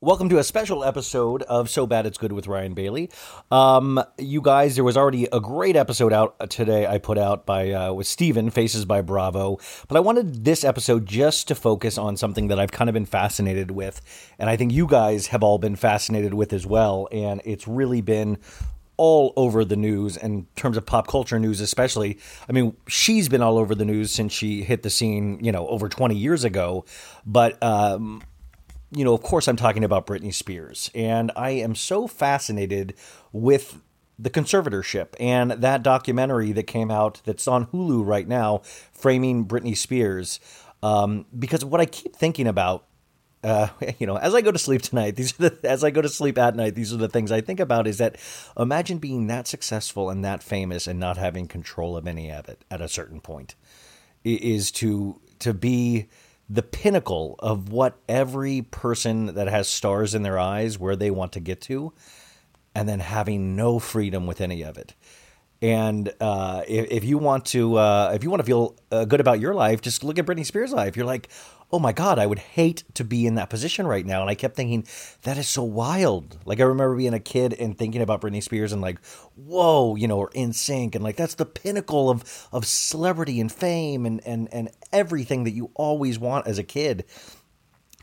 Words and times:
Welcome 0.00 0.28
to 0.28 0.38
a 0.38 0.44
special 0.44 0.84
episode 0.84 1.42
of 1.44 1.68
So 1.68 1.86
Bad 1.86 2.06
It's 2.06 2.16
Good 2.16 2.30
with 2.30 2.46
Ryan 2.46 2.74
Bailey. 2.74 3.10
Um, 3.50 4.00
you 4.18 4.40
guys, 4.40 4.76
there 4.76 4.84
was 4.84 4.96
already 4.96 5.26
a 5.32 5.40
great 5.40 5.74
episode 5.74 6.12
out 6.12 6.48
today. 6.48 6.86
I 6.86 6.98
put 6.98 7.18
out 7.18 7.44
by 7.44 7.72
uh, 7.72 7.92
with 7.92 8.06
Steven, 8.06 8.50
Faces 8.50 8.84
by 8.84 9.00
Bravo, 9.00 9.58
but 9.88 9.96
I 9.96 10.00
wanted 10.00 10.44
this 10.44 10.62
episode 10.62 11.06
just 11.06 11.48
to 11.48 11.56
focus 11.56 11.98
on 11.98 12.16
something 12.16 12.48
that 12.48 12.60
I've 12.60 12.70
kind 12.70 12.88
of 12.88 12.94
been 12.94 13.06
fascinated 13.06 13.72
with, 13.72 14.00
and 14.38 14.48
I 14.48 14.56
think 14.56 14.72
you 14.72 14.86
guys 14.86 15.28
have 15.28 15.42
all 15.42 15.58
been 15.58 15.74
fascinated 15.74 16.34
with 16.34 16.52
as 16.52 16.66
well. 16.66 17.08
And 17.10 17.40
it's 17.44 17.66
really 17.66 18.00
been 18.00 18.38
all 18.96 19.32
over 19.36 19.64
the 19.64 19.76
news 19.76 20.16
in 20.16 20.46
terms 20.56 20.76
of 20.76 20.86
pop 20.86 21.06
culture 21.06 21.38
news, 21.38 21.60
especially. 21.60 22.18
I 22.48 22.52
mean, 22.52 22.76
she's 22.86 23.28
been 23.28 23.42
all 23.42 23.58
over 23.58 23.74
the 23.74 23.84
news 23.84 24.12
since 24.12 24.32
she 24.32 24.62
hit 24.62 24.82
the 24.82 24.90
scene, 24.90 25.38
you 25.42 25.52
know, 25.52 25.66
over 25.68 25.88
20 25.88 26.14
years 26.14 26.44
ago. 26.44 26.84
But 27.26 27.62
um, 27.62 28.22
you 28.90 29.04
know, 29.04 29.14
of 29.14 29.22
course, 29.22 29.48
I'm 29.48 29.56
talking 29.56 29.84
about 29.84 30.06
Britney 30.06 30.32
Spears, 30.32 30.90
and 30.94 31.32
I 31.36 31.50
am 31.50 31.74
so 31.74 32.06
fascinated 32.06 32.94
with 33.32 33.80
the 34.18 34.30
conservatorship 34.30 35.08
and 35.18 35.50
that 35.50 35.82
documentary 35.82 36.52
that 36.52 36.64
came 36.64 36.90
out 36.90 37.20
that's 37.24 37.48
on 37.48 37.66
Hulu 37.66 38.06
right 38.06 38.28
now, 38.28 38.58
framing 38.92 39.46
Britney 39.46 39.76
Spears. 39.76 40.38
Um, 40.82 41.26
because 41.36 41.64
what 41.64 41.80
I 41.80 41.86
keep 41.86 42.14
thinking 42.14 42.46
about, 42.46 42.86
uh, 43.44 43.68
you 43.98 44.06
know, 44.06 44.16
as 44.16 44.34
I 44.34 44.40
go 44.40 44.50
to 44.50 44.58
sleep 44.58 44.82
tonight, 44.82 45.16
these 45.16 45.38
are 45.38 45.50
the, 45.50 45.68
as 45.68 45.84
I 45.84 45.90
go 45.90 46.02
to 46.02 46.08
sleep 46.08 46.38
at 46.38 46.56
night, 46.56 46.74
these 46.74 46.92
are 46.92 46.96
the 46.96 47.08
things 47.08 47.30
I 47.30 47.40
think 47.40 47.60
about. 47.60 47.86
Is 47.86 47.98
that 47.98 48.16
imagine 48.58 48.98
being 48.98 49.26
that 49.28 49.46
successful 49.46 50.10
and 50.10 50.24
that 50.24 50.42
famous 50.42 50.86
and 50.86 50.98
not 50.98 51.16
having 51.16 51.46
control 51.46 51.96
of 51.96 52.06
any 52.06 52.30
of 52.32 52.48
it 52.48 52.64
at 52.70 52.80
a 52.80 52.88
certain 52.88 53.20
point, 53.20 53.54
is 54.24 54.70
to 54.72 55.20
to 55.40 55.54
be 55.54 56.08
the 56.48 56.62
pinnacle 56.62 57.36
of 57.38 57.70
what 57.70 57.98
every 58.08 58.62
person 58.62 59.34
that 59.34 59.48
has 59.48 59.68
stars 59.68 60.14
in 60.14 60.22
their 60.22 60.38
eyes 60.38 60.78
where 60.78 60.96
they 60.96 61.10
want 61.10 61.32
to 61.32 61.40
get 61.40 61.60
to 61.62 61.92
and 62.74 62.88
then 62.88 63.00
having 63.00 63.56
no 63.56 63.78
freedom 63.78 64.26
with 64.26 64.40
any 64.40 64.62
of 64.62 64.76
it 64.76 64.94
and 65.62 66.12
uh, 66.20 66.62
if, 66.68 66.90
if, 66.90 67.04
you 67.04 67.16
want 67.16 67.46
to 67.46 67.76
uh, 67.76 68.12
if 68.14 68.22
you 68.22 68.28
want 68.28 68.40
to 68.40 68.44
feel 68.44 68.76
uh, 68.90 69.06
good 69.06 69.20
about 69.20 69.40
your 69.40 69.54
life 69.54 69.80
just 69.80 70.04
look 70.04 70.18
at 70.18 70.26
britney 70.26 70.44
spears 70.44 70.72
life 70.72 70.96
you're 70.96 71.06
like 71.06 71.28
oh 71.74 71.80
my 71.80 71.92
God, 71.92 72.20
I 72.20 72.26
would 72.26 72.38
hate 72.38 72.84
to 72.94 73.02
be 73.02 73.26
in 73.26 73.34
that 73.34 73.50
position 73.50 73.84
right 73.84 74.06
now. 74.06 74.20
And 74.20 74.30
I 74.30 74.36
kept 74.36 74.54
thinking, 74.54 74.86
that 75.22 75.36
is 75.36 75.48
so 75.48 75.64
wild. 75.64 76.38
Like, 76.44 76.60
I 76.60 76.62
remember 76.62 76.94
being 76.94 77.14
a 77.14 77.18
kid 77.18 77.52
and 77.52 77.76
thinking 77.76 78.00
about 78.00 78.20
Britney 78.20 78.44
Spears 78.44 78.72
and 78.72 78.80
like, 78.80 79.04
whoa, 79.34 79.96
you 79.96 80.06
know, 80.06 80.18
or 80.18 80.30
NSYNC. 80.30 80.94
And 80.94 81.02
like, 81.02 81.16
that's 81.16 81.34
the 81.34 81.44
pinnacle 81.44 82.10
of, 82.10 82.46
of 82.52 82.64
celebrity 82.64 83.40
and 83.40 83.50
fame 83.50 84.06
and, 84.06 84.24
and, 84.24 84.48
and 84.54 84.70
everything 84.92 85.42
that 85.42 85.50
you 85.50 85.72
always 85.74 86.16
want 86.16 86.46
as 86.46 86.58
a 86.58 86.62
kid. 86.62 87.06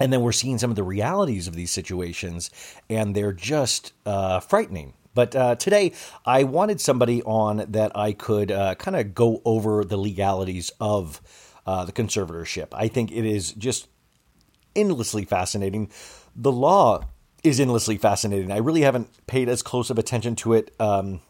And 0.01 0.11
then 0.11 0.19
we're 0.19 0.33
seeing 0.33 0.57
some 0.57 0.69
of 0.69 0.75
the 0.75 0.83
realities 0.83 1.47
of 1.47 1.55
these 1.55 1.71
situations, 1.71 2.51
and 2.89 3.15
they're 3.15 3.31
just 3.31 3.93
uh, 4.05 4.41
frightening. 4.41 4.95
But 5.13 5.33
uh, 5.33 5.55
today, 5.55 5.93
I 6.25 6.43
wanted 6.43 6.81
somebody 6.81 7.23
on 7.23 7.63
that 7.69 7.95
I 7.95 8.11
could 8.11 8.51
uh, 8.51 8.75
kind 8.75 8.97
of 8.97 9.15
go 9.15 9.41
over 9.45 9.85
the 9.85 9.97
legalities 9.97 10.71
of 10.81 11.21
uh, 11.71 11.85
the 11.85 11.93
conservatorship. 11.93 12.67
I 12.73 12.89
think 12.89 13.13
it 13.13 13.25
is 13.25 13.53
just 13.53 13.87
endlessly 14.75 15.23
fascinating. 15.23 15.89
The 16.35 16.51
law 16.51 17.05
is 17.45 17.61
endlessly 17.61 17.95
fascinating. 17.95 18.51
I 18.51 18.57
really 18.57 18.81
haven't 18.81 19.07
paid 19.25 19.47
as 19.47 19.63
close 19.63 19.89
of 19.89 19.97
attention 19.97 20.35
to 20.37 20.51
it. 20.51 20.75
Um, 20.81 21.21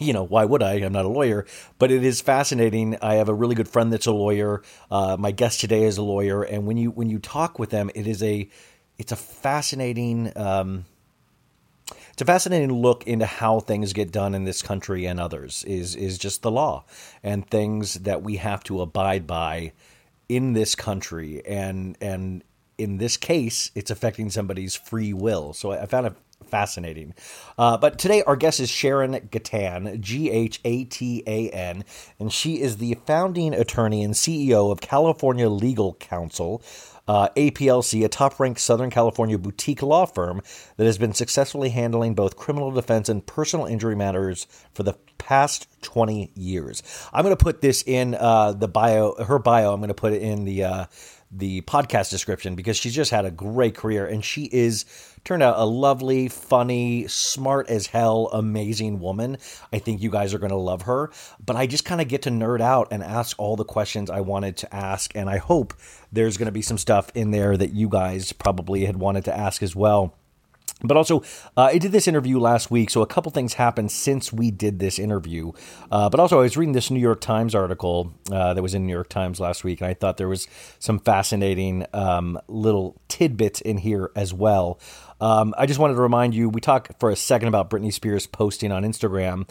you 0.00 0.12
know, 0.12 0.24
why 0.24 0.44
would 0.44 0.60
I? 0.60 0.74
I'm 0.74 0.92
not 0.92 1.04
a 1.04 1.08
lawyer, 1.08 1.46
but 1.78 1.92
it 1.92 2.02
is 2.02 2.20
fascinating. 2.20 2.96
I 3.00 3.14
have 3.14 3.28
a 3.28 3.34
really 3.34 3.54
good 3.54 3.68
friend 3.68 3.92
that's 3.92 4.06
a 4.06 4.12
lawyer. 4.12 4.60
Uh, 4.90 5.16
my 5.16 5.30
guest 5.30 5.60
today 5.60 5.84
is 5.84 5.98
a 5.98 6.02
lawyer, 6.02 6.42
and 6.42 6.66
when 6.66 6.76
you 6.76 6.90
when 6.90 7.08
you 7.08 7.20
talk 7.20 7.60
with 7.60 7.70
them, 7.70 7.92
it 7.94 8.08
is 8.08 8.22
a 8.24 8.50
it's 8.98 9.12
a 9.12 9.16
fascinating. 9.16 10.32
Um, 10.36 10.84
it's 12.18 12.22
a 12.22 12.26
fascinating 12.26 12.72
look 12.72 13.06
into 13.06 13.26
how 13.26 13.60
things 13.60 13.92
get 13.92 14.10
done 14.10 14.34
in 14.34 14.42
this 14.42 14.60
country 14.60 15.06
and 15.06 15.20
others 15.20 15.62
is 15.68 15.94
is 15.94 16.18
just 16.18 16.42
the 16.42 16.50
law 16.50 16.84
and 17.22 17.48
things 17.48 17.94
that 17.94 18.24
we 18.24 18.38
have 18.38 18.64
to 18.64 18.80
abide 18.80 19.24
by 19.24 19.72
in 20.28 20.52
this 20.52 20.74
country. 20.74 21.46
And 21.46 21.96
and 22.00 22.42
in 22.76 22.98
this 22.98 23.16
case 23.16 23.70
it's 23.76 23.92
affecting 23.92 24.30
somebody's 24.30 24.74
free 24.74 25.12
will. 25.12 25.52
So 25.52 25.70
i 25.70 25.86
found 25.86 26.08
it 26.08 26.14
fascinating. 26.44 27.14
Uh, 27.56 27.76
but 27.76 28.00
today 28.00 28.24
our 28.24 28.34
guest 28.34 28.58
is 28.58 28.68
sharon 28.68 29.12
ghatan 29.12 30.00
g-h-a-t-a-n 30.00 31.84
and 32.18 32.32
she 32.32 32.60
is 32.60 32.78
the 32.78 32.94
founding 33.06 33.54
attorney 33.54 34.02
and 34.02 34.14
ceo 34.14 34.72
of 34.72 34.80
california 34.80 35.48
legal 35.48 35.94
counsel 35.94 36.62
uh, 37.08 37.30
APLC, 37.30 38.04
a 38.04 38.08
top 38.08 38.38
ranked 38.38 38.60
Southern 38.60 38.90
California 38.90 39.38
boutique 39.38 39.82
law 39.82 40.06
firm 40.06 40.42
that 40.76 40.84
has 40.84 40.98
been 40.98 41.14
successfully 41.14 41.70
handling 41.70 42.14
both 42.14 42.36
criminal 42.36 42.70
defense 42.70 43.08
and 43.08 43.26
personal 43.26 43.66
injury 43.66 43.96
matters 43.96 44.46
for 44.74 44.82
the 44.82 44.92
past 45.16 45.66
20 45.82 46.30
years. 46.34 46.82
I'm 47.12 47.24
going 47.24 47.36
to 47.36 47.42
put 47.42 47.62
this 47.62 47.82
in 47.86 48.14
uh, 48.14 48.52
the 48.52 48.68
bio, 48.68 49.14
her 49.24 49.38
bio, 49.38 49.72
I'm 49.72 49.80
going 49.80 49.88
to 49.88 49.94
put 49.94 50.12
it 50.12 50.22
in 50.22 50.44
the. 50.44 50.64
Uh, 50.64 50.86
the 51.30 51.60
podcast 51.60 52.08
description 52.08 52.54
because 52.54 52.78
she's 52.78 52.94
just 52.94 53.10
had 53.10 53.26
a 53.26 53.30
great 53.30 53.74
career 53.74 54.06
and 54.06 54.24
she 54.24 54.44
is 54.44 54.86
turned 55.24 55.42
out 55.42 55.58
a 55.58 55.64
lovely, 55.64 56.28
funny, 56.28 57.06
smart 57.08 57.68
as 57.68 57.86
hell, 57.86 58.28
amazing 58.32 59.00
woman. 59.00 59.38
I 59.72 59.78
think 59.78 60.02
you 60.02 60.10
guys 60.10 60.34
are 60.34 60.38
going 60.38 60.50
to 60.50 60.56
love 60.56 60.82
her. 60.82 61.10
But 61.44 61.56
I 61.56 61.66
just 61.66 61.84
kind 61.84 62.00
of 62.00 62.08
get 62.08 62.22
to 62.22 62.30
nerd 62.30 62.60
out 62.60 62.88
and 62.90 63.02
ask 63.02 63.38
all 63.38 63.56
the 63.56 63.64
questions 63.64 64.10
I 64.10 64.20
wanted 64.20 64.56
to 64.58 64.74
ask. 64.74 65.14
And 65.14 65.30
I 65.30 65.38
hope 65.38 65.74
there's 66.12 66.36
going 66.36 66.46
to 66.46 66.52
be 66.52 66.62
some 66.62 66.78
stuff 66.78 67.10
in 67.14 67.30
there 67.30 67.56
that 67.56 67.72
you 67.72 67.88
guys 67.88 68.32
probably 68.32 68.84
had 68.84 68.96
wanted 68.96 69.24
to 69.26 69.36
ask 69.36 69.62
as 69.62 69.76
well. 69.76 70.17
But 70.80 70.96
also, 70.96 71.20
uh, 71.56 71.62
I 71.62 71.78
did 71.78 71.90
this 71.90 72.06
interview 72.06 72.38
last 72.38 72.70
week, 72.70 72.90
so 72.90 73.02
a 73.02 73.06
couple 73.06 73.32
things 73.32 73.54
happened 73.54 73.90
since 73.90 74.32
we 74.32 74.50
did 74.50 74.78
this 74.78 74.98
interview. 74.98 75.52
Uh, 75.90 76.08
but 76.08 76.20
also, 76.20 76.38
I 76.38 76.42
was 76.42 76.56
reading 76.56 76.72
this 76.72 76.90
New 76.90 77.00
York 77.00 77.20
Times 77.20 77.54
article 77.54 78.12
uh, 78.30 78.54
that 78.54 78.62
was 78.62 78.74
in 78.74 78.86
New 78.86 78.92
York 78.92 79.08
Times 79.08 79.40
last 79.40 79.64
week, 79.64 79.80
and 79.80 79.90
I 79.90 79.94
thought 79.94 80.18
there 80.18 80.28
was 80.28 80.46
some 80.78 81.00
fascinating 81.00 81.84
um, 81.92 82.38
little 82.46 83.00
tidbits 83.08 83.60
in 83.60 83.78
here 83.78 84.12
as 84.14 84.32
well. 84.32 84.78
Um, 85.20 85.52
I 85.58 85.66
just 85.66 85.80
wanted 85.80 85.94
to 85.94 86.00
remind 86.00 86.34
you 86.34 86.48
we 86.48 86.60
talked 86.60 87.00
for 87.00 87.10
a 87.10 87.16
second 87.16 87.48
about 87.48 87.70
Britney 87.70 87.92
Spears 87.92 88.28
posting 88.28 88.70
on 88.70 88.84
Instagram, 88.84 89.48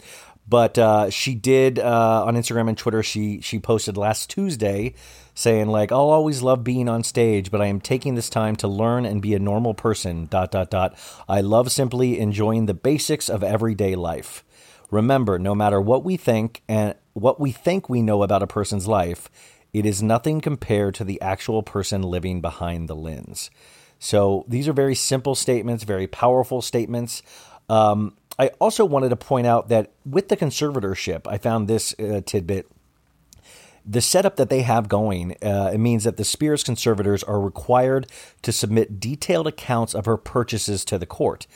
but 0.48 0.78
uh, 0.78 1.10
she 1.10 1.34
did 1.34 1.78
uh, 1.78 2.24
on 2.24 2.36
Instagram 2.36 2.68
and 2.68 2.78
Twitter. 2.78 3.02
She 3.02 3.42
she 3.42 3.58
posted 3.58 3.98
last 3.98 4.30
Tuesday 4.30 4.94
saying 5.38 5.68
like 5.68 5.92
I'll 5.92 6.10
always 6.10 6.42
love 6.42 6.64
being 6.64 6.88
on 6.88 7.04
stage, 7.04 7.52
but 7.52 7.62
I 7.62 7.66
am 7.66 7.80
taking 7.80 8.16
this 8.16 8.28
time 8.28 8.56
to 8.56 8.66
learn 8.66 9.06
and 9.06 9.22
be 9.22 9.34
a 9.34 9.38
normal 9.38 9.72
person. 9.72 10.26
Dot 10.26 10.50
dot 10.50 10.68
dot. 10.68 10.98
I 11.28 11.42
love 11.42 11.70
simply 11.70 12.18
enjoying 12.18 12.66
the 12.66 12.74
basics 12.74 13.28
of 13.28 13.44
everyday 13.44 13.94
life. 13.94 14.42
Remember, 14.90 15.38
no 15.38 15.54
matter 15.54 15.80
what 15.80 16.02
we 16.02 16.16
think 16.16 16.62
and 16.68 16.96
what 17.12 17.38
we 17.38 17.52
think 17.52 17.88
we 17.88 18.02
know 18.02 18.24
about 18.24 18.42
a 18.42 18.48
person's 18.48 18.88
life, 18.88 19.30
it 19.72 19.86
is 19.86 20.02
nothing 20.02 20.40
compared 20.40 20.96
to 20.96 21.04
the 21.04 21.20
actual 21.20 21.62
person 21.62 22.02
living 22.02 22.40
behind 22.40 22.88
the 22.88 22.96
lens. 22.96 23.48
So 24.00 24.44
these 24.48 24.66
are 24.66 24.72
very 24.72 24.96
simple 24.96 25.36
statements, 25.36 25.84
very 25.84 26.08
powerful 26.08 26.62
statements. 26.62 27.22
Um, 27.68 28.16
I 28.40 28.48
also 28.60 28.84
wanted 28.84 29.10
to 29.10 29.16
point 29.16 29.46
out 29.46 29.68
that 29.68 29.92
with 30.04 30.30
the 30.30 30.36
conservatorship, 30.36 31.28
I 31.28 31.38
found 31.38 31.68
this 31.68 31.94
uh, 32.00 32.22
tidbit. 32.26 32.66
The 33.90 34.02
setup 34.02 34.36
that 34.36 34.50
they 34.50 34.60
have 34.62 34.86
going, 34.86 35.34
uh, 35.42 35.70
it 35.72 35.78
means 35.78 36.04
that 36.04 36.18
the 36.18 36.24
Spears 36.24 36.62
conservators 36.62 37.22
are 37.24 37.40
required 37.40 38.06
to 38.42 38.52
submit 38.52 39.00
detailed 39.00 39.46
accounts 39.46 39.94
of 39.94 40.04
her 40.04 40.18
purchases 40.18 40.84
to 40.84 40.98
the 40.98 41.06
court. 41.06 41.46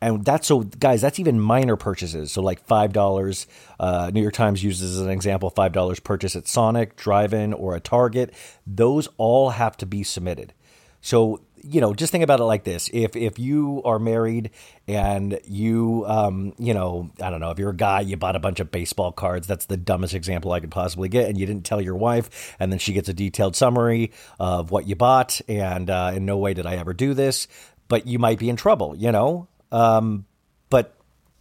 And 0.00 0.24
that's 0.24 0.46
so 0.46 0.60
guys 0.60 1.00
that's 1.00 1.18
even 1.18 1.38
minor 1.40 1.76
purchases. 1.76 2.32
So 2.32 2.42
like 2.42 2.64
five 2.66 2.92
dollars 2.92 3.46
uh, 3.80 4.10
new 4.12 4.20
york 4.20 4.34
times 4.34 4.62
uses 4.62 4.98
as 4.98 5.00
an 5.00 5.10
example 5.10 5.50
five 5.50 5.72
dollars 5.72 6.00
purchase 6.00 6.36
at 6.36 6.46
sonic 6.46 6.96
drive-in 6.96 7.52
or 7.52 7.74
a 7.74 7.80
target. 7.80 8.32
Those 8.66 9.08
all 9.16 9.50
have 9.50 9.76
to 9.78 9.86
be 9.86 10.02
submitted. 10.02 10.52
So 11.00 11.40
you 11.70 11.80
know 11.80 11.94
just 11.94 12.12
think 12.12 12.24
about 12.24 12.40
it 12.40 12.44
like 12.44 12.64
this 12.64 12.88
if 12.92 13.16
if 13.16 13.38
you 13.38 13.82
are 13.84 13.98
married 13.98 14.50
and 14.86 15.38
you 15.44 16.04
um 16.06 16.52
you 16.58 16.72
know 16.72 17.10
i 17.20 17.30
don't 17.30 17.40
know 17.40 17.50
if 17.50 17.58
you're 17.58 17.70
a 17.70 17.76
guy 17.76 18.00
you 18.00 18.16
bought 18.16 18.36
a 18.36 18.40
bunch 18.40 18.60
of 18.60 18.70
baseball 18.70 19.12
cards 19.12 19.46
that's 19.46 19.66
the 19.66 19.76
dumbest 19.76 20.14
example 20.14 20.52
i 20.52 20.60
could 20.60 20.70
possibly 20.70 21.08
get 21.08 21.28
and 21.28 21.38
you 21.38 21.46
didn't 21.46 21.64
tell 21.64 21.80
your 21.80 21.96
wife 21.96 22.56
and 22.58 22.70
then 22.70 22.78
she 22.78 22.92
gets 22.92 23.08
a 23.08 23.14
detailed 23.14 23.56
summary 23.56 24.12
of 24.38 24.70
what 24.70 24.86
you 24.86 24.94
bought 24.94 25.40
and 25.48 25.90
uh, 25.90 26.12
in 26.14 26.24
no 26.24 26.36
way 26.36 26.54
did 26.54 26.66
i 26.66 26.76
ever 26.76 26.92
do 26.92 27.14
this 27.14 27.48
but 27.88 28.06
you 28.06 28.18
might 28.18 28.38
be 28.38 28.48
in 28.48 28.56
trouble 28.56 28.94
you 28.96 29.10
know 29.10 29.48
um, 29.72 30.26
but 30.70 30.96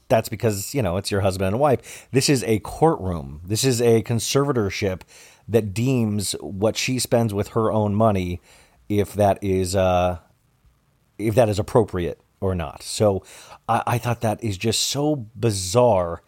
that's 0.07 0.29
because, 0.29 0.73
you 0.75 0.81
know, 0.81 0.97
it's 0.97 1.11
your 1.11 1.21
husband 1.21 1.47
and 1.47 1.59
wife. 1.59 2.07
This 2.11 2.29
is 2.29 2.43
a 2.43 2.59
courtroom. 2.59 3.41
This 3.43 3.63
is 3.63 3.81
a 3.81 4.03
conservatorship 4.03 5.01
that 5.47 5.73
deems 5.73 6.33
what 6.41 6.77
she 6.77 6.99
spends 6.99 7.33
with 7.33 7.49
her 7.49 7.71
own 7.71 7.95
money 7.95 8.39
if 8.89 9.13
that 9.13 9.39
is 9.43 9.75
uh, 9.75 10.19
if 11.17 11.35
that 11.35 11.49
is 11.49 11.59
appropriate 11.59 12.19
or 12.41 12.55
not. 12.55 12.83
So 12.83 13.23
I, 13.67 13.83
I 13.87 13.97
thought 13.97 14.21
that 14.21 14.43
is 14.43 14.57
just 14.57 14.83
so 14.83 15.15
bizarre. 15.15 16.21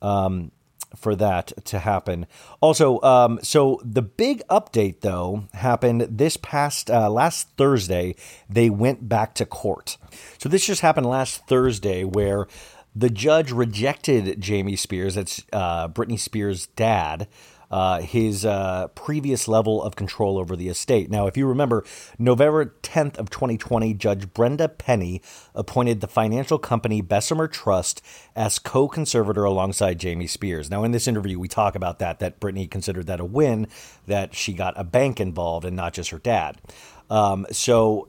Um, 0.00 0.50
for 0.96 1.14
that 1.16 1.52
to 1.64 1.78
happen. 1.78 2.26
Also, 2.60 3.00
um, 3.02 3.38
so 3.42 3.80
the 3.84 4.02
big 4.02 4.42
update 4.48 5.00
though 5.00 5.44
happened 5.54 6.02
this 6.02 6.36
past 6.36 6.90
uh, 6.90 7.10
last 7.10 7.48
Thursday. 7.56 8.14
They 8.48 8.70
went 8.70 9.08
back 9.08 9.34
to 9.36 9.46
court. 9.46 9.96
So 10.38 10.48
this 10.48 10.66
just 10.66 10.82
happened 10.82 11.06
last 11.06 11.46
Thursday, 11.46 12.04
where 12.04 12.46
the 12.94 13.10
judge 13.10 13.52
rejected 13.52 14.40
Jamie 14.40 14.76
Spears. 14.76 15.14
That's 15.14 15.42
uh, 15.52 15.88
Britney 15.88 16.18
Spears' 16.18 16.66
dad 16.68 17.26
uh, 17.72 18.02
his 18.02 18.44
uh, 18.44 18.88
previous 18.88 19.48
level 19.48 19.82
of 19.82 19.96
control 19.96 20.38
over 20.38 20.54
the 20.54 20.68
estate. 20.68 21.10
Now, 21.10 21.26
if 21.26 21.38
you 21.38 21.46
remember, 21.46 21.84
November 22.18 22.74
10th 22.82 23.16
of 23.16 23.30
2020, 23.30 23.94
Judge 23.94 24.32
Brenda 24.34 24.68
Penny 24.68 25.22
appointed 25.54 26.02
the 26.02 26.06
financial 26.06 26.58
company 26.58 27.00
Bessemer 27.00 27.48
Trust 27.48 28.02
as 28.36 28.58
co-conservator 28.58 29.44
alongside 29.44 29.98
Jamie 29.98 30.26
Spears. 30.26 30.70
Now, 30.70 30.84
in 30.84 30.92
this 30.92 31.08
interview, 31.08 31.38
we 31.38 31.48
talk 31.48 31.74
about 31.74 31.98
that, 32.00 32.18
that 32.18 32.38
Britney 32.38 32.70
considered 32.70 33.06
that 33.06 33.20
a 33.20 33.24
win, 33.24 33.66
that 34.06 34.34
she 34.34 34.52
got 34.52 34.78
a 34.78 34.84
bank 34.84 35.18
involved 35.18 35.64
and 35.64 35.74
not 35.74 35.94
just 35.94 36.10
her 36.10 36.18
dad. 36.18 36.60
Um, 37.08 37.46
so 37.50 38.06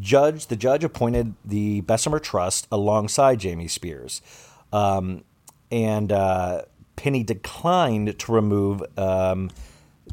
judge 0.00 0.48
the 0.48 0.56
judge 0.56 0.82
appointed 0.82 1.34
the 1.44 1.82
Bessemer 1.82 2.18
Trust 2.18 2.66
alongside 2.72 3.38
Jamie 3.38 3.68
Spears. 3.68 4.22
Um, 4.72 5.22
and 5.70 6.10
uh, 6.10 6.62
Penny 6.96 7.22
declined 7.22 8.18
to 8.18 8.32
remove 8.32 8.82
um, 8.98 9.50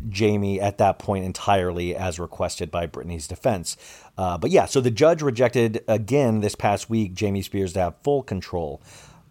Jamie 0.09 0.59
at 0.59 0.77
that 0.77 0.99
point 0.99 1.25
entirely, 1.25 1.95
as 1.95 2.19
requested 2.19 2.69
by 2.71 2.87
Britney's 2.87 3.27
defense. 3.27 3.77
Uh, 4.17 4.37
but 4.37 4.51
yeah, 4.51 4.65
so 4.65 4.81
the 4.81 4.91
judge 4.91 5.21
rejected 5.21 5.83
again 5.87 6.41
this 6.41 6.55
past 6.55 6.89
week 6.89 7.13
Jamie 7.13 7.41
Spears 7.41 7.73
to 7.73 7.79
have 7.79 7.95
full 8.03 8.23
control. 8.23 8.81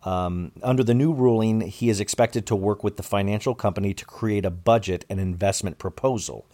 Um, 0.05 0.53
under 0.63 0.83
the 0.83 0.95
new 0.95 1.13
ruling, 1.13 1.61
he 1.61 1.89
is 1.89 2.01
expected 2.01 2.47
to 2.47 2.57
work 2.57 2.83
with 2.83 2.97
the 2.97 3.03
financial 3.03 3.55
company 3.55 3.95
to 3.95 4.05
create 4.05 4.45
a 4.45 4.51
budget 4.51 5.05
and 5.09 5.21
investment 5.21 5.79
proposal. 5.79 6.47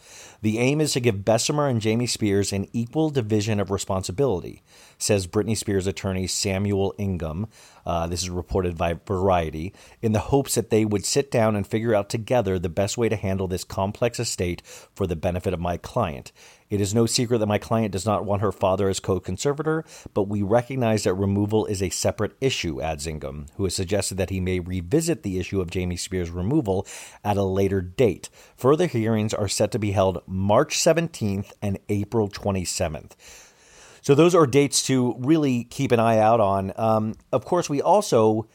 The 0.43 0.59
aim 0.59 0.81
is 0.81 0.93
to 0.93 1.01
give 1.01 1.25
Bessemer 1.25 1.67
and 1.67 1.81
Jamie 1.81 2.07
Spears 2.07 2.53
an 2.53 2.69
equal 2.73 3.11
division 3.11 3.59
of 3.59 3.71
responsibility, 3.71 4.63
says 4.99 5.27
Britney 5.27 5.57
Spears 5.57 5.87
attorney 5.87 6.27
Samuel 6.27 6.95
Ingham. 6.99 7.47
Uh, 7.87 8.07
this 8.07 8.23
is 8.23 8.31
reported 8.31 8.77
by 8.77 8.99
Variety, 9.07 9.73
in 10.03 10.13
the 10.13 10.19
hopes 10.19 10.55
that 10.55 10.69
they 10.69 10.85
would 10.85 11.07
sit 11.07 11.31
down 11.31 11.57
and 11.57 11.67
figure 11.67 11.95
out 11.95 12.11
together 12.11 12.59
the 12.59 12.69
best 12.69 12.99
way 12.99 13.09
to 13.09 13.17
handle 13.17 13.49
this 13.49 13.65
complex 13.65 14.21
estate 14.21 14.61
for 14.95 15.07
the 15.07 15.17
benefit 15.17 15.55
of 15.55 15.61
my 15.61 15.79
client. 15.79 16.33
It 16.71 16.81
is 16.81 16.95
no 16.95 17.07
secret 17.07 17.39
that 17.39 17.47
my 17.47 17.59
client 17.59 17.93
does 17.93 18.05
not 18.05 18.25
want 18.25 18.43
her 18.43 18.53
father 18.53 18.89
as 18.89 19.01
co 19.01 19.21
conservator, 19.21 19.85
but 20.13 20.25
we 20.25 20.43
recognize 20.43 21.05
that 21.05 21.15
removal 21.15 21.67
is 21.67 21.83
a 21.83 21.91
separate 21.91 22.37
issue, 22.41 22.83
adds 22.83 23.07
Ingham, 23.07 23.47
who 23.57 23.65
has 23.65 23.75
suggested 23.75 24.17
that 24.19 24.31
he 24.31 24.41
may 24.41 24.61
revisit 24.61 25.23
the 25.23 25.39
issue 25.39 25.61
of 25.61 25.71
Jamie 25.71 25.97
Spears' 25.97 26.31
removal 26.31 26.87
at 27.25 27.37
a 27.37 27.43
later 27.43 27.81
date. 27.81 28.29
Further 28.57 28.87
hearings 28.87 29.33
are 29.33 29.49
set 29.49 29.71
to 29.73 29.79
be 29.79 29.93
held 29.93 30.23
March 30.27 30.77
17th 30.77 31.53
and 31.63 31.79
April 31.89 32.29
27th. 32.29 33.13
So 34.03 34.15
those 34.15 34.35
are 34.35 34.47
dates 34.47 34.87
to 34.87 35.15
really 35.19 35.65
keep 35.65 35.93
an 35.93 36.01
eye 36.01 36.19
out 36.19 36.41
on. 36.41 36.73
Um, 36.77 37.15
of 37.33 37.45
course, 37.45 37.69
we 37.69 37.83
also 37.83 38.47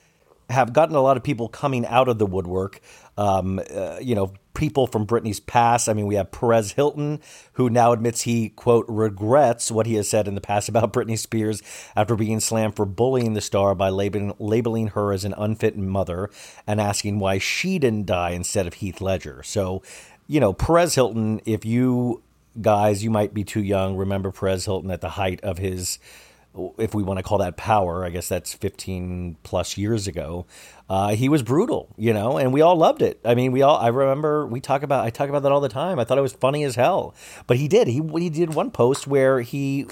have 0.50 0.74
gotten 0.74 0.96
a 0.96 1.02
lot 1.02 1.18
of 1.18 1.24
people 1.24 1.48
coming 1.48 1.86
out 1.86 2.08
of 2.08 2.18
the 2.18 2.26
woodwork. 2.26 2.80
Um, 3.18 3.60
uh, 3.74 3.98
you 4.02 4.16
know, 4.16 4.34
people 4.54 4.88
from 4.88 5.06
Britney's 5.06 5.40
past. 5.40 5.90
I 5.90 5.94
mean, 5.94 6.06
we 6.06 6.16
have 6.16 6.32
Perez 6.32 6.74
Hilton, 6.74 7.20
who 7.54 7.70
now 7.70 7.92
admits 7.92 8.22
he, 8.22 8.50
quote, 8.50 8.86
regrets 8.88 9.72
what 9.72 9.88
he 9.88 9.96
has 9.96 10.08
said 10.08 10.28
in 10.28 10.36
the 10.36 10.42
past 10.42 10.70
about 10.70 10.94
Britney 10.94 11.18
Spears 11.18 11.62
after 11.96 12.16
being 12.16 12.40
slammed 12.40 12.76
for 12.76 12.86
bullying 12.86 13.34
the 13.34 13.42
star 13.42 13.76
by 13.76 13.90
labeling, 13.90 14.34
labeling 14.40 14.88
her 14.90 15.12
as 15.12 15.26
an 15.26 15.34
unfit 15.38 15.78
mother 15.78 16.30
and 16.68 16.80
asking 16.80 17.20
why 17.20 17.38
she 17.38 17.80
didn't 17.80 18.06
die 18.06 18.32
instead 18.32 18.68
of 18.68 18.76
Heath 18.76 19.02
Ledger. 19.02 19.42
So, 19.44 19.82
you 20.28 20.40
know, 20.40 20.54
Perez 20.54 20.96
Hilton, 20.96 21.42
if 21.46 21.66
you 21.66 22.22
guys, 22.62 23.04
you 23.04 23.10
might 23.10 23.34
be 23.34 23.44
too 23.44 23.64
young. 23.64 23.96
Remember 23.96 24.32
Perez 24.32 24.66
Hilton 24.66 24.92
at 24.92 25.02
the 25.02 25.10
height 25.10 25.42
of 25.44 25.58
his, 25.58 26.00
if 26.78 26.94
we 26.94 27.04
want 27.04 27.18
to 27.18 27.24
call 27.24 27.40
that 27.40 27.58
power, 27.58 28.06
I 28.06 28.10
guess 28.10 28.30
that's 28.30 28.54
15 28.54 29.38
plus 29.44 29.78
years 29.78 30.08
ago. 30.08 30.46
Uh, 30.90 31.16
he 31.16 31.30
was 31.30 31.42
brutal, 31.42 31.94
you 31.98 32.14
know, 32.14 32.38
and 32.38 32.54
we 32.54 32.62
all 32.62 32.76
loved 32.76 33.02
it. 33.02 33.20
I 33.26 33.36
mean, 33.36 33.52
we 33.52 33.62
all, 33.62 33.78
I 33.78 33.88
remember 33.88 34.46
we 34.46 34.60
talk 34.60 34.84
about, 34.84 35.06
I 35.06 35.10
talk 35.10 35.30
about 35.30 35.44
that 35.44 35.52
all 35.52 35.62
the 35.62 35.70
time. 35.70 36.00
I 36.00 36.04
thought 36.04 36.18
it 36.18 36.22
was 36.22 36.34
funny 36.34 36.64
as 36.64 36.76
hell, 36.76 37.16
but 37.48 37.58
he 37.58 37.68
did. 37.68 37.88
He, 37.88 38.02
he 38.18 38.30
did 38.30 38.54
one 38.54 38.70
post 38.70 39.08
where 39.08 39.42
he 39.42 39.88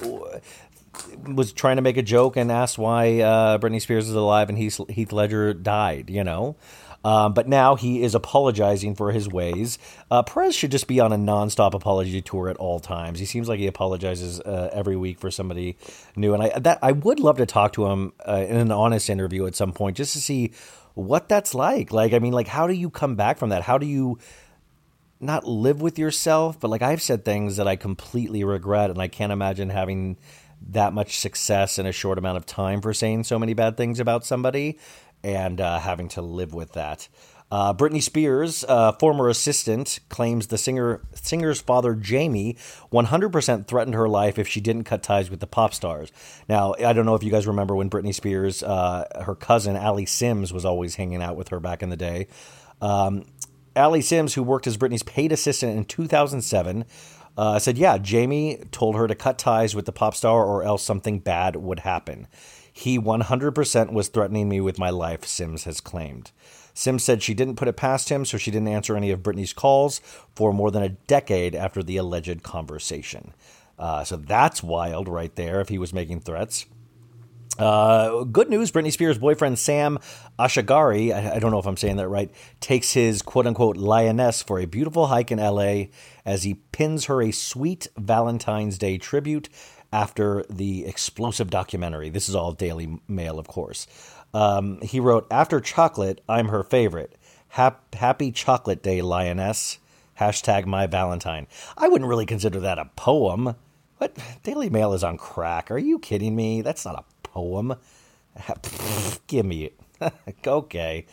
was 1.26 1.54
trying 1.54 1.78
to 1.78 1.82
make 1.82 1.98
a 1.98 2.02
joke 2.02 2.36
and 2.36 2.52
asked 2.52 2.78
why 2.78 3.22
uh, 3.22 3.58
Britney 3.58 3.82
Spears 3.82 4.08
is 4.08 4.16
alive 4.16 4.50
and 4.50 4.58
Heath, 4.58 4.80
Heath 4.90 5.12
Ledger 5.12 5.54
died, 5.54 6.10
you 6.10 6.24
know. 6.24 6.56
Um, 7.04 7.34
but 7.34 7.48
now 7.48 7.76
he 7.76 8.04
is 8.04 8.14
apologizing 8.14 8.96
for 8.96 9.12
his 9.12 9.28
ways. 9.28 9.80
Uh, 10.10 10.24
Perez 10.24 10.56
should 10.56 10.72
just 10.72 10.88
be 10.88 11.00
on 11.00 11.12
a 11.12 11.18
nonstop 11.18 11.74
apology 11.74 12.22
tour 12.22 12.50
at 12.50 12.58
all 12.58 12.80
times. 12.80 13.20
He 13.20 13.26
seems 13.26 13.50
like 13.50 13.60
he 13.60 13.68
apologizes 13.68 14.40
uh, 14.40 14.70
every 14.72 14.96
week 14.96 15.20
for 15.20 15.32
somebody 15.32 15.78
new, 16.16 16.34
and 16.34 16.44
I 16.44 16.60
that 16.60 16.80
I 16.82 16.92
would 16.92 17.20
love 17.20 17.38
to 17.38 17.46
talk 17.46 17.74
to 17.74 17.88
him 17.88 18.14
uh, 18.28 18.46
in 18.48 18.58
an 18.58 18.72
honest 18.72 19.10
interview 19.10 19.48
at 19.48 19.56
some 19.56 19.72
point 19.72 19.98
just 19.98 20.14
to 20.14 20.20
see 20.20 20.54
what 20.94 21.28
that's 21.28 21.56
like. 21.56 21.92
Like, 21.92 22.14
I 22.14 22.20
mean, 22.20 22.34
like 22.34 22.48
how 22.48 22.68
do 22.68 22.74
you 22.74 22.90
come 22.90 23.16
back 23.16 23.38
from 23.38 23.50
that? 23.50 23.64
How 23.64 23.78
do 23.78 23.88
you 23.88 24.20
not 25.20 25.46
live 25.46 25.82
with 25.82 25.98
yourself? 25.98 26.60
But 26.60 26.70
like 26.70 26.84
I've 26.84 27.02
said 27.02 27.26
things 27.26 27.58
that 27.58 27.68
I 27.68 27.78
completely 27.78 28.44
regret, 28.44 28.92
and 28.92 29.02
I 29.02 29.08
can't 29.08 29.32
imagine 29.32 29.70
having 29.70 30.18
that 30.70 30.94
much 30.94 31.18
success 31.18 31.80
in 31.80 31.88
a 31.88 31.92
short 31.92 32.20
amount 32.20 32.38
of 32.38 32.46
time 32.46 32.82
for 32.82 32.94
saying 32.94 33.24
so 33.24 33.40
many 33.40 33.56
bad 33.56 33.78
things 33.78 34.00
about 34.00 34.24
somebody 34.24 34.78
and 35.24 35.62
uh, 35.62 35.80
having 35.80 36.08
to 36.10 36.22
live 36.22 36.54
with 36.54 36.74
that. 36.74 37.08
Uh, 37.52 37.74
Britney 37.74 38.02
Spears, 38.02 38.64
uh, 38.70 38.94
former 38.94 39.28
assistant, 39.28 40.00
claims 40.08 40.48
the 40.48 40.58
singer 40.58 41.02
singer's 41.14 41.60
father 41.60 41.94
Jamie 41.94 42.56
100% 42.94 43.68
threatened 43.68 43.94
her 43.94 44.08
life 44.08 44.40
if 44.40 44.48
she 44.48 44.62
didn't 44.62 44.86
cut 44.86 45.04
ties 45.04 45.30
with 45.30 45.42
the 45.42 45.48
pop 45.48 45.74
stars. 45.74 46.14
Now, 46.48 46.74
I 46.80 46.94
don't 46.94 47.06
know 47.06 47.16
if 47.16 47.24
you 47.24 47.32
guys 47.32 47.46
remember 47.46 47.76
when 47.76 47.90
Britney 47.90 48.16
Spears, 48.16 48.64
uh, 48.64 49.06
her 49.26 49.36
cousin 49.36 49.76
Alli 49.76 50.06
Sims, 50.06 50.54
was 50.54 50.64
always 50.64 50.96
hanging 50.96 51.22
out 51.22 51.36
with 51.36 51.50
her 51.50 51.60
back 51.60 51.84
in 51.84 51.90
the 51.90 51.98
day. 51.98 52.28
Um, 52.82 53.26
Alli 53.76 54.02
Sims, 54.02 54.34
who 54.34 54.44
worked 54.44 54.66
as 54.66 54.78
Britney's 54.78 55.04
paid 55.04 55.34
assistant 55.34 55.78
in 55.78 55.84
2007, 55.84 56.86
uh, 57.38 57.60
said, 57.60 57.78
"Yeah, 57.78 57.98
Jamie 57.98 58.64
told 58.72 58.96
her 58.96 59.08
to 59.08 59.16
cut 59.16 59.38
ties 59.38 59.76
with 59.76 59.86
the 59.86 59.92
pop 59.92 60.16
star, 60.16 60.46
or 60.46 60.64
else 60.64 60.84
something 60.84 61.20
bad 61.20 61.58
would 61.58 61.80
happen." 61.80 62.28
He 62.82 62.98
100% 62.98 63.94
was 63.94 64.08
threatening 64.08 64.50
me 64.50 64.60
with 64.60 64.80
my 64.80 64.90
life, 64.90 65.24
Sims 65.24 65.66
has 65.66 65.80
claimed. 65.80 66.32
Sims 66.74 67.04
said 67.04 67.22
she 67.22 67.36
didn't 67.36 67.58
put 67.58 67.68
it 67.68 67.78
past 67.78 68.10
him, 68.10 68.26
so 68.26 68.40
she 68.40 68.50
didn't 68.50 68.70
answer 68.70 68.98
any 68.98 69.12
of 69.12 69.22
Britney's 69.22 69.54
calls 69.54 70.00
for 70.36 70.52
more 70.52 70.72
than 70.72 70.82
a 70.82 70.90
decade 70.90 71.54
after 71.54 71.84
the 71.84 71.98
alleged 71.98 72.42
conversation. 72.42 73.36
Uh, 73.78 74.04
so 74.04 74.18
that's 74.18 74.64
wild 74.64 75.08
right 75.08 75.36
there 75.36 75.62
if 75.62 75.70
he 75.70 75.78
was 75.78 75.94
making 75.94 76.22
threats. 76.22 76.66
Uh, 77.60 78.24
good 78.24 78.50
news 78.50 78.72
Britney 78.72 78.92
Spears' 78.92 79.20
boyfriend 79.20 79.60
Sam 79.60 80.00
Asghari, 80.40 81.14
I, 81.14 81.36
I, 81.36 81.40
don't 81.40 81.52
know 81.52 81.60
if 81.60 81.68
I'm 81.68 81.78
saying 81.78 81.98
that 81.98 82.08
right, 82.08 82.32
takes 82.62 82.94
his 82.94 83.22
quote 83.22 83.46
unquote 83.46 83.78
lioness 83.78 84.42
for 84.42 84.60
a 84.60 84.66
beautiful 84.66 85.08
hike 85.08 85.32
in 85.32 85.38
LA 85.38 85.86
as 86.26 86.44
he 86.44 86.56
pins 86.72 87.06
her 87.06 87.22
a 87.22 87.32
sweet 87.32 87.88
Valentine's 87.98 88.78
Day 88.78 88.98
tribute 88.98 89.50
after 89.92 90.46
the 90.50 90.86
explosive 90.86 91.50
documentary. 91.50 92.10
This 92.10 92.30
is 92.30 92.36
all 92.36 92.54
Daily 92.54 93.00
Mail, 93.08 93.40
of 93.40 93.48
course. 93.48 93.88
Um, 94.34 94.80
he 94.82 95.00
wrote, 95.00 95.28
After 95.30 95.60
chocolate, 95.60 96.22
I'm 96.30 96.48
her 96.48 96.64
favorite. 96.64 97.16
Hap- 97.50 97.94
happy 97.96 98.32
Chocolate 98.32 98.82
Day, 98.82 99.02
Lioness. 99.02 99.80
Hashtag 100.20 100.66
my 100.66 100.88
Valentine. 100.88 101.48
I 101.78 101.88
wouldn't 101.88 102.10
really 102.10 102.26
consider 102.26 102.60
that 102.62 102.80
a 102.80 102.86
poem. 102.96 103.56
What? 103.98 104.18
Daily 104.44 104.70
Mail 104.70 104.94
is 104.94 105.04
on 105.04 105.18
crack. 105.18 105.70
Are 105.72 105.78
you 105.78 106.00
kidding 106.00 106.36
me? 106.36 106.62
That's 106.62 106.86
not 106.86 106.96
a 106.96 107.28
poem. 107.28 107.76
Give 109.28 109.46
me 109.46 109.66
it. 109.66 109.80
okay. 110.48 111.06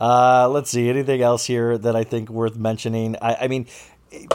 Uh, 0.00 0.48
let's 0.48 0.70
see. 0.70 0.88
Anything 0.88 1.22
else 1.22 1.46
here 1.46 1.78
that 1.78 1.96
I 1.96 2.04
think 2.04 2.28
worth 2.28 2.56
mentioning? 2.56 3.16
I, 3.22 3.34
I 3.42 3.48
mean, 3.48 3.66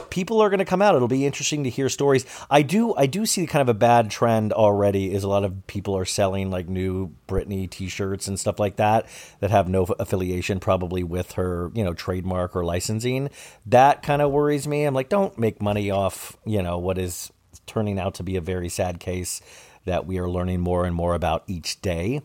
people 0.10 0.42
are 0.42 0.50
going 0.50 0.60
to 0.60 0.66
come 0.66 0.82
out. 0.82 0.96
It'll 0.96 1.08
be 1.08 1.25
interesting 1.25 1.63
to 1.63 1.70
hear 1.70 1.90
stories. 1.90 2.25
I 2.50 2.62
do 2.62 2.94
I 2.96 3.06
do 3.06 3.25
see 3.25 3.46
kind 3.48 3.62
of 3.62 3.70
a 3.70 3.78
bad 3.78 4.12
trend 4.12 4.54
already. 4.54 5.13
Is 5.13 5.24
a 5.24 5.28
lot 5.28 5.44
of 5.44 5.66
people 5.68 5.98
are 5.98 6.06
selling 6.06 6.51
like 6.51 6.68
new 6.68 7.12
Britney 7.28 7.70
T-shirts 7.70 8.28
and 8.28 8.40
stuff 8.40 8.60
like 8.60 8.75
that 8.78 9.08
that 9.40 9.51
have 9.51 9.68
no 9.68 9.84
affiliation 10.00 10.60
probably 10.60 11.04
with 11.04 11.34
her 11.34 11.72
you 11.74 11.84
know 11.84 11.94
trademark 11.94 12.56
or 12.56 12.63
licensing. 12.63 13.30
That 13.66 14.04
kind 14.04 14.22
of 14.22 14.32
worries 14.32 14.68
me. 14.68 14.84
I'm 14.84 14.94
like, 14.94 15.10
don't 15.10 15.38
make 15.38 15.62
money 15.62 15.92
off 15.92 16.38
you 16.46 16.62
know 16.62 16.78
what 16.78 16.98
is 16.98 17.32
turning 17.66 18.00
out 18.00 18.16
to 18.16 18.24
be 18.24 18.36
a 18.36 18.42
very 18.42 18.70
sad 18.70 19.00
case 19.00 19.42
that 19.86 20.06
we 20.06 20.20
are 20.20 20.30
learning 20.30 20.60
more 20.60 20.86
and 20.86 20.96
more 20.96 21.16
about 21.16 21.44
each 21.48 21.82
day. 21.82 22.22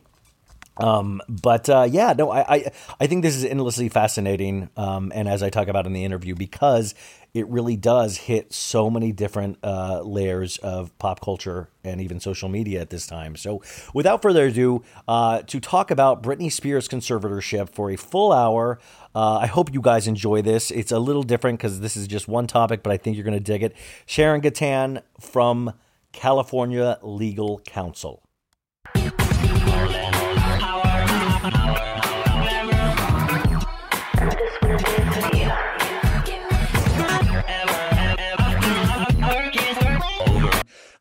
Um, 0.79 1.23
but 1.29 1.69
uh, 1.69 1.87
yeah, 1.91 2.12
no, 2.17 2.31
I, 2.31 2.55
I, 2.55 2.73
I 3.00 3.07
think 3.07 3.23
this 3.23 3.35
is 3.35 3.45
endlessly 3.45 3.88
fascinating. 3.88 4.69
Um, 4.76 5.11
and 5.15 5.29
as 5.29 5.43
I 5.43 5.50
talk 5.50 5.69
about 5.69 5.87
in 5.87 5.93
the 5.93 6.05
interview, 6.05 6.35
because 6.35 6.95
it 7.37 7.47
really 7.49 7.76
does 7.76 8.16
hit 8.16 8.50
so 8.50 8.88
many 8.88 9.12
different 9.12 9.59
uh, 9.62 10.00
layers 10.00 10.57
of 10.57 10.99
pop 10.99 11.21
culture 11.21 11.69
and 11.85 12.00
even 12.00 12.19
social 12.19 12.49
media 12.49 12.81
at 12.81 12.88
this 12.88 13.07
time. 13.07 13.37
So, 13.37 13.61
without 13.93 14.23
further 14.23 14.47
ado, 14.47 14.83
uh, 15.07 15.43
to 15.43 15.61
talk 15.61 15.90
about 15.90 16.23
Britney 16.23 16.50
Spears' 16.50 16.88
conservatorship 16.88 17.69
for 17.69 17.90
a 17.90 17.97
full 17.97 18.33
hour, 18.33 18.78
uh, 19.14 19.37
I 19.37 19.49
hope 19.49 19.75
you 19.75 19.83
guys 19.83 20.07
enjoy 20.07 20.40
this. 20.40 20.71
It's 20.71 20.93
a 20.93 20.99
little 20.99 21.23
different 21.23 21.59
because 21.59 21.81
this 21.81 21.95
is 21.95 22.07
just 22.07 22.26
one 22.26 22.47
topic, 22.47 22.83
but 22.83 22.90
I 22.90 22.97
think 22.97 23.16
you're 23.19 23.25
going 23.25 23.37
to 23.37 23.45
dig 23.45 23.62
it. 23.62 23.76
Sharon 24.07 24.40
Ghatan 24.40 25.02
from 25.21 25.75
California 26.12 26.99
Legal 27.02 27.59
Counsel. 27.66 28.25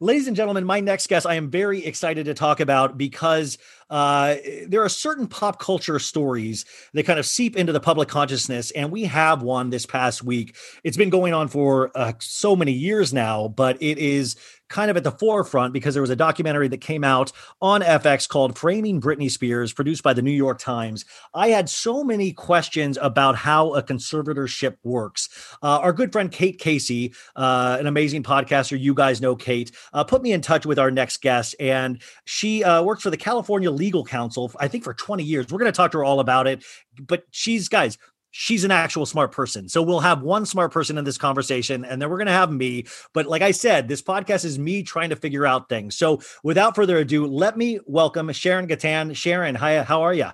Ladies 0.02 0.28
and 0.28 0.36
gentlemen, 0.36 0.66
my 0.66 0.82
next 0.82 1.08
guest 1.08 1.26
I 1.26 1.36
am 1.36 1.50
very 1.50 1.86
excited 1.86 2.26
to 2.26 2.34
talk 2.34 2.60
about 2.60 2.98
because 2.98 3.58
uh, 3.90 4.36
there 4.68 4.84
are 4.84 4.90
certain 4.90 5.28
pop 5.28 5.60
culture 5.60 6.00
stories 6.00 6.66
that 6.94 7.06
kind 7.06 7.20
of 7.20 7.26
seep 7.26 7.56
into 7.56 7.72
the 7.72 7.80
public 7.80 8.10
consciousness, 8.10 8.72
and 8.72 8.92
we 8.92 9.04
have 9.04 9.42
one 9.42 9.70
this 9.70 9.86
past 9.86 10.24
week. 10.24 10.56
It's 10.84 10.98
been 10.98 11.10
going 11.10 11.34
on 11.34 11.48
for 11.48 11.92
uh, 11.96 12.14
so 12.20 12.56
many 12.56 12.72
years 12.72 13.14
now, 13.14 13.48
but 13.48 13.82
it 13.82 13.98
is 13.98 14.36
kind 14.70 14.90
of 14.90 14.98
at 14.98 15.04
the 15.04 15.12
forefront 15.12 15.74
because 15.74 15.94
there 15.94 16.02
was 16.02 16.10
a 16.10 16.16
documentary 16.16 16.68
that 16.68 16.82
came 16.82 17.04
out 17.04 17.32
on 17.62 17.82
FX 17.82 18.28
called 18.28 18.58
Framing 18.58 19.00
Britney 19.00 19.30
Spears, 19.30 19.74
produced 19.74 20.04
by 20.04 20.14
the 20.14 20.22
New 20.22 20.32
York 20.32 20.60
Times. 20.60 21.06
I 21.34 21.50
had 21.50 21.70
so 21.70 22.04
many 22.04 22.32
questions 22.32 22.98
about 23.02 23.36
how 23.36 23.74
a 23.74 23.84
conservatorship 23.84 24.78
works. 24.84 25.30
Uh, 25.62 25.80
our 25.80 25.94
good 25.94 26.12
friend 26.12 26.32
Kate 26.32 26.58
Casey, 26.58 27.14
uh, 27.36 27.78
an 27.80 27.88
amazing 27.88 28.24
podcaster, 28.24 28.80
you 28.80 28.94
guys 28.94 29.22
know 29.22 29.36
Kate, 29.36 29.72
uh, 29.94 30.04
put 30.04 30.22
me 30.22 30.32
in 30.32 30.42
touch 30.42 30.66
with 30.66 30.80
our 30.80 30.92
next 30.92 31.22
guest, 31.22 31.56
and 31.60 32.02
she 32.26 32.64
uh, 32.64 32.82
works 32.82 33.04
for 33.04 33.10
the 33.10 33.18
California 33.18 33.70
Legal 33.76 34.04
Counsel, 34.04 34.52
I 34.60 34.68
think 34.68 34.84
for 34.84 34.94
20 34.94 35.24
years. 35.24 35.48
We're 35.52 35.60
going 35.60 35.72
to 35.72 35.76
talk 35.76 35.92
to 35.92 36.00
her 36.00 36.04
all 36.04 36.20
about 36.20 36.48
it. 36.48 36.64
But 37.00 37.24
she's, 37.32 37.70
guys, 37.70 37.98
she's 38.38 38.66
an 38.66 38.72
actual 38.72 39.06
smart 39.06 39.32
person. 39.32 39.70
So 39.70 39.82
we'll 39.82 40.02
have 40.02 40.22
one 40.22 40.46
smart 40.46 40.74
person 40.74 40.98
in 40.98 41.06
this 41.06 41.18
conversation 41.18 41.86
and 41.86 42.02
then 42.02 42.10
we're 42.10 42.18
going 42.18 42.28
to 42.28 42.34
have 42.34 42.52
me. 42.52 42.86
But 43.14 43.28
like 43.28 43.42
I 43.42 43.52
said, 43.52 43.88
this 43.88 44.02
podcast 44.02 44.44
is 44.44 44.60
me 44.60 44.84
trying 44.84 45.10
to 45.12 45.16
figure 45.16 45.46
out 45.46 45.70
things. 45.70 45.96
So 45.96 46.22
without 46.44 46.76
further 46.76 46.98
ado, 46.98 47.26
let 47.28 47.58
me 47.58 47.80
welcome 47.86 48.30
Sharon 48.34 48.68
Ghatan. 48.68 49.16
Sharon, 49.16 49.56
hi, 49.56 49.82
how 49.84 50.02
are 50.02 50.14
you? 50.14 50.32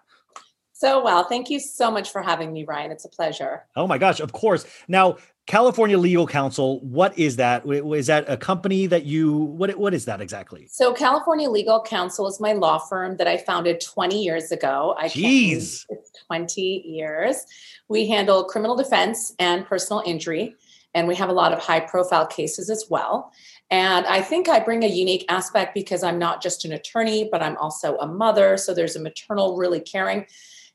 So 0.74 1.04
well. 1.04 1.26
Thank 1.26 1.52
you 1.52 1.60
so 1.60 1.92
much 1.92 2.10
for 2.10 2.24
having 2.24 2.52
me, 2.52 2.66
Ryan. 2.66 2.90
It's 2.90 3.06
a 3.06 3.10
pleasure. 3.10 3.68
Oh 3.76 3.86
my 3.86 4.00
gosh, 4.00 4.20
of 4.20 4.32
course. 4.32 4.66
Now, 4.88 5.18
California 5.48 5.98
Legal 5.98 6.28
Counsel, 6.28 6.80
what 6.82 7.18
is 7.18 7.38
that? 7.38 7.66
Is 7.68 8.08
that 8.08 8.26
a 8.30 8.38
company 8.38 8.86
that 8.86 9.06
you 9.06 9.38
what 9.38 9.76
what 9.78 9.94
is 9.94 10.06
that 10.06 10.22
exactly? 10.22 10.68
So 10.68 10.94
California 10.94 11.50
Legal 11.50 11.82
Counsel 11.82 12.28
is 12.28 12.40
my 12.40 12.54
law 12.54 12.78
firm 12.78 13.18
that 13.18 13.28
I 13.28 13.38
founded 13.38 13.82
20 13.82 14.24
years 14.24 14.52
ago. 14.52 14.96
I 14.98 15.10
Jeez. 15.10 15.86
20 16.28 16.62
years. 16.62 17.46
We 17.90 18.08
handle 18.08 18.44
criminal 18.46 18.76
defense 18.76 19.34
and 19.40 19.66
personal 19.66 20.04
injury 20.06 20.56
and 20.94 21.08
we 21.08 21.16
have 21.16 21.30
a 21.30 21.34
lot 21.34 21.54
of 21.54 21.60
high 21.60 21.80
profile 21.80 22.28
cases 22.28 22.70
as 22.70 22.86
well. 22.90 23.32
And 23.70 24.06
I 24.06 24.22
think 24.22 24.50
I 24.50 24.60
bring 24.60 24.84
a 24.84 24.88
unique 24.88 25.26
aspect 25.30 25.74
because 25.74 26.04
I'm 26.04 26.20
not 26.20 26.42
just 26.42 26.66
an 26.66 26.74
attorney, 26.74 27.30
but 27.32 27.42
I'm 27.42 27.58
also 27.58 27.98
a 27.98 28.08
mother, 28.08 28.58
so 28.58 28.74
there's 28.74 28.98
a 28.98 29.02
maternal 29.02 29.56
really 29.56 29.80
caring 29.80 30.26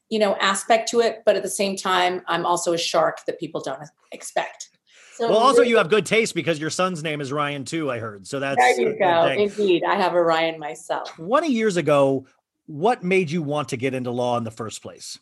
you 0.08 0.18
know 0.18 0.36
aspect 0.36 0.88
to 0.90 1.00
it 1.00 1.22
but 1.24 1.36
at 1.36 1.42
the 1.42 1.50
same 1.50 1.76
time 1.76 2.22
i'm 2.26 2.46
also 2.46 2.72
a 2.72 2.78
shark 2.78 3.18
that 3.26 3.38
people 3.38 3.60
don't 3.60 3.80
expect. 4.12 4.70
So 5.14 5.28
well 5.30 5.38
also 5.38 5.62
you 5.62 5.78
have 5.78 5.88
good 5.88 6.04
taste 6.04 6.34
because 6.34 6.60
your 6.60 6.70
son's 6.70 7.02
name 7.02 7.20
is 7.20 7.32
ryan 7.32 7.64
too 7.64 7.90
i 7.90 7.98
heard. 7.98 8.26
So 8.26 8.38
that's 8.40 8.56
there 8.56 8.80
you 8.80 8.98
go. 8.98 9.26
indeed 9.28 9.82
i 9.84 9.94
have 9.94 10.14
a 10.14 10.22
ryan 10.22 10.58
myself. 10.58 11.14
20 11.16 11.48
years 11.48 11.76
ago 11.76 12.26
what 12.66 13.02
made 13.02 13.30
you 13.30 13.42
want 13.42 13.68
to 13.70 13.76
get 13.76 13.94
into 13.94 14.10
law 14.10 14.36
in 14.36 14.42
the 14.42 14.50
first 14.50 14.82
place? 14.82 15.18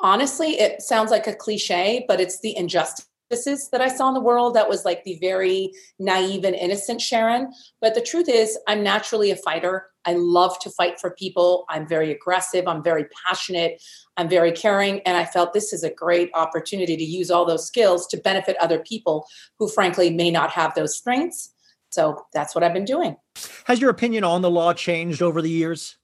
Honestly 0.00 0.58
it 0.60 0.82
sounds 0.82 1.10
like 1.10 1.26
a 1.26 1.34
cliche 1.34 2.04
but 2.06 2.20
it's 2.20 2.40
the 2.40 2.56
injustice 2.56 3.06
that 3.30 3.80
I 3.80 3.88
saw 3.88 4.08
in 4.08 4.14
the 4.14 4.20
world 4.20 4.54
that 4.54 4.68
was 4.68 4.84
like 4.84 5.04
the 5.04 5.18
very 5.20 5.72
naive 5.98 6.44
and 6.44 6.54
innocent 6.54 7.00
Sharon. 7.00 7.52
But 7.80 7.94
the 7.94 8.00
truth 8.00 8.28
is, 8.28 8.58
I'm 8.66 8.82
naturally 8.82 9.30
a 9.30 9.36
fighter. 9.36 9.90
I 10.04 10.14
love 10.14 10.58
to 10.60 10.70
fight 10.70 10.98
for 10.98 11.10
people. 11.10 11.66
I'm 11.68 11.86
very 11.86 12.10
aggressive. 12.10 12.66
I'm 12.66 12.82
very 12.82 13.06
passionate. 13.26 13.82
I'm 14.16 14.28
very 14.28 14.52
caring. 14.52 15.00
And 15.00 15.16
I 15.16 15.26
felt 15.26 15.52
this 15.52 15.72
is 15.72 15.84
a 15.84 15.92
great 15.92 16.30
opportunity 16.34 16.96
to 16.96 17.04
use 17.04 17.30
all 17.30 17.44
those 17.44 17.66
skills 17.66 18.06
to 18.08 18.16
benefit 18.16 18.56
other 18.58 18.78
people 18.78 19.26
who, 19.58 19.68
frankly, 19.68 20.10
may 20.10 20.30
not 20.30 20.50
have 20.50 20.74
those 20.74 20.96
strengths. 20.96 21.52
So 21.90 22.24
that's 22.32 22.54
what 22.54 22.64
I've 22.64 22.74
been 22.74 22.84
doing. 22.84 23.16
Has 23.64 23.80
your 23.80 23.90
opinion 23.90 24.24
on 24.24 24.40
the 24.42 24.50
law 24.50 24.72
changed 24.72 25.22
over 25.22 25.42
the 25.42 25.50
years? 25.50 25.96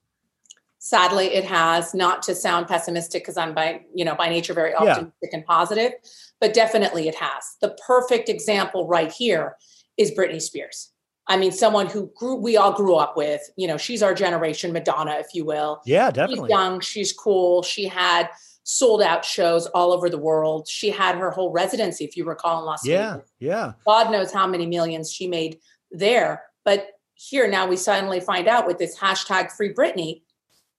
Sadly, 0.77 1.27
it 1.27 1.45
has. 1.45 1.95
Not 1.95 2.21
to 2.23 2.35
sound 2.35 2.67
pessimistic, 2.67 3.23
because 3.23 3.37
I'm 3.37 3.55
by 3.55 3.81
you 3.95 4.05
know 4.05 4.13
by 4.13 4.29
nature 4.29 4.53
very 4.53 4.75
optimistic 4.75 5.13
yeah. 5.23 5.29
and 5.33 5.45
positive, 5.45 5.93
but 6.39 6.53
definitely 6.53 7.07
it 7.07 7.15
has. 7.15 7.55
The 7.61 7.77
perfect 7.85 8.29
example 8.29 8.87
right 8.87 9.11
here 9.11 9.55
is 9.97 10.11
Britney 10.11 10.41
Spears. 10.41 10.91
I 11.27 11.37
mean, 11.37 11.51
someone 11.51 11.87
who 11.87 12.11
grew, 12.15 12.35
we 12.35 12.55
all 12.55 12.71
grew 12.71 12.95
up 12.95 13.17
with, 13.17 13.41
you 13.57 13.67
know, 13.67 13.77
she's 13.77 14.03
our 14.03 14.13
generation, 14.13 14.71
Madonna, 14.71 15.15
if 15.19 15.27
you 15.33 15.43
will. 15.43 15.81
Yeah, 15.85 16.11
definitely. 16.11 16.47
She's 16.47 16.51
young, 16.51 16.79
she's 16.81 17.13
cool. 17.13 17.63
She 17.63 17.87
had 17.87 18.29
sold 18.63 19.01
out 19.01 19.25
shows 19.25 19.65
all 19.67 19.91
over 19.91 20.09
the 20.09 20.17
world. 20.17 20.67
She 20.67 20.89
had 20.91 21.15
her 21.15 21.31
whole 21.31 21.51
residency, 21.51 22.05
if 22.05 22.15
you 22.15 22.25
recall, 22.25 22.59
in 22.59 22.65
Las 22.65 22.85
yeah, 22.85 23.13
Vegas. 23.13 23.31
Yeah, 23.39 23.49
yeah. 23.49 23.71
God 23.87 24.11
knows 24.11 24.31
how 24.31 24.45
many 24.45 24.67
millions 24.67 25.11
she 25.11 25.27
made 25.27 25.59
there. 25.91 26.43
But 26.63 26.89
here 27.15 27.47
now 27.47 27.67
we 27.67 27.77
suddenly 27.77 28.19
find 28.19 28.47
out 28.47 28.67
with 28.67 28.77
this 28.77 28.97
hashtag 28.97 29.51
free 29.51 29.73
Britney, 29.73 30.21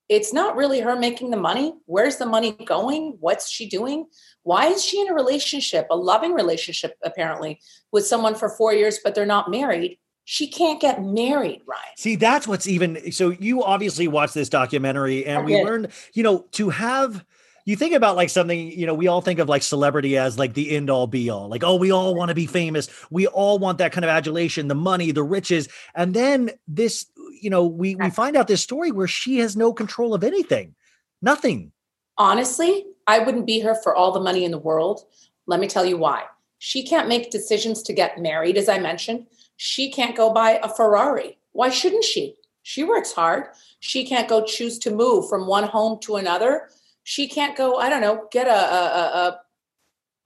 it's 0.08 0.32
not 0.32 0.56
really 0.56 0.80
her 0.80 0.96
making 0.96 1.30
the 1.30 1.36
money. 1.36 1.74
Where's 1.86 2.16
the 2.16 2.26
money 2.26 2.52
going? 2.52 3.16
What's 3.20 3.50
she 3.50 3.68
doing? 3.68 4.06
Why 4.42 4.66
is 4.68 4.84
she 4.84 5.00
in 5.00 5.08
a 5.08 5.14
relationship, 5.14 5.86
a 5.90 5.96
loving 5.96 6.32
relationship, 6.32 6.96
apparently, 7.02 7.60
with 7.92 8.06
someone 8.06 8.34
for 8.34 8.48
four 8.48 8.72
years, 8.72 9.00
but 9.02 9.14
they're 9.14 9.26
not 9.26 9.50
married? 9.50 9.98
She 10.24 10.48
can't 10.48 10.80
get 10.80 11.02
married, 11.02 11.62
Ryan. 11.66 11.82
See, 11.96 12.16
that's 12.16 12.48
what's 12.48 12.66
even 12.66 13.12
so. 13.12 13.30
You 13.30 13.62
obviously 13.62 14.08
watched 14.08 14.34
this 14.34 14.48
documentary, 14.48 15.24
and 15.24 15.44
we 15.44 15.62
learned, 15.62 15.88
you 16.14 16.24
know, 16.24 16.46
to 16.52 16.70
have 16.70 17.24
you 17.66 17.74
think 17.74 17.94
about 17.94 18.14
like 18.14 18.30
something, 18.30 18.70
you 18.70 18.86
know, 18.86 18.94
we 18.94 19.08
all 19.08 19.20
think 19.20 19.40
of 19.40 19.48
like 19.48 19.62
celebrity 19.62 20.16
as 20.16 20.38
like 20.38 20.54
the 20.54 20.70
end 20.70 20.88
all 20.88 21.08
be 21.08 21.28
all. 21.28 21.48
Like, 21.48 21.64
oh, 21.64 21.74
we 21.74 21.90
all 21.90 22.14
want 22.14 22.28
to 22.28 22.34
be 22.34 22.46
famous. 22.46 22.88
We 23.10 23.26
all 23.26 23.58
want 23.58 23.78
that 23.78 23.90
kind 23.90 24.04
of 24.04 24.08
adulation, 24.08 24.68
the 24.68 24.76
money, 24.76 25.10
the 25.10 25.24
riches. 25.24 25.68
And 25.94 26.14
then 26.14 26.52
this, 26.68 27.06
you 27.40 27.50
know, 27.50 27.66
we 27.66 27.94
we 27.94 28.10
find 28.10 28.36
out 28.36 28.48
this 28.48 28.62
story 28.62 28.90
where 28.90 29.06
she 29.06 29.38
has 29.38 29.56
no 29.56 29.72
control 29.72 30.14
of 30.14 30.24
anything. 30.24 30.74
Nothing. 31.22 31.72
Honestly, 32.18 32.84
I 33.06 33.18
wouldn't 33.20 33.46
be 33.46 33.60
her 33.60 33.74
for 33.74 33.94
all 33.94 34.12
the 34.12 34.20
money 34.20 34.44
in 34.44 34.50
the 34.50 34.58
world. 34.58 35.04
Let 35.46 35.60
me 35.60 35.68
tell 35.68 35.84
you 35.84 35.96
why. 35.96 36.24
She 36.58 36.82
can't 36.82 37.08
make 37.08 37.30
decisions 37.30 37.82
to 37.84 37.92
get 37.92 38.20
married, 38.20 38.56
as 38.56 38.68
I 38.68 38.78
mentioned. 38.78 39.26
She 39.56 39.90
can't 39.90 40.16
go 40.16 40.32
buy 40.32 40.58
a 40.62 40.68
Ferrari. 40.68 41.38
Why 41.52 41.70
shouldn't 41.70 42.04
she? 42.04 42.36
She 42.62 42.82
works 42.82 43.12
hard. 43.12 43.44
She 43.80 44.06
can't 44.06 44.28
go 44.28 44.44
choose 44.44 44.78
to 44.80 44.90
move 44.90 45.28
from 45.28 45.46
one 45.46 45.64
home 45.64 45.98
to 46.00 46.16
another. 46.16 46.68
She 47.04 47.28
can't 47.28 47.56
go, 47.56 47.76
I 47.76 47.88
don't 47.88 48.00
know, 48.00 48.26
get 48.32 48.48
a, 48.48 48.50
a, 48.50 49.40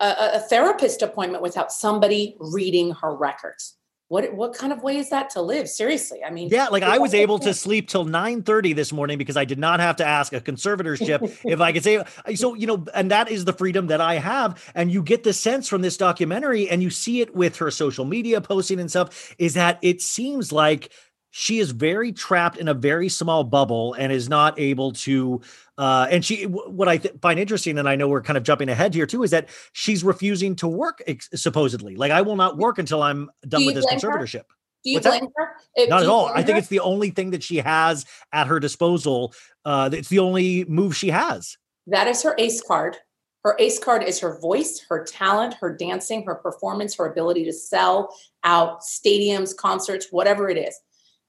a, 0.00 0.04
a, 0.04 0.30
a 0.37 0.40
therapist 0.40 1.02
appointment 1.02 1.42
without 1.42 1.73
somebody 1.73 2.37
reading 2.38 2.92
her 2.92 3.14
records. 3.14 3.76
What 4.11 4.35
what 4.35 4.52
kind 4.52 4.73
of 4.73 4.83
way 4.83 4.97
is 4.97 5.09
that 5.11 5.31
to 5.31 5.40
live? 5.40 5.69
Seriously 5.69 6.23
i 6.25 6.31
mean 6.31 6.49
yeah 6.49 6.67
like 6.67 6.83
i 6.83 6.99
was 6.99 7.14
able 7.14 7.38
to 7.38 7.55
sleep 7.55 7.88
till 7.88 8.05
9 8.05 8.43
30 8.43 8.73
this 8.73 8.93
morning 8.93 9.19
because 9.19 9.37
i 9.37 9.45
did 9.45 9.59
not 9.59 9.79
have 9.79 9.97
to 9.97 10.05
ask 10.05 10.33
a 10.33 10.40
conservatorship 10.40 11.38
if 11.45 11.61
i 11.61 11.73
could 11.73 11.85
say 11.85 12.02
so 12.35 12.55
you 12.55 12.67
know 12.67 12.85
and 12.93 13.11
that 13.11 13.31
is 13.31 13.45
the 13.45 13.52
freedom 13.52 13.87
that 13.87 14.00
i 14.00 14.14
have 14.14 14.62
and 14.75 14.90
you 14.90 15.02
get 15.02 15.23
the 15.23 15.33
sense 15.33 15.69
from 15.69 15.81
this 15.83 15.97
documentary 15.97 16.69
and 16.69 16.83
you 16.83 16.90
see 16.90 17.21
it 17.21 17.35
with 17.35 17.57
her 17.57 17.71
social 17.71 18.05
media 18.05 18.40
posting 18.40 18.81
and 18.81 18.90
stuff 18.90 19.35
is 19.38 19.55
that 19.55 19.79
it 19.81 20.02
seems 20.02 20.50
like 20.50 20.90
she 21.31 21.59
is 21.59 21.71
very 21.71 22.13
trapped 22.13 22.57
in 22.59 22.69
a 22.69 22.75
very 22.75 23.09
small 23.09 23.45
bubble 23.45 23.95
and 23.95 24.13
is 24.13 24.29
not 24.29 24.59
able 24.59 24.93
to 24.93 25.41
uh, 25.79 26.07
and 26.11 26.25
she 26.25 26.45
what 26.45 26.89
i 26.89 26.97
th- 26.97 27.15
find 27.23 27.39
interesting 27.39 27.79
and 27.79 27.89
i 27.89 27.97
know 27.97 28.09
we're 28.09 28.23
kind 28.23 28.37
of 28.37 28.43
jumping 28.43 28.69
ahead 28.69 28.95
here 28.95 29.07
too 29.07 29.23
is 29.23 29.31
that 29.31 29.49
she's 29.73 30.05
refusing 30.05 30.55
to 30.57 30.69
work 30.69 31.03
ex- 31.07 31.29
supposedly 31.35 31.97
like 31.97 32.11
i 32.13 32.21
will 32.21 32.37
not 32.37 32.57
work 32.59 32.79
until 32.79 33.03
i'm 33.03 33.31
done 33.49 33.65
with 33.65 33.75
this 33.75 33.87
conservatorship 33.87 34.39
her? 34.49 34.57
Do 34.83 34.91
you 34.91 34.97
What's 34.97 35.07
blame 35.07 35.25
that? 35.25 35.31
her? 35.37 35.57
If, 35.75 35.89
Not 35.91 36.03
at 36.03 36.09
all. 36.09 36.29
I 36.29 36.43
think 36.43 36.55
her? 36.55 36.59
it's 36.59 36.69
the 36.69 36.81
only 36.81 37.11
thing 37.11 37.31
that 37.33 37.43
she 37.43 37.59
has 37.59 38.07
at 38.33 38.47
her 38.47 38.59
disposal. 38.59 39.35
Uh, 39.65 39.91
it's 39.93 40.09
the 40.09 40.21
only 40.21 40.65
move 40.65 40.97
she 40.97 41.09
has. 41.09 41.59
That 41.87 42.07
is 42.07 42.23
her 42.23 42.35
ace 42.39 42.63
card. 42.63 42.97
Her 43.45 43.57
ace 43.59 43.79
card 43.79 44.03
is 44.03 44.21
her 44.21 44.39
voice, 44.39 44.85
her 44.89 45.05
talent, 45.05 45.55
her 45.61 45.75
dancing, 45.75 46.25
her 46.25 46.35
performance, 46.35 46.95
her 46.97 47.07
ability 47.07 47.45
to 47.45 47.53
sell 47.53 48.15
out 48.45 48.81
stadiums, 48.81 49.57
concerts, 49.57 50.09
whatever 50.11 50.49
it 50.51 50.59
is. 50.59 50.79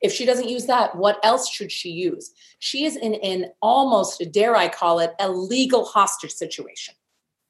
If 0.01 0.11
she 0.11 0.25
doesn't 0.25 0.49
use 0.49 0.65
that, 0.65 0.95
what 0.95 1.19
else 1.23 1.49
should 1.49 1.71
she 1.71 1.89
use? 1.89 2.31
She 2.59 2.85
is 2.85 2.95
in 2.95 3.15
an 3.15 3.51
almost, 3.61 4.23
dare 4.31 4.55
I 4.55 4.67
call 4.67 4.99
it, 4.99 5.13
a 5.19 5.29
legal 5.29 5.85
hostage 5.85 6.31
situation. 6.31 6.95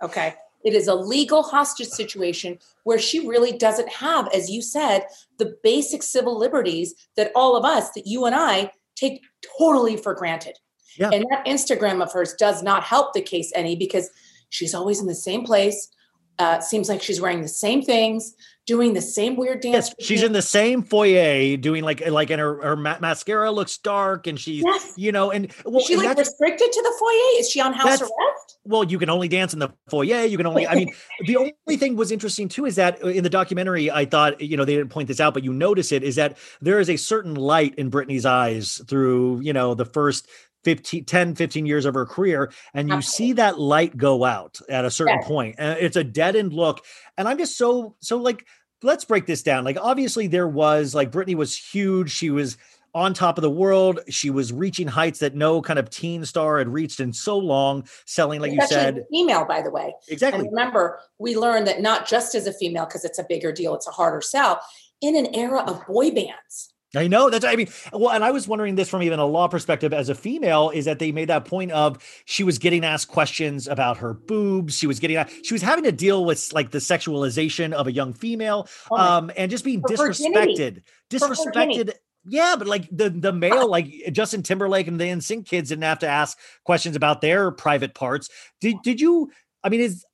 Okay. 0.04 0.36
It 0.64 0.74
is 0.74 0.88
a 0.88 0.96
legal 0.96 1.44
hostage 1.44 1.88
situation 1.88 2.60
where 2.84 3.00
she 3.00 3.28
really 3.28 3.58
doesn't 3.58 3.90
have, 3.90 4.28
as 4.34 4.50
you 4.50 4.62
said, 4.62 5.06
the 5.38 5.56
basic 5.64 6.04
civil 6.04 6.38
liberties 6.38 6.94
that 7.16 7.32
all 7.36 7.56
of 7.56 7.66
us, 7.66 7.92
that 7.92 8.06
you 8.06 8.26
and 8.26 8.36
I 8.36 8.72
take 8.96 9.22
totally 9.58 9.98
for 9.98 10.14
granted. 10.14 10.58
Yeah. 10.98 11.10
And 11.12 11.26
that 11.32 11.46
Instagram 11.46 12.04
of 12.04 12.12
hers 12.12 12.34
does 12.34 12.62
not 12.62 12.84
help 12.84 13.14
the 13.14 13.22
case 13.22 13.52
any 13.56 13.76
because 13.76 14.10
she's 14.50 14.76
always 14.76 15.00
in 15.00 15.08
the 15.08 15.16
same 15.16 15.44
place. 15.44 15.90
Uh, 16.38 16.60
seems 16.60 16.90
like 16.90 17.02
she's 17.02 17.22
wearing 17.22 17.42
the 17.42 17.48
same 17.48 17.82
things 17.82 18.36
doing 18.68 18.94
the 18.94 19.02
same 19.02 19.36
weird 19.36 19.62
dance. 19.62 19.94
Yes, 19.98 20.08
she's 20.08 20.24
in 20.24 20.34
the 20.34 20.42
same 20.42 20.84
foyer 20.84 21.58
doing 21.58 21.84
like 21.84 22.08
like 22.08 22.30
and 22.30 22.40
her, 22.40 22.62
her 22.62 22.76
ma- 22.76 22.98
mascara 23.00 23.52
looks 23.52 23.78
dark 23.78 24.28
and 24.28 24.40
she's 24.40 24.64
yes. 24.64 24.94
you 24.98 25.12
know 25.12 25.32
and 25.32 25.52
well 25.66 25.80
is 25.80 25.88
she 25.88 25.98
like 25.98 26.18
restricted 26.18 26.72
to 26.72 26.82
the 26.82 26.94
foyer? 27.00 27.40
Is 27.40 27.50
she 27.50 27.62
on 27.62 27.74
house 27.74 28.02
arrest? 28.02 28.58
Well, 28.64 28.84
you 28.84 29.00
can 29.00 29.10
only 29.10 29.28
dance 29.28 29.54
in 29.54 29.60
the 29.60 29.70
foyer. 29.90 30.26
You 30.26 30.38
can 30.38 30.46
only 30.46 30.68
I 30.68 30.76
mean 30.76 30.94
the 31.26 31.38
only 31.38 31.78
thing 31.78 31.96
was 31.96 32.12
interesting 32.12 32.48
too 32.48 32.66
is 32.66 32.76
that 32.76 33.04
uh, 33.04 33.08
in 33.08 33.24
the 33.24 33.30
documentary 33.30 33.90
I 33.90 34.06
thought 34.06 34.40
you 34.42 34.58
know 34.58 34.66
they 34.66 34.76
didn't 34.76 34.90
point 34.90 35.08
this 35.08 35.20
out 35.20 35.34
but 35.34 35.44
you 35.44 35.54
notice 35.54 35.92
it 35.92 36.04
is 36.04 36.16
that 36.16 36.38
there 36.62 36.80
is 36.80 36.90
a 36.90 36.98
certain 36.98 37.36
light 37.36 37.76
in 37.76 37.90
Britney's 37.90 38.26
eyes 38.26 38.82
through 38.88 39.42
you 39.42 39.54
know 39.54 39.74
the 39.74 39.86
first 39.86 40.28
15 40.64 41.06
10 41.06 41.36
15 41.36 41.66
years 41.66 41.86
of 41.86 41.94
her 41.94 42.06
career 42.06 42.52
and 42.74 42.88
you 42.88 42.96
Absolutely. 42.96 43.28
see 43.28 43.34
that 43.34 43.60
light 43.60 43.98
go 43.98 44.24
out 44.24 44.60
at 44.70 44.86
a 44.86 44.92
certain 44.92 45.18
yes. 45.20 45.28
point 45.28 45.56
and 45.58 45.80
it's 45.80 45.98
a 45.98 46.04
dead 46.04 46.36
end 46.36 46.54
look 46.54 46.84
and 47.18 47.28
i'm 47.28 47.38
just 47.38 47.58
so 47.58 47.96
so 48.00 48.18
like 48.18 48.46
let's 48.84 49.06
break 49.06 49.26
this 49.26 49.44
down 49.44 49.64
like 49.64 49.78
obviously 49.80 50.28
there 50.28 50.48
was 50.48 50.96
like 50.96 51.12
Britney 51.12 51.36
was 51.36 51.56
huge 51.58 52.12
she 52.12 52.30
was 52.30 52.58
on 52.94 53.14
top 53.14 53.38
of 53.38 53.42
the 53.42 53.50
world 53.50 54.00
she 54.10 54.30
was 54.30 54.52
reaching 54.52 54.88
heights 54.88 55.20
that 55.20 55.34
no 55.34 55.62
kind 55.62 55.80
of 55.80 55.90
teen 55.90 56.26
star 56.26 56.58
had 56.58 56.68
reached 56.68 57.00
in 57.00 57.14
so 57.14 57.38
long 57.38 57.88
selling 58.06 58.42
like 58.42 58.52
you 58.52 58.62
said 58.68 59.06
female 59.12 59.46
by 59.46 59.62
the 59.62 59.72
way 59.72 59.94
exactly 60.10 60.42
and 60.42 60.50
remember 60.50 61.00
we 61.18 61.38
learned 61.38 61.66
that 61.68 61.82
not 61.82 62.08
just 62.08 62.36
as 62.36 62.48
a 62.48 62.54
female 62.54 62.86
because 62.86 63.06
it's 63.06 63.20
a 63.20 63.26
bigger 63.30 63.52
deal 63.52 63.74
it's 63.76 63.88
a 63.88 63.92
harder 63.92 64.22
sell 64.22 64.60
in 65.02 65.16
an 65.16 65.34
era 65.34 65.62
of 65.62 65.86
boy 65.88 66.12
bands 66.12 66.71
I 66.96 67.08
know 67.08 67.30
that's 67.30 67.46
I 67.46 67.56
mean 67.56 67.70
well 67.94 68.12
and 68.12 68.24
I 68.24 68.32
was 68.32 68.48
wondering 68.48 68.76
this 68.76 68.90
from 68.90 69.02
even 69.02 69.20
a 69.20 69.26
law 69.26 69.48
perspective 69.48 69.94
as 69.94 70.10
a 70.10 70.16
female 70.16 70.70
is 70.72 70.86
that 70.86 71.00
they 71.00 71.12
made 71.12 71.30
that 71.30 71.46
point 71.46 71.72
of 71.72 72.04
she 72.26 72.44
was 72.44 72.58
getting 72.58 72.84
asked 72.84 73.08
questions 73.08 73.68
about 73.68 73.98
her 73.98 74.14
boobs 74.14 74.78
she 74.78 74.88
was 74.88 75.00
getting 75.00 75.24
she 75.44 75.54
was 75.54 75.62
having 75.62 75.86
to 75.86 75.92
deal 75.92 76.26
with 76.26 76.52
like 76.52 76.72
the 76.72 76.80
sexualization 76.80 77.72
of 77.72 77.88
a 77.88 77.92
young 77.92 78.14
female 78.14 78.68
oh 78.92 78.98
um 78.98 79.32
and 79.38 79.50
just 79.50 79.64
being 79.64 79.82
disrespected 79.84 80.82
disrespected 81.10 81.94
yeah, 82.26 82.56
but 82.58 82.68
like 82.68 82.88
the 82.92 83.10
the 83.10 83.34
male, 83.34 83.68
like 83.68 83.92
Justin 84.12 84.44
Timberlake 84.44 84.88
and 84.88 85.00
the 85.00 85.06
NSYNC 85.06 85.46
kids 85.48 85.70
didn't 85.70 85.84
have 85.84 86.00
to 86.00 86.08
ask 86.08 86.38
questions 86.64 86.96
about 86.96 87.22
their 87.22 87.52
private 87.52 87.96
parts. 87.96 88.30
Did 88.60 88.78
did 88.84 89.02
you? 89.02 89.32
I 89.64 89.70
mean, 89.70 89.82
is 89.82 90.06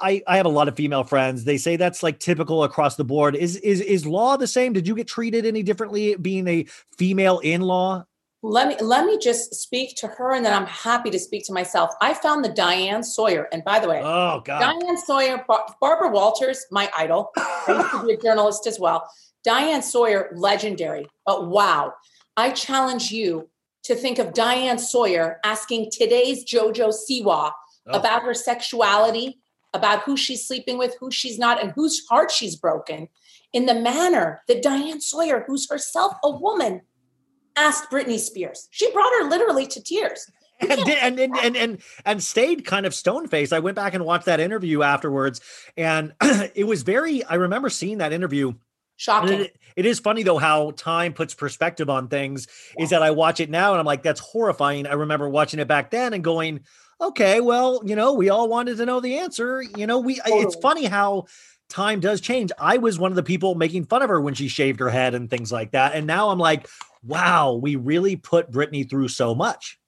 I, 0.00 0.22
I 0.26 0.36
have 0.38 0.46
a 0.46 0.50
lot 0.50 0.68
of 0.68 0.76
female 0.76 1.04
friends. 1.04 1.44
They 1.44 1.58
say 1.58 1.76
that's 1.76 2.02
like 2.02 2.18
typical 2.18 2.64
across 2.64 2.96
the 2.96 3.04
board. 3.04 3.36
Is 3.36 3.56
is 3.56 3.80
is 3.80 4.06
law 4.06 4.36
the 4.36 4.46
same? 4.46 4.72
Did 4.72 4.88
you 4.88 4.94
get 4.94 5.06
treated 5.06 5.44
any 5.44 5.62
differently 5.62 6.16
being 6.16 6.48
a 6.48 6.64
female 6.96 7.38
in 7.40 7.60
law? 7.60 8.04
Let 8.42 8.68
me 8.68 8.76
let 8.80 9.06
me 9.06 9.18
just 9.18 9.54
speak 9.54 9.96
to 9.96 10.06
her, 10.06 10.32
and 10.32 10.44
then 10.44 10.52
I'm 10.52 10.66
happy 10.66 11.10
to 11.10 11.18
speak 11.18 11.44
to 11.46 11.52
myself. 11.52 11.90
I 12.00 12.14
found 12.14 12.44
the 12.44 12.50
Diane 12.50 13.02
Sawyer, 13.02 13.48
and 13.52 13.62
by 13.64 13.78
the 13.78 13.88
way, 13.88 14.00
oh 14.02 14.42
god, 14.44 14.60
Diane 14.60 14.98
Sawyer, 14.98 15.44
Bar- 15.46 15.66
Barbara 15.80 16.10
Walters, 16.10 16.64
my 16.70 16.90
idol. 16.96 17.30
I 17.36 17.64
used 17.68 17.90
to 17.90 18.06
be 18.06 18.12
a 18.14 18.16
journalist 18.18 18.66
as 18.66 18.80
well. 18.80 19.08
Diane 19.44 19.82
Sawyer, 19.82 20.30
legendary, 20.34 21.06
but 21.26 21.48
wow, 21.48 21.92
I 22.36 22.50
challenge 22.50 23.10
you 23.10 23.48
to 23.84 23.94
think 23.94 24.18
of 24.18 24.32
Diane 24.32 24.78
Sawyer 24.78 25.40
asking 25.44 25.90
today's 25.90 26.44
JoJo 26.44 26.92
Siwa 26.92 27.50
oh. 27.86 27.98
about 27.98 28.22
her 28.22 28.34
sexuality 28.34 29.38
about 29.74 30.02
who 30.02 30.16
she's 30.16 30.46
sleeping 30.46 30.78
with, 30.78 30.94
who 31.00 31.10
she's 31.10 31.38
not, 31.38 31.62
and 31.62 31.72
whose 31.72 32.06
heart 32.08 32.30
she's 32.30 32.56
broken 32.56 33.08
in 33.52 33.66
the 33.66 33.74
manner 33.74 34.42
that 34.48 34.62
Diane 34.62 35.00
Sawyer, 35.00 35.44
who's 35.46 35.68
herself 35.68 36.14
a 36.24 36.30
woman, 36.30 36.82
asked 37.56 37.90
Britney 37.90 38.18
Spears. 38.18 38.68
She 38.70 38.90
brought 38.92 39.12
her 39.20 39.28
literally 39.28 39.66
to 39.68 39.82
tears. 39.82 40.30
And, 40.60 40.70
and, 40.70 41.18
and 41.18 41.36
and 41.36 41.56
and 41.56 41.82
and 42.06 42.22
stayed 42.22 42.64
kind 42.64 42.86
of 42.86 42.94
stone 42.94 43.26
faced. 43.26 43.52
I 43.52 43.58
went 43.58 43.74
back 43.74 43.92
and 43.92 44.04
watched 44.04 44.26
that 44.26 44.38
interview 44.38 44.82
afterwards, 44.82 45.40
and 45.76 46.14
it 46.54 46.66
was 46.66 46.84
very. 46.84 47.24
I 47.24 47.34
remember 47.34 47.68
seeing 47.68 47.98
that 47.98 48.12
interview. 48.12 48.52
Shocking. 48.96 49.40
It, 49.40 49.56
it 49.74 49.86
is 49.86 49.98
funny 49.98 50.22
though 50.22 50.38
how 50.38 50.70
time 50.72 51.12
puts 51.12 51.34
perspective 51.34 51.90
on 51.90 52.06
things. 52.06 52.46
Yeah. 52.78 52.84
Is 52.84 52.90
that 52.90 53.02
I 53.02 53.10
watch 53.10 53.40
it 53.40 53.50
now 53.50 53.72
and 53.72 53.80
I'm 53.80 53.86
like, 53.86 54.04
that's 54.04 54.20
horrifying. 54.20 54.86
I 54.86 54.92
remember 54.92 55.28
watching 55.28 55.58
it 55.58 55.66
back 55.66 55.90
then 55.90 56.12
and 56.12 56.22
going, 56.22 56.60
okay, 57.00 57.40
well, 57.40 57.80
you 57.84 57.96
know, 57.96 58.12
we 58.12 58.28
all 58.28 58.48
wanted 58.48 58.76
to 58.78 58.86
know 58.86 59.00
the 59.00 59.18
answer. 59.18 59.62
You 59.62 59.86
know, 59.86 59.98
we 59.98 60.16
totally. 60.16 60.42
it's 60.42 60.56
funny 60.56 60.86
how 60.86 61.26
time 61.68 62.00
does 62.00 62.20
change. 62.20 62.50
I 62.58 62.78
was 62.78 62.98
one 62.98 63.12
of 63.12 63.16
the 63.16 63.22
people 63.22 63.54
making 63.54 63.86
fun 63.86 64.02
of 64.02 64.10
her 64.10 64.20
when 64.20 64.34
she 64.34 64.48
shaved 64.48 64.80
her 64.80 64.90
head 64.90 65.14
and 65.14 65.28
things 65.28 65.50
like 65.50 65.72
that. 65.72 65.94
And 65.94 66.06
now 66.06 66.30
I'm 66.30 66.38
like, 66.38 66.68
wow, 67.02 67.54
we 67.54 67.76
really 67.76 68.16
put 68.16 68.50
Britney 68.50 68.88
through 68.88 69.08
so 69.08 69.34
much. 69.34 69.78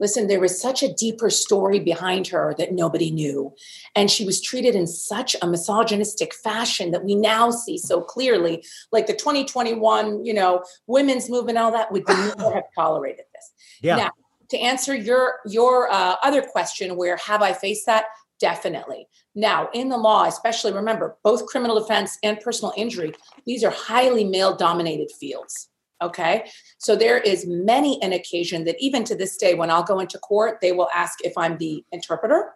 Listen, 0.00 0.28
there 0.28 0.40
was 0.40 0.60
such 0.60 0.82
a 0.82 0.94
deeper 0.94 1.28
story 1.28 1.80
behind 1.80 2.28
her 2.28 2.54
that 2.56 2.72
nobody 2.72 3.10
knew. 3.10 3.52
And 3.96 4.10
she 4.10 4.24
was 4.24 4.40
treated 4.40 4.76
in 4.76 4.86
such 4.86 5.34
a 5.42 5.46
misogynistic 5.46 6.34
fashion 6.34 6.92
that 6.92 7.04
we 7.04 7.16
now 7.16 7.50
see 7.50 7.78
so 7.78 8.00
clearly. 8.00 8.64
Like 8.92 9.08
the 9.08 9.12
2021, 9.12 10.24
you 10.24 10.34
know, 10.34 10.62
women's 10.86 11.28
movement, 11.28 11.58
all 11.58 11.72
that 11.72 11.90
would 11.90 12.06
never 12.06 12.52
have 12.54 12.64
tolerated 12.76 13.24
this. 13.34 13.52
Yeah. 13.82 13.96
Now, 13.96 14.10
to 14.50 14.58
answer 14.58 14.94
your 14.94 15.40
your 15.46 15.90
uh, 15.92 16.16
other 16.22 16.42
question 16.42 16.96
where 16.96 17.16
have 17.16 17.42
i 17.42 17.52
faced 17.52 17.86
that? 17.86 18.06
Definitely. 18.40 19.08
Now 19.34 19.68
in 19.74 19.88
the 19.88 19.96
law 19.96 20.24
especially 20.24 20.72
remember 20.72 21.16
both 21.24 21.46
criminal 21.46 21.78
defense 21.80 22.18
and 22.22 22.40
personal 22.40 22.72
injury 22.76 23.14
these 23.46 23.64
are 23.64 23.70
highly 23.70 24.24
male 24.24 24.56
dominated 24.56 25.10
fields 25.18 25.68
okay? 26.00 26.48
So 26.78 26.94
there 26.94 27.18
is 27.18 27.44
many 27.44 28.00
an 28.02 28.12
occasion 28.12 28.64
that 28.64 28.76
even 28.78 29.02
to 29.04 29.16
this 29.16 29.36
day 29.36 29.54
when 29.54 29.70
i'll 29.70 29.82
go 29.82 30.00
into 30.00 30.18
court 30.18 30.58
they 30.60 30.72
will 30.72 30.88
ask 30.94 31.18
if 31.24 31.32
i'm 31.36 31.58
the 31.58 31.84
interpreter. 31.92 32.52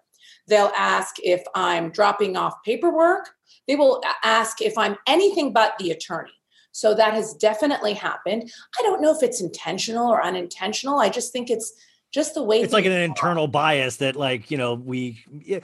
They'll 0.49 0.73
ask 0.77 1.17
if 1.23 1.43
i'm 1.55 1.91
dropping 1.91 2.37
off 2.37 2.55
paperwork. 2.65 3.31
They 3.69 3.77
will 3.77 4.03
ask 4.25 4.63
if 4.63 4.79
i'm 4.79 4.97
anything 5.07 5.53
but 5.53 5.75
the 5.79 5.91
attorney 5.91 6.33
so 6.73 6.95
that 6.95 7.15
has 7.15 7.35
definitely 7.35 7.95
happened. 7.95 8.51
I 8.79 8.83
don't 8.83 9.01
know 9.01 9.15
if 9.15 9.23
it's 9.23 9.41
intentional 9.41 10.09
or 10.09 10.23
unintentional. 10.25 10.99
I 10.99 11.09
just 11.09 11.33
think 11.33 11.51
it's 11.51 11.73
just 12.13 12.35
the 12.35 12.43
way 12.43 12.61
it's 12.61 12.73
like 12.73 12.85
an 12.85 12.93
are. 12.93 12.97
internal 12.97 13.49
bias 13.49 13.97
that 13.97 14.17
like 14.17 14.51
you 14.51 14.59
know 14.59 14.75
we 14.75 15.25
yeah. 15.41 15.61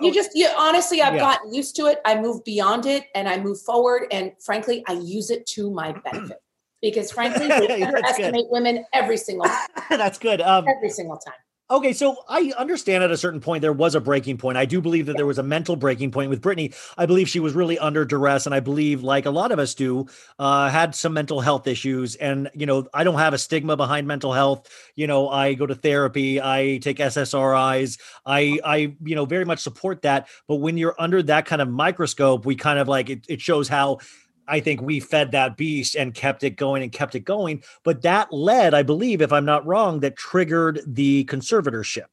you 0.00 0.12
just 0.12 0.30
you 0.34 0.48
honestly 0.56 1.02
i've 1.02 1.14
yeah. 1.14 1.20
gotten 1.20 1.52
used 1.52 1.76
to 1.76 1.86
it 1.86 2.00
i 2.06 2.18
move 2.18 2.42
beyond 2.44 2.86
it 2.86 3.04
and 3.14 3.28
i 3.28 3.38
move 3.38 3.60
forward 3.60 4.06
and 4.10 4.32
frankly 4.42 4.82
i 4.88 4.94
use 4.94 5.30
it 5.30 5.44
to 5.46 5.70
my 5.70 5.92
benefit 6.04 6.38
because 6.80 7.12
frankly 7.12 7.46
we 7.76 7.82
underestimate 7.82 8.46
women 8.48 8.84
every 8.94 9.18
single 9.18 9.44
time 9.44 9.68
that's 9.90 10.18
good 10.18 10.40
um, 10.40 10.64
every 10.66 10.88
single 10.88 11.18
time 11.18 11.34
Okay, 11.72 11.94
so 11.94 12.18
I 12.28 12.52
understand 12.58 13.02
at 13.02 13.10
a 13.10 13.16
certain 13.16 13.40
point 13.40 13.62
there 13.62 13.72
was 13.72 13.94
a 13.94 14.00
breaking 14.00 14.36
point. 14.36 14.58
I 14.58 14.66
do 14.66 14.82
believe 14.82 15.06
that 15.06 15.16
there 15.16 15.24
was 15.24 15.38
a 15.38 15.42
mental 15.42 15.74
breaking 15.74 16.10
point 16.10 16.28
with 16.28 16.42
Britney. 16.42 16.76
I 16.98 17.06
believe 17.06 17.30
she 17.30 17.40
was 17.40 17.54
really 17.54 17.78
under 17.78 18.04
duress, 18.04 18.44
and 18.44 18.54
I 18.54 18.60
believe, 18.60 19.02
like 19.02 19.24
a 19.24 19.30
lot 19.30 19.52
of 19.52 19.58
us 19.58 19.72
do, 19.74 20.04
uh, 20.38 20.68
had 20.68 20.94
some 20.94 21.14
mental 21.14 21.40
health 21.40 21.66
issues. 21.66 22.14
And 22.16 22.50
you 22.52 22.66
know, 22.66 22.86
I 22.92 23.04
don't 23.04 23.18
have 23.18 23.32
a 23.32 23.38
stigma 23.38 23.74
behind 23.74 24.06
mental 24.06 24.34
health. 24.34 24.68
You 24.96 25.06
know, 25.06 25.30
I 25.30 25.54
go 25.54 25.64
to 25.64 25.74
therapy, 25.74 26.42
I 26.42 26.78
take 26.82 27.00
SSRIs, 27.00 27.98
I, 28.26 28.58
I, 28.62 28.94
you 29.02 29.14
know, 29.14 29.24
very 29.24 29.46
much 29.46 29.60
support 29.60 30.02
that. 30.02 30.28
But 30.46 30.56
when 30.56 30.76
you're 30.76 30.94
under 30.98 31.22
that 31.22 31.46
kind 31.46 31.62
of 31.62 31.70
microscope, 31.70 32.44
we 32.44 32.54
kind 32.54 32.80
of 32.80 32.86
like 32.86 33.08
it, 33.08 33.24
it 33.30 33.40
shows 33.40 33.66
how 33.66 33.96
I 34.48 34.60
think 34.60 34.82
we 34.82 35.00
fed 35.00 35.32
that 35.32 35.56
beast 35.56 35.94
and 35.94 36.14
kept 36.14 36.42
it 36.42 36.56
going 36.56 36.82
and 36.82 36.92
kept 36.92 37.14
it 37.14 37.20
going. 37.20 37.62
But 37.84 38.02
that 38.02 38.32
led, 38.32 38.74
I 38.74 38.82
believe, 38.82 39.22
if 39.22 39.32
I'm 39.32 39.44
not 39.44 39.66
wrong, 39.66 40.00
that 40.00 40.16
triggered 40.16 40.80
the 40.86 41.24
conservatorship. 41.26 42.06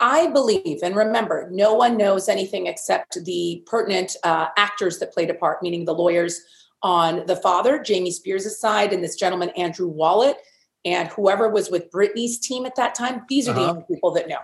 I 0.00 0.26
believe, 0.28 0.80
and 0.82 0.96
remember, 0.96 1.48
no 1.52 1.74
one 1.74 1.96
knows 1.96 2.28
anything 2.28 2.66
except 2.66 3.24
the 3.24 3.62
pertinent 3.66 4.16
uh, 4.24 4.48
actors 4.56 4.98
that 4.98 5.12
played 5.12 5.30
a 5.30 5.34
part, 5.34 5.62
meaning 5.62 5.84
the 5.84 5.94
lawyers 5.94 6.40
on 6.82 7.24
the 7.26 7.36
father, 7.36 7.78
Jamie 7.78 8.10
Spears' 8.10 8.58
side, 8.58 8.92
and 8.92 9.04
this 9.04 9.14
gentleman, 9.14 9.50
Andrew 9.50 9.86
Wallet, 9.86 10.36
and 10.84 11.08
whoever 11.10 11.48
was 11.48 11.70
with 11.70 11.90
Britney's 11.92 12.38
team 12.38 12.66
at 12.66 12.74
that 12.74 12.96
time. 12.96 13.22
These 13.28 13.48
are 13.48 13.52
uh-huh. 13.52 13.60
the 13.60 13.70
only 13.70 13.84
people 13.88 14.10
that 14.12 14.28
know. 14.28 14.38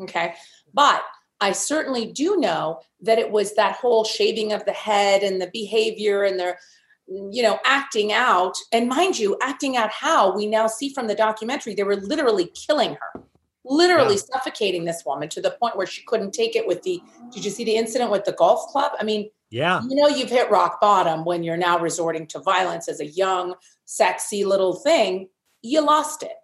Okay. 0.00 0.34
But 0.72 1.02
I 1.40 1.52
certainly 1.52 2.06
do 2.06 2.36
know 2.36 2.80
that 3.00 3.18
it 3.18 3.30
was 3.30 3.54
that 3.54 3.76
whole 3.76 4.04
shaving 4.04 4.52
of 4.52 4.64
the 4.64 4.72
head 4.72 5.22
and 5.22 5.40
the 5.40 5.50
behavior 5.52 6.22
and 6.22 6.38
their, 6.38 6.58
you 7.06 7.42
know, 7.42 7.58
acting 7.64 8.12
out. 8.12 8.54
And 8.72 8.88
mind 8.88 9.18
you, 9.18 9.36
acting 9.42 9.76
out 9.76 9.90
how 9.90 10.34
we 10.34 10.46
now 10.46 10.66
see 10.66 10.88
from 10.92 11.06
the 11.06 11.14
documentary, 11.14 11.74
they 11.74 11.82
were 11.84 11.96
literally 11.96 12.46
killing 12.54 12.94
her. 12.94 13.22
Literally 13.66 14.16
yeah. 14.16 14.20
suffocating 14.32 14.84
this 14.84 15.04
woman 15.06 15.28
to 15.30 15.40
the 15.40 15.52
point 15.52 15.76
where 15.76 15.86
she 15.86 16.02
couldn't 16.06 16.32
take 16.32 16.54
it 16.54 16.66
with 16.66 16.82
the 16.82 17.02
did 17.32 17.44
you 17.44 17.50
see 17.50 17.64
the 17.64 17.76
incident 17.76 18.10
with 18.10 18.24
the 18.24 18.32
golf 18.32 18.66
club? 18.70 18.92
I 19.00 19.04
mean 19.04 19.30
yeah. 19.50 19.80
you 19.88 19.96
know 19.96 20.06
you've 20.06 20.28
hit 20.28 20.50
rock 20.50 20.82
bottom 20.82 21.24
when 21.24 21.42
you're 21.42 21.56
now 21.56 21.78
resorting 21.78 22.26
to 22.26 22.40
violence 22.40 22.88
as 22.88 23.00
a 23.00 23.06
young 23.06 23.54
sexy 23.86 24.44
little 24.44 24.74
thing. 24.74 25.30
You 25.62 25.80
lost 25.80 26.22
it. 26.22 26.34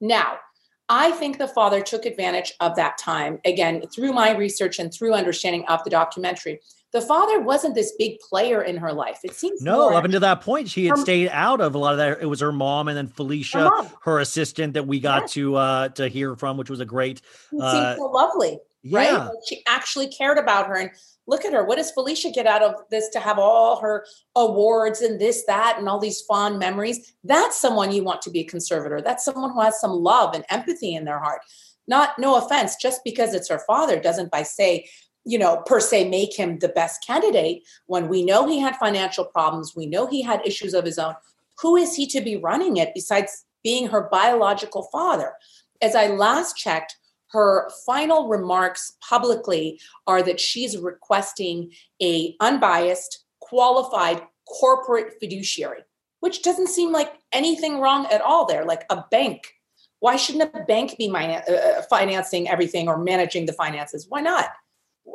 Now 0.00 0.38
i 0.88 1.10
think 1.12 1.38
the 1.38 1.48
father 1.48 1.80
took 1.80 2.04
advantage 2.04 2.52
of 2.60 2.76
that 2.76 2.98
time 2.98 3.38
again 3.44 3.82
through 3.94 4.12
my 4.12 4.34
research 4.36 4.78
and 4.78 4.92
through 4.92 5.12
understanding 5.14 5.64
of 5.68 5.82
the 5.84 5.90
documentary 5.90 6.60
the 6.94 7.00
father 7.00 7.40
wasn't 7.40 7.74
this 7.74 7.92
big 7.98 8.20
player 8.20 8.62
in 8.62 8.76
her 8.76 8.92
life. 8.92 9.18
It 9.24 9.34
seems 9.34 9.60
no. 9.60 9.92
Up 9.92 10.04
until 10.04 10.20
that 10.20 10.42
point, 10.42 10.68
she 10.68 10.86
had 10.86 10.96
her, 10.96 11.02
stayed 11.02 11.28
out 11.30 11.60
of 11.60 11.74
a 11.74 11.78
lot 11.78 11.90
of 11.90 11.98
that. 11.98 12.22
It 12.22 12.26
was 12.26 12.38
her 12.38 12.52
mom 12.52 12.86
and 12.86 12.96
then 12.96 13.08
Felicia, 13.08 13.68
her, 13.68 13.90
her 14.02 14.20
assistant, 14.20 14.74
that 14.74 14.86
we 14.86 15.00
got 15.00 15.22
yes. 15.22 15.32
to 15.32 15.56
uh 15.56 15.88
to 15.88 16.06
hear 16.06 16.36
from, 16.36 16.56
which 16.56 16.70
was 16.70 16.78
a 16.78 16.84
great. 16.84 17.20
Uh, 17.60 17.96
so 17.96 18.04
lovely, 18.04 18.60
yeah. 18.84 18.98
right? 18.98 19.12
Like 19.12 19.38
she 19.48 19.62
actually 19.66 20.08
cared 20.08 20.38
about 20.38 20.68
her, 20.68 20.76
and 20.76 20.90
look 21.26 21.44
at 21.44 21.52
her. 21.52 21.64
What 21.64 21.78
does 21.78 21.90
Felicia 21.90 22.30
get 22.30 22.46
out 22.46 22.62
of 22.62 22.74
this 22.90 23.08
to 23.10 23.18
have 23.18 23.38
all 23.38 23.80
her 23.80 24.06
awards 24.36 25.00
and 25.00 25.20
this, 25.20 25.44
that, 25.46 25.76
and 25.78 25.88
all 25.88 25.98
these 25.98 26.20
fond 26.22 26.58
memories? 26.58 27.14
That's 27.24 27.60
someone 27.60 27.90
you 27.90 28.04
want 28.04 28.22
to 28.22 28.30
be 28.30 28.40
a 28.40 28.44
conservator. 28.44 29.00
That's 29.00 29.24
someone 29.24 29.52
who 29.52 29.60
has 29.60 29.80
some 29.80 29.92
love 29.92 30.34
and 30.34 30.44
empathy 30.50 30.94
in 30.94 31.04
their 31.04 31.18
heart. 31.18 31.40
Not, 31.86 32.18
no 32.18 32.36
offense, 32.36 32.76
just 32.76 33.02
because 33.04 33.34
it's 33.34 33.50
her 33.50 33.62
father 33.66 34.00
doesn't 34.00 34.30
by 34.30 34.42
say 34.42 34.86
you 35.24 35.38
know, 35.38 35.62
per 35.66 35.80
se 35.80 36.08
make 36.08 36.36
him 36.36 36.58
the 36.58 36.68
best 36.68 37.04
candidate 37.04 37.62
when 37.86 38.08
we 38.08 38.24
know 38.24 38.46
he 38.46 38.60
had 38.60 38.76
financial 38.76 39.24
problems, 39.24 39.74
we 39.74 39.86
know 39.86 40.06
he 40.06 40.22
had 40.22 40.46
issues 40.46 40.74
of 40.74 40.84
his 40.84 40.98
own. 40.98 41.14
Who 41.60 41.76
is 41.76 41.94
he 41.94 42.06
to 42.08 42.20
be 42.20 42.36
running 42.36 42.76
it 42.76 42.92
besides 42.94 43.44
being 43.62 43.88
her 43.88 44.08
biological 44.10 44.88
father? 44.92 45.32
As 45.80 45.94
I 45.94 46.08
last 46.08 46.56
checked, 46.56 46.96
her 47.34 47.68
final 47.84 48.28
remarks 48.28 48.96
publicly 49.06 49.80
are 50.06 50.22
that 50.22 50.40
she's 50.40 50.78
requesting 50.78 51.72
a 52.00 52.36
unbiased, 52.40 53.24
qualified 53.40 54.22
corporate 54.48 55.14
fiduciary, 55.20 55.82
which 56.20 56.42
doesn't 56.42 56.68
seem 56.68 56.92
like 56.92 57.12
anything 57.32 57.80
wrong 57.80 58.06
at 58.06 58.20
all 58.20 58.46
there, 58.46 58.64
like 58.64 58.84
a 58.88 59.04
bank. 59.10 59.52
Why 59.98 60.16
shouldn't 60.16 60.54
a 60.54 60.64
bank 60.64 60.96
be 60.96 61.10
uh, 61.10 61.82
financing 61.90 62.48
everything 62.48 62.88
or 62.88 62.98
managing 62.98 63.46
the 63.46 63.52
finances? 63.52 64.06
Why 64.08 64.20
not? 64.20 64.50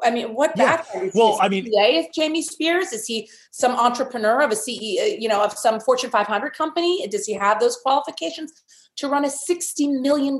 I 0.03 0.11
mean, 0.11 0.35
what 0.35 0.51
yeah. 0.55 0.77
background? 0.77 1.07
Is 1.07 1.15
well, 1.15 1.37
I 1.41 1.47
mean, 1.47 1.67
is 1.67 2.07
Jamie 2.13 2.43
Spears? 2.43 2.91
Is 2.91 3.05
he 3.05 3.29
some 3.51 3.71
entrepreneur 3.71 4.41
of 4.41 4.51
a 4.51 4.55
CEO, 4.55 5.19
you 5.19 5.29
know, 5.29 5.43
of 5.43 5.53
some 5.53 5.79
Fortune 5.79 6.09
500 6.09 6.53
company? 6.53 7.07
Does 7.07 7.25
he 7.25 7.33
have 7.33 7.59
those 7.59 7.77
qualifications 7.77 8.51
to 8.97 9.07
run 9.07 9.25
a 9.25 9.29
$60 9.29 10.01
million 10.01 10.37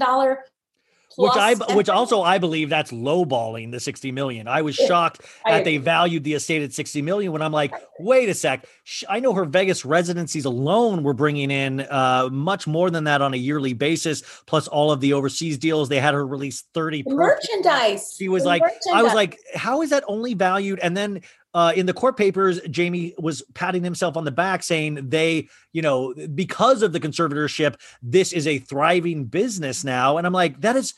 which 1.17 1.33
I 1.35 1.55
which 1.73 1.89
also 1.89 2.21
I 2.21 2.37
believe 2.37 2.69
that's 2.69 2.91
lowballing 2.91 3.71
the 3.71 3.79
60 3.79 4.11
million. 4.11 4.47
I 4.47 4.61
was 4.61 4.75
shocked 4.75 5.21
I 5.45 5.51
that 5.51 5.65
they 5.65 5.77
valued 5.77 6.23
the 6.23 6.33
estate 6.33 6.61
at 6.61 6.73
60 6.73 7.01
million 7.01 7.31
when 7.31 7.41
I'm 7.41 7.51
like, 7.51 7.73
wait 7.99 8.29
a 8.29 8.33
sec. 8.33 8.65
I 9.07 9.19
know 9.19 9.33
her 9.33 9.45
Vegas 9.45 9.85
residencies 9.85 10.45
alone 10.45 11.03
were 11.03 11.13
bringing 11.13 11.51
in 11.51 11.81
uh, 11.81 12.29
much 12.31 12.67
more 12.67 12.89
than 12.89 13.03
that 13.05 13.21
on 13.21 13.33
a 13.33 13.37
yearly 13.37 13.73
basis, 13.73 14.23
plus 14.45 14.67
all 14.67 14.91
of 14.91 14.99
the 14.99 15.13
overseas 15.13 15.57
deals. 15.57 15.89
They 15.89 15.99
had 15.99 16.13
her 16.13 16.25
release 16.25 16.63
30 16.73 17.03
merchandise. 17.07 18.15
She 18.17 18.29
was 18.29 18.45
like, 18.45 18.63
I 18.91 19.03
was 19.03 19.13
like, 19.13 19.39
how 19.55 19.81
is 19.81 19.91
that 19.91 20.03
only 20.07 20.33
valued? 20.33 20.79
And 20.79 20.95
then 20.95 21.21
uh, 21.53 21.73
in 21.75 21.85
the 21.85 21.93
court 21.93 22.17
papers, 22.17 22.59
Jamie 22.69 23.13
was 23.17 23.41
patting 23.53 23.83
himself 23.83 24.15
on 24.15 24.23
the 24.23 24.31
back, 24.31 24.63
saying 24.63 25.09
they, 25.09 25.49
you 25.73 25.81
know, 25.81 26.13
because 26.35 26.83
of 26.83 26.93
the 26.93 26.99
conservatorship, 26.99 27.75
this 28.01 28.33
is 28.33 28.45
a 28.45 28.59
thriving 28.59 29.25
business 29.25 29.83
now. 29.83 30.17
And 30.17 30.27
I'm 30.27 30.33
like, 30.33 30.61
that 30.61 30.75
is 30.75 30.93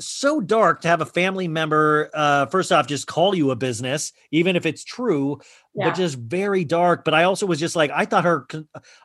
so 0.00 0.40
dark 0.40 0.80
to 0.80 0.88
have 0.88 1.00
a 1.00 1.06
family 1.06 1.46
member 1.46 2.10
uh 2.14 2.46
first 2.46 2.72
off 2.72 2.86
just 2.86 3.06
call 3.06 3.34
you 3.34 3.52
a 3.52 3.56
business 3.56 4.12
even 4.32 4.56
if 4.56 4.66
it's 4.66 4.82
true 4.82 5.40
yeah. 5.74 5.88
but 5.88 5.96
just 5.96 6.18
very 6.18 6.64
dark 6.64 7.04
but 7.04 7.14
i 7.14 7.22
also 7.22 7.46
was 7.46 7.60
just 7.60 7.76
like 7.76 7.90
i 7.92 8.04
thought 8.04 8.24
her 8.24 8.46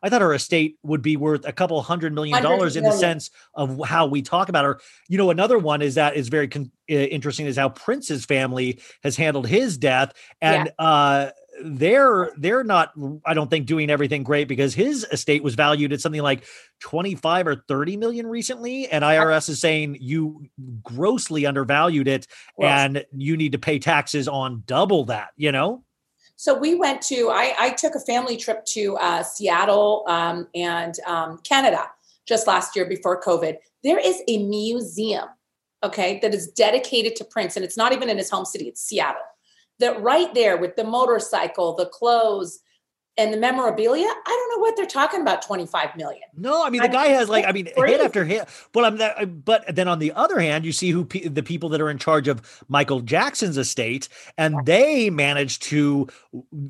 i 0.02 0.10
thought 0.10 0.22
her 0.22 0.34
estate 0.34 0.78
would 0.82 1.04
be 1.04 1.16
worth 1.16 1.46
a 1.46 1.52
couple 1.52 1.80
hundred 1.84 2.14
million 2.14 2.42
dollars 2.42 2.76
in 2.76 2.84
the 2.84 2.92
sense 2.92 3.30
of 3.54 3.80
how 3.86 4.08
we 4.08 4.24
talk 4.24 4.50
about 4.50 4.66
her 4.66 4.80
you 5.08 5.18
know 5.18 5.30
another 5.30 5.60
one 5.60 5.82
is 5.84 5.96
that 5.96 6.16
is 6.16 6.28
very 6.28 6.48
con- 6.48 6.72
interesting 6.88 7.46
is 7.46 7.56
how 7.56 7.70
prince's 7.70 8.26
family 8.26 8.80
has 9.04 9.16
handled 9.16 9.46
his 9.46 9.78
death 9.78 10.12
and 10.42 10.72
yeah. 10.80 10.86
uh 10.86 11.32
they're 11.64 12.32
they're 12.38 12.64
not 12.64 12.94
i 13.26 13.34
don't 13.34 13.50
think 13.50 13.66
doing 13.66 13.90
everything 13.90 14.24
great 14.24 14.48
because 14.48 14.74
his 14.74 15.06
estate 15.12 15.44
was 15.44 15.56
valued 15.56 15.94
at 15.94 16.02
something 16.02 16.22
like 16.22 16.44
25 16.80 17.48
or 17.48 17.56
30 17.68 17.98
million 17.98 18.28
recently 18.28 18.88
and 18.88 19.04
irs 19.04 19.50
is 19.50 19.60
saying 19.60 19.98
you 20.00 20.46
grossly 20.84 21.46
undervalued 21.46 22.08
it 22.08 22.28
and 22.60 23.06
you 23.16 23.38
need 23.38 23.52
to 23.52 23.60
pay 23.60 23.80
taxes 23.80 24.28
on 24.28 24.64
double 24.66 25.06
that 25.06 25.30
you 25.36 25.52
know? 25.52 25.84
So 26.36 26.58
we 26.58 26.76
went 26.76 27.02
to 27.04 27.30
i, 27.32 27.54
I 27.60 27.70
took 27.72 27.96
a 27.96 28.00
family 28.00 28.38
trip 28.38 28.66
to 28.68 28.96
uh, 28.98 29.24
seattle 29.24 30.06
um, 30.08 30.48
and 30.56 30.96
um, 31.06 31.40
canada 31.44 31.86
just 32.28 32.48
last 32.48 32.76
year 32.76 32.86
before 32.86 33.22
covid. 33.22 33.58
There 33.84 34.00
is 34.00 34.22
a 34.28 34.38
museum 34.38 35.28
okay 35.84 36.20
that 36.22 36.34
is 36.34 36.48
dedicated 36.48 37.16
to 37.16 37.24
prince 37.24 37.56
and 37.56 37.64
it's 37.64 37.78
not 37.78 37.94
even 37.94 38.10
in 38.10 38.18
his 38.18 38.30
home 38.30 38.46
city 38.46 38.68
it's 38.68 38.82
seattle 38.82 39.22
that 39.80 40.02
right 40.02 40.34
there 40.34 40.58
with 40.58 40.76
the 40.76 40.84
motorcycle, 40.84 41.76
the 41.76 41.86
clothes, 41.88 42.60
and 43.20 43.34
the 43.34 43.38
memorabilia, 43.38 44.06
I 44.06 44.24
don't 44.26 44.58
know 44.58 44.62
what 44.62 44.78
they're 44.78 44.86
talking 44.86 45.20
about. 45.20 45.42
Twenty 45.42 45.66
five 45.66 45.96
million. 45.98 46.24
No, 46.38 46.66
I 46.66 46.70
mean 46.70 46.82
the 46.82 46.88
guy 46.88 47.08
has 47.08 47.28
like 47.28 47.46
I 47.46 47.52
mean 47.52 47.68
crazy. 47.76 47.98
hit 47.98 48.02
after 48.06 48.24
hit. 48.24 48.48
But 48.72 48.86
I'm 48.86 48.98
that. 48.98 49.44
But 49.44 49.76
then 49.76 49.90
on 49.90 50.00
the 50.00 50.14
other 50.14 50.40
hand, 50.40 50.64
you 50.64 50.72
see 50.72 50.92
who 50.92 51.04
the 51.04 51.44
people 51.44 51.68
that 51.70 51.82
are 51.82 51.90
in 51.90 51.98
charge 51.98 52.30
of 52.30 52.64
Michael 52.70 53.02
Jackson's 53.02 53.58
estate, 53.58 54.08
and 54.38 54.66
they 54.66 55.10
managed 55.10 55.64
to, 55.64 56.08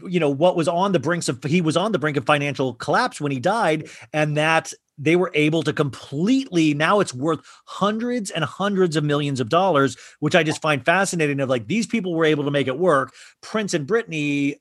you 0.08 0.20
know, 0.20 0.30
what 0.30 0.56
was 0.56 0.68
on 0.68 0.92
the 0.92 1.00
brinks 1.00 1.30
of 1.30 1.44
he 1.44 1.62
was 1.62 1.78
on 1.78 1.92
the 1.92 2.00
brink 2.00 2.18
of 2.18 2.26
financial 2.26 2.74
collapse 2.74 3.22
when 3.22 3.32
he 3.32 3.40
died, 3.40 3.88
and 4.12 4.36
that 4.38 4.74
they 5.00 5.16
were 5.16 5.32
able 5.34 5.64
to 5.64 5.74
completely 5.74 6.74
now 6.74 7.00
it's 7.00 7.14
worth 7.14 7.40
hundreds 7.66 8.30
and 8.30 8.44
hundreds 8.44 8.96
of 8.96 9.04
millions 9.04 9.40
of 9.40 9.50
dollars 9.50 9.98
which 10.20 10.36
i 10.36 10.44
just 10.44 10.62
find 10.62 10.86
fascinating 10.86 11.40
of 11.40 11.50
like 11.50 11.68
these 11.68 11.88
people 11.88 12.14
were 12.14 12.26
able 12.26 12.44
to 12.44 12.52
make 12.52 12.68
it 12.68 12.78
work 12.78 13.14
prince 13.42 13.74
and 13.74 13.88
britney 13.88 14.56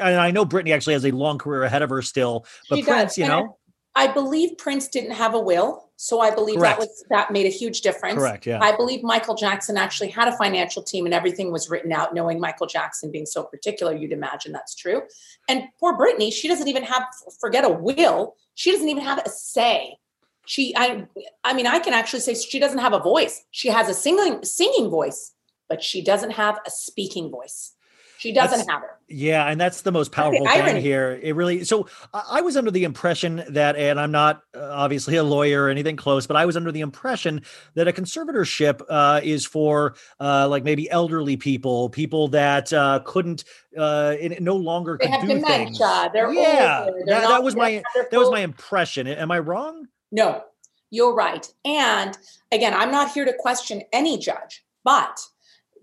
and 0.00 0.16
i 0.16 0.30
know 0.30 0.44
britney 0.44 0.74
actually 0.74 0.94
has 0.94 1.04
a 1.04 1.10
long 1.10 1.38
career 1.38 1.62
ahead 1.62 1.82
of 1.82 1.90
her 1.90 2.02
still 2.02 2.44
but 2.68 2.76
she 2.76 2.82
prince 2.82 3.12
does. 3.12 3.18
you 3.18 3.28
know 3.28 3.56
I 3.96 4.06
believe 4.06 4.56
Prince 4.56 4.88
didn't 4.88 5.12
have 5.12 5.34
a 5.34 5.40
will, 5.40 5.90
so 5.96 6.20
I 6.20 6.30
believe 6.30 6.58
Correct. 6.58 6.78
that 6.78 6.86
was 6.86 7.04
that 7.10 7.30
made 7.32 7.46
a 7.46 7.50
huge 7.50 7.80
difference. 7.80 8.18
Correct. 8.18 8.46
Yeah. 8.46 8.60
I 8.62 8.74
believe 8.76 9.02
Michael 9.02 9.34
Jackson 9.34 9.76
actually 9.76 10.10
had 10.10 10.28
a 10.28 10.36
financial 10.36 10.82
team, 10.82 11.06
and 11.06 11.14
everything 11.14 11.50
was 11.50 11.68
written 11.68 11.92
out. 11.92 12.14
Knowing 12.14 12.38
Michael 12.38 12.68
Jackson 12.68 13.10
being 13.10 13.26
so 13.26 13.42
particular, 13.42 13.94
you'd 13.94 14.12
imagine 14.12 14.52
that's 14.52 14.76
true. 14.76 15.02
And 15.48 15.64
poor 15.80 15.98
Britney, 15.98 16.32
she 16.32 16.46
doesn't 16.46 16.68
even 16.68 16.84
have 16.84 17.02
forget 17.40 17.64
a 17.64 17.68
will. 17.68 18.36
She 18.60 18.72
doesn't 18.72 18.90
even 18.90 19.04
have 19.04 19.22
a 19.24 19.30
say. 19.30 19.96
She, 20.44 20.74
I, 20.76 21.06
I 21.42 21.54
mean, 21.54 21.66
I 21.66 21.78
can 21.78 21.94
actually 21.94 22.20
say 22.20 22.34
she 22.34 22.58
doesn't 22.58 22.80
have 22.80 22.92
a 22.92 22.98
voice. 22.98 23.42
She 23.52 23.68
has 23.68 23.88
a 23.88 23.94
singing 23.94 24.44
singing 24.44 24.90
voice, 24.90 25.32
but 25.66 25.82
she 25.82 26.04
doesn't 26.04 26.32
have 26.32 26.58
a 26.66 26.70
speaking 26.70 27.30
voice. 27.30 27.74
She 28.20 28.32
doesn't 28.32 28.58
that's, 28.58 28.70
have 28.70 28.82
her. 28.82 28.98
Yeah, 29.08 29.46
and 29.46 29.58
that's 29.58 29.80
the 29.80 29.90
most 29.90 30.12
powerful 30.12 30.46
thing 30.46 30.82
here. 30.82 31.18
It 31.22 31.34
really. 31.34 31.64
So 31.64 31.88
I 32.12 32.42
was 32.42 32.54
under 32.54 32.70
the 32.70 32.84
impression 32.84 33.42
that, 33.48 33.76
and 33.76 33.98
I'm 33.98 34.12
not 34.12 34.42
uh, 34.54 34.68
obviously 34.72 35.16
a 35.16 35.24
lawyer 35.24 35.64
or 35.64 35.68
anything 35.70 35.96
close, 35.96 36.26
but 36.26 36.36
I 36.36 36.44
was 36.44 36.54
under 36.54 36.70
the 36.70 36.82
impression 36.82 37.40
that 37.76 37.88
a 37.88 37.92
conservatorship 37.92 38.82
uh, 38.90 39.22
is 39.24 39.46
for 39.46 39.94
uh, 40.20 40.46
like 40.48 40.64
maybe 40.64 40.90
elderly 40.90 41.38
people, 41.38 41.88
people 41.88 42.28
that 42.28 42.70
uh, 42.74 43.00
couldn't, 43.06 43.44
uh, 43.78 44.16
no 44.38 44.56
longer 44.56 44.98
they 45.00 45.08
could 45.08 45.22
do 45.22 45.26
dementia. 45.28 45.46
things. 45.48 45.78
They're 46.12 46.30
yeah, 46.30 46.90
They're 47.06 47.20
that, 47.20 47.28
that 47.28 47.42
was 47.42 47.56
my 47.56 47.82
that 48.10 48.18
was 48.18 48.30
my 48.30 48.40
impression. 48.40 49.06
Am 49.06 49.30
I 49.30 49.38
wrong? 49.38 49.88
No, 50.12 50.42
you're 50.90 51.14
right. 51.14 51.50
And 51.64 52.18
again, 52.52 52.74
I'm 52.74 52.90
not 52.90 53.12
here 53.12 53.24
to 53.24 53.32
question 53.32 53.80
any 53.94 54.18
judge, 54.18 54.62
but 54.84 55.18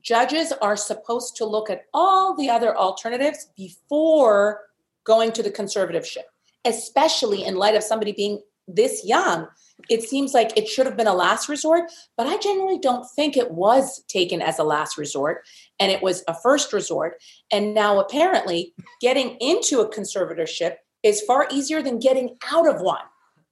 judges 0.01 0.51
are 0.61 0.77
supposed 0.77 1.35
to 1.37 1.45
look 1.45 1.69
at 1.69 1.85
all 1.93 2.35
the 2.35 2.49
other 2.49 2.75
alternatives 2.77 3.49
before 3.55 4.61
going 5.03 5.31
to 5.33 5.43
the 5.43 5.51
conservatorship, 5.51 6.23
especially 6.65 7.43
in 7.43 7.55
light 7.55 7.75
of 7.75 7.83
somebody 7.83 8.11
being 8.11 8.41
this 8.67 9.05
young. 9.05 9.47
It 9.89 10.03
seems 10.03 10.33
like 10.33 10.57
it 10.57 10.67
should 10.67 10.85
have 10.85 10.97
been 10.97 11.07
a 11.07 11.13
last 11.13 11.47
resort, 11.47 11.91
but 12.17 12.27
I 12.27 12.37
generally 12.37 12.79
don't 12.79 13.07
think 13.15 13.37
it 13.37 13.51
was 13.51 14.03
taken 14.07 14.41
as 14.41 14.59
a 14.59 14.63
last 14.63 14.97
resort 14.97 15.45
and 15.79 15.91
it 15.91 16.01
was 16.01 16.23
a 16.27 16.33
first 16.33 16.73
resort. 16.73 17.21
And 17.51 17.73
now 17.73 17.99
apparently 17.99 18.73
getting 19.01 19.37
into 19.39 19.79
a 19.81 19.89
conservatorship 19.89 20.75
is 21.03 21.21
far 21.21 21.47
easier 21.51 21.81
than 21.81 21.99
getting 21.99 22.37
out 22.51 22.67
of 22.67 22.81
one. 22.81 23.03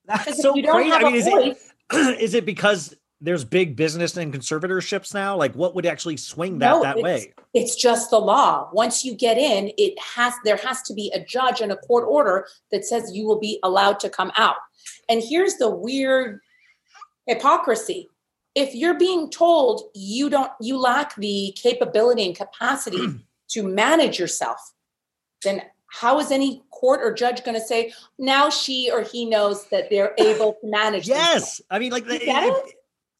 That's 0.04 0.42
so 0.42 0.52
crazy. 0.52 0.92
I 0.92 1.02
mean, 1.02 1.14
is 1.14 1.26
it, 1.26 1.58
is 2.20 2.34
it 2.34 2.44
because 2.44 2.94
there's 3.20 3.44
big 3.44 3.76
business 3.76 4.16
and 4.16 4.32
conservatorships 4.32 5.14
now? 5.14 5.36
Like 5.36 5.54
what 5.54 5.74
would 5.74 5.86
actually 5.86 6.16
swing 6.16 6.58
that 6.58 6.70
no, 6.70 6.82
that 6.82 6.96
it's, 6.96 7.02
way? 7.02 7.34
It's 7.54 7.74
just 7.74 8.10
the 8.10 8.18
law. 8.18 8.68
Once 8.72 9.04
you 9.04 9.14
get 9.14 9.38
in, 9.38 9.72
it 9.78 9.98
has 9.98 10.34
there 10.44 10.58
has 10.58 10.82
to 10.82 10.94
be 10.94 11.10
a 11.14 11.24
judge 11.24 11.60
and 11.60 11.72
a 11.72 11.76
court 11.76 12.04
order 12.08 12.46
that 12.70 12.84
says 12.84 13.14
you 13.14 13.26
will 13.26 13.38
be 13.38 13.58
allowed 13.62 14.00
to 14.00 14.10
come 14.10 14.32
out. 14.36 14.56
And 15.08 15.22
here's 15.22 15.56
the 15.56 15.70
weird 15.70 16.40
hypocrisy. 17.26 18.10
If 18.54 18.74
you're 18.74 18.98
being 18.98 19.30
told 19.30 19.82
you 19.94 20.28
don't 20.30 20.52
you 20.60 20.78
lack 20.78 21.16
the 21.16 21.54
capability 21.56 22.26
and 22.26 22.36
capacity 22.36 23.24
to 23.50 23.62
manage 23.62 24.18
yourself, 24.18 24.58
then 25.42 25.62
how 25.88 26.18
is 26.18 26.30
any 26.30 26.62
court 26.70 27.00
or 27.02 27.12
judge 27.12 27.44
going 27.44 27.58
to 27.58 27.64
say 27.64 27.92
now 28.18 28.50
she 28.50 28.90
or 28.90 29.02
he 29.02 29.24
knows 29.24 29.66
that 29.68 29.88
they're 29.88 30.14
able 30.18 30.54
to 30.60 30.70
manage 30.70 31.08
yes 31.08 31.18
themselves? 31.18 31.62
i 31.70 31.78
mean 31.78 31.92
like 31.92 32.04
it, 32.06 32.22
it, 32.22 32.74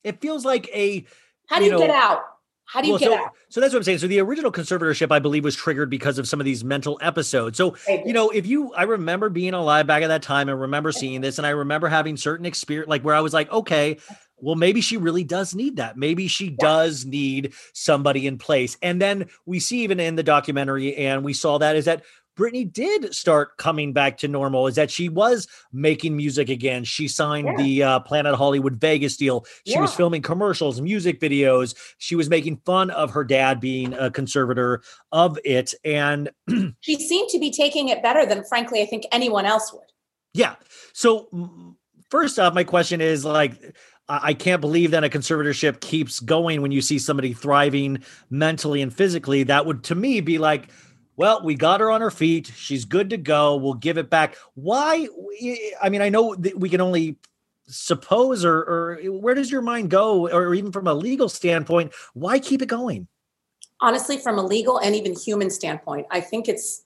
it, 0.04 0.20
feels 0.20 0.44
like 0.44 0.68
a 0.72 1.04
how 1.48 1.58
do 1.58 1.64
you, 1.64 1.72
you 1.72 1.78
know, 1.78 1.86
get 1.86 1.90
out 1.90 2.22
how 2.66 2.80
do 2.80 2.88
you 2.88 2.94
well, 2.94 2.98
get 2.98 3.10
so, 3.10 3.14
out? 3.16 3.30
So 3.48 3.60
that's 3.60 3.72
what 3.72 3.78
I'm 3.78 3.84
saying. 3.84 3.98
So 3.98 4.08
the 4.08 4.20
original 4.20 4.50
conservatorship, 4.50 5.12
I 5.12 5.20
believe, 5.20 5.44
was 5.44 5.54
triggered 5.54 5.88
because 5.88 6.18
of 6.18 6.28
some 6.28 6.40
of 6.40 6.44
these 6.44 6.64
mental 6.64 6.98
episodes. 7.00 7.56
So, 7.56 7.76
you 7.88 8.12
know, 8.12 8.30
if 8.30 8.44
you, 8.44 8.72
I 8.74 8.82
remember 8.82 9.28
being 9.28 9.54
alive 9.54 9.86
back 9.86 10.02
at 10.02 10.08
that 10.08 10.22
time 10.22 10.48
and 10.48 10.60
remember 10.60 10.90
seeing 10.90 11.20
this, 11.20 11.38
and 11.38 11.46
I 11.46 11.50
remember 11.50 11.88
having 11.88 12.16
certain 12.16 12.44
experience, 12.44 12.88
like 12.88 13.02
where 13.02 13.14
I 13.14 13.20
was 13.20 13.32
like, 13.32 13.50
okay, 13.52 13.98
well, 14.38 14.56
maybe 14.56 14.80
she 14.80 14.96
really 14.96 15.22
does 15.22 15.54
need 15.54 15.76
that. 15.76 15.96
Maybe 15.96 16.26
she 16.26 16.46
yeah. 16.46 16.56
does 16.58 17.06
need 17.06 17.54
somebody 17.72 18.26
in 18.26 18.36
place. 18.36 18.76
And 18.82 19.00
then 19.00 19.26
we 19.46 19.60
see 19.60 19.82
even 19.82 20.00
in 20.00 20.16
the 20.16 20.24
documentary, 20.24 20.96
and 20.96 21.24
we 21.24 21.34
saw 21.34 21.58
that 21.58 21.76
is 21.76 21.84
that 21.84 22.02
Britney 22.36 22.70
did 22.70 23.14
start 23.14 23.56
coming 23.56 23.92
back 23.92 24.18
to 24.18 24.28
normal 24.28 24.66
is 24.66 24.74
that 24.74 24.90
she 24.90 25.08
was 25.08 25.48
making 25.72 26.16
music 26.16 26.48
again. 26.48 26.84
She 26.84 27.08
signed 27.08 27.48
yeah. 27.48 27.56
the 27.56 27.82
uh, 27.82 28.00
Planet 28.00 28.34
Hollywood 28.34 28.76
Vegas 28.76 29.16
deal. 29.16 29.46
She 29.66 29.72
yeah. 29.72 29.80
was 29.80 29.94
filming 29.94 30.22
commercials, 30.22 30.80
music 30.80 31.20
videos. 31.20 31.74
She 31.98 32.14
was 32.14 32.28
making 32.28 32.58
fun 32.66 32.90
of 32.90 33.10
her 33.12 33.24
dad 33.24 33.58
being 33.58 33.94
a 33.94 34.10
conservator 34.10 34.82
of 35.12 35.38
it. 35.44 35.72
And 35.84 36.30
she 36.80 36.96
seemed 36.96 37.30
to 37.30 37.38
be 37.38 37.50
taking 37.50 37.88
it 37.88 38.02
better 38.02 38.26
than, 38.26 38.44
frankly, 38.44 38.82
I 38.82 38.86
think 38.86 39.04
anyone 39.10 39.46
else 39.46 39.72
would. 39.72 39.82
Yeah. 40.34 40.56
So, 40.92 41.28
first 42.10 42.38
off, 42.38 42.52
my 42.52 42.64
question 42.64 43.00
is 43.00 43.24
like, 43.24 43.74
I 44.08 44.34
can't 44.34 44.60
believe 44.60 44.92
that 44.92 45.02
a 45.02 45.08
conservatorship 45.08 45.80
keeps 45.80 46.20
going 46.20 46.62
when 46.62 46.70
you 46.70 46.80
see 46.80 46.98
somebody 46.98 47.32
thriving 47.32 48.04
mentally 48.30 48.80
and 48.80 48.94
physically. 48.94 49.42
That 49.42 49.66
would, 49.66 49.82
to 49.84 49.96
me, 49.96 50.20
be 50.20 50.38
like, 50.38 50.68
well, 51.16 51.42
we 51.42 51.54
got 51.54 51.80
her 51.80 51.90
on 51.90 52.00
her 52.00 52.10
feet. 52.10 52.52
She's 52.54 52.84
good 52.84 53.10
to 53.10 53.16
go. 53.16 53.56
We'll 53.56 53.74
give 53.74 53.98
it 53.98 54.10
back. 54.10 54.36
Why? 54.54 55.08
I 55.82 55.88
mean, 55.88 56.02
I 56.02 56.08
know 56.08 56.34
that 56.36 56.58
we 56.58 56.68
can 56.68 56.80
only 56.80 57.16
suppose, 57.66 58.44
or, 58.44 58.58
or 58.58 58.98
where 59.10 59.34
does 59.34 59.50
your 59.50 59.62
mind 59.62 59.90
go, 59.90 60.28
or 60.28 60.54
even 60.54 60.72
from 60.72 60.86
a 60.86 60.94
legal 60.94 61.28
standpoint, 61.28 61.92
why 62.14 62.38
keep 62.38 62.62
it 62.62 62.68
going? 62.68 63.08
Honestly, 63.80 64.18
from 64.18 64.38
a 64.38 64.42
legal 64.42 64.78
and 64.78 64.94
even 64.94 65.14
human 65.14 65.50
standpoint, 65.50 66.06
I 66.10 66.20
think 66.20 66.48
it's 66.48 66.84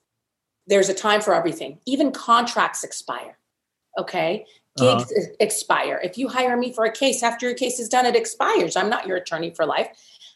there's 0.66 0.88
a 0.88 0.94
time 0.94 1.20
for 1.20 1.34
everything. 1.34 1.78
Even 1.86 2.12
contracts 2.12 2.84
expire. 2.84 3.38
Okay. 3.98 4.46
Gigs 4.76 5.12
uh-huh. 5.12 5.34
expire. 5.40 6.00
If 6.02 6.16
you 6.16 6.28
hire 6.28 6.56
me 6.56 6.72
for 6.72 6.84
a 6.84 6.92
case 6.92 7.22
after 7.22 7.46
your 7.46 7.56
case 7.56 7.80
is 7.80 7.88
done, 7.88 8.06
it 8.06 8.14
expires. 8.14 8.76
I'm 8.76 8.88
not 8.88 9.06
your 9.06 9.16
attorney 9.16 9.50
for 9.50 9.66
life. 9.66 9.88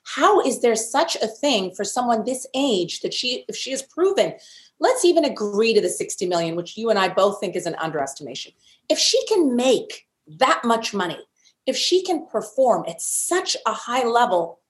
How 0.04 0.40
is 0.40 0.60
there 0.60 0.76
such 0.76 1.16
a 1.16 1.26
thing 1.26 1.74
for 1.74 1.82
someone 1.82 2.24
this 2.24 2.46
age 2.54 3.00
that 3.00 3.14
she, 3.14 3.44
if 3.48 3.56
she 3.56 3.72
is 3.72 3.82
proven, 3.82 4.34
let's 4.78 5.04
even 5.04 5.24
agree 5.24 5.72
to 5.74 5.80
the 5.80 5.88
60 5.88 6.26
million, 6.26 6.56
which 6.56 6.76
you 6.76 6.90
and 6.90 6.98
I 6.98 7.08
both 7.08 7.40
think 7.40 7.56
is 7.56 7.66
an 7.66 7.74
underestimation. 7.76 8.52
If 8.88 8.98
she 8.98 9.24
can 9.26 9.56
make 9.56 10.06
that 10.38 10.62
much 10.64 10.92
money, 10.92 11.18
if 11.66 11.76
she 11.76 12.02
can 12.02 12.26
perform 12.26 12.84
at 12.86 13.00
such 13.00 13.56
a 13.66 13.72
high 13.72 14.04
level, 14.04 14.60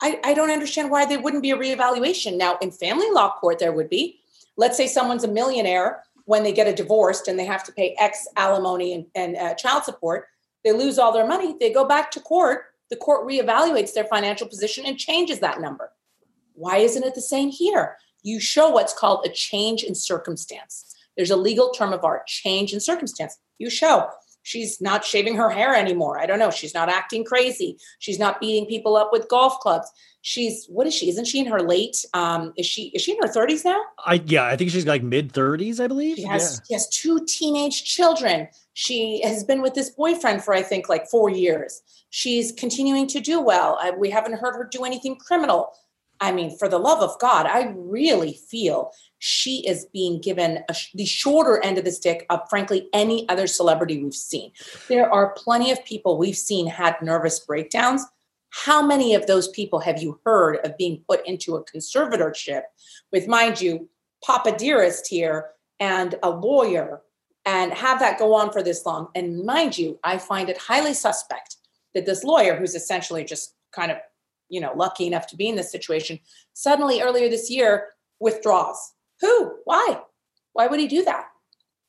I, 0.00 0.18
I 0.24 0.34
don't 0.34 0.50
understand 0.50 0.90
why 0.90 1.04
there 1.04 1.20
wouldn't 1.20 1.42
be 1.42 1.50
a 1.50 1.56
reevaluation. 1.56 2.38
Now, 2.38 2.56
in 2.62 2.70
family 2.70 3.10
law 3.10 3.34
court, 3.38 3.58
there 3.58 3.72
would 3.72 3.90
be. 3.90 4.20
Let's 4.56 4.76
say 4.76 4.86
someone's 4.86 5.24
a 5.24 5.28
millionaire 5.28 6.02
when 6.24 6.42
they 6.42 6.52
get 6.52 6.66
a 6.66 6.74
divorced 6.74 7.28
and 7.28 7.38
they 7.38 7.44
have 7.44 7.62
to 7.64 7.72
pay 7.72 7.94
X 7.98 8.26
alimony 8.36 8.94
and, 8.94 9.06
and 9.14 9.36
uh, 9.36 9.54
child 9.54 9.84
support. 9.84 10.28
They 10.64 10.72
lose 10.72 10.98
all 10.98 11.12
their 11.12 11.26
money. 11.26 11.56
They 11.60 11.72
go 11.72 11.84
back 11.84 12.10
to 12.12 12.20
court 12.20 12.71
the 12.92 12.96
court 12.98 13.26
reevaluates 13.26 13.94
their 13.94 14.04
financial 14.04 14.46
position 14.46 14.84
and 14.84 14.98
changes 14.98 15.40
that 15.40 15.62
number. 15.62 15.92
Why 16.52 16.76
isn't 16.76 17.02
it 17.02 17.14
the 17.14 17.22
same 17.22 17.48
here? 17.48 17.96
You 18.22 18.38
show 18.38 18.68
what's 18.68 18.92
called 18.92 19.24
a 19.24 19.30
change 19.30 19.82
in 19.82 19.94
circumstance. 19.94 20.94
There's 21.16 21.30
a 21.30 21.36
legal 21.36 21.70
term 21.70 21.94
of 21.94 22.04
art, 22.04 22.26
change 22.26 22.74
in 22.74 22.80
circumstance. 22.80 23.38
You 23.56 23.70
show 23.70 24.10
she's 24.42 24.80
not 24.80 25.04
shaving 25.04 25.36
her 25.36 25.50
hair 25.50 25.74
anymore. 25.74 26.18
I 26.18 26.26
don't 26.26 26.38
know. 26.38 26.50
She's 26.50 26.74
not 26.74 26.88
acting 26.88 27.24
crazy. 27.24 27.78
She's 27.98 28.18
not 28.18 28.40
beating 28.40 28.66
people 28.66 28.96
up 28.96 29.10
with 29.12 29.28
golf 29.28 29.58
clubs. 29.60 29.90
She's 30.20 30.66
what 30.66 30.86
is 30.86 30.94
she? 30.94 31.08
Isn't 31.08 31.26
she 31.26 31.40
in 31.40 31.46
her 31.46 31.60
late? 31.60 32.04
Um, 32.14 32.52
is 32.56 32.66
she 32.66 32.88
is 32.94 33.02
she 33.02 33.12
in 33.12 33.18
her 33.22 33.28
30s 33.28 33.64
now? 33.64 33.80
I 34.04 34.22
yeah, 34.26 34.44
I 34.44 34.56
think 34.56 34.70
she's 34.70 34.86
like 34.86 35.02
mid 35.02 35.32
30s, 35.32 35.80
I 35.80 35.88
believe. 35.88 36.16
She 36.16 36.24
has 36.24 36.60
yeah. 36.60 36.64
she 36.66 36.74
has 36.74 36.88
two 36.88 37.24
teenage 37.26 37.84
children. 37.84 38.48
She 38.74 39.20
has 39.24 39.44
been 39.44 39.62
with 39.62 39.74
this 39.74 39.90
boyfriend 39.90 40.44
for 40.44 40.54
I 40.54 40.62
think 40.62 40.88
like 40.88 41.08
four 41.08 41.28
years. 41.28 41.82
She's 42.10 42.52
continuing 42.52 43.06
to 43.08 43.20
do 43.20 43.40
well. 43.40 43.78
I, 43.80 43.90
we 43.90 44.10
haven't 44.10 44.34
heard 44.34 44.54
her 44.54 44.68
do 44.70 44.84
anything 44.84 45.16
criminal. 45.16 45.72
I 46.20 46.30
mean, 46.30 46.56
for 46.56 46.68
the 46.68 46.78
love 46.78 47.02
of 47.02 47.18
God, 47.18 47.46
I 47.46 47.74
really 47.76 48.38
feel 48.48 48.92
she 49.24 49.64
is 49.68 49.86
being 49.92 50.20
given 50.20 50.64
a, 50.68 50.74
the 50.94 51.04
shorter 51.04 51.62
end 51.62 51.78
of 51.78 51.84
the 51.84 51.92
stick 51.92 52.26
of, 52.28 52.40
frankly, 52.50 52.88
any 52.92 53.28
other 53.28 53.46
celebrity 53.46 54.02
we've 54.02 54.12
seen. 54.12 54.50
There 54.88 55.08
are 55.08 55.32
plenty 55.34 55.70
of 55.70 55.84
people 55.84 56.18
we've 56.18 56.36
seen 56.36 56.66
had 56.66 57.00
nervous 57.00 57.38
breakdowns. 57.38 58.04
How 58.50 58.84
many 58.84 59.14
of 59.14 59.28
those 59.28 59.46
people 59.46 59.78
have 59.78 60.02
you 60.02 60.18
heard 60.24 60.56
of 60.64 60.76
being 60.76 61.04
put 61.08 61.24
into 61.24 61.54
a 61.54 61.64
conservatorship 61.64 62.62
with, 63.12 63.28
mind 63.28 63.60
you, 63.60 63.88
Papa 64.24 64.56
Dearest 64.58 65.06
here 65.06 65.50
and 65.78 66.16
a 66.24 66.30
lawyer 66.30 67.02
and 67.46 67.72
have 67.72 68.00
that 68.00 68.18
go 68.18 68.34
on 68.34 68.50
for 68.50 68.60
this 68.60 68.84
long? 68.84 69.06
And 69.14 69.44
mind 69.44 69.78
you, 69.78 70.00
I 70.02 70.18
find 70.18 70.48
it 70.48 70.58
highly 70.58 70.94
suspect 70.94 71.58
that 71.94 72.06
this 72.06 72.24
lawyer, 72.24 72.56
who's 72.56 72.74
essentially 72.74 73.22
just 73.22 73.54
kind 73.70 73.92
of 73.92 73.98
you 74.48 74.60
know 74.60 74.72
lucky 74.74 75.06
enough 75.06 75.28
to 75.28 75.36
be 75.36 75.48
in 75.48 75.54
this 75.54 75.70
situation 75.70 76.18
suddenly 76.54 77.00
earlier 77.00 77.28
this 77.30 77.48
year 77.48 77.90
withdraws 78.20 78.92
who 79.22 79.56
why 79.64 79.98
why 80.52 80.66
would 80.66 80.78
he 80.78 80.86
do 80.86 81.02
that 81.04 81.28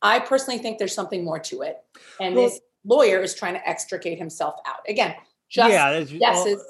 i 0.01 0.19
personally 0.19 0.57
think 0.57 0.77
there's 0.77 0.95
something 0.95 1.25
more 1.25 1.39
to 1.39 1.61
it 1.61 1.79
and 2.21 2.35
well, 2.35 2.45
this 2.45 2.61
lawyer 2.85 3.21
is 3.21 3.35
trying 3.35 3.53
to 3.53 3.67
extricate 3.67 4.17
himself 4.17 4.55
out 4.65 4.79
again 4.87 5.13
just 5.49 5.71
yeah, 5.71 6.01
guesses 6.17 6.55
well, 6.55 6.65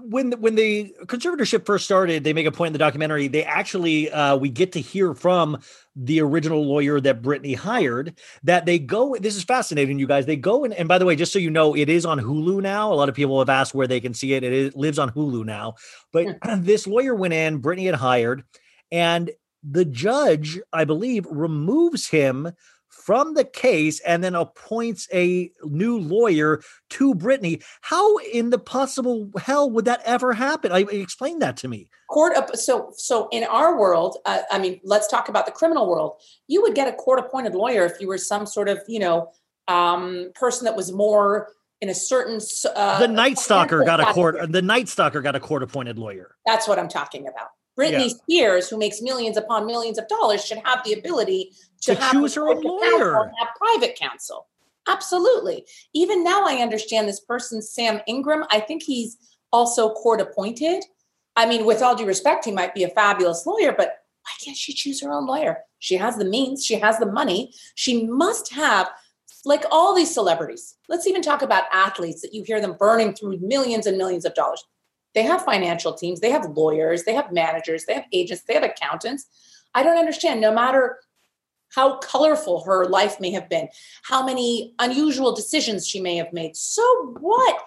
when 0.00 0.30
the, 0.30 0.36
when 0.36 0.54
the 0.54 0.94
conservatorship 1.06 1.64
first 1.64 1.84
started, 1.84 2.22
they 2.22 2.32
make 2.32 2.46
a 2.46 2.52
point 2.52 2.68
in 2.68 2.72
the 2.72 2.78
documentary. 2.78 3.28
They 3.28 3.44
actually 3.44 4.10
uh, 4.10 4.36
we 4.36 4.50
get 4.50 4.72
to 4.72 4.80
hear 4.80 5.14
from 5.14 5.58
the 5.94 6.20
original 6.20 6.64
lawyer 6.66 7.00
that 7.00 7.22
Britney 7.22 7.56
hired. 7.56 8.18
That 8.42 8.66
they 8.66 8.78
go. 8.78 9.16
This 9.16 9.36
is 9.36 9.44
fascinating, 9.44 9.98
you 9.98 10.06
guys. 10.06 10.26
They 10.26 10.36
go 10.36 10.64
and, 10.64 10.74
and 10.74 10.88
by 10.88 10.98
the 10.98 11.06
way, 11.06 11.16
just 11.16 11.32
so 11.32 11.38
you 11.38 11.50
know, 11.50 11.74
it 11.74 11.88
is 11.88 12.04
on 12.04 12.20
Hulu 12.20 12.60
now. 12.60 12.92
A 12.92 12.94
lot 12.94 13.08
of 13.08 13.14
people 13.14 13.38
have 13.38 13.48
asked 13.48 13.74
where 13.74 13.86
they 13.86 14.00
can 14.00 14.12
see 14.12 14.34
it. 14.34 14.44
It 14.44 14.52
is, 14.52 14.76
lives 14.76 14.98
on 14.98 15.10
Hulu 15.10 15.44
now. 15.44 15.74
But 16.12 16.38
this 16.58 16.86
lawyer 16.86 17.14
went 17.14 17.34
in. 17.34 17.62
Britney 17.62 17.86
had 17.86 17.94
hired, 17.94 18.44
and 18.92 19.30
the 19.68 19.84
judge, 19.84 20.60
I 20.72 20.84
believe, 20.84 21.26
removes 21.30 22.08
him 22.08 22.52
from 22.88 23.34
the 23.34 23.44
case 23.44 24.00
and 24.00 24.24
then 24.24 24.34
appoints 24.34 25.06
a 25.12 25.50
new 25.64 25.98
lawyer 25.98 26.62
to 26.90 27.14
Britney. 27.14 27.62
How 27.82 28.16
in 28.18 28.50
the 28.50 28.58
possible 28.58 29.30
hell 29.38 29.70
would 29.70 29.84
that 29.84 30.00
ever 30.04 30.32
happen? 30.32 30.72
I 30.72 30.80
explain 30.80 31.38
that 31.40 31.56
to 31.58 31.68
me. 31.68 31.88
Court 32.10 32.56
so 32.56 32.92
so 32.96 33.28
in 33.32 33.44
our 33.44 33.78
world, 33.78 34.16
uh, 34.24 34.42
I 34.50 34.58
mean, 34.58 34.80
let's 34.84 35.08
talk 35.08 35.28
about 35.28 35.46
the 35.46 35.52
criminal 35.52 35.88
world. 35.88 36.20
You 36.46 36.62
would 36.62 36.74
get 36.74 36.88
a 36.88 36.92
court 36.92 37.18
appointed 37.18 37.54
lawyer 37.54 37.84
if 37.84 38.00
you 38.00 38.06
were 38.06 38.18
some 38.18 38.46
sort 38.46 38.68
of 38.68 38.80
you 38.86 39.00
know 39.00 39.32
um, 39.68 40.30
person 40.34 40.64
that 40.64 40.76
was 40.76 40.92
more 40.92 41.48
in 41.80 41.88
a 41.88 41.94
certain 41.94 42.40
uh, 42.74 42.98
the 42.98 43.08
night 43.08 43.38
stalker 43.38 43.84
got 43.84 44.00
a 44.00 44.06
court 44.12 44.50
the 44.50 44.62
night 44.62 44.88
stalker 44.88 45.20
got 45.20 45.36
a 45.36 45.40
court 45.40 45.62
appointed 45.62 45.98
lawyer 45.98 46.34
that's 46.46 46.66
what 46.66 46.78
i'm 46.78 46.88
talking 46.88 47.28
about 47.28 47.48
Britney 47.78 48.08
yeah. 48.08 48.08
Spears, 48.08 48.68
who 48.68 48.78
makes 48.78 49.02
millions 49.02 49.36
upon 49.36 49.66
millions 49.66 49.98
of 49.98 50.08
dollars, 50.08 50.44
should 50.44 50.58
have 50.64 50.82
the 50.84 50.94
ability 50.94 51.52
to, 51.82 51.94
to 51.94 52.08
choose 52.10 52.34
her 52.34 52.48
own 52.48 52.62
lawyer, 52.62 53.30
have 53.38 53.48
private 53.56 53.98
counsel. 53.98 54.46
Absolutely. 54.88 55.66
Even 55.92 56.24
now, 56.24 56.44
I 56.46 56.62
understand 56.62 57.08
this 57.08 57.20
person, 57.20 57.60
Sam 57.60 58.00
Ingham. 58.06 58.44
I 58.50 58.60
think 58.60 58.82
he's 58.82 59.18
also 59.52 59.90
court 59.90 60.20
appointed. 60.20 60.84
I 61.34 61.44
mean, 61.44 61.66
with 61.66 61.82
all 61.82 61.94
due 61.94 62.06
respect, 62.06 62.44
he 62.44 62.52
might 62.52 62.74
be 62.74 62.84
a 62.84 62.88
fabulous 62.88 63.44
lawyer, 63.44 63.74
but 63.76 63.98
Why 64.26 64.32
can't 64.44 64.56
she 64.56 64.72
choose 64.72 65.00
her 65.02 65.12
own 65.12 65.26
lawyer? 65.26 65.58
She 65.78 65.96
has 65.96 66.16
the 66.16 66.24
means, 66.24 66.64
she 66.64 66.80
has 66.80 66.98
the 66.98 67.06
money. 67.06 67.52
She 67.76 68.06
must 68.08 68.52
have, 68.52 68.90
like 69.44 69.64
all 69.70 69.94
these 69.94 70.12
celebrities. 70.12 70.74
Let's 70.88 71.06
even 71.06 71.22
talk 71.22 71.42
about 71.42 71.64
athletes 71.72 72.22
that 72.22 72.34
you 72.34 72.42
hear 72.42 72.60
them 72.60 72.76
burning 72.76 73.14
through 73.14 73.38
millions 73.38 73.86
and 73.86 73.96
millions 73.96 74.24
of 74.24 74.34
dollars. 74.34 74.64
They 75.16 75.22
have 75.22 75.42
financial 75.44 75.94
teams, 75.94 76.20
they 76.20 76.30
have 76.30 76.44
lawyers, 76.50 77.04
they 77.04 77.14
have 77.14 77.32
managers, 77.32 77.86
they 77.86 77.94
have 77.94 78.04
agents, 78.12 78.42
they 78.42 78.52
have 78.52 78.62
accountants. 78.62 79.26
I 79.74 79.82
don't 79.82 79.96
understand. 79.98 80.42
No 80.42 80.54
matter 80.54 80.98
how 81.74 81.96
colorful 81.98 82.62
her 82.64 82.84
life 82.84 83.18
may 83.18 83.30
have 83.30 83.48
been, 83.48 83.68
how 84.04 84.24
many 84.24 84.74
unusual 84.78 85.34
decisions 85.34 85.88
she 85.88 86.00
may 86.00 86.16
have 86.16 86.32
made. 86.34 86.54
So 86.54 87.16
what? 87.18 87.58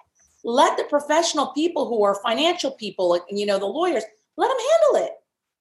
Let 0.43 0.77
the 0.77 0.83
professional 0.85 1.47
people 1.47 1.89
who 1.89 2.03
are 2.03 2.21
financial 2.21 2.71
people, 2.71 3.09
like 3.09 3.23
you 3.29 3.47
know, 3.47 3.57
the 3.57 3.65
lawyers, 3.65 4.03
let 4.37 4.47
them 4.47 4.57
handle 4.57 5.07
it. 5.07 5.13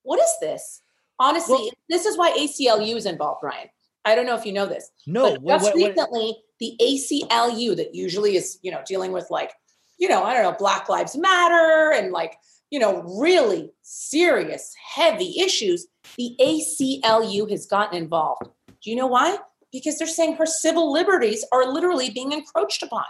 What 0.03 0.21
is 0.21 0.33
this? 0.43 0.83
Honestly, 1.19 1.55
well, 1.55 1.71
this 1.89 2.05
is 2.05 2.19
why 2.19 2.31
ACLU 2.39 2.97
is 2.97 3.07
involved, 3.07 3.43
Ryan. 3.43 3.69
I 4.05 4.15
don't 4.15 4.27
know 4.27 4.37
if 4.37 4.45
you 4.45 4.53
know 4.53 4.67
this. 4.67 4.91
No, 5.07 5.23
but 5.23 5.47
just 5.47 5.65
what, 5.65 5.75
what, 5.75 5.89
recently, 5.89 6.37
the 6.61 6.77
ACLU 6.81 7.77
that 7.77 7.95
usually 7.95 8.37
is, 8.37 8.59
you 8.63 8.71
know, 8.71 8.83
dealing 8.87 9.11
with 9.13 9.27
like, 9.31 9.53
you 9.99 10.09
know, 10.09 10.23
I 10.23 10.35
don't 10.35 10.43
know, 10.43 10.57
Black 10.59 10.89
Lives 10.89 11.17
Matter 11.17 11.93
and 11.95 12.13
like, 12.13 12.37
you 12.71 12.79
know, 12.79 13.03
really 13.03 13.71
serious, 13.83 14.75
heavy 14.95 15.41
issues 15.41 15.87
the 16.17 16.37
ACLU 16.41 17.51
has 17.51 17.67
gotten 17.67 17.97
involved. 17.97 18.49
Do 18.83 18.91
you 18.91 18.97
know 18.97 19.07
why? 19.07 19.39
Because 19.73 19.99
they're 19.99 20.07
saying 20.07 20.37
her 20.37 20.47
civil 20.47 20.93
liberties 20.93 21.45
are 21.53 21.71
literally 21.71 22.11
being 22.11 22.33
encroached 22.33 22.83
upon. 22.83 23.05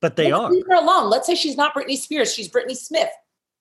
But 0.00 0.16
they 0.16 0.30
Let's 0.30 0.44
are. 0.44 0.50
Leave 0.52 0.64
her 0.68 0.76
alone. 0.76 1.10
Let's 1.10 1.26
say 1.26 1.34
she's 1.34 1.56
not 1.56 1.74
Britney 1.74 1.96
Spears, 1.96 2.32
she's 2.32 2.48
Britney 2.48 2.76
Smith. 2.76 3.10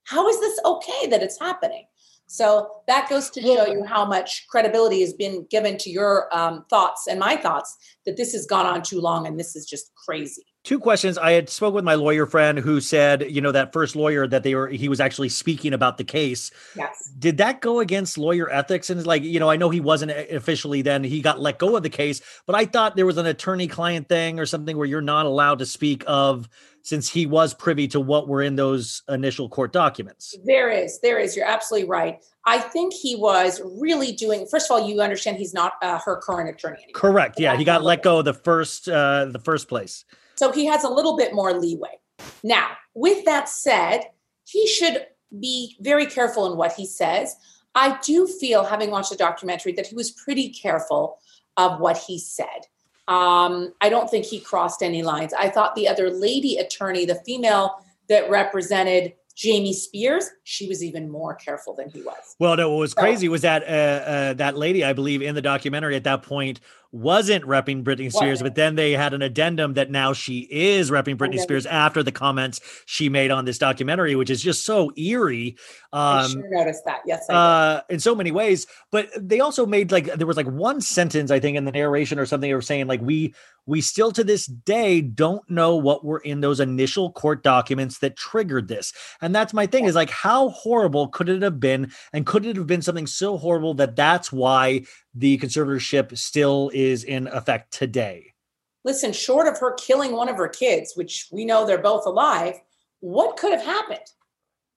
How 0.03 0.27
is 0.29 0.39
this 0.39 0.59
okay 0.63 1.07
that 1.07 1.23
it's 1.23 1.39
happening? 1.39 1.85
So 2.27 2.69
that 2.87 3.09
goes 3.09 3.29
to 3.31 3.41
show 3.41 3.65
you 3.65 3.83
how 3.85 4.05
much 4.05 4.45
credibility 4.49 5.01
has 5.01 5.13
been 5.13 5.47
given 5.49 5.77
to 5.79 5.89
your 5.89 6.27
um, 6.35 6.65
thoughts 6.69 7.07
and 7.07 7.19
my 7.19 7.37
thoughts 7.37 7.77
that 8.05 8.17
this 8.17 8.33
has 8.33 8.45
gone 8.45 8.65
on 8.65 8.83
too 8.83 8.99
long 8.99 9.25
and 9.25 9.39
this 9.39 9.55
is 9.55 9.65
just 9.65 9.93
crazy. 9.95 10.43
Two 10.63 10.79
questions. 10.79 11.17
I 11.17 11.31
had 11.31 11.49
spoke 11.49 11.73
with 11.73 11.85
my 11.85 11.95
lawyer 11.95 12.25
friend 12.25 12.59
who 12.59 12.81
said 12.81 13.31
you 13.31 13.39
know 13.39 13.53
that 13.53 13.71
first 13.71 13.95
lawyer 13.95 14.27
that 14.27 14.43
they 14.43 14.53
were 14.53 14.67
he 14.67 14.89
was 14.89 14.99
actually 14.99 15.29
speaking 15.29 15.71
about 15.71 15.97
the 15.97 16.03
case. 16.03 16.51
Yes. 16.75 17.09
Did 17.17 17.37
that 17.37 17.61
go 17.61 17.79
against 17.79 18.17
lawyer 18.17 18.49
ethics? 18.51 18.89
And 18.89 19.05
like 19.05 19.23
you 19.23 19.39
know 19.39 19.49
i 19.49 19.55
know 19.55 19.69
he 19.69 19.79
wasn't 19.79 20.11
officially 20.11 20.81
then 20.81 21.03
he 21.03 21.21
got 21.21 21.39
let 21.39 21.57
go 21.57 21.75
of 21.75 21.83
the 21.83 21.89
case 21.89 22.21
but 22.45 22.55
i 22.55 22.65
thought 22.65 22.95
there 22.95 23.05
was 23.05 23.17
an 23.17 23.25
attorney 23.25 23.67
client 23.67 24.09
thing 24.09 24.39
or 24.39 24.45
something 24.45 24.77
where 24.77 24.85
you're 24.85 25.01
not 25.01 25.25
allowed 25.25 25.59
to 25.59 25.65
speak 25.65 26.03
of 26.05 26.49
since 26.87 27.09
he 27.09 27.25
was 27.25 27.53
privy 27.53 27.87
to 27.87 27.99
what 27.99 28.27
were 28.27 28.41
in 28.41 28.55
those 28.55 29.03
initial 29.09 29.49
court 29.49 29.73
documents 29.73 30.35
there 30.45 30.69
is 30.69 30.99
there 31.01 31.19
is 31.19 31.35
you're 31.35 31.45
absolutely 31.45 31.87
right 31.87 32.23
i 32.45 32.57
think 32.57 32.93
he 32.93 33.15
was 33.15 33.61
really 33.79 34.11
doing 34.11 34.47
first 34.49 34.69
of 34.69 34.71
all 34.71 34.87
you 34.87 35.01
understand 35.01 35.37
he's 35.37 35.53
not 35.53 35.73
uh, 35.81 35.99
her 35.99 36.17
current 36.17 36.49
attorney 36.49 36.77
anymore. 36.83 36.93
correct 36.93 37.39
yeah 37.39 37.55
he 37.55 37.63
got 37.63 37.83
let 37.83 38.01
go 38.03 38.21
the 38.21 38.33
first 38.33 38.87
uh 38.89 39.25
the 39.25 39.39
first 39.39 39.67
place 39.67 40.05
so 40.37 40.51
he 40.51 40.65
has 40.67 40.83
a 40.83 40.89
little 40.89 41.17
bit 41.17 41.33
more 41.33 41.53
leeway. 41.53 41.99
Now, 42.43 42.69
with 42.93 43.25
that 43.25 43.49
said, 43.49 44.01
he 44.45 44.67
should 44.67 45.05
be 45.37 45.75
very 45.81 46.05
careful 46.05 46.49
in 46.49 46.57
what 46.57 46.73
he 46.73 46.85
says. 46.85 47.35
I 47.75 47.99
do 48.03 48.27
feel, 48.27 48.63
having 48.63 48.91
watched 48.91 49.09
the 49.09 49.17
documentary, 49.17 49.73
that 49.73 49.87
he 49.87 49.95
was 49.95 50.11
pretty 50.11 50.49
careful 50.49 51.17
of 51.57 51.79
what 51.79 51.97
he 51.97 52.19
said. 52.19 52.67
Um, 53.07 53.73
I 53.81 53.89
don't 53.89 54.09
think 54.09 54.25
he 54.25 54.39
crossed 54.39 54.83
any 54.83 55.01
lines. 55.03 55.33
I 55.33 55.49
thought 55.49 55.75
the 55.75 55.87
other 55.87 56.09
lady 56.09 56.57
attorney, 56.57 57.05
the 57.05 57.15
female 57.15 57.75
that 58.09 58.29
represented 58.29 59.13
Jamie 59.35 59.73
Spears, 59.73 60.31
she 60.43 60.67
was 60.67 60.83
even 60.83 61.09
more 61.09 61.35
careful 61.35 61.75
than 61.75 61.89
he 61.89 62.01
was. 62.01 62.35
Well, 62.39 62.57
no, 62.57 62.71
what 62.71 62.79
was 62.79 62.93
crazy 62.95 63.29
was 63.29 63.43
that 63.43 63.63
uh, 63.63 63.65
uh, 63.65 64.33
that 64.33 64.57
lady, 64.57 64.83
I 64.83 64.93
believe, 64.93 65.21
in 65.21 65.35
the 65.35 65.43
documentary 65.43 65.95
at 65.95 66.03
that 66.05 66.23
point 66.23 66.59
wasn't 66.91 67.45
repping 67.45 67.83
Britney 67.83 68.11
Spears, 68.11 68.41
but 68.41 68.55
then 68.55 68.75
they 68.75 68.93
had 68.93 69.13
an 69.13 69.21
addendum 69.21 69.73
that 69.73 69.91
now 69.91 70.13
she 70.13 70.47
is 70.49 70.91
repping 70.91 71.15
Britney 71.15 71.39
Spears 71.39 71.65
after 71.65 72.03
the 72.03 72.11
comments 72.11 72.59
she 72.85 73.09
made 73.09 73.31
on 73.31 73.45
this 73.45 73.57
documentary, 73.57 74.15
which 74.15 74.29
is 74.29 74.41
just 74.41 74.65
so 74.65 74.91
eerie. 74.97 75.57
Um, 75.93 76.01
I 76.01 76.27
sure 76.27 76.49
noticed 76.49 76.85
that. 76.85 77.01
Yes, 77.05 77.29
uh, 77.29 77.81
in 77.89 77.99
so 77.99 78.15
many 78.15 78.31
ways. 78.31 78.67
But 78.91 79.09
they 79.17 79.39
also 79.39 79.65
made 79.65 79.91
like 79.91 80.05
there 80.13 80.27
was 80.27 80.37
like 80.37 80.47
one 80.47 80.81
sentence 80.81 81.31
I 81.31 81.39
think 81.39 81.57
in 81.57 81.65
the 81.65 81.71
narration 81.71 82.19
or 82.19 82.25
something 82.25 82.49
they 82.49 82.53
were 82.53 82.61
saying 82.61 82.87
like 82.87 83.01
we 83.01 83.33
we 83.65 83.81
still 83.81 84.11
to 84.13 84.23
this 84.23 84.45
day 84.45 85.01
don't 85.01 85.47
know 85.49 85.75
what 85.75 86.03
were 86.03 86.19
in 86.19 86.39
those 86.41 86.59
initial 86.59 87.11
court 87.11 87.43
documents 87.43 87.99
that 87.99 88.15
triggered 88.15 88.67
this. 88.67 88.93
And 89.21 89.35
that's 89.35 89.53
my 89.53 89.67
thing 89.67 89.83
yeah. 89.83 89.89
is 89.89 89.95
like 89.95 90.09
how 90.09 90.49
horrible 90.49 91.09
could 91.09 91.29
it 91.29 91.41
have 91.41 91.59
been, 91.59 91.91
and 92.13 92.25
could 92.25 92.45
it 92.45 92.55
have 92.55 92.67
been 92.67 92.81
something 92.81 93.07
so 93.07 93.37
horrible 93.37 93.73
that 93.75 93.95
that's 93.95 94.31
why 94.31 94.83
the 95.17 95.37
conservatorship 95.39 96.15
still 96.17 96.69
is 96.73 97.03
in 97.03 97.27
effect 97.27 97.73
today. 97.73 98.33
Listen, 98.85 99.11
short 99.11 99.47
of 99.47 99.57
her 99.57 99.73
killing 99.73 100.13
one 100.13 100.29
of 100.29 100.37
her 100.37 100.47
kids, 100.47 100.93
which 100.95 101.27
we 101.31 101.43
know 101.43 101.65
they're 101.65 101.77
both 101.77 102.05
alive, 102.05 102.55
what 102.99 103.37
could 103.37 103.51
have 103.51 103.65
happened? 103.65 103.99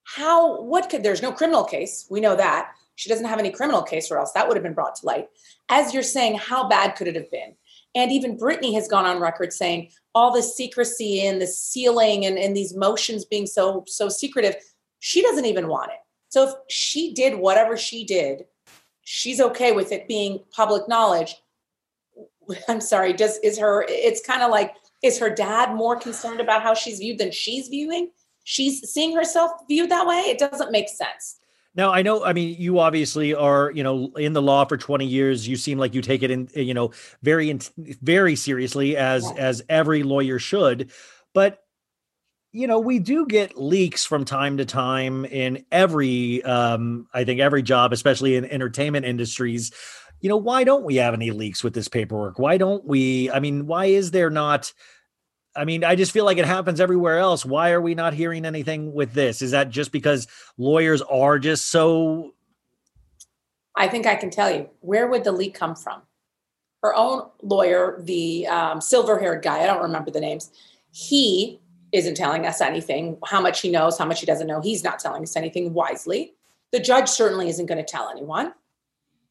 How, 0.03 0.61
what 0.61 0.89
could, 0.89 1.03
there's 1.03 1.21
no 1.21 1.31
criminal 1.31 1.63
case. 1.63 2.07
We 2.09 2.19
know 2.19 2.35
that. 2.35 2.71
She 2.95 3.09
doesn't 3.09 3.25
have 3.25 3.39
any 3.39 3.51
criminal 3.51 3.83
case, 3.83 4.11
or 4.11 4.17
else 4.17 4.31
that 4.33 4.47
would 4.47 4.57
have 4.57 4.63
been 4.63 4.73
brought 4.73 4.95
to 4.95 5.05
light. 5.05 5.27
As 5.69 5.93
you're 5.93 6.03
saying, 6.03 6.35
how 6.37 6.67
bad 6.67 6.95
could 6.95 7.07
it 7.07 7.15
have 7.15 7.31
been? 7.31 7.55
And 7.95 8.11
even 8.11 8.37
Britney 8.37 8.73
has 8.73 8.87
gone 8.87 9.05
on 9.05 9.19
record 9.19 9.53
saying 9.53 9.91
all 10.13 10.33
the 10.33 10.43
secrecy 10.43 11.25
and 11.25 11.41
the 11.41 11.47
sealing 11.47 12.25
and, 12.25 12.37
and 12.37 12.55
these 12.55 12.75
motions 12.75 13.25
being 13.25 13.45
so 13.45 13.83
so 13.87 14.09
secretive, 14.09 14.55
she 14.99 15.21
doesn't 15.21 15.45
even 15.45 15.67
want 15.67 15.91
it. 15.91 15.97
So 16.29 16.49
if 16.49 16.55
she 16.69 17.13
did 17.13 17.39
whatever 17.39 17.75
she 17.75 18.05
did 18.05 18.45
she's 19.03 19.41
okay 19.41 19.71
with 19.71 19.91
it 19.91 20.07
being 20.07 20.39
public 20.51 20.87
knowledge. 20.87 21.35
I'm 22.67 22.81
sorry, 22.81 23.13
does 23.13 23.37
is 23.39 23.57
her 23.57 23.85
it's 23.87 24.25
kind 24.25 24.41
of 24.41 24.51
like 24.51 24.73
is 25.03 25.17
her 25.19 25.29
dad 25.29 25.73
more 25.73 25.95
concerned 25.95 26.39
about 26.39 26.61
how 26.61 26.73
she's 26.73 26.99
viewed 26.99 27.17
than 27.17 27.31
she's 27.31 27.67
viewing? 27.67 28.11
She's 28.43 28.89
seeing 28.89 29.15
herself 29.15 29.51
viewed 29.67 29.89
that 29.91 30.07
way. 30.07 30.17
It 30.17 30.37
doesn't 30.37 30.71
make 30.71 30.89
sense. 30.89 31.37
Now 31.73 31.91
I 31.91 32.01
know. 32.01 32.25
I 32.25 32.33
mean, 32.33 32.55
you 32.59 32.79
obviously 32.79 33.33
are, 33.33 33.71
you 33.71 33.83
know, 33.83 34.11
in 34.17 34.33
the 34.33 34.41
law 34.41 34.65
for 34.65 34.75
twenty 34.75 35.05
years. 35.05 35.47
You 35.47 35.55
seem 35.55 35.77
like 35.77 35.93
you 35.93 36.01
take 36.01 36.23
it 36.23 36.31
in, 36.31 36.49
you 36.53 36.73
know, 36.73 36.91
very, 37.23 37.57
very 37.77 38.35
seriously, 38.35 38.97
as 38.97 39.23
yeah. 39.23 39.41
as 39.41 39.63
every 39.69 40.03
lawyer 40.03 40.37
should. 40.37 40.91
But 41.33 41.63
you 42.51 42.67
know, 42.67 42.79
we 42.79 42.99
do 42.99 43.25
get 43.25 43.57
leaks 43.57 44.05
from 44.05 44.25
time 44.25 44.57
to 44.57 44.65
time 44.65 45.23
in 45.25 45.65
every, 45.71 46.43
um, 46.43 47.07
I 47.13 47.23
think, 47.23 47.39
every 47.39 47.63
job, 47.63 47.93
especially 47.93 48.35
in 48.35 48.45
entertainment 48.45 49.05
industries. 49.05 49.71
You 50.19 50.29
know, 50.29 50.37
why 50.37 50.63
don't 50.63 50.83
we 50.83 50.97
have 50.97 51.13
any 51.13 51.31
leaks 51.31 51.63
with 51.63 51.73
this 51.73 51.87
paperwork? 51.87 52.39
Why 52.39 52.57
don't 52.57 52.85
we? 52.85 53.31
I 53.31 53.39
mean, 53.39 53.67
why 53.67 53.85
is 53.85 54.11
there 54.11 54.29
not? 54.29 54.73
I 55.55 55.65
mean, 55.65 55.83
I 55.83 55.95
just 55.95 56.11
feel 56.11 56.25
like 56.25 56.37
it 56.37 56.45
happens 56.45 56.79
everywhere 56.79 57.19
else. 57.19 57.45
Why 57.45 57.71
are 57.71 57.81
we 57.81 57.95
not 57.95 58.13
hearing 58.13 58.45
anything 58.45 58.93
with 58.93 59.13
this? 59.13 59.41
Is 59.41 59.51
that 59.51 59.69
just 59.69 59.91
because 59.91 60.27
lawyers 60.57 61.01
are 61.03 61.39
just 61.39 61.71
so? 61.71 62.33
I 63.75 63.87
think 63.87 64.05
I 64.05 64.15
can 64.15 64.29
tell 64.29 64.53
you. 64.53 64.69
Where 64.81 65.07
would 65.07 65.23
the 65.23 65.31
leak 65.31 65.53
come 65.53 65.75
from? 65.75 66.01
Her 66.83 66.93
own 66.95 67.29
lawyer, 67.41 68.01
the 68.03 68.47
um, 68.47 68.81
silver 68.81 69.19
haired 69.19 69.43
guy, 69.43 69.59
I 69.59 69.67
don't 69.67 69.83
remember 69.83 70.11
the 70.11 70.19
names, 70.19 70.51
he 70.91 71.60
isn't 71.91 72.15
telling 72.15 72.45
us 72.45 72.61
anything. 72.61 73.17
How 73.25 73.41
much 73.41 73.61
he 73.61 73.69
knows, 73.69 73.97
how 73.97 74.05
much 74.05 74.19
he 74.19 74.25
doesn't 74.25 74.47
know, 74.47 74.61
he's 74.61 74.83
not 74.83 74.99
telling 74.99 75.23
us 75.23 75.35
anything 75.35 75.73
wisely. 75.73 76.33
The 76.71 76.79
judge 76.79 77.09
certainly 77.09 77.49
isn't 77.49 77.65
going 77.65 77.83
to 77.83 77.89
tell 77.89 78.09
anyone. 78.09 78.53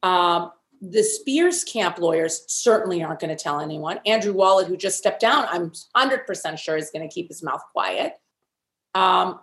Um, 0.03 0.51
the 0.81 1.03
Spears 1.03 1.63
camp 1.63 1.99
lawyers 1.99 2.43
certainly 2.47 3.03
aren't 3.03 3.19
going 3.19 3.35
to 3.35 3.41
tell 3.41 3.59
anyone. 3.59 3.99
Andrew 4.05 4.33
Wallet, 4.33 4.67
who 4.67 4.75
just 4.75 4.97
stepped 4.97 5.21
down, 5.21 5.45
I'm 5.49 5.71
100% 5.95 6.57
sure 6.57 6.77
is 6.77 6.89
going 6.89 7.07
to 7.07 7.13
keep 7.13 7.27
his 7.27 7.43
mouth 7.43 7.61
quiet. 7.71 8.19
Um, 8.95 9.39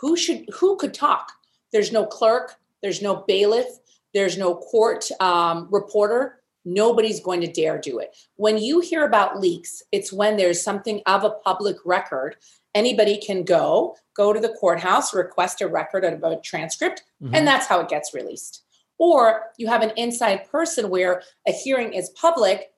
who 0.00 0.16
should 0.16 0.48
who 0.54 0.76
could 0.76 0.94
talk? 0.94 1.32
There's 1.72 1.92
no 1.92 2.06
clerk, 2.06 2.56
there's 2.80 3.02
no 3.02 3.24
bailiff, 3.26 3.66
there's 4.14 4.38
no 4.38 4.54
court 4.54 5.10
um, 5.20 5.66
reporter 5.70 6.37
nobody's 6.68 7.20
going 7.20 7.40
to 7.40 7.50
dare 7.50 7.78
do 7.78 7.98
it. 7.98 8.16
When 8.36 8.58
you 8.58 8.80
hear 8.80 9.04
about 9.04 9.40
leaks, 9.40 9.82
it's 9.92 10.12
when 10.12 10.36
there's 10.36 10.62
something 10.62 11.00
of 11.06 11.24
a 11.24 11.30
public 11.30 11.76
record. 11.84 12.36
Anybody 12.74 13.18
can 13.18 13.44
go, 13.44 13.96
go 14.14 14.32
to 14.32 14.40
the 14.40 14.50
courthouse, 14.60 15.14
request 15.14 15.60
a 15.60 15.68
record 15.68 16.04
of 16.04 16.22
a 16.22 16.40
transcript, 16.40 17.02
mm-hmm. 17.22 17.34
and 17.34 17.46
that's 17.46 17.66
how 17.66 17.80
it 17.80 17.88
gets 17.88 18.14
released. 18.14 18.62
Or 18.98 19.44
you 19.56 19.68
have 19.68 19.82
an 19.82 19.92
inside 19.96 20.50
person 20.50 20.90
where 20.90 21.22
a 21.46 21.52
hearing 21.52 21.92
is 21.92 22.10
public. 22.10 22.70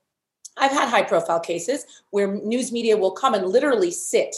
I've 0.57 0.71
had 0.71 0.89
high 0.89 1.03
profile 1.03 1.39
cases 1.39 1.85
where 2.11 2.27
news 2.27 2.71
media 2.71 2.95
will 2.95 3.11
come 3.11 3.33
and 3.33 3.47
literally 3.47 3.91
sit 3.91 4.35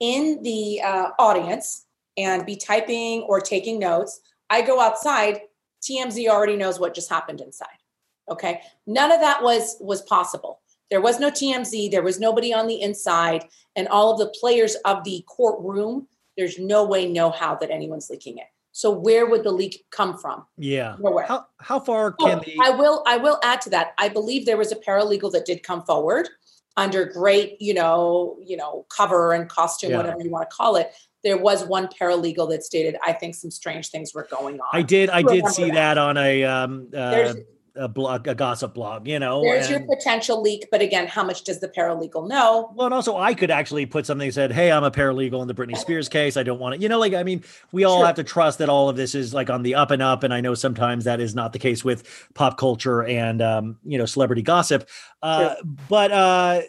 in 0.00 0.42
the 0.42 0.80
uh, 0.82 1.10
audience 1.18 1.86
and 2.16 2.46
be 2.46 2.56
typing 2.56 3.22
or 3.22 3.40
taking 3.40 3.78
notes. 3.78 4.20
I 4.48 4.62
go 4.62 4.80
outside, 4.80 5.40
TMZ 5.82 6.28
already 6.28 6.56
knows 6.56 6.80
what 6.80 6.94
just 6.94 7.10
happened 7.10 7.40
inside. 7.40 7.68
Okay. 8.30 8.60
None 8.86 9.12
of 9.12 9.20
that 9.20 9.42
was 9.42 9.76
was 9.80 10.02
possible. 10.02 10.60
There 10.90 11.00
was 11.00 11.18
no 11.18 11.30
TMZ, 11.30 11.90
there 11.90 12.02
was 12.02 12.20
nobody 12.20 12.54
on 12.54 12.66
the 12.68 12.80
inside, 12.80 13.44
and 13.74 13.88
all 13.88 14.12
of 14.12 14.18
the 14.18 14.32
players 14.40 14.76
of 14.84 15.02
the 15.02 15.24
courtroom, 15.26 16.06
there's 16.36 16.58
no 16.58 16.84
way, 16.84 17.08
no 17.10 17.30
how 17.30 17.56
that 17.56 17.70
anyone's 17.70 18.08
leaking 18.08 18.38
it. 18.38 18.44
So 18.70 18.90
where 18.90 19.26
would 19.26 19.42
the 19.42 19.50
leak 19.50 19.84
come 19.90 20.16
from? 20.18 20.44
Yeah. 20.58 20.96
Nowhere. 21.00 21.24
How 21.26 21.46
how 21.58 21.80
far 21.80 22.14
Oh, 22.20 22.26
can 22.26 22.40
the 22.44 22.56
I 22.62 22.70
will 22.70 23.02
I 23.06 23.16
will 23.16 23.40
add 23.42 23.60
to 23.62 23.70
that. 23.70 23.94
I 23.98 24.08
believe 24.08 24.46
there 24.46 24.56
was 24.58 24.70
a 24.70 24.76
paralegal 24.76 25.32
that 25.32 25.44
did 25.46 25.62
come 25.62 25.82
forward 25.82 26.28
under 26.76 27.06
great, 27.06 27.60
you 27.60 27.72
know, 27.72 28.36
you 28.44 28.56
know, 28.56 28.84
cover 28.90 29.32
and 29.32 29.48
costume, 29.48 29.90
Yeah. 29.92 29.96
whatever 29.96 30.20
you 30.22 30.30
want 30.30 30.48
to 30.48 30.54
call 30.54 30.76
it. 30.76 30.92
There 31.24 31.38
was 31.38 31.64
one 31.64 31.88
paralegal 31.88 32.50
that 32.50 32.62
stated, 32.62 32.96
I 33.04 33.12
think 33.14 33.34
some 33.34 33.50
strange 33.50 33.88
things 33.88 34.12
were 34.14 34.28
going 34.30 34.60
on. 34.60 34.68
I 34.72 34.82
did 34.82 35.08
I 35.10 35.22
did 35.22 35.48
see 35.48 35.70
that. 35.70 35.96
that 35.96 35.98
on 35.98 36.16
a 36.18 36.44
um 36.44 36.88
uh, 36.94 37.32
a 37.76 37.88
blog 37.88 38.26
a 38.26 38.34
gossip 38.34 38.74
blog, 38.74 39.06
you 39.06 39.18
know. 39.18 39.42
There's 39.42 39.66
and- 39.70 39.86
your 39.86 39.96
potential 39.96 40.40
leak, 40.42 40.66
but 40.70 40.80
again, 40.82 41.06
how 41.06 41.22
much 41.24 41.44
does 41.44 41.60
the 41.60 41.68
paralegal 41.68 42.28
know? 42.28 42.72
Well, 42.74 42.86
and 42.86 42.94
also 42.94 43.16
I 43.16 43.34
could 43.34 43.50
actually 43.50 43.86
put 43.86 44.06
something 44.06 44.28
that 44.28 44.32
said, 44.32 44.52
"Hey, 44.52 44.72
I'm 44.72 44.84
a 44.84 44.90
paralegal 44.90 45.40
in 45.42 45.48
the 45.48 45.54
Britney 45.54 45.76
Spears 45.76 46.08
case. 46.08 46.36
I 46.36 46.42
don't 46.42 46.58
want 46.58 46.74
it." 46.76 46.82
You 46.82 46.88
know, 46.88 46.98
like 46.98 47.14
I 47.14 47.22
mean, 47.22 47.42
we 47.72 47.84
all 47.84 47.98
Sure. 47.98 48.06
have 48.06 48.16
to 48.16 48.24
trust 48.24 48.58
that 48.58 48.68
all 48.68 48.88
of 48.88 48.96
this 48.96 49.14
is 49.14 49.32
like 49.34 49.50
on 49.50 49.62
the 49.62 49.74
up 49.74 49.90
and 49.90 50.02
up, 50.02 50.22
and 50.22 50.32
I 50.32 50.40
know 50.40 50.54
sometimes 50.54 51.04
that 51.04 51.20
is 51.20 51.34
not 51.34 51.52
the 51.52 51.58
case 51.58 51.84
with 51.84 52.28
pop 52.34 52.58
culture 52.58 53.04
and 53.04 53.40
um, 53.42 53.78
you 53.84 53.98
know 53.98 54.06
celebrity 54.06 54.42
gossip. 54.42 54.88
Uh, 55.22 55.54
But 55.88 56.12
uh, 56.12 56.60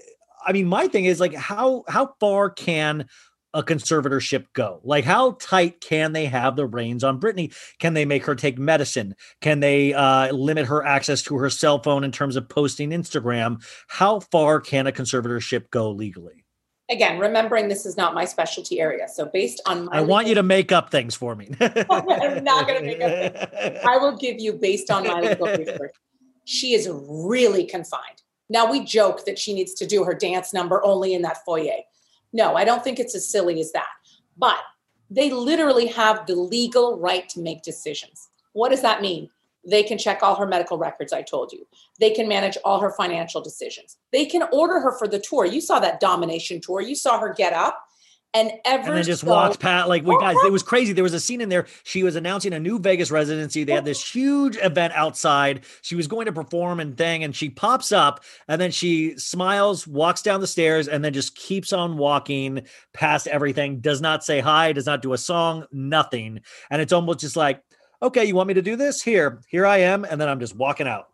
I 0.45 0.53
mean, 0.53 0.67
my 0.67 0.87
thing 0.87 1.05
is 1.05 1.19
like, 1.19 1.33
how 1.33 1.83
how 1.87 2.13
far 2.19 2.49
can 2.49 3.07
a 3.53 3.63
conservatorship 3.63 4.45
go? 4.53 4.81
Like, 4.83 5.05
how 5.05 5.31
tight 5.39 5.81
can 5.81 6.13
they 6.13 6.25
have 6.25 6.55
the 6.55 6.65
reins 6.65 7.03
on 7.03 7.19
Britney? 7.19 7.55
Can 7.79 7.93
they 7.93 8.05
make 8.05 8.25
her 8.25 8.35
take 8.35 8.57
medicine? 8.57 9.15
Can 9.41 9.59
they 9.59 9.93
uh, 9.93 10.31
limit 10.33 10.67
her 10.67 10.85
access 10.85 11.23
to 11.23 11.37
her 11.37 11.49
cell 11.49 11.81
phone 11.81 12.03
in 12.03 12.11
terms 12.11 12.35
of 12.35 12.49
posting 12.49 12.91
Instagram? 12.91 13.63
How 13.87 14.19
far 14.19 14.59
can 14.59 14.87
a 14.87 14.91
conservatorship 14.91 15.69
go 15.71 15.91
legally? 15.91 16.43
Again, 16.89 17.19
remembering 17.19 17.67
this 17.67 17.85
is 17.85 17.97
not 17.97 18.13
my 18.13 18.23
specialty 18.23 18.79
area. 18.79 19.07
So 19.09 19.25
based 19.25 19.61
on 19.65 19.85
my 19.85 19.97
I 19.97 20.01
want 20.01 20.27
you 20.27 20.35
to 20.35 20.43
make 20.43 20.71
up 20.71 20.89
things 20.89 21.15
for 21.15 21.35
me. 21.35 21.49
I'm 21.59 22.43
not 22.43 22.65
gonna 22.65 22.81
make 22.81 23.01
up 23.01 23.49
I 23.85 23.97
will 23.97 24.15
give 24.15 24.39
you 24.39 24.53
based 24.53 24.89
on 24.89 25.05
my 25.05 25.19
legal 25.19 25.47
research. 25.47 25.91
She 26.45 26.73
is 26.73 26.89
really 26.89 27.65
confined. 27.65 28.21
Now 28.49 28.71
we 28.71 28.85
joke 28.85 29.25
that 29.25 29.37
she 29.37 29.53
needs 29.53 29.73
to 29.75 29.85
do 29.85 30.05
her 30.05 30.13
dance 30.13 30.53
number 30.53 30.81
only 30.85 31.13
in 31.13 31.23
that 31.23 31.43
foyer. 31.43 31.81
No, 32.33 32.55
I 32.55 32.65
don't 32.65 32.83
think 32.83 32.99
it's 32.99 33.15
as 33.15 33.29
silly 33.29 33.59
as 33.59 33.71
that. 33.71 33.87
But 34.37 34.59
they 35.09 35.31
literally 35.31 35.87
have 35.87 36.25
the 36.25 36.35
legal 36.35 36.99
right 36.99 37.27
to 37.29 37.41
make 37.41 37.63
decisions. 37.63 38.29
What 38.53 38.69
does 38.69 38.81
that 38.81 39.01
mean? 39.01 39.29
They 39.69 39.83
can 39.83 39.97
check 39.97 40.19
all 40.21 40.35
her 40.35 40.47
medical 40.47 40.77
records, 40.77 41.11
I 41.11 41.21
told 41.21 41.51
you. 41.51 41.67
They 41.99 42.11
can 42.11 42.27
manage 42.27 42.57
all 42.63 42.79
her 42.79 42.91
financial 42.91 43.41
decisions. 43.41 43.97
They 44.13 44.25
can 44.25 44.43
order 44.53 44.79
her 44.79 44.97
for 44.97 45.07
the 45.07 45.19
tour. 45.19 45.45
You 45.45 45.59
saw 45.59 45.79
that 45.79 45.99
domination 45.99 46.61
tour. 46.61 46.81
You 46.81 46.95
saw 46.95 47.19
her 47.19 47.33
get 47.33 47.53
up 47.53 47.83
and 48.33 48.51
ever 48.65 48.89
and 48.89 48.97
then 48.97 49.03
just 49.03 49.21
so- 49.21 49.27
walks 49.27 49.57
past 49.57 49.87
like 49.87 50.03
we 50.03 50.15
oh, 50.15 50.19
guys 50.19 50.35
oh. 50.39 50.47
it 50.47 50.51
was 50.51 50.63
crazy. 50.63 50.93
There 50.93 51.03
was 51.03 51.13
a 51.13 51.19
scene 51.19 51.41
in 51.41 51.49
there 51.49 51.65
she 51.83 52.03
was 52.03 52.15
announcing 52.15 52.53
a 52.53 52.59
new 52.59 52.79
vegas 52.79 53.11
residency. 53.11 53.63
They 53.63 53.73
had 53.73 53.85
this 53.85 54.01
oh. 54.01 54.11
huge 54.11 54.57
event 54.57 54.93
outside. 54.93 55.61
She 55.81 55.95
was 55.95 56.07
going 56.07 56.25
to 56.25 56.33
perform 56.33 56.79
and 56.79 56.97
thing 56.97 57.23
and 57.23 57.35
she 57.35 57.49
pops 57.49 57.91
up 57.91 58.23
and 58.47 58.59
then 58.61 58.71
she 58.71 59.17
smiles 59.17 59.87
walks 59.87 60.21
down 60.21 60.41
the 60.41 60.47
stairs 60.47 60.87
and 60.87 61.03
then 61.03 61.13
just 61.13 61.35
keeps 61.35 61.73
on 61.73 61.97
walking 61.97 62.63
past 62.93 63.27
everything. 63.27 63.79
Does 63.79 64.01
not 64.01 64.23
say 64.23 64.39
hi 64.39 64.73
does 64.73 64.85
not 64.85 65.01
do 65.01 65.13
a 65.13 65.17
song 65.17 65.65
nothing. 65.71 66.41
And 66.69 66.81
it's 66.81 66.93
almost 66.93 67.19
just 67.19 67.35
like 67.35 67.61
okay 68.01 68.25
you 68.25 68.35
want 68.35 68.47
me 68.47 68.53
to 68.55 68.61
do 68.61 68.75
this? 68.75 69.01
Here 69.01 69.41
here 69.47 69.65
i 69.65 69.77
am 69.77 70.05
and 70.05 70.19
then 70.19 70.29
i'm 70.29 70.39
just 70.39 70.55
walking 70.55 70.87
out. 70.87 71.07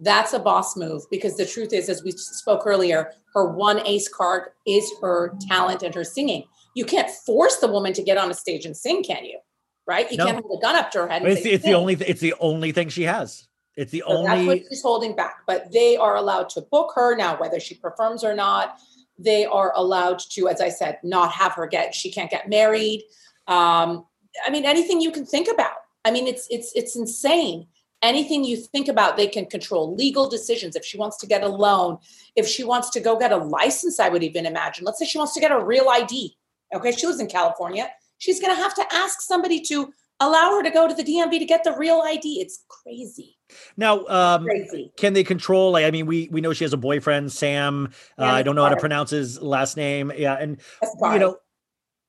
That's 0.00 0.32
a 0.32 0.38
boss 0.38 0.76
move 0.76 1.02
because 1.10 1.36
the 1.36 1.46
truth 1.46 1.72
is, 1.72 1.88
as 1.88 2.02
we 2.02 2.10
spoke 2.10 2.62
earlier, 2.66 3.12
her 3.32 3.48
one 3.52 3.80
ace 3.86 4.08
card 4.08 4.50
is 4.66 4.92
her 5.00 5.34
talent 5.48 5.82
and 5.82 5.94
her 5.94 6.04
singing. 6.04 6.44
You 6.74 6.84
can't 6.84 7.10
force 7.10 7.56
the 7.56 7.68
woman 7.68 7.92
to 7.94 8.02
get 8.02 8.18
on 8.18 8.30
a 8.30 8.34
stage 8.34 8.64
and 8.66 8.76
sing, 8.76 9.02
can 9.02 9.24
you? 9.24 9.38
Right? 9.86 10.10
You 10.10 10.16
No. 10.18 10.26
can't 10.26 10.44
hold 10.44 10.58
a 10.58 10.62
gun 10.62 10.76
up 10.76 10.90
to 10.92 10.98
her 11.00 11.08
head. 11.08 11.22
And 11.22 11.30
it's, 11.30 11.42
say, 11.42 11.50
the- 11.50 11.54
it's 11.54 11.64
the 11.64 11.74
only 11.74 11.96
th- 11.96 12.08
it's 12.10 12.20
the 12.20 12.34
only 12.40 12.72
thing 12.72 12.88
she 12.88 13.02
has 13.04 13.46
it's 13.76 13.90
the 13.92 14.02
So 14.06 14.22
that's 14.24 14.46
what 14.46 14.58
she's 14.68 14.82
holding 14.82 15.14
back. 15.16 15.38
But 15.46 15.72
they 15.72 15.96
are 15.96 16.16
allowed 16.16 16.48
to 16.50 16.60
book 16.62 16.92
her 16.94 17.16
now, 17.16 17.36
whether 17.38 17.58
she 17.60 17.74
performs 17.74 18.22
or 18.24 18.34
not. 18.34 18.78
They 19.18 19.44
are 19.46 19.72
allowed 19.76 20.18
to, 20.30 20.48
as 20.48 20.60
I 20.60 20.68
said, 20.70 20.98
not 21.04 21.30
have 21.32 21.52
her 21.52 21.66
get. 21.66 21.94
She 21.94 22.10
can't 22.10 22.30
get 22.30 22.48
married. 22.48 23.04
Um, 23.46 24.06
I 24.46 24.50
mean, 24.50 24.64
anything 24.64 25.00
you 25.00 25.10
can 25.12 25.24
think 25.26 25.48
about. 25.48 25.76
I 26.04 26.10
mean, 26.10 26.26
it's 26.26 26.46
it's 26.50 26.72
it's 26.74 26.96
insane. 26.96 27.66
Anything 28.02 28.44
you 28.44 28.56
think 28.56 28.88
about, 28.88 29.16
they 29.16 29.26
can 29.26 29.46
control 29.46 29.94
legal 29.94 30.28
decisions. 30.28 30.76
If 30.76 30.84
she 30.84 30.98
wants 30.98 31.16
to 31.18 31.26
get 31.26 31.42
a 31.42 31.48
loan, 31.48 31.98
if 32.36 32.46
she 32.46 32.62
wants 32.62 32.90
to 32.90 33.00
go 33.00 33.18
get 33.18 33.32
a 33.32 33.36
license, 33.38 33.98
I 33.98 34.08
would 34.10 34.22
even 34.22 34.44
imagine. 34.46 34.84
Let's 34.84 34.98
say 34.98 35.06
she 35.06 35.16
wants 35.18 35.32
to 35.34 35.40
get 35.40 35.52
a 35.52 35.58
real 35.64 35.88
ID. 35.88 36.36
Okay, 36.74 36.92
she 36.92 37.06
lives 37.06 37.20
in 37.20 37.26
California. 37.26 37.90
She's 38.18 38.40
going 38.40 38.54
to 38.54 38.60
have 38.62 38.74
to 38.74 38.84
ask 38.92 39.20
somebody 39.20 39.60
to 39.62 39.92
allow 40.20 40.52
her 40.56 40.62
to 40.62 40.70
go 40.70 40.88
to 40.88 40.94
the 40.94 41.02
DMV 41.02 41.38
to 41.38 41.44
get 41.44 41.64
the 41.64 41.76
real 41.76 42.02
ID. 42.04 42.40
It's 42.40 42.64
crazy, 42.68 43.36
now 43.76 44.04
um 44.06 44.44
crazy. 44.44 44.92
can 44.96 45.12
they 45.12 45.24
control 45.24 45.72
like 45.72 45.84
i 45.84 45.90
mean 45.90 46.06
we 46.06 46.28
we 46.30 46.40
know 46.40 46.52
she 46.52 46.64
has 46.64 46.72
a 46.72 46.78
boyfriend 46.78 47.32
sam. 47.32 47.92
Uh, 48.18 48.24
i 48.24 48.42
don't 48.42 48.54
know 48.54 48.62
how 48.62 48.68
to 48.70 48.76
pronounce 48.76 49.10
his 49.10 49.40
last 49.40 49.76
name. 49.76 50.12
Yeah 50.16 50.34
and 50.34 50.60
you 50.82 51.18
know 51.18 51.36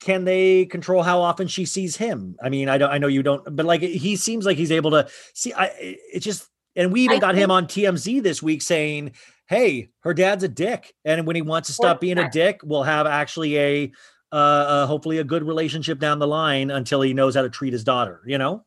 can 0.01 0.25
they 0.25 0.65
control 0.65 1.03
how 1.03 1.21
often 1.21 1.47
she 1.47 1.65
sees 1.65 1.95
him? 1.95 2.35
I 2.41 2.49
mean 2.49 2.69
i 2.69 2.77
don't 2.77 2.91
i 2.91 2.97
know 2.97 3.07
you 3.07 3.23
don't 3.23 3.55
but 3.55 3.65
like 3.65 3.81
he 3.81 4.15
seems 4.15 4.45
like 4.45 4.57
he's 4.57 4.71
able 4.71 4.91
to 4.91 5.07
see 5.33 5.53
i 5.53 5.71
it's 5.77 6.25
just 6.25 6.47
and 6.75 6.91
we 6.91 7.01
even 7.01 7.17
I 7.17 7.19
got 7.19 7.35
him 7.35 7.51
on 7.51 7.65
tmz 7.65 8.21
this 8.21 8.43
week 8.43 8.61
saying 8.61 9.13
hey 9.47 9.89
her 10.01 10.13
dad's 10.13 10.43
a 10.43 10.47
dick 10.47 10.93
and 11.05 11.25
when 11.25 11.35
he 11.35 11.41
wants 11.41 11.67
to 11.67 11.73
stop 11.73 12.01
being 12.01 12.17
a 12.17 12.29
dick 12.29 12.59
we'll 12.63 12.83
have 12.83 13.07
actually 13.07 13.57
a 13.57 13.91
uh, 14.31 14.35
uh 14.35 14.85
hopefully 14.87 15.17
a 15.19 15.23
good 15.23 15.43
relationship 15.43 15.99
down 15.99 16.19
the 16.19 16.27
line 16.27 16.71
until 16.71 17.01
he 17.01 17.13
knows 17.13 17.35
how 17.35 17.41
to 17.41 17.49
treat 17.49 17.73
his 17.73 17.83
daughter 17.83 18.21
you 18.25 18.37
know 18.37 18.63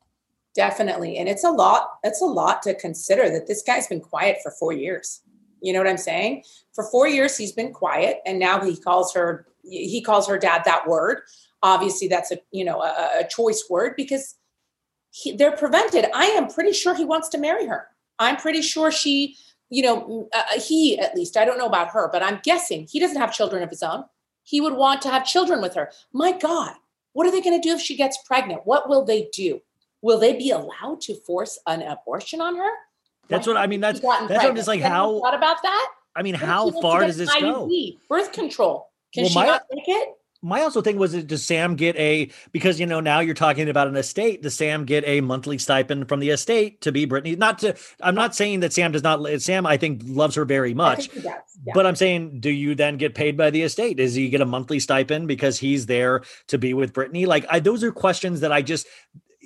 Definitely. 0.59 1.19
And 1.19 1.29
it's 1.29 1.45
a 1.45 1.53
lot, 1.53 1.99
it's 2.03 2.21
a 2.21 2.27
lot 2.27 2.63
to 2.63 2.75
consider 2.75 3.31
that 3.31 3.47
this 3.47 3.63
guy's 3.63 3.87
been 3.87 4.01
quiet 4.01 4.39
for 4.43 4.51
four 4.51 4.73
years. 4.73 5.21
You 5.63 5.73
know 5.73 5.79
what 5.79 5.89
I'm 5.89 5.97
saying? 5.97 6.43
For 6.75 6.83
four 6.91 7.07
years, 7.07 7.37
he's 7.37 7.53
been 7.53 7.73
quiet. 7.73 8.19
And 8.27 8.41
now 8.41 8.61
he 8.65 8.77
calls 8.77 9.15
her, 9.15 9.47
he 9.63 10.03
calls 10.03 10.27
her 10.27 10.37
dad 10.37 10.63
that 10.65 10.89
word. 10.89 11.21
Obviously, 11.63 12.09
that's 12.09 12.33
a, 12.33 12.39
you 12.51 12.65
know, 12.65 12.83
a, 12.83 13.21
a 13.21 13.29
choice 13.29 13.67
word 13.71 13.95
because 13.97 14.35
he, 15.11 15.31
they're 15.37 15.57
prevented. 15.57 16.07
I 16.13 16.25
am 16.25 16.49
pretty 16.49 16.73
sure 16.73 16.93
he 16.93 17.05
wants 17.05 17.29
to 17.29 17.39
marry 17.39 17.67
her. 17.67 17.87
I'm 18.19 18.37
pretty 18.37 18.63
sure 18.63 18.91
she, 18.91 19.37
you 19.71 19.85
know, 19.85 20.29
uh, 20.33 20.61
he 20.61 20.99
at 20.99 21.15
least, 21.15 21.37
I 21.37 21.45
don't 21.45 21.59
know 21.59 21.67
about 21.67 21.91
her, 21.91 22.09
but 22.11 22.25
I'm 22.25 22.41
guessing 22.43 22.89
he 22.91 22.99
doesn't 22.99 23.21
have 23.21 23.33
children 23.33 23.63
of 23.63 23.71
his 23.71 23.85
own. 23.85 24.03
He 24.49 24.63
would 24.63 24.73
want 24.73 25.03
to 25.03 25.11
have 25.11 25.27
children 25.27 25.61
with 25.61 25.75
her. 25.75 25.91
My 26.11 26.33
God, 26.33 26.73
what 27.13 27.27
are 27.27 27.31
they 27.31 27.43
going 27.43 27.61
to 27.61 27.69
do 27.69 27.75
if 27.75 27.83
she 27.83 27.95
gets 27.97 28.17
pregnant? 28.25 28.63
What 28.65 28.89
will 28.89 29.05
they 29.05 29.29
do? 29.31 29.61
Will 30.01 30.19
they 30.19 30.33
be 30.33 30.51
allowed 30.51 31.03
to 31.03 31.15
force 31.15 31.59
an 31.67 31.83
abortion 31.83 32.41
on 32.41 32.57
her? 32.57 32.71
That's 33.29 33.47
what 33.47 33.59
I 33.59 33.67
mean, 33.67 33.81
that's- 33.81 34.01
that's 34.01 34.31
what 34.31 34.45
I'm 34.47 34.57
just 34.57 34.67
like, 34.67 34.81
anyone 34.81 34.91
how- 34.97 35.21
thought 35.21 35.35
about 35.35 35.61
that? 35.63 35.93
i 36.17 36.23
mean 36.23 36.35
how 36.35 36.65
she 36.71 36.73
wants 36.73 36.79
to 36.79 36.83
far 36.83 37.01
does 37.05 37.17
this 37.19 37.33
go 37.35 37.67
IUD, 37.69 37.99
Birth 38.09 38.33
control. 38.33 38.89
Can 39.13 39.25
Well, 39.25 39.31
she 39.31 39.39
my- 39.39 39.47
not 39.47 39.63
take 39.73 39.85
it? 39.87 40.18
My 40.41 40.63
also 40.63 40.83
thing 40.83 40.99
was 40.99 41.15
uh, 41.15 41.23
does 41.23 41.45
sam 41.45 41.75
get 41.75 41.97
a 41.97 42.31
because 42.53 42.79
you 42.79 42.87
know 42.87 43.01
now 43.01 43.19
you're 43.21 43.35
talking 43.35 43.69
about 43.69 43.89
an 43.89 43.97
estate 43.97 44.43
does 44.43 44.55
sam 44.55 44.85
get 44.85 45.03
a 45.07 45.21
monthly 45.21 45.59
stipend 45.59 46.09
from 46.09 46.21
the 46.21 46.31
estate 46.31 46.81
to 46.83 46.93
be 46.93 47.07
Britney 47.07 47.37
not 47.37 47.59
to 47.61 47.77
i'm 48.01 48.15
not 48.15 48.37
saying 48.37 48.61
that 48.61 48.73
sam 48.73 48.93
does 48.93 49.03
not 49.03 49.27
sam 49.41 49.67
i 49.67 49.77
think 49.77 50.03
loves 50.05 50.37
her 50.37 50.45
very 50.45 50.75
much 50.75 51.09
does. 51.09 51.25
Yeah. 51.25 51.73
but 51.75 51.87
i'm 51.87 51.97
saying 51.97 52.39
do 52.41 52.51
you 52.51 52.77
then 52.77 52.99
get 52.99 53.17
paid 53.17 53.37
by 53.37 53.51
the 53.51 53.63
estate 53.63 53.97
does 53.97 54.15
he 54.15 54.29
get 54.29 54.41
a 54.41 54.47
monthly 54.47 54.79
stipend 54.79 55.27
because 55.27 55.59
he's 55.59 55.87
there 55.87 56.23
to 56.47 56.59
be 56.59 56.73
with 56.73 56.93
Britney 56.93 57.27
like 57.27 57.45
I, 57.51 57.59
those 57.59 57.83
are 57.83 57.91
questions 57.91 58.41
that 58.41 58.53
i 58.53 58.63
just 58.63 58.87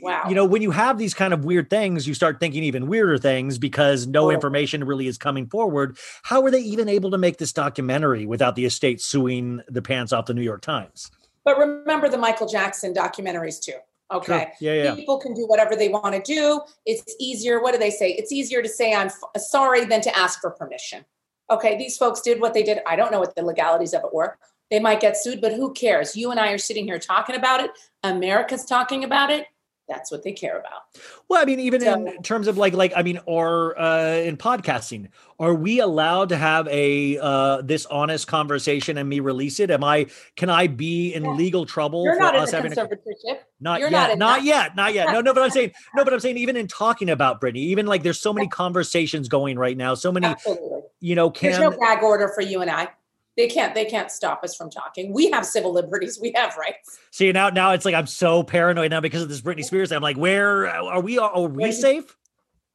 Wow. 0.03 0.25
you 0.29 0.35
know 0.35 0.45
when 0.45 0.61
you 0.63 0.73
have 0.73 0.99
these 0.99 1.15
kind 1.15 1.33
of 1.33 1.45
weird 1.45 1.71
things 1.71 2.07
you 2.09 2.15
start 2.15 2.41
thinking 2.41 2.65
even 2.65 2.89
weirder 2.89 3.19
things 3.19 3.57
because 3.57 4.07
no 4.07 4.23
Totally. 4.23 4.35
information 4.35 4.85
really 4.85 5.07
is 5.07 5.17
coming 5.17 5.47
forward 5.47 5.97
how 6.25 6.43
are 6.43 6.51
they 6.51 6.61
even 6.61 6.89
able 6.89 7.11
to 7.13 7.19
make 7.19 7.39
this 7.39 7.53
documentary 7.53 8.27
without 8.27 8.57
the 8.57 8.65
estate 8.65 9.01
suing 9.01 9.63
the 9.69 9.81
pants 9.81 10.13
off 10.13 10.27
the 10.27 10.35
new 10.35 10.43
york 10.43 10.61
times 10.61 11.11
But 11.45 11.57
remember 11.59 12.09
the 12.09 12.19
Michael 12.19 12.47
Jackson 12.47 12.93
documentaries 12.95 13.61
too. 13.61 13.79
Okay. 14.13 14.53
Sure. 14.61 14.75
Yeah, 14.75 14.83
yeah. 14.85 14.95
People 14.95 15.19
can 15.19 15.35
do 15.35 15.45
whatever 15.47 15.75
they 15.75 15.89
want 15.89 16.15
to 16.15 16.23
do. 16.23 16.61
It's 16.85 17.17
easier. 17.19 17.61
What 17.63 17.73
do 17.73 17.79
they 17.79 17.91
say? 17.91 18.11
It's 18.13 18.31
easier 18.31 18.61
to 18.63 18.69
say 18.69 18.93
I'm 18.95 19.07
f- 19.09 19.19
uh, 19.35 19.39
sorry 19.39 19.85
than 19.87 20.03
to 20.03 20.17
ask 20.17 20.41
for 20.41 20.51
permission. 20.51 21.05
Okay. 21.51 21.77
These 21.79 21.97
folks 21.97 22.21
did 22.21 22.41
what 22.41 22.53
they 22.55 22.63
did. 22.63 22.79
I 22.87 22.95
don't 22.95 23.11
know 23.11 23.19
what 23.21 23.35
the 23.35 23.43
legalities 23.43 23.93
of 23.95 24.05
it 24.05 24.13
were. 24.15 24.37
They 24.71 24.79
might 24.81 25.01
get 25.01 25.17
sued, 25.17 25.41
but 25.41 25.53
who 25.55 25.73
cares? 25.73 26.15
You 26.15 26.31
and 26.31 26.39
I 26.39 26.53
are 26.53 26.59
sitting 26.59 26.85
here 26.85 26.99
talking 26.99 27.35
about 27.37 27.61
it. 27.65 27.71
America's 28.05 28.65
talking 28.65 29.03
about 29.03 29.31
it. 29.31 29.47
That's 29.89 30.11
what 30.13 30.23
they 30.23 30.33
care 30.33 30.59
about. 30.59 30.83
Well, 31.29 31.43
I 31.43 31.45
mean, 31.45 31.59
even 31.61 31.81
So- 31.81 32.07
in 32.07 32.23
terms 32.23 32.47
of 32.47 32.57
like, 32.57 32.73
like 32.73 32.93
I 32.97 33.03
mean, 33.03 33.19
or 33.27 33.79
uh, 33.79 34.15
in 34.15 34.37
podcasting, 34.37 35.09
are 35.41 35.55
we 35.55 35.81
allowed 35.81 36.29
to 36.31 36.37
have 36.37 36.69
a 36.69 37.19
uh, 37.19 37.63
this 37.63 37.85
honest 37.87 38.27
conversation 38.29 38.97
and 38.97 39.09
me 39.09 39.21
release 39.21 39.59
it? 39.61 39.71
Am 39.71 39.83
I? 39.83 40.07
Can 40.37 40.49
I 40.51 40.69
be 40.69 41.13
in 41.13 41.25
Yeah. 41.25 41.33
legal 41.33 41.67
trouble 41.67 42.05
You're 42.05 42.15
for 42.15 42.21
not 42.21 42.37
us 42.37 42.53
having 42.53 42.73
a 42.73 42.77
conservatorship. 42.77 43.39
not 43.61 43.81
you're 43.81 43.91
yet, 43.91 44.11
not 44.11 44.19
not, 44.19 44.45
yet, 44.45 44.77
not 44.77 44.95
yet. 44.95 45.13
No, 45.13 45.21
no, 45.21 45.35
but 45.35 45.43
I'm 45.43 45.51
saying 45.51 45.73
no, 45.97 46.05
but 46.05 46.13
I'm 46.15 46.21
saying 46.21 46.37
even 46.39 46.57
in 46.57 46.69
talking 46.69 47.11
about 47.11 47.41
Britney, 47.41 47.57
even 47.57 47.87
like 47.87 48.03
there's 48.05 48.21
so 48.21 48.33
many 48.33 48.47
conversations 48.49 49.29
going 49.29 49.59
right 49.59 49.77
now, 49.77 49.95
so 49.95 50.13
many, 50.13 50.27
Absolutely. 50.27 50.81
you 51.01 51.17
know, 51.17 51.29
There's 51.29 51.59
can 51.59 51.71
no 51.71 51.77
gag 51.77 52.03
order 52.05 52.29
for 52.35 52.41
you 52.43 52.63
and 52.63 52.71
I. 52.71 52.89
they 53.37 53.49
can't 53.49 53.75
they 53.75 53.85
can't 53.85 54.11
stop 54.11 54.45
us 54.45 54.55
from 54.55 54.71
talking. 54.71 55.13
We 55.13 55.31
have 55.31 55.47
civil 55.47 55.73
liberties. 55.73 56.19
We 56.21 56.33
have 56.37 56.57
rights. 56.57 56.99
See 57.11 57.33
now 57.33 57.49
now 57.49 57.73
it's 57.73 57.85
like 57.85 57.95
I'm 57.95 58.07
so 58.07 58.43
paranoid 58.43 58.91
now 58.91 59.01
because 59.01 59.23
of 59.23 59.29
this 59.29 59.41
Britney 59.41 59.65
Spears. 59.65 59.93
I'm 59.93 60.03
like, 60.03 60.17
where 60.17 60.69
are 60.69 61.01
we? 61.01 61.19
Are 61.19 61.49
we 61.49 61.73
safe? 61.73 62.17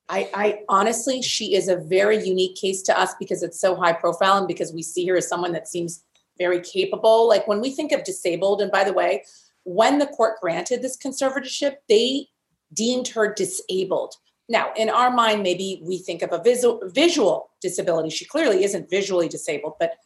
I, 0.09 0.29
I 0.33 0.59
honestly, 0.69 1.21
she 1.21 1.53
is 1.53 1.67
a 1.67 1.75
very 1.75 2.25
unique 2.25 2.55
case 2.55 2.81
to 2.83 2.97
us 2.97 3.13
because 3.19 3.43
it's 3.43 3.59
so 3.59 3.75
high 3.75 3.93
profile 3.93 4.37
and 4.37 4.47
because 4.47 4.71
we 4.71 4.81
see 4.81 5.05
her 5.07 5.17
as 5.17 5.27
someone 5.27 5.51
that 5.51 5.67
seems 5.67 6.03
very 6.37 6.61
capable. 6.61 7.27
Like 7.27 7.47
when 7.47 7.59
we 7.59 7.71
think 7.71 7.91
of 7.91 8.03
disabled, 8.03 8.61
and 8.61 8.71
by 8.71 8.83
the 8.83 8.93
way, 8.93 9.25
when 9.63 9.99
the 9.99 10.07
court 10.07 10.39
granted 10.39 10.81
this 10.81 10.97
conservatorship, 10.97 11.75
they 11.89 12.27
deemed 12.73 13.09
her 13.09 13.33
disabled. 13.33 14.15
Now, 14.49 14.71
in 14.77 14.89
our 14.89 15.11
mind, 15.11 15.43
maybe 15.43 15.81
we 15.83 15.97
think 15.97 16.21
of 16.21 16.31
a 16.31 16.41
visual, 16.41 16.81
visual 16.85 17.49
disability. 17.61 18.09
She 18.09 18.23
clearly 18.23 18.63
isn't 18.63 18.89
visually 18.89 19.27
disabled, 19.27 19.73
but 19.77 19.97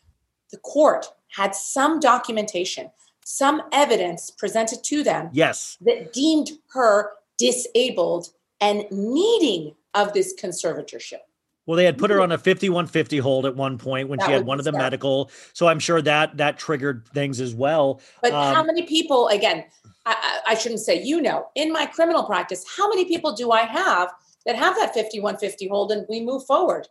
the 0.51 0.57
court 0.57 1.07
had 1.29 1.55
some 1.55 1.99
documentation, 1.99 2.91
some 3.25 3.61
evidence 3.71 4.29
presented 4.29 4.83
to 4.83 5.03
them. 5.03 5.29
Yes. 5.31 5.77
That 5.81 6.13
deemed 6.13 6.51
her 6.73 7.11
disabled 7.37 8.29
and 8.59 8.85
needing 8.91 9.75
of 9.93 10.13
this 10.13 10.33
conservatorship. 10.39 11.19
Well, 11.65 11.77
they 11.77 11.85
had 11.85 11.97
put 11.97 12.09
her 12.09 12.19
on 12.19 12.31
a 12.31 12.37
5150 12.37 13.17
hold 13.19 13.45
at 13.45 13.55
one 13.55 13.77
point 13.77 14.09
when 14.09 14.19
that 14.19 14.25
she 14.25 14.31
had 14.31 14.45
one 14.45 14.59
of 14.59 14.65
the 14.65 14.71
medical. 14.71 15.29
So 15.53 15.67
I'm 15.67 15.79
sure 15.79 16.01
that 16.01 16.37
that 16.37 16.57
triggered 16.57 17.07
things 17.09 17.39
as 17.39 17.53
well. 17.53 18.01
But 18.21 18.33
um, 18.33 18.55
how 18.55 18.63
many 18.63 18.83
people, 18.83 19.27
again, 19.27 19.65
I, 20.05 20.39
I, 20.49 20.55
shouldn't 20.55 20.81
say 20.81 21.01
you 21.01 21.21
know, 21.21 21.47
in 21.55 21.71
my 21.71 21.85
criminal 21.85 22.23
practice, 22.23 22.65
how 22.75 22.89
many 22.89 23.05
people 23.05 23.33
do 23.33 23.51
I 23.51 23.61
have 23.61 24.11
that 24.45 24.55
have 24.55 24.75
that 24.77 24.93
5150 24.95 25.67
hold 25.67 25.91
and 25.91 26.05
we 26.09 26.21
move 26.21 26.45
forward? 26.45 26.87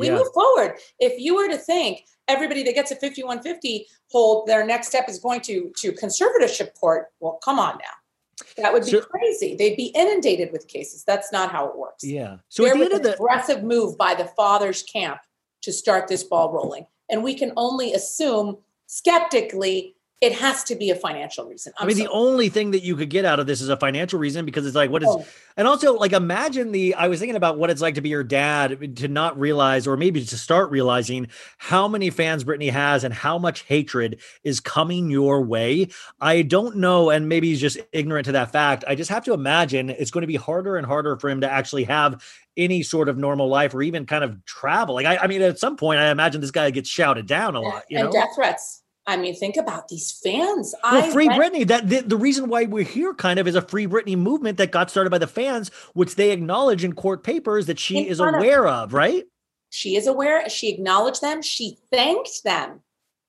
We 0.00 0.06
yeah. 0.06 0.14
move 0.14 0.32
forward. 0.32 0.78
If 0.98 1.20
you 1.20 1.36
were 1.36 1.48
to 1.48 1.58
think 1.58 2.06
everybody 2.26 2.62
that 2.62 2.74
gets 2.74 2.90
a 2.90 2.96
5150 2.96 3.86
hold, 4.10 4.46
their 4.46 4.66
next 4.66 4.88
step 4.88 5.08
is 5.08 5.18
going 5.18 5.42
to 5.42 5.70
to 5.76 5.92
conservatorship 5.92 6.74
court, 6.74 7.08
well, 7.20 7.38
come 7.44 7.58
on 7.58 7.78
now. 7.78 8.44
That 8.56 8.72
would 8.72 8.84
be 8.84 8.92
so, 8.92 9.02
crazy. 9.02 9.54
They'd 9.54 9.76
be 9.76 9.92
inundated 9.94 10.50
with 10.50 10.66
cases. 10.66 11.04
That's 11.04 11.30
not 11.30 11.52
how 11.52 11.68
it 11.68 11.76
works. 11.76 12.02
Yeah. 12.02 12.38
So 12.48 12.64
there 12.64 12.76
was 12.76 12.88
an 12.88 13.02
the- 13.02 13.14
aggressive 13.14 13.62
move 13.62 13.98
by 13.98 14.14
the 14.14 14.24
father's 14.24 14.82
camp 14.82 15.20
to 15.62 15.72
start 15.72 16.08
this 16.08 16.24
ball 16.24 16.50
rolling, 16.50 16.86
and 17.10 17.22
we 17.22 17.34
can 17.34 17.52
only 17.56 17.92
assume 17.92 18.56
skeptically 18.86 19.94
it 20.20 20.32
has 20.32 20.62
to 20.64 20.74
be 20.74 20.90
a 20.90 20.94
financial 20.94 21.46
reason. 21.48 21.72
I'm 21.78 21.84
i 21.84 21.86
mean, 21.86 21.96
sorry. 21.96 22.06
the 22.06 22.12
only 22.12 22.48
thing 22.50 22.72
that 22.72 22.82
you 22.82 22.94
could 22.94 23.08
get 23.08 23.24
out 23.24 23.40
of 23.40 23.46
this 23.46 23.62
is 23.62 23.70
a 23.70 23.76
financial 23.76 24.18
reason 24.18 24.44
because 24.44 24.66
it's 24.66 24.76
like, 24.76 24.90
what 24.90 25.02
is, 25.02 25.08
oh. 25.08 25.24
and 25.56 25.66
also 25.66 25.94
like, 25.94 26.12
imagine 26.12 26.72
the, 26.72 26.94
I 26.94 27.08
was 27.08 27.20
thinking 27.20 27.36
about 27.36 27.56
what 27.56 27.70
it's 27.70 27.80
like 27.80 27.94
to 27.94 28.02
be 28.02 28.10
your 28.10 28.22
dad 28.22 28.96
to 28.96 29.08
not 29.08 29.38
realize, 29.40 29.86
or 29.86 29.96
maybe 29.96 30.22
to 30.22 30.38
start 30.38 30.70
realizing 30.70 31.28
how 31.56 31.88
many 31.88 32.10
fans 32.10 32.44
Britney 32.44 32.70
has 32.70 33.02
and 33.02 33.14
how 33.14 33.38
much 33.38 33.62
hatred 33.62 34.20
is 34.44 34.60
coming 34.60 35.10
your 35.10 35.40
way. 35.40 35.88
I 36.20 36.42
don't 36.42 36.76
know. 36.76 37.08
And 37.08 37.26
maybe 37.26 37.48
he's 37.48 37.60
just 37.60 37.78
ignorant 37.92 38.26
to 38.26 38.32
that 38.32 38.52
fact. 38.52 38.84
I 38.86 38.96
just 38.96 39.10
have 39.10 39.24
to 39.24 39.32
imagine 39.32 39.88
it's 39.88 40.10
going 40.10 40.22
to 40.22 40.26
be 40.26 40.36
harder 40.36 40.76
and 40.76 40.86
harder 40.86 41.16
for 41.16 41.30
him 41.30 41.40
to 41.40 41.50
actually 41.50 41.84
have 41.84 42.22
any 42.58 42.82
sort 42.82 43.08
of 43.08 43.16
normal 43.16 43.48
life 43.48 43.72
or 43.74 43.80
even 43.80 44.04
kind 44.04 44.22
of 44.22 44.44
travel. 44.44 44.94
Like, 44.94 45.06
I, 45.06 45.16
I 45.16 45.26
mean, 45.28 45.40
at 45.40 45.58
some 45.58 45.78
point, 45.78 45.98
I 45.98 46.10
imagine 46.10 46.42
this 46.42 46.50
guy 46.50 46.70
gets 46.70 46.90
shouted 46.90 47.26
down 47.26 47.56
a 47.56 47.60
lot, 47.62 47.84
you 47.88 47.96
and 47.96 48.06
know? 48.06 48.12
death 48.12 48.34
threats 48.34 48.79
I 49.06 49.16
mean, 49.16 49.34
think 49.34 49.56
about 49.56 49.88
these 49.88 50.20
fans. 50.22 50.74
Well, 50.84 51.04
I 51.04 51.10
Free 51.10 51.28
went- 51.28 51.40
Britney. 51.40 51.66
That 51.66 51.88
the, 51.88 52.00
the, 52.00 52.16
reason 52.16 52.48
why 52.48 52.64
we're 52.64 52.84
here 52.84 53.14
kind 53.14 53.38
of 53.38 53.48
is 53.48 53.54
a 53.54 53.62
Free 53.62 53.86
Britney 53.86 54.16
movement 54.16 54.58
that 54.58 54.70
got 54.70 54.90
started 54.90 55.10
by 55.10 55.18
the 55.18 55.26
fans, 55.26 55.70
which 55.94 56.16
they 56.16 56.30
acknowledge 56.30 56.84
in 56.84 56.92
court 56.92 57.24
papers 57.24 57.66
that 57.66 57.78
she 57.78 57.98
in 57.98 58.06
is 58.06 58.20
aware 58.20 58.66
of, 58.66 58.84
of, 58.84 58.92
right? 58.92 59.24
She 59.70 59.96
is 59.96 60.06
aware. 60.06 60.48
She 60.48 60.68
acknowledged 60.68 61.22
them. 61.22 61.42
She 61.42 61.78
thanked 61.90 62.44
them, 62.44 62.80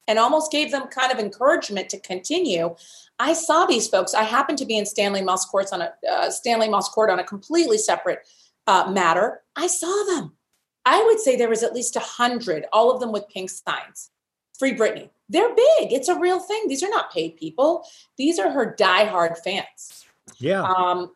and 0.07 0.19
almost 0.19 0.51
gave 0.51 0.71
them 0.71 0.87
kind 0.87 1.11
of 1.11 1.19
encouragement 1.19 1.89
to 1.89 1.99
continue. 1.99 2.75
I 3.19 3.33
saw 3.33 3.65
these 3.65 3.87
folks. 3.87 4.13
I 4.13 4.23
happened 4.23 4.57
to 4.57 4.65
be 4.65 4.77
in 4.77 4.85
Stanley 4.85 5.21
Mosk 5.21 5.47
Courts 5.47 5.71
on 5.71 5.81
a 5.81 5.93
uh, 6.09 6.29
Stanley 6.29 6.67
Mosk 6.67 6.91
Court 6.91 7.09
on 7.09 7.19
a 7.19 7.23
completely 7.23 7.77
separate 7.77 8.19
uh, 8.67 8.91
matter. 8.91 9.41
I 9.55 9.67
saw 9.67 10.03
them. 10.15 10.33
I 10.85 11.03
would 11.03 11.19
say 11.19 11.35
there 11.35 11.49
was 11.49 11.63
at 11.63 11.73
least 11.73 11.95
a 11.95 11.99
hundred, 11.99 12.65
all 12.73 12.91
of 12.91 12.99
them 12.99 13.11
with 13.11 13.29
pink 13.29 13.49
signs. 13.49 14.09
Free 14.57 14.73
Britney. 14.73 15.09
They're 15.31 15.55
big. 15.55 15.93
It's 15.93 16.09
a 16.09 16.19
real 16.19 16.39
thing. 16.39 16.65
These 16.67 16.83
are 16.83 16.89
not 16.89 17.11
paid 17.11 17.37
people. 17.37 17.85
These 18.17 18.37
are 18.37 18.51
her 18.51 18.75
diehard 18.77 19.37
fans. 19.37 20.05
Yeah. 20.39 20.63
Um, 20.63 21.13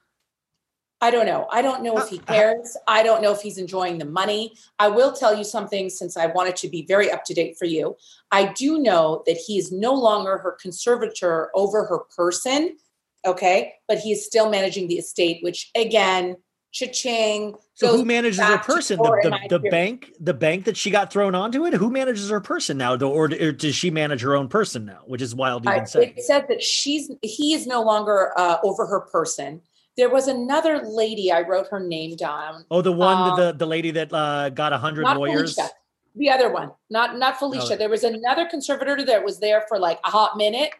I 1.01 1.11
don't 1.11 1.25
know. 1.25 1.47
I 1.51 1.61
don't 1.61 1.83
know 1.83 1.97
if 1.97 2.07
he 2.07 2.19
cares. 2.19 2.77
I 2.87 3.03
don't 3.03 3.21
know 3.21 3.33
if 3.33 3.41
he's 3.41 3.57
enjoying 3.57 3.97
the 3.97 4.05
money. 4.05 4.55
I 4.79 4.87
will 4.87 5.11
tell 5.11 5.37
you 5.37 5.43
something 5.43 5.89
since 5.89 6.15
I 6.15 6.27
wanted 6.27 6.55
to 6.57 6.69
be 6.69 6.85
very 6.85 7.11
up 7.11 7.25
to 7.25 7.33
date 7.33 7.57
for 7.59 7.65
you. 7.65 7.97
I 8.31 8.53
do 8.53 8.79
know 8.79 9.21
that 9.27 9.35
he 9.35 9.57
is 9.57 9.73
no 9.73 9.93
longer 9.93 10.37
her 10.37 10.53
conservator 10.53 11.51
over 11.53 11.83
her 11.85 11.99
person. 12.15 12.77
Okay. 13.25 13.73
But 13.89 13.99
he 13.99 14.13
is 14.13 14.25
still 14.25 14.49
managing 14.49 14.87
the 14.87 14.95
estate, 14.95 15.43
which 15.43 15.71
again, 15.75 16.37
cha-ching. 16.75 17.55
So 17.73 17.95
who 17.95 18.05
manages 18.05 18.39
her 18.39 18.57
person? 18.57 18.97
The, 18.97 19.39
the, 19.49 19.59
the 19.59 19.69
bank, 19.69 20.13
the 20.19 20.33
bank 20.33 20.65
that 20.65 20.75
she 20.75 20.91
got 20.91 21.11
thrown 21.11 21.33
onto 21.33 21.65
it. 21.65 21.73
Who 21.73 21.89
manages 21.89 22.29
her 22.29 22.41
person 22.41 22.77
now, 22.77 22.95
or, 22.95 23.25
or 23.25 23.51
does 23.51 23.75
she 23.75 23.89
manage 23.89 24.21
her 24.21 24.35
own 24.35 24.49
person 24.49 24.85
now? 24.85 24.99
Which 25.05 25.21
is 25.21 25.33
wild 25.33 25.63
to 25.63 25.71
even. 25.71 25.83
It 26.01 26.21
said 26.23 26.47
that 26.49 26.61
she's 26.61 27.09
he 27.21 27.53
is 27.53 27.65
no 27.65 27.81
longer 27.81 28.33
uh, 28.37 28.57
over 28.63 28.85
her 28.85 28.99
person. 28.99 29.61
There 29.97 30.09
was 30.09 30.27
another 30.27 30.85
lady. 30.85 31.31
I 31.31 31.41
wrote 31.41 31.67
her 31.69 31.79
name 31.79 32.17
down. 32.17 32.65
Oh, 32.69 32.81
the 32.81 32.91
one, 32.91 33.31
um, 33.31 33.39
the 33.39 33.53
the 33.53 33.65
lady 33.65 33.91
that 33.91 34.11
uh, 34.11 34.49
got 34.49 34.73
a 34.73 34.77
hundred 34.77 35.03
lawyers. 35.03 35.55
Felicia. 35.55 35.73
The 36.17 36.29
other 36.29 36.51
one, 36.51 36.71
not 36.89 37.17
not 37.17 37.39
Felicia. 37.39 37.73
Oh. 37.73 37.77
There 37.77 37.89
was 37.89 38.03
another 38.03 38.45
conservator 38.45 39.03
that 39.05 39.23
was 39.23 39.39
there 39.39 39.63
for 39.69 39.79
like 39.79 39.99
a 40.05 40.09
hot 40.09 40.35
minute, 40.35 40.71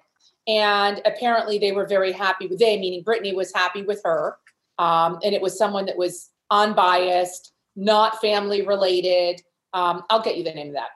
and 0.48 1.02
apparently 1.06 1.58
they 1.58 1.72
were 1.72 1.86
very 1.88 2.12
happy 2.12 2.48
with 2.48 2.60
they, 2.60 2.78
meaning 2.78 3.04
Britney 3.04 3.34
was 3.34 3.54
happy 3.54 3.82
with 3.82 4.02
her 4.04 4.38
um, 4.78 5.20
and 5.24 5.34
it 5.34 5.42
was 5.42 5.58
someone 5.58 5.86
that 5.86 5.98
was 5.98 6.30
unbiased, 6.52 7.52
not 7.76 8.22
family 8.22 8.66
related. 8.66 9.42
Um, 9.74 10.04
I'll 10.10 10.22
get 10.22 10.38
you 10.38 10.44
the 10.44 10.54
name 10.54 10.68
of 10.68 10.74
that. 10.74 10.90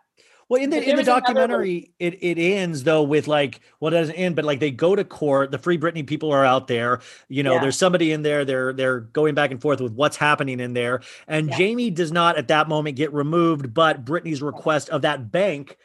Well, 0.50 0.60
in 0.60 0.72
the 0.72 0.82
in 0.82 0.96
the 0.96 1.04
documentary, 1.04 1.92
it, 2.00 2.24
it 2.24 2.40
ends 2.40 2.84
though 2.84 3.04
with 3.04 3.28
like 3.28 3.62
well, 3.80 3.94
it 3.94 3.98
doesn't 3.98 4.16
end, 4.16 4.36
but 4.36 4.46
like 4.46 4.60
they 4.60 4.72
go 4.72 4.96
to 4.96 5.04
court. 5.04 5.52
The 5.52 5.60
Free 5.60 5.78
Britney 5.78 6.06
people 6.06 6.32
are 6.32 6.44
out 6.44 6.68
there. 6.68 7.02
You 7.28 7.44
know, 7.44 7.54
yeah. 7.54 7.62
there's 7.62 7.78
somebody 7.78 8.12
in 8.12 8.24
there. 8.24 8.46
They're 8.46 8.74
they're 8.74 9.02
going 9.02 9.36
back 9.36 9.52
and 9.52 9.62
forth 9.62 9.80
with 9.80 9.94
what's 9.94 10.18
happening 10.18 10.60
in 10.60 10.74
there. 10.74 11.02
And 11.28 11.50
yeah. 11.50 11.58
Jamie 11.58 11.92
does 11.92 12.12
not 12.12 12.36
at 12.36 12.48
that 12.48 12.68
moment 12.68 12.96
get 12.96 13.14
removed, 13.14 13.76
but 13.76 14.04
Britney's 14.04 14.42
request 14.42 14.90
of 14.90 15.04
that 15.04 15.32
bank 15.32 15.78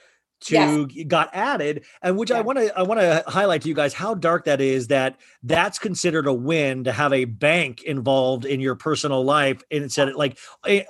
to 0.45 0.89
yes. 0.91 1.07
got 1.07 1.31
added 1.33 1.85
and 2.03 2.19
which 2.19 2.31
yeah. 2.31 2.39
i 2.39 2.41
want 2.41 2.59
to 2.59 2.79
i 2.79 2.83
want 2.83 3.01
to 3.01 3.25
highlight 3.27 3.63
to 3.63 3.69
you 3.69 3.75
guys 3.75 3.95
how 3.95 4.15
dark 4.15 4.45
that 4.45 4.61
is 4.61 4.89
that 4.89 5.19
that's 5.43 5.79
considered 5.79 6.27
a 6.27 6.33
win 6.33 6.85
to 6.85 6.93
have 6.93 7.13
a 7.13 7.25
bank 7.25 7.83
involved 7.83 8.45
in 8.45 8.61
your 8.61 8.75
personal 8.75 9.25
life 9.25 9.63
and 9.71 9.85
it 9.85 9.93
said 9.93 10.15
like 10.15 10.39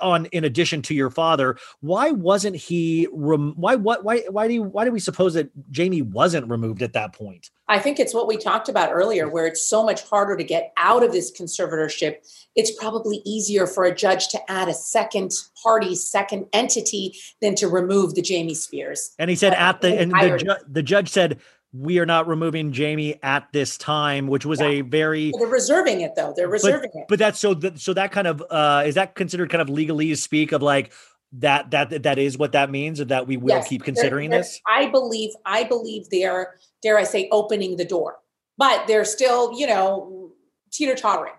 on 0.01 0.25
in 0.27 0.43
addition 0.43 0.81
to 0.81 0.93
your 0.93 1.09
father 1.09 1.57
why 1.81 2.11
wasn't 2.11 2.55
he 2.55 3.07
rem- 3.13 3.53
why 3.55 3.75
what 3.75 4.03
why 4.03 4.19
why 4.29 4.47
do 4.47 4.53
you 4.53 4.63
why 4.63 4.83
do 4.83 4.91
we 4.91 4.99
suppose 4.99 5.33
that 5.33 5.49
jamie 5.71 6.01
wasn't 6.01 6.47
removed 6.49 6.81
at 6.81 6.93
that 6.93 7.13
point 7.13 7.49
i 7.67 7.79
think 7.79 7.99
it's 7.99 8.13
what 8.13 8.27
we 8.27 8.37
talked 8.37 8.69
about 8.69 8.91
earlier 8.91 9.29
where 9.29 9.45
it's 9.45 9.61
so 9.61 9.83
much 9.83 10.03
harder 10.03 10.35
to 10.35 10.43
get 10.43 10.73
out 10.77 11.03
of 11.03 11.11
this 11.11 11.31
conservatorship 11.31 12.17
it's 12.55 12.71
probably 12.71 13.21
easier 13.25 13.67
for 13.67 13.83
a 13.83 13.93
judge 13.93 14.29
to 14.29 14.51
add 14.51 14.69
a 14.69 14.73
second 14.73 15.33
party, 15.61 15.93
second 15.95 16.47
entity 16.53 17.15
than 17.41 17.55
to 17.55 17.67
remove 17.67 18.15
the 18.15 18.21
Jamie 18.21 18.53
Spears. 18.53 19.13
And 19.19 19.29
he 19.29 19.35
said 19.35 19.53
at 19.53 19.81
the 19.81 19.99
and 19.99 20.11
the, 20.11 20.37
ju- 20.37 20.65
the 20.67 20.83
judge 20.83 21.09
said 21.09 21.39
we 21.73 21.99
are 21.99 22.05
not 22.05 22.27
removing 22.27 22.71
Jamie 22.71 23.19
at 23.21 23.51
this 23.51 23.77
time, 23.77 24.27
which 24.27 24.45
was 24.45 24.61
yeah. 24.61 24.67
a 24.67 24.81
very 24.81 25.33
they're 25.37 25.47
reserving 25.47 26.01
it 26.01 26.15
though. 26.15 26.33
They're 26.35 26.47
reserving 26.47 26.91
but, 26.93 27.01
it. 27.01 27.05
But 27.09 27.19
that's 27.19 27.39
so 27.39 27.53
that 27.55 27.79
so 27.79 27.93
that 27.93 28.13
kind 28.13 28.27
of 28.27 28.41
uh 28.49 28.83
is 28.85 28.95
that 28.95 29.15
considered 29.15 29.49
kind 29.49 29.61
of 29.61 29.67
legalese 29.67 30.19
speak 30.19 30.53
of 30.53 30.61
like 30.61 30.93
that 31.39 31.71
that 31.71 32.03
that 32.03 32.17
is 32.17 32.37
what 32.37 32.51
that 32.51 32.69
means 32.69 32.99
that 32.99 33.27
we 33.27 33.37
will 33.37 33.55
yes, 33.55 33.67
keep 33.67 33.83
considering 33.83 34.29
they're, 34.29 34.39
they're, 34.39 34.43
this 34.43 34.61
i 34.67 34.87
believe 34.87 35.31
i 35.45 35.63
believe 35.63 36.09
they're 36.09 36.55
dare 36.81 36.97
i 36.97 37.03
say 37.03 37.27
opening 37.31 37.77
the 37.77 37.85
door 37.85 38.17
but 38.57 38.85
they're 38.87 39.05
still 39.05 39.57
you 39.57 39.67
know 39.67 40.31
teeter 40.71 40.95
tottering 40.95 41.33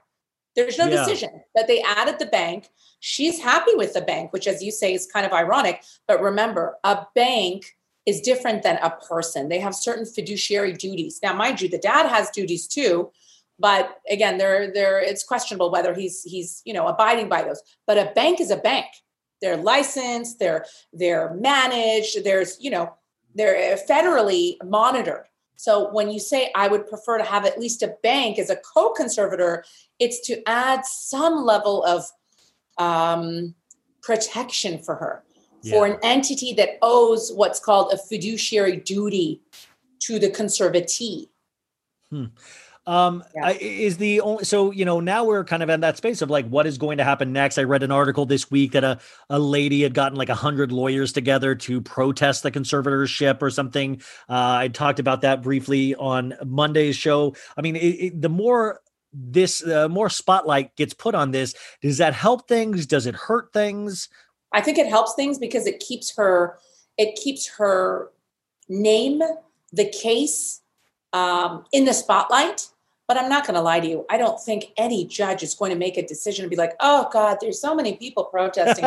there's 0.56 0.78
no 0.78 0.86
yeah. 0.86 1.04
decision, 1.04 1.42
that 1.54 1.68
they 1.68 1.82
added 1.82 2.18
the 2.18 2.26
bank. 2.26 2.70
She's 3.00 3.38
happy 3.38 3.74
with 3.74 3.92
the 3.92 4.00
bank, 4.00 4.32
which, 4.32 4.46
as 4.48 4.62
you 4.62 4.72
say, 4.72 4.94
is 4.94 5.06
kind 5.06 5.26
of 5.26 5.32
ironic. 5.32 5.84
But 6.08 6.22
remember, 6.22 6.76
a 6.82 7.06
bank 7.14 7.76
is 8.06 8.22
different 8.22 8.62
than 8.62 8.78
a 8.78 8.90
person. 8.90 9.50
They 9.50 9.58
have 9.58 9.74
certain 9.74 10.06
fiduciary 10.06 10.72
duties. 10.72 11.20
Now, 11.22 11.34
mind 11.34 11.60
you, 11.60 11.68
the 11.68 11.78
dad 11.78 12.08
has 12.08 12.30
duties 12.30 12.66
too, 12.66 13.10
but 13.58 13.98
again, 14.10 14.38
they're 14.38 14.72
they're 14.72 14.98
it's 14.98 15.24
questionable 15.24 15.70
whether 15.70 15.92
he's 15.92 16.22
he's 16.22 16.62
you 16.64 16.72
know 16.72 16.86
abiding 16.86 17.28
by 17.28 17.42
those. 17.42 17.62
But 17.86 17.98
a 17.98 18.12
bank 18.14 18.40
is 18.40 18.50
a 18.50 18.56
bank. 18.56 18.86
They're 19.40 19.56
licensed. 19.56 20.38
They're 20.38 20.64
they're 20.92 21.34
managed. 21.34 22.24
There's 22.24 22.56
you 22.60 22.70
know 22.70 22.94
they're 23.34 23.76
federally 23.76 24.56
monitored. 24.64 25.26
So 25.56 25.90
when 25.92 26.10
you 26.10 26.20
say 26.20 26.50
I 26.54 26.68
would 26.68 26.86
prefer 26.86 27.18
to 27.18 27.24
have 27.24 27.46
at 27.46 27.58
least 27.58 27.82
a 27.82 27.96
bank 28.02 28.38
as 28.38 28.50
a 28.50 28.56
co-conservator, 28.56 29.64
it's 29.98 30.20
to 30.26 30.46
add 30.46 30.84
some 30.84 31.44
level 31.44 31.82
of 31.84 32.04
um, 32.78 33.54
protection 34.02 34.78
for 34.82 34.94
her. 34.96 35.22
for 35.70 35.84
an 35.84 35.98
entity 36.04 36.52
that 36.52 36.78
owes 36.80 37.32
what's 37.32 37.58
called 37.58 37.92
a 37.92 37.98
fiduciary 37.98 38.76
duty 38.76 39.40
to 39.98 40.18
the 40.20 40.28
conservatee. 40.28 41.28
Hmm. 42.10 42.26
Um, 42.86 43.24
Yeah. 43.34 43.50
Is 43.50 43.96
the 43.96 44.20
only 44.20 44.44
so 44.44 44.70
you 44.70 44.84
know 44.84 45.00
now 45.00 45.24
we're 45.24 45.44
kind 45.44 45.62
of 45.62 45.68
in 45.68 45.80
that 45.80 45.96
space 45.96 46.22
of 46.22 46.30
like 46.30 46.46
what 46.46 46.66
is 46.66 46.78
going 46.78 46.98
to 46.98 47.04
happen 47.04 47.32
next. 47.32 47.58
I 47.58 47.64
read 47.64 47.82
an 47.82 47.90
article 47.90 48.26
this 48.26 48.50
week 48.50 48.72
that 48.72 48.84
a 48.84 49.00
a 49.28 49.38
lady 49.38 49.82
had 49.82 49.92
gotten 49.94 50.16
like 50.16 50.28
a 50.28 50.34
hundred 50.34 50.70
lawyers 50.70 51.12
together 51.12 51.54
to 51.54 51.80
protest 51.80 52.42
the 52.42 52.52
conservatorship 52.52 53.42
or 53.42 53.50
something. 53.50 54.00
Uh, 54.28 54.58
I 54.60 54.68
talked 54.68 55.00
about 55.00 55.22
that 55.22 55.42
briefly 55.42 55.94
on 55.96 56.34
Monday's 56.44 56.96
show. 56.96 57.34
I 57.56 57.62
mean, 57.62 57.76
it, 57.76 57.80
it, 57.80 58.22
the 58.22 58.28
more 58.28 58.80
this 59.12 59.66
uh, 59.66 59.88
more 59.88 60.10
spotlight 60.10 60.76
gets 60.76 60.94
put 60.94 61.14
on 61.14 61.32
this, 61.32 61.54
does 61.82 61.98
that 61.98 62.14
help 62.14 62.46
things? 62.46 62.86
Does 62.86 63.06
it 63.06 63.14
hurt 63.14 63.52
things? 63.52 64.08
I 64.52 64.60
think 64.60 64.78
it 64.78 64.86
helps 64.86 65.14
things 65.14 65.38
because 65.38 65.66
it 65.66 65.80
keeps 65.80 66.14
her 66.16 66.58
it 66.96 67.16
keeps 67.16 67.48
her 67.58 68.10
name, 68.68 69.22
the 69.72 69.88
case, 69.88 70.62
um, 71.12 71.64
in 71.72 71.84
the 71.84 71.92
spotlight. 71.92 72.68
But 73.08 73.16
I'm 73.16 73.28
not 73.28 73.46
going 73.46 73.54
to 73.54 73.60
lie 73.60 73.78
to 73.80 73.86
you. 73.86 74.04
I 74.10 74.16
don't 74.18 74.40
think 74.40 74.72
any 74.76 75.04
judge 75.04 75.42
is 75.44 75.54
going 75.54 75.70
to 75.70 75.78
make 75.78 75.96
a 75.96 76.06
decision 76.06 76.44
and 76.44 76.50
be 76.50 76.56
like, 76.56 76.74
"Oh 76.80 77.08
God, 77.12 77.38
there's 77.40 77.60
so 77.60 77.74
many 77.74 77.96
people 77.96 78.24
protesting. 78.24 78.84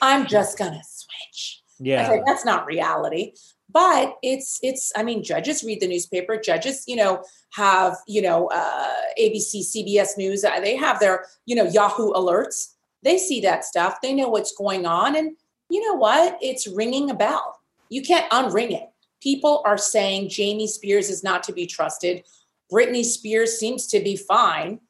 I'm 0.00 0.26
just 0.26 0.56
going 0.58 0.72
to 0.72 0.82
switch." 0.82 1.62
Yeah, 1.78 2.20
that's 2.26 2.44
not 2.44 2.66
reality. 2.66 3.34
But 3.70 4.16
it's 4.22 4.58
it's. 4.62 4.92
I 4.96 5.02
mean, 5.02 5.22
judges 5.22 5.62
read 5.62 5.80
the 5.80 5.88
newspaper. 5.88 6.38
Judges, 6.38 6.84
you 6.86 6.96
know, 6.96 7.22
have 7.52 7.98
you 8.06 8.22
know 8.22 8.46
uh, 8.48 8.92
ABC, 9.20 9.60
CBS 9.60 10.16
News. 10.16 10.42
uh, 10.42 10.58
They 10.60 10.76
have 10.76 10.98
their 11.00 11.26
you 11.44 11.54
know 11.54 11.64
Yahoo 11.66 12.12
alerts. 12.12 12.72
They 13.02 13.18
see 13.18 13.40
that 13.42 13.64
stuff. 13.64 14.00
They 14.02 14.14
know 14.14 14.28
what's 14.30 14.54
going 14.56 14.86
on, 14.86 15.16
and 15.16 15.36
you 15.68 15.86
know 15.86 15.94
what? 15.96 16.38
It's 16.40 16.66
ringing 16.66 17.10
a 17.10 17.14
bell. 17.14 17.60
You 17.90 18.02
can't 18.02 18.30
unring 18.30 18.70
it. 18.72 18.88
People 19.22 19.62
are 19.66 19.78
saying 19.78 20.30
Jamie 20.30 20.66
Spears 20.66 21.10
is 21.10 21.22
not 21.22 21.42
to 21.44 21.52
be 21.52 21.66
trusted. 21.66 22.24
Britney 22.70 23.04
Spears 23.04 23.58
seems 23.58 23.86
to 23.88 24.00
be 24.00 24.16
fine. 24.16 24.80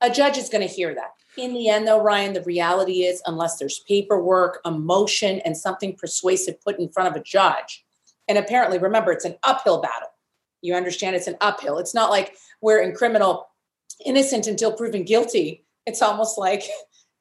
A 0.00 0.10
judge 0.10 0.38
is 0.38 0.48
going 0.48 0.66
to 0.66 0.72
hear 0.72 0.94
that. 0.94 1.12
In 1.36 1.52
the 1.52 1.68
end, 1.68 1.88
though, 1.88 2.00
Ryan, 2.00 2.32
the 2.32 2.42
reality 2.42 3.04
is, 3.04 3.20
unless 3.26 3.58
there's 3.58 3.80
paperwork, 3.88 4.60
emotion, 4.64 5.40
and 5.40 5.56
something 5.56 5.96
persuasive 5.96 6.60
put 6.60 6.78
in 6.78 6.88
front 6.90 7.08
of 7.08 7.20
a 7.20 7.24
judge, 7.24 7.84
and 8.28 8.38
apparently, 8.38 8.78
remember, 8.78 9.12
it's 9.12 9.24
an 9.24 9.36
uphill 9.42 9.82
battle. 9.82 10.08
You 10.62 10.74
understand 10.74 11.16
it's 11.16 11.26
an 11.26 11.36
uphill. 11.40 11.78
It's 11.78 11.94
not 11.94 12.10
like 12.10 12.36
we're 12.62 12.80
in 12.80 12.94
criminal 12.94 13.48
innocent 14.04 14.46
until 14.46 14.72
proven 14.72 15.04
guilty. 15.04 15.64
It's 15.86 16.02
almost 16.02 16.38
like, 16.38 16.62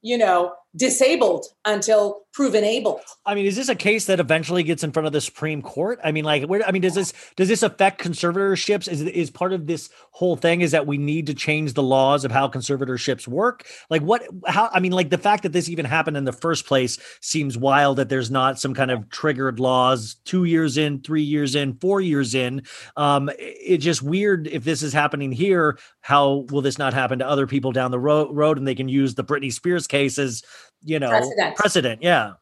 you 0.01 0.17
know, 0.17 0.53
disabled 0.75 1.45
until 1.65 2.23
proven 2.33 2.63
able. 2.63 2.99
I 3.25 3.35
mean, 3.35 3.45
is 3.45 3.55
this 3.55 3.69
a 3.69 3.75
case 3.75 4.05
that 4.05 4.19
eventually 4.19 4.63
gets 4.63 4.83
in 4.83 4.91
front 4.91 5.05
of 5.05 5.13
the 5.13 5.21
Supreme 5.21 5.61
Court? 5.61 5.99
I 6.03 6.11
mean, 6.11 6.25
like, 6.25 6.43
where? 6.45 6.65
I 6.67 6.71
mean, 6.71 6.81
does 6.81 6.95
this 6.95 7.13
does 7.35 7.47
this 7.47 7.63
affect 7.63 8.01
conservatorships? 8.01 8.91
Is 8.91 9.01
is 9.01 9.29
part 9.29 9.53
of 9.53 9.67
this 9.67 9.89
whole 10.11 10.35
thing 10.35 10.61
is 10.61 10.71
that 10.71 10.87
we 10.87 10.97
need 10.97 11.27
to 11.27 11.33
change 11.33 11.73
the 11.73 11.83
laws 11.83 12.25
of 12.25 12.31
how 12.31 12.47
conservatorships 12.47 13.27
work? 13.27 13.65
Like, 13.89 14.01
what? 14.01 14.23
How? 14.47 14.69
I 14.73 14.79
mean, 14.79 14.91
like 14.91 15.09
the 15.09 15.17
fact 15.17 15.43
that 15.43 15.53
this 15.53 15.69
even 15.69 15.85
happened 15.85 16.17
in 16.17 16.25
the 16.25 16.33
first 16.33 16.65
place 16.65 16.97
seems 17.21 17.57
wild. 17.57 17.97
That 17.97 18.09
there's 18.09 18.31
not 18.31 18.59
some 18.59 18.73
kind 18.73 18.91
of 18.91 19.09
triggered 19.09 19.59
laws 19.59 20.15
two 20.25 20.43
years 20.43 20.77
in, 20.77 21.01
three 21.01 21.23
years 21.23 21.55
in, 21.55 21.75
four 21.75 22.01
years 22.01 22.33
in. 22.33 22.63
Um, 22.97 23.29
it's 23.37 23.83
just 23.83 24.01
weird 24.01 24.47
if 24.47 24.63
this 24.63 24.81
is 24.81 24.91
happening 24.91 25.31
here. 25.31 25.77
How 26.01 26.45
will 26.49 26.61
this 26.61 26.77
not 26.77 26.93
happen 26.93 27.19
to 27.19 27.27
other 27.27 27.47
people 27.47 27.71
down 27.71 27.91
the 27.91 27.99
road? 27.99 28.35
Road, 28.35 28.57
and 28.57 28.67
they 28.67 28.75
can 28.75 28.89
use 28.89 29.15
the 29.15 29.23
Britney 29.23 29.53
Spears 29.53 29.87
case 29.87 30.17
as 30.17 30.43
you 30.83 30.99
know 30.99 31.09
Precedent. 31.09 31.55
precedent. 31.55 32.01
Yeah. 32.01 32.33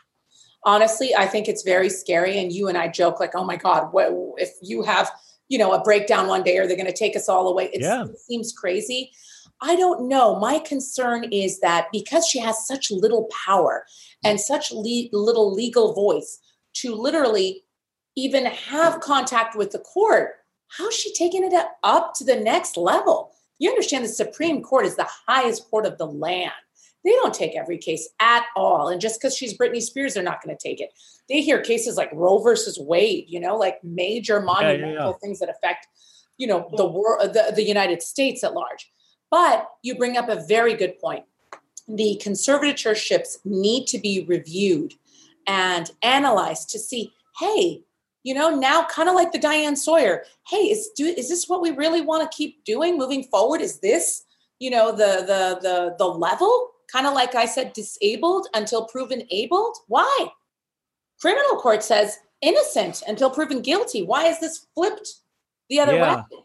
honestly 0.66 1.16
i 1.16 1.26
think 1.26 1.48
it's 1.48 1.64
very 1.64 1.90
scary 1.90 2.38
and 2.40 2.52
you 2.52 2.68
and 2.68 2.78
i 2.78 2.88
joke 2.88 3.20
like 3.20 3.36
oh 3.36 3.44
my 3.44 3.56
god 3.56 3.90
what 3.94 4.12
if 4.38 4.52
you 4.62 4.84
have 4.84 5.12
you 5.50 5.58
know 5.58 5.74
a 5.74 5.82
breakdown 5.84 6.28
one 6.28 6.44
day 6.44 6.58
are 6.58 6.68
they 6.68 6.76
going 6.76 6.86
to 6.88 6.94
take 6.94 7.16
us 7.16 7.28
all 7.30 7.48
away 7.48 7.70
Yeah. 7.74 8.06
it 8.06 8.20
seems 8.20 8.52
crazy 8.54 9.12
i 9.62 9.76
don't 9.76 10.08
know 10.08 10.40
my 10.40 10.60
concern 10.60 11.26
is 11.32 11.60
that 11.62 11.88
because 11.92 12.26
she 12.28 12.40
has 12.40 12.66
such 12.68 12.92
little 12.92 13.30
power 13.46 13.86
and 14.24 14.40
such 14.40 14.72
le- 14.72 15.10
little 15.12 15.54
legal 15.54 15.94
voice 15.94 16.40
to 16.74 16.96
literally 16.96 17.64
even 18.16 18.46
have 18.46 19.00
contact 19.02 19.56
with 19.56 19.72
the 19.72 19.80
court 19.80 20.36
how's 20.78 20.94
she 20.96 21.14
taking 21.14 21.44
it 21.44 21.54
up 21.84 22.14
to 22.16 22.24
the 22.24 22.36
next 22.36 22.78
level 22.78 23.32
you 23.60 23.70
understand 23.70 24.04
the 24.04 24.10
supreme 24.10 24.62
court 24.64 24.86
is 24.86 24.96
the 24.96 25.08
highest 25.28 25.70
court 25.70 25.86
of 25.86 25.98
the 25.98 26.06
land 26.06 26.52
they 27.04 27.12
don't 27.12 27.34
take 27.34 27.56
every 27.56 27.78
case 27.78 28.10
at 28.20 28.46
all. 28.56 28.90
And 28.90 29.02
just 29.02 29.20
because 29.20 29.36
she's 29.36 29.58
Britney 29.58 29.82
Spears, 29.82 30.14
they're 30.14 30.24
not 30.24 30.44
going 30.44 30.56
to 30.56 30.62
take 30.62 30.80
it. 30.80 30.92
They 31.30 31.42
hear 31.42 31.62
cases 31.62 31.98
like 31.98 32.10
Roe 32.14 32.40
versus 32.40 32.80
Wade, 32.80 33.26
you 33.28 33.40
know, 33.40 33.56
like 33.56 33.84
major 33.84 34.40
yeah, 34.40 34.46
monumental 34.46 35.12
yeah. 35.12 35.18
things 35.22 35.40
that 35.40 35.50
affect, 35.50 35.88
you 36.38 36.48
know, 36.48 36.70
the 36.78 36.86
world, 36.86 37.34
the, 37.34 37.54
the 37.56 37.64
United 37.64 38.02
States 38.02 38.44
at 38.44 38.54
large. 38.54 38.92
But 39.30 39.68
you 39.82 39.96
bring 39.96 40.18
up 40.18 40.30
a 40.30 40.46
very 40.46 40.74
good 40.74 41.00
point. 41.00 41.26
The 41.88 42.22
conservatorships 42.24 43.38
need 43.46 43.88
to 43.88 43.98
be 43.98 44.26
reviewed 44.28 44.94
and 45.48 45.90
analyzed 46.04 46.70
to 46.72 46.80
see, 46.80 47.14
hey, 47.40 47.84
you 48.24 48.34
know, 48.36 48.54
now 48.54 48.84
kind 48.86 49.10
of 49.10 49.16
like 49.16 49.32
the 49.32 49.40
Diane 49.40 49.76
Sawyer, 49.76 50.24
hey, 50.48 50.58
is 50.58 50.92
do 50.96 51.06
is 51.06 51.30
this 51.30 51.48
what 51.48 51.62
we 51.62 51.72
really 51.72 52.02
want 52.02 52.30
to 52.30 52.36
keep 52.36 52.64
doing 52.66 52.98
moving 52.98 53.24
forward? 53.24 53.62
Is 53.62 53.80
this, 53.80 54.24
you 54.60 54.70
know, 54.70 54.92
the 54.92 55.24
the 55.26 55.60
the 55.62 55.96
the 55.98 56.06
level? 56.06 56.70
Kind 56.92 57.08
of 57.08 57.14
like 57.14 57.36
I 57.36 57.46
said, 57.46 57.74
disabled 57.74 58.48
until 58.54 58.86
proven 58.86 59.24
abled. 59.32 59.78
Why? 59.88 60.28
Criminal 61.20 61.58
court 61.58 61.84
says 61.84 62.18
innocent 62.42 63.04
until 63.08 63.30
proven 63.30 63.62
guilty. 63.62 64.02
Why 64.04 64.26
is 64.28 64.40
this 64.40 64.68
flipped 64.74 65.14
the 65.70 65.80
other 65.80 65.96
Yeah. 65.96 66.16
way? 66.32 66.38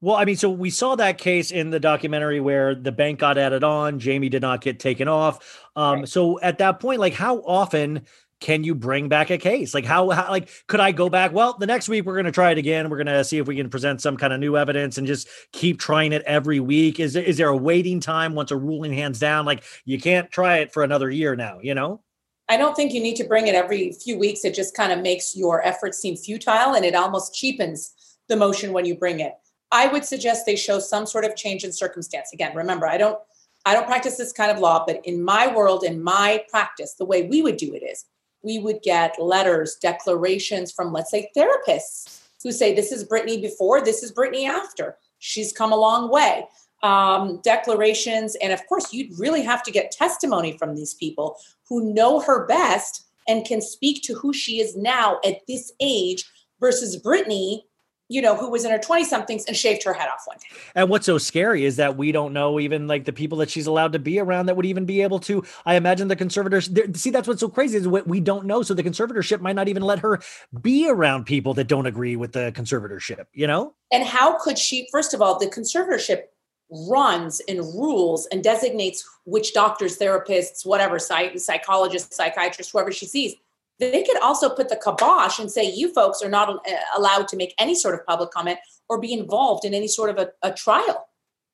Well, 0.00 0.16
I 0.16 0.24
mean, 0.24 0.36
so 0.36 0.50
we 0.50 0.70
saw 0.70 0.96
that 0.96 1.18
case 1.18 1.52
in 1.52 1.70
the 1.70 1.78
documentary 1.78 2.40
where 2.40 2.74
the 2.74 2.90
bank 2.90 3.20
got 3.20 3.38
added 3.38 3.62
on, 3.62 4.00
Jamie 4.00 4.28
did 4.28 4.42
not 4.42 4.60
get 4.60 4.80
taken 4.80 5.06
off. 5.06 5.60
Um, 5.76 6.00
Right. 6.00 6.08
so 6.08 6.40
at 6.40 6.58
that 6.58 6.80
point, 6.80 6.98
like 6.98 7.14
how 7.14 7.38
often 7.42 8.04
can 8.42 8.64
you 8.64 8.74
bring 8.74 9.08
back 9.08 9.30
a 9.30 9.38
case? 9.38 9.72
Like 9.72 9.86
how, 9.86 10.10
how 10.10 10.28
like 10.28 10.50
could 10.66 10.80
I 10.80 10.92
go 10.92 11.08
back? 11.08 11.32
Well, 11.32 11.56
the 11.58 11.66
next 11.66 11.88
week 11.88 12.04
we're 12.04 12.14
going 12.14 12.26
to 12.26 12.32
try 12.32 12.50
it 12.50 12.58
again. 12.58 12.90
We're 12.90 13.02
going 13.02 13.06
to 13.06 13.24
see 13.24 13.38
if 13.38 13.46
we 13.46 13.56
can 13.56 13.70
present 13.70 14.02
some 14.02 14.16
kind 14.16 14.32
of 14.32 14.40
new 14.40 14.56
evidence 14.56 14.98
and 14.98 15.06
just 15.06 15.28
keep 15.52 15.78
trying 15.78 16.12
it 16.12 16.22
every 16.22 16.60
week. 16.60 17.00
Is 17.00 17.16
is 17.16 17.36
there 17.38 17.48
a 17.48 17.56
waiting 17.56 18.00
time 18.00 18.34
once 18.34 18.50
a 18.50 18.56
ruling 18.56 18.92
hands 18.92 19.20
down? 19.20 19.46
Like 19.46 19.62
you 19.84 19.98
can't 19.98 20.30
try 20.30 20.58
it 20.58 20.72
for 20.72 20.82
another 20.82 21.08
year 21.08 21.36
now, 21.36 21.60
you 21.62 21.74
know? 21.74 22.02
I 22.48 22.56
don't 22.56 22.74
think 22.74 22.92
you 22.92 23.00
need 23.00 23.16
to 23.16 23.24
bring 23.24 23.46
it 23.46 23.54
every 23.54 23.92
few 23.92 24.18
weeks. 24.18 24.44
It 24.44 24.54
just 24.54 24.76
kind 24.76 24.92
of 24.92 24.98
makes 24.98 25.36
your 25.36 25.64
efforts 25.64 25.98
seem 25.98 26.16
futile 26.16 26.74
and 26.74 26.84
it 26.84 26.96
almost 26.96 27.34
cheapens 27.34 27.94
the 28.28 28.36
motion 28.36 28.72
when 28.72 28.84
you 28.84 28.96
bring 28.96 29.20
it. 29.20 29.34
I 29.70 29.86
would 29.86 30.04
suggest 30.04 30.44
they 30.44 30.56
show 30.56 30.80
some 30.80 31.06
sort 31.06 31.24
of 31.24 31.36
change 31.36 31.62
in 31.64 31.72
circumstance. 31.72 32.30
Again, 32.32 32.54
remember, 32.56 32.86
I 32.86 32.98
don't 32.98 33.18
I 33.64 33.74
don't 33.74 33.86
practice 33.86 34.16
this 34.16 34.32
kind 34.32 34.50
of 34.50 34.58
law, 34.58 34.84
but 34.84 35.00
in 35.06 35.22
my 35.22 35.46
world, 35.54 35.84
in 35.84 36.02
my 36.02 36.44
practice, 36.50 36.94
the 36.94 37.04
way 37.04 37.28
we 37.28 37.42
would 37.42 37.56
do 37.56 37.72
it 37.74 37.84
is 37.84 38.04
we 38.42 38.58
would 38.58 38.82
get 38.82 39.20
letters, 39.20 39.76
declarations 39.80 40.72
from, 40.72 40.92
let's 40.92 41.10
say, 41.10 41.30
therapists 41.36 42.20
who 42.42 42.52
say, 42.52 42.74
This 42.74 42.92
is 42.92 43.08
Britney 43.08 43.40
before, 43.40 43.80
this 43.80 44.02
is 44.02 44.12
Britney 44.12 44.48
after. 44.48 44.96
She's 45.18 45.52
come 45.52 45.72
a 45.72 45.76
long 45.76 46.10
way. 46.10 46.46
Um, 46.82 47.40
declarations. 47.44 48.36
And 48.42 48.52
of 48.52 48.66
course, 48.66 48.92
you'd 48.92 49.16
really 49.16 49.42
have 49.42 49.62
to 49.62 49.70
get 49.70 49.92
testimony 49.92 50.58
from 50.58 50.74
these 50.74 50.94
people 50.94 51.36
who 51.68 51.94
know 51.94 52.18
her 52.20 52.44
best 52.46 53.06
and 53.28 53.44
can 53.44 53.60
speak 53.60 54.02
to 54.02 54.14
who 54.14 54.32
she 54.32 54.60
is 54.60 54.76
now 54.76 55.20
at 55.24 55.46
this 55.46 55.72
age 55.78 56.24
versus 56.58 57.00
Britney, 57.00 57.60
you 58.08 58.20
know, 58.20 58.36
who 58.36 58.50
was 58.50 58.64
in 58.64 58.70
her 58.70 58.78
20 58.78 59.04
somethings 59.04 59.44
and 59.46 59.56
shaved 59.56 59.82
her 59.84 59.92
head 59.92 60.08
off 60.08 60.22
one 60.26 60.36
day. 60.38 60.56
And 60.74 60.88
what's 60.88 61.06
so 61.06 61.18
scary 61.18 61.64
is 61.64 61.76
that 61.76 61.96
we 61.96 62.12
don't 62.12 62.32
know 62.32 62.60
even 62.60 62.86
like 62.86 63.04
the 63.04 63.12
people 63.12 63.38
that 63.38 63.50
she's 63.50 63.66
allowed 63.66 63.92
to 63.92 63.98
be 63.98 64.18
around 64.18 64.46
that 64.46 64.56
would 64.56 64.66
even 64.66 64.84
be 64.84 65.02
able 65.02 65.18
to. 65.20 65.44
I 65.64 65.76
imagine 65.76 66.08
the 66.08 66.16
conservators. 66.16 66.70
See, 66.94 67.10
that's 67.10 67.26
what's 67.26 67.40
so 67.40 67.48
crazy 67.48 67.78
is 67.78 67.88
what 67.88 68.06
we 68.06 68.20
don't 68.20 68.44
know. 68.44 68.62
So 68.62 68.74
the 68.74 68.82
conservatorship 68.82 69.40
might 69.40 69.56
not 69.56 69.68
even 69.68 69.82
let 69.82 70.00
her 70.00 70.20
be 70.60 70.88
around 70.88 71.24
people 71.24 71.54
that 71.54 71.68
don't 71.68 71.86
agree 71.86 72.16
with 72.16 72.32
the 72.32 72.52
conservatorship. 72.52 73.26
You 73.32 73.46
know? 73.46 73.74
And 73.90 74.04
how 74.04 74.38
could 74.38 74.58
she, 74.58 74.88
first 74.92 75.14
of 75.14 75.22
all, 75.22 75.38
the 75.38 75.46
conservatorship 75.46 76.24
runs 76.72 77.40
and 77.48 77.58
rules 77.60 78.26
and 78.26 78.42
designates 78.42 79.06
which 79.24 79.52
doctors, 79.52 79.98
therapists, 79.98 80.64
whatever, 80.64 80.98
psych- 80.98 81.38
psychologists, 81.38 82.16
psychiatrists, 82.16 82.72
whoever 82.72 82.90
she 82.90 83.06
sees. 83.06 83.34
They 83.78 84.02
could 84.04 84.20
also 84.20 84.48
put 84.48 84.68
the 84.68 84.76
kibosh 84.76 85.38
and 85.38 85.50
say, 85.50 85.64
you 85.64 85.92
folks 85.92 86.22
are 86.22 86.28
not 86.28 86.48
uh, 86.48 86.72
allowed 86.96 87.28
to 87.28 87.36
make 87.36 87.54
any 87.58 87.74
sort 87.74 87.94
of 87.94 88.06
public 88.06 88.30
comment 88.30 88.58
or 88.88 89.00
be 89.00 89.12
involved 89.12 89.64
in 89.64 89.74
any 89.74 89.88
sort 89.88 90.10
of 90.10 90.18
a, 90.18 90.30
a 90.42 90.52
trial. 90.52 91.08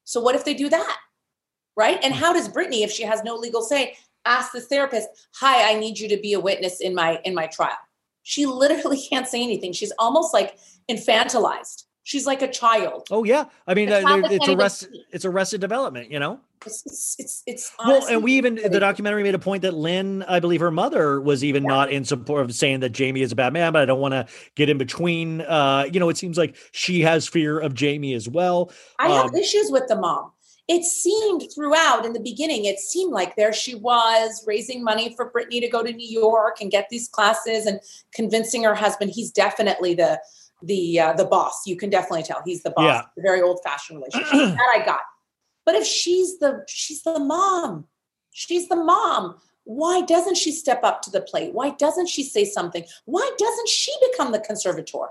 So, 0.05 0.21
what 0.21 0.35
if 0.35 0.45
they 0.45 0.55
do 0.55 0.69
that? 0.69 0.97
Right? 1.77 1.99
And 2.03 2.13
how 2.13 2.33
does 2.33 2.49
Britney, 2.49 2.83
if 2.83 2.91
she 2.91 3.05
has 3.05 3.23
no 3.23 3.37
legal 3.37 3.63
say, 3.63 3.97
ask 4.25 4.53
the 4.53 4.61
therapist, 4.61 5.09
hi, 5.35 5.71
I 5.71 5.79
need 5.79 5.99
you 5.99 6.09
to 6.09 6.17
be 6.17 6.33
a 6.33 6.41
witness 6.41 6.81
in 6.81 6.95
my 6.95 7.21
in 7.25 7.35
my 7.35 7.47
trial? 7.47 7.77
She 8.23 8.47
literally 8.47 9.01
can't 9.11 9.27
say 9.27 9.43
anything. 9.43 9.73
She's 9.73 9.93
almost 9.99 10.35
like 10.35 10.59
infantilized. 10.91 11.85
She's 12.03 12.27
like 12.27 12.43
a 12.43 12.49
child. 12.49 13.07
Oh 13.11 13.25
yeah. 13.25 13.45
I 13.67 13.75
mean, 13.75 13.91
uh, 13.91 14.01
child 14.01 14.25
there- 14.25 14.31
that 14.31 14.33
it's 14.33 14.49
arrested. 14.49 14.91
It's 15.13 15.25
arrested 15.25 15.61
development. 15.61 16.11
You 16.11 16.19
know? 16.19 16.41
It's 16.67 17.17
it's, 17.19 17.43
it's 17.47 17.73
well, 17.79 18.07
and 18.09 18.23
we 18.23 18.33
even 18.35 18.57
the 18.57 18.81
documentary 18.81 19.23
made 19.23 19.35
a 19.35 19.39
point 19.39 19.63
that 19.63 19.75
Lynne, 19.75 20.23
I 20.25 20.41
believe 20.41 20.61
her 20.61 20.71
mother 20.71 21.21
was 21.21 21.45
even 21.45 21.63
yeah. 21.63 21.69
not 21.69 21.91
in 21.91 22.05
support 22.05 22.43
of 22.43 22.55
saying 22.55 22.81
that 22.81 22.91
Jamie 22.91 23.23
is 23.23 23.33
a 23.33 23.37
bad 23.37 23.53
man, 23.53 23.73
but 23.73 23.83
I 23.83 23.85
don't 23.85 24.01
want 24.01 24.13
to 24.13 24.27
get 24.55 24.69
in 24.69 24.79
between. 24.79 25.43
Uh, 25.43 25.87
you 25.91 26.01
know, 26.01 26.09
it 26.09 26.17
seems 26.17 26.39
like 26.39 26.57
she 26.73 27.01
has 27.03 27.29
fear 27.29 27.59
of 27.59 27.75
Jamie 27.75 28.15
as 28.15 28.29
well. 28.29 28.71
I 28.99 29.07
um, 29.07 29.13
have 29.13 29.35
issues 29.35 29.71
with 29.71 29.89
the 29.89 29.97
mom. 29.97 30.33
It 30.69 30.85
seemed 30.85 31.45
throughout 31.55 32.05
in 32.05 32.13
the 32.13 32.21
beginning, 32.21 32.67
it 32.67 32.79
seemed 32.79 33.13
like 33.13 33.37
there 33.37 33.55
she 33.55 33.75
was 33.75 34.45
raising 34.47 34.85
money 34.85 35.15
for 35.17 35.31
Britney 35.31 35.61
to 35.61 35.69
go 35.69 35.83
to 35.83 35.91
New 35.91 36.07
York 36.07 36.61
and 36.61 36.71
get 36.71 36.89
these 36.91 37.09
classes 37.09 37.65
and 37.65 37.81
convincing 38.13 38.65
her 38.65 38.75
husband 38.75 39.13
he's 39.15 39.31
definitely 39.31 39.95
the 39.95 40.21
the 40.63 41.01
uh, 41.01 41.13
the 41.15 41.25
boss. 41.25 41.63
You 41.67 41.77
can 41.77 41.91
definitely 41.91 42.25
tell 42.25 42.43
he's 42.45 42.63
the 42.63 42.71
boss. 42.71 42.85
Yeah. 42.85 43.03
The 43.17 43.23
very 43.23 43.41
old 43.41 43.61
fashioned 43.65 43.99
relationship 43.99 44.31
that 44.57 44.75
I 44.75 44.85
got. 44.85 45.01
But 45.69 45.75
if 45.75 45.85
she's 45.85 46.39
the 46.39 46.65
she's 46.67 47.03
the 47.03 47.19
mom, 47.19 47.85
she's 48.31 48.71
the 48.71 48.77
mom. 48.77 49.37
Why 49.65 50.01
doesn't 50.01 50.39
she 50.39 50.51
step 50.51 50.83
up 50.83 51.03
to 51.03 51.11
the 51.11 51.21
plate? 51.21 51.53
Why 51.53 51.73
doesn't 51.73 52.09
she 52.09 52.23
say 52.23 52.47
something? 52.47 52.87
Why 53.05 53.31
doesn't 53.37 53.69
she 53.69 53.93
become 54.11 54.33
the 54.33 54.41
conservator? 54.41 55.09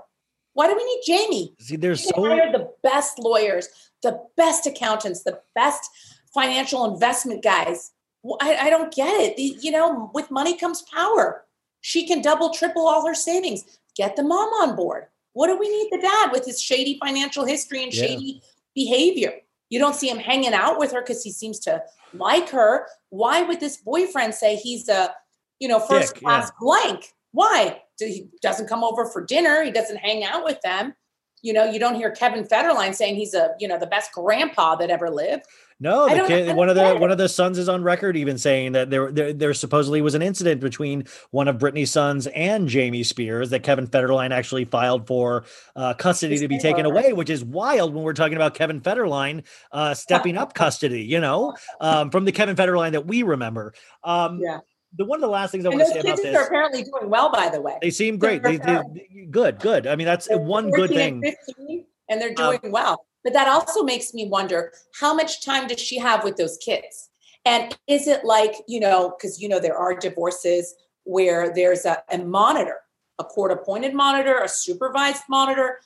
Why 0.54 0.66
do 0.66 0.74
we 0.74 0.84
need 0.84 1.02
Jamie? 1.06 1.54
See, 1.60 1.76
there's 1.76 2.02
so 2.02 2.10
the 2.10 2.72
best 2.82 3.20
lawyers, 3.20 3.68
the 4.02 4.20
best 4.36 4.66
accountants, 4.66 5.22
the 5.22 5.40
best 5.54 5.88
financial 6.34 6.92
investment 6.92 7.44
guys. 7.44 7.92
I, 8.40 8.56
I 8.62 8.68
don't 8.68 8.92
get 8.92 9.14
it. 9.14 9.36
The, 9.36 9.56
you 9.60 9.70
know, 9.70 10.10
with 10.12 10.28
money 10.28 10.56
comes 10.56 10.82
power. 10.92 11.44
She 11.82 12.04
can 12.04 12.20
double, 12.20 12.50
triple 12.50 12.88
all 12.88 13.06
her 13.06 13.14
savings. 13.14 13.78
Get 13.94 14.16
the 14.16 14.24
mom 14.24 14.48
on 14.54 14.74
board. 14.74 15.06
What 15.34 15.46
do 15.46 15.56
we 15.56 15.68
need 15.68 15.88
the 15.92 16.02
dad 16.02 16.32
with 16.32 16.46
his 16.46 16.60
shady 16.60 16.98
financial 16.98 17.44
history 17.44 17.84
and 17.84 17.94
shady 17.94 18.42
behavior? 18.74 19.34
You 19.70 19.78
don't 19.78 19.94
see 19.94 20.08
him 20.08 20.18
hanging 20.18 20.54
out 20.54 20.78
with 20.78 20.92
her 20.92 21.00
because 21.00 21.22
he 21.22 21.30
seems 21.30 21.58
to 21.60 21.82
like 22.14 22.48
her. 22.50 22.86
Why 23.10 23.42
would 23.42 23.60
this 23.60 23.76
boyfriend 23.76 24.34
say 24.34 24.56
he's 24.56 24.88
a, 24.88 25.12
you 25.58 25.68
know, 25.68 25.78
first 25.78 26.14
Dick, 26.14 26.22
class 26.22 26.48
yeah. 26.48 26.58
blank? 26.60 27.12
Why? 27.32 27.82
He 27.98 28.28
doesn't 28.42 28.68
come 28.68 28.82
over 28.82 29.06
for 29.06 29.24
dinner. 29.24 29.62
He 29.62 29.70
doesn't 29.70 29.98
hang 29.98 30.24
out 30.24 30.44
with 30.44 30.60
them. 30.62 30.94
You 31.42 31.52
know, 31.52 31.64
you 31.64 31.78
don't 31.78 31.94
hear 31.94 32.10
Kevin 32.10 32.44
Federline 32.44 32.94
saying 32.94 33.16
he's 33.16 33.34
a, 33.34 33.54
you 33.58 33.68
know, 33.68 33.78
the 33.78 33.86
best 33.86 34.12
grandpa 34.12 34.76
that 34.76 34.90
ever 34.90 35.10
lived. 35.10 35.44
No, 35.80 36.08
the 36.08 36.26
kid, 36.26 36.56
one 36.56 36.68
of 36.68 36.74
the 36.74 36.96
one 36.96 37.12
of 37.12 37.18
the 37.18 37.28
sons 37.28 37.56
is 37.56 37.68
on 37.68 37.84
record 37.84 38.16
even 38.16 38.36
saying 38.36 38.72
that 38.72 38.90
there, 38.90 39.12
there 39.12 39.32
there 39.32 39.54
supposedly 39.54 40.00
was 40.00 40.16
an 40.16 40.22
incident 40.22 40.60
between 40.60 41.04
one 41.30 41.46
of 41.46 41.58
Britney's 41.58 41.92
sons 41.92 42.26
and 42.28 42.66
Jamie 42.66 43.04
Spears 43.04 43.50
that 43.50 43.62
Kevin 43.62 43.86
Federline 43.86 44.32
actually 44.32 44.64
filed 44.64 45.06
for 45.06 45.44
uh, 45.76 45.94
custody 45.94 46.36
to 46.38 46.48
be 46.48 46.58
taken 46.58 46.84
away, 46.84 47.12
which 47.12 47.30
is 47.30 47.44
wild 47.44 47.94
when 47.94 48.02
we're 48.02 48.12
talking 48.12 48.34
about 48.34 48.54
Kevin 48.54 48.80
Federline 48.80 49.44
uh, 49.70 49.94
stepping 49.94 50.36
up 50.36 50.52
custody. 50.54 51.04
You 51.04 51.20
know, 51.20 51.54
um, 51.80 52.10
from 52.10 52.24
the 52.24 52.32
Kevin 52.32 52.56
Federline 52.56 52.90
that 52.92 53.06
we 53.06 53.22
remember. 53.22 53.72
Um, 54.02 54.40
yeah 54.42 54.58
the 54.96 55.04
one 55.04 55.18
of 55.18 55.22
the 55.22 55.28
last 55.28 55.52
things 55.52 55.64
I 55.64 55.70
and 55.70 55.78
want 55.78 55.92
to 55.92 56.00
say 56.00 56.00
about 56.00 56.16
this 56.16 56.36
are 56.36 56.46
apparently 56.46 56.82
doing 56.82 57.10
well, 57.10 57.30
by 57.30 57.48
the 57.48 57.60
way. 57.60 57.78
They 57.82 57.90
seem 57.90 58.18
great. 58.18 58.42
They, 58.42 58.56
they, 58.56 58.82
they, 58.92 59.28
good, 59.30 59.60
good. 59.60 59.86
I 59.86 59.96
mean, 59.96 60.06
that's 60.06 60.28
they're 60.28 60.38
one 60.38 60.70
good 60.70 60.90
thing. 60.90 61.22
And, 61.24 61.36
15, 61.56 61.84
and 62.08 62.20
they're 62.20 62.30
um, 62.30 62.34
doing 62.34 62.60
um, 62.64 62.72
well. 62.72 63.04
But 63.24 63.32
that 63.34 63.48
also 63.48 63.82
makes 63.82 64.14
me 64.14 64.28
wonder 64.28 64.72
how 64.98 65.12
much 65.12 65.44
time 65.44 65.66
does 65.66 65.80
she 65.80 65.98
have 65.98 66.24
with 66.24 66.36
those 66.36 66.56
kids? 66.58 67.10
And 67.44 67.76
is 67.86 68.06
it 68.06 68.24
like, 68.24 68.54
you 68.66 68.80
know, 68.80 69.14
because, 69.16 69.40
you 69.40 69.48
know, 69.48 69.60
there 69.60 69.76
are 69.76 69.94
divorces 69.94 70.74
where 71.04 71.52
there's 71.52 71.84
a, 71.84 72.02
a 72.10 72.18
monitor, 72.18 72.76
a 73.18 73.24
court 73.24 73.52
appointed 73.52 73.94
monitor, 73.94 74.40
a 74.42 74.48
supervised 74.48 75.22
monitor. 75.28 75.80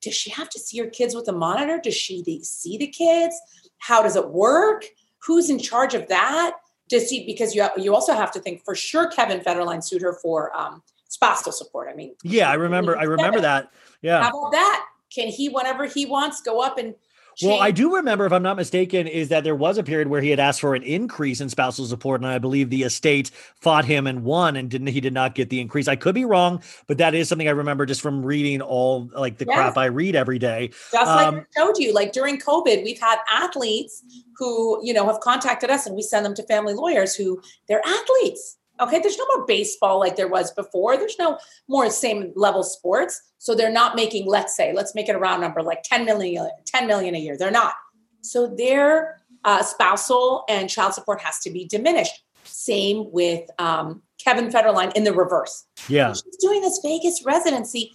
Does 0.00 0.14
she 0.14 0.30
have 0.30 0.48
to 0.50 0.58
see 0.58 0.78
her 0.78 0.86
kids 0.86 1.14
with 1.14 1.28
a 1.28 1.32
monitor? 1.32 1.80
Does 1.82 1.94
she 1.94 2.22
see 2.42 2.78
the 2.78 2.88
kids? 2.88 3.34
How 3.78 4.02
does 4.02 4.16
it 4.16 4.28
work? 4.28 4.84
Who's 5.26 5.50
in 5.50 5.58
charge 5.58 5.94
of 5.94 6.08
that? 6.08 6.56
Does 6.92 7.08
he, 7.08 7.24
because 7.24 7.54
you, 7.54 7.66
you 7.78 7.94
also 7.94 8.12
have 8.12 8.30
to 8.32 8.38
think 8.38 8.62
for 8.62 8.74
sure 8.74 9.08
Kevin 9.08 9.40
Federline 9.40 9.82
sued 9.82 10.02
her 10.02 10.12
for 10.12 10.54
um, 10.54 10.82
spousal 11.08 11.50
support. 11.50 11.88
I 11.90 11.94
mean, 11.94 12.14
yeah, 12.22 12.50
I 12.50 12.54
remember, 12.54 12.98
I 12.98 13.04
remember 13.04 13.40
that. 13.40 13.70
Yeah. 14.02 14.22
How 14.22 14.28
about 14.28 14.52
that? 14.52 14.84
Can 15.08 15.28
he, 15.28 15.48
whenever 15.48 15.86
he 15.86 16.04
wants, 16.04 16.42
go 16.42 16.60
up 16.60 16.76
and 16.76 16.94
well, 17.42 17.60
I 17.60 17.70
do 17.70 17.96
remember, 17.96 18.26
if 18.26 18.32
I'm 18.32 18.42
not 18.42 18.56
mistaken, 18.56 19.06
is 19.06 19.28
that 19.28 19.44
there 19.44 19.54
was 19.54 19.78
a 19.78 19.82
period 19.82 20.08
where 20.08 20.20
he 20.20 20.30
had 20.30 20.40
asked 20.40 20.60
for 20.60 20.74
an 20.74 20.82
increase 20.82 21.40
in 21.40 21.48
spousal 21.48 21.86
support, 21.86 22.20
and 22.20 22.28
I 22.28 22.38
believe 22.38 22.70
the 22.70 22.82
estate 22.82 23.30
fought 23.60 23.84
him 23.84 24.06
and 24.06 24.24
won, 24.24 24.56
and 24.56 24.70
didn't 24.70 24.88
he 24.88 25.00
did 25.00 25.12
not 25.12 25.34
get 25.34 25.48
the 25.48 25.60
increase. 25.60 25.88
I 25.88 25.96
could 25.96 26.14
be 26.14 26.24
wrong, 26.24 26.62
but 26.86 26.98
that 26.98 27.14
is 27.14 27.28
something 27.28 27.48
I 27.48 27.52
remember 27.52 27.86
just 27.86 28.00
from 28.00 28.24
reading 28.24 28.60
all 28.60 29.10
like 29.14 29.38
the 29.38 29.46
yes. 29.46 29.56
crap 29.56 29.76
I 29.76 29.86
read 29.86 30.14
every 30.14 30.38
day. 30.38 30.70
Just 30.90 31.10
um, 31.10 31.34
like 31.36 31.46
I 31.56 31.60
showed 31.60 31.78
you, 31.78 31.94
like 31.94 32.12
during 32.12 32.38
COVID, 32.38 32.84
we've 32.84 33.00
had 33.00 33.18
athletes 33.32 34.02
who 34.36 34.80
you 34.84 34.92
know 34.92 35.06
have 35.06 35.20
contacted 35.20 35.70
us, 35.70 35.86
and 35.86 35.96
we 35.96 36.02
send 36.02 36.26
them 36.26 36.34
to 36.34 36.42
family 36.44 36.74
lawyers 36.74 37.14
who 37.14 37.40
they're 37.68 37.82
athletes 37.86 38.58
Okay, 38.82 38.98
there's 38.98 39.16
no 39.16 39.26
more 39.36 39.46
baseball 39.46 40.00
like 40.00 40.16
there 40.16 40.28
was 40.28 40.50
before. 40.50 40.96
There's 40.96 41.18
no 41.18 41.38
more 41.68 41.88
same 41.88 42.32
level 42.34 42.64
sports. 42.64 43.32
So 43.38 43.54
they're 43.54 43.72
not 43.72 43.94
making, 43.94 44.26
let's 44.26 44.56
say, 44.56 44.72
let's 44.72 44.94
make 44.94 45.08
it 45.08 45.14
a 45.14 45.18
round 45.18 45.40
number, 45.40 45.62
like 45.62 45.84
10 45.84 46.04
million, 46.04 46.50
10 46.66 46.86
million 46.88 47.14
a 47.14 47.18
year. 47.18 47.38
They're 47.38 47.52
not. 47.52 47.74
So 48.22 48.48
their 48.48 49.20
uh, 49.44 49.62
spousal 49.62 50.44
and 50.48 50.68
child 50.68 50.94
support 50.94 51.20
has 51.20 51.38
to 51.40 51.50
be 51.50 51.64
diminished. 51.64 52.24
Same 52.44 53.10
with 53.12 53.48
um, 53.58 54.02
Kevin 54.22 54.48
Federline 54.48 54.92
in 54.94 55.04
the 55.04 55.12
reverse. 55.12 55.64
Yeah. 55.88 56.12
She's 56.12 56.36
doing 56.40 56.60
this 56.60 56.80
Vegas 56.82 57.24
residency. 57.24 57.92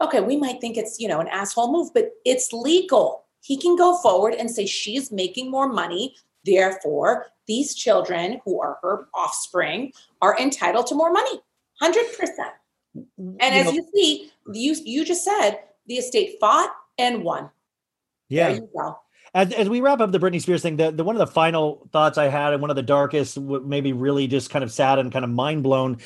Okay, 0.00 0.20
we 0.20 0.36
might 0.36 0.60
think 0.60 0.76
it's, 0.76 0.98
you 0.98 1.06
know, 1.06 1.20
an 1.20 1.28
asshole 1.28 1.72
move, 1.72 1.94
but 1.94 2.10
it's 2.24 2.52
legal. 2.52 3.24
He 3.40 3.56
can 3.56 3.76
go 3.76 3.96
forward 3.98 4.34
and 4.34 4.50
say 4.50 4.66
she's 4.66 5.12
making 5.12 5.50
more 5.50 5.68
money. 5.68 6.16
Therefore, 6.44 7.26
these 7.46 7.74
children 7.74 8.40
who 8.44 8.60
are 8.60 8.78
her 8.82 9.08
offspring 9.14 9.92
are 10.22 10.38
entitled 10.38 10.86
to 10.88 10.94
more 10.94 11.12
money 11.12 11.40
100% 11.82 11.96
and 13.16 13.40
as 13.40 13.72
you 13.72 13.84
see 13.92 14.30
you 14.52 14.76
you 14.84 15.04
just 15.04 15.24
said 15.24 15.58
the 15.86 15.94
estate 15.94 16.36
fought 16.40 16.70
and 16.98 17.22
won. 17.22 17.50
Yeah. 18.28 18.58
as, 19.34 19.52
as 19.52 19.68
we 19.68 19.80
wrap 19.80 20.00
up 20.00 20.12
the 20.12 20.18
Britney 20.18 20.40
Spears 20.40 20.62
thing, 20.62 20.76
the, 20.76 20.90
the 20.90 21.04
one 21.04 21.14
of 21.14 21.18
the 21.18 21.32
final 21.32 21.88
thoughts 21.92 22.18
I 22.18 22.28
had, 22.28 22.52
and 22.52 22.62
one 22.62 22.70
of 22.70 22.76
the 22.76 22.82
darkest, 22.82 23.38
maybe 23.38 23.92
really 23.92 24.26
just 24.26 24.50
kind 24.50 24.62
of 24.62 24.72
sad 24.72 24.98
and 24.98 25.12
kind 25.12 25.24
of 25.24 25.30
mind 25.30 25.62
blown, 25.62 25.98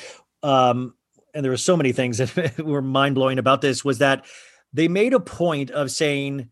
um, 0.43 0.95
and 1.35 1.45
there 1.45 1.53
were 1.53 1.57
so 1.57 1.77
many 1.77 1.93
things 1.93 2.19
that 2.35 2.59
were 2.59 2.83
mind 2.83 3.15
blowing 3.15 3.39
about 3.39 3.61
this, 3.61 3.85
was 3.85 3.99
that 3.99 4.25
they 4.73 4.89
made 4.89 5.15
a 5.15 5.21
point 5.21 5.71
of 5.71 5.91
saying, 5.91 6.49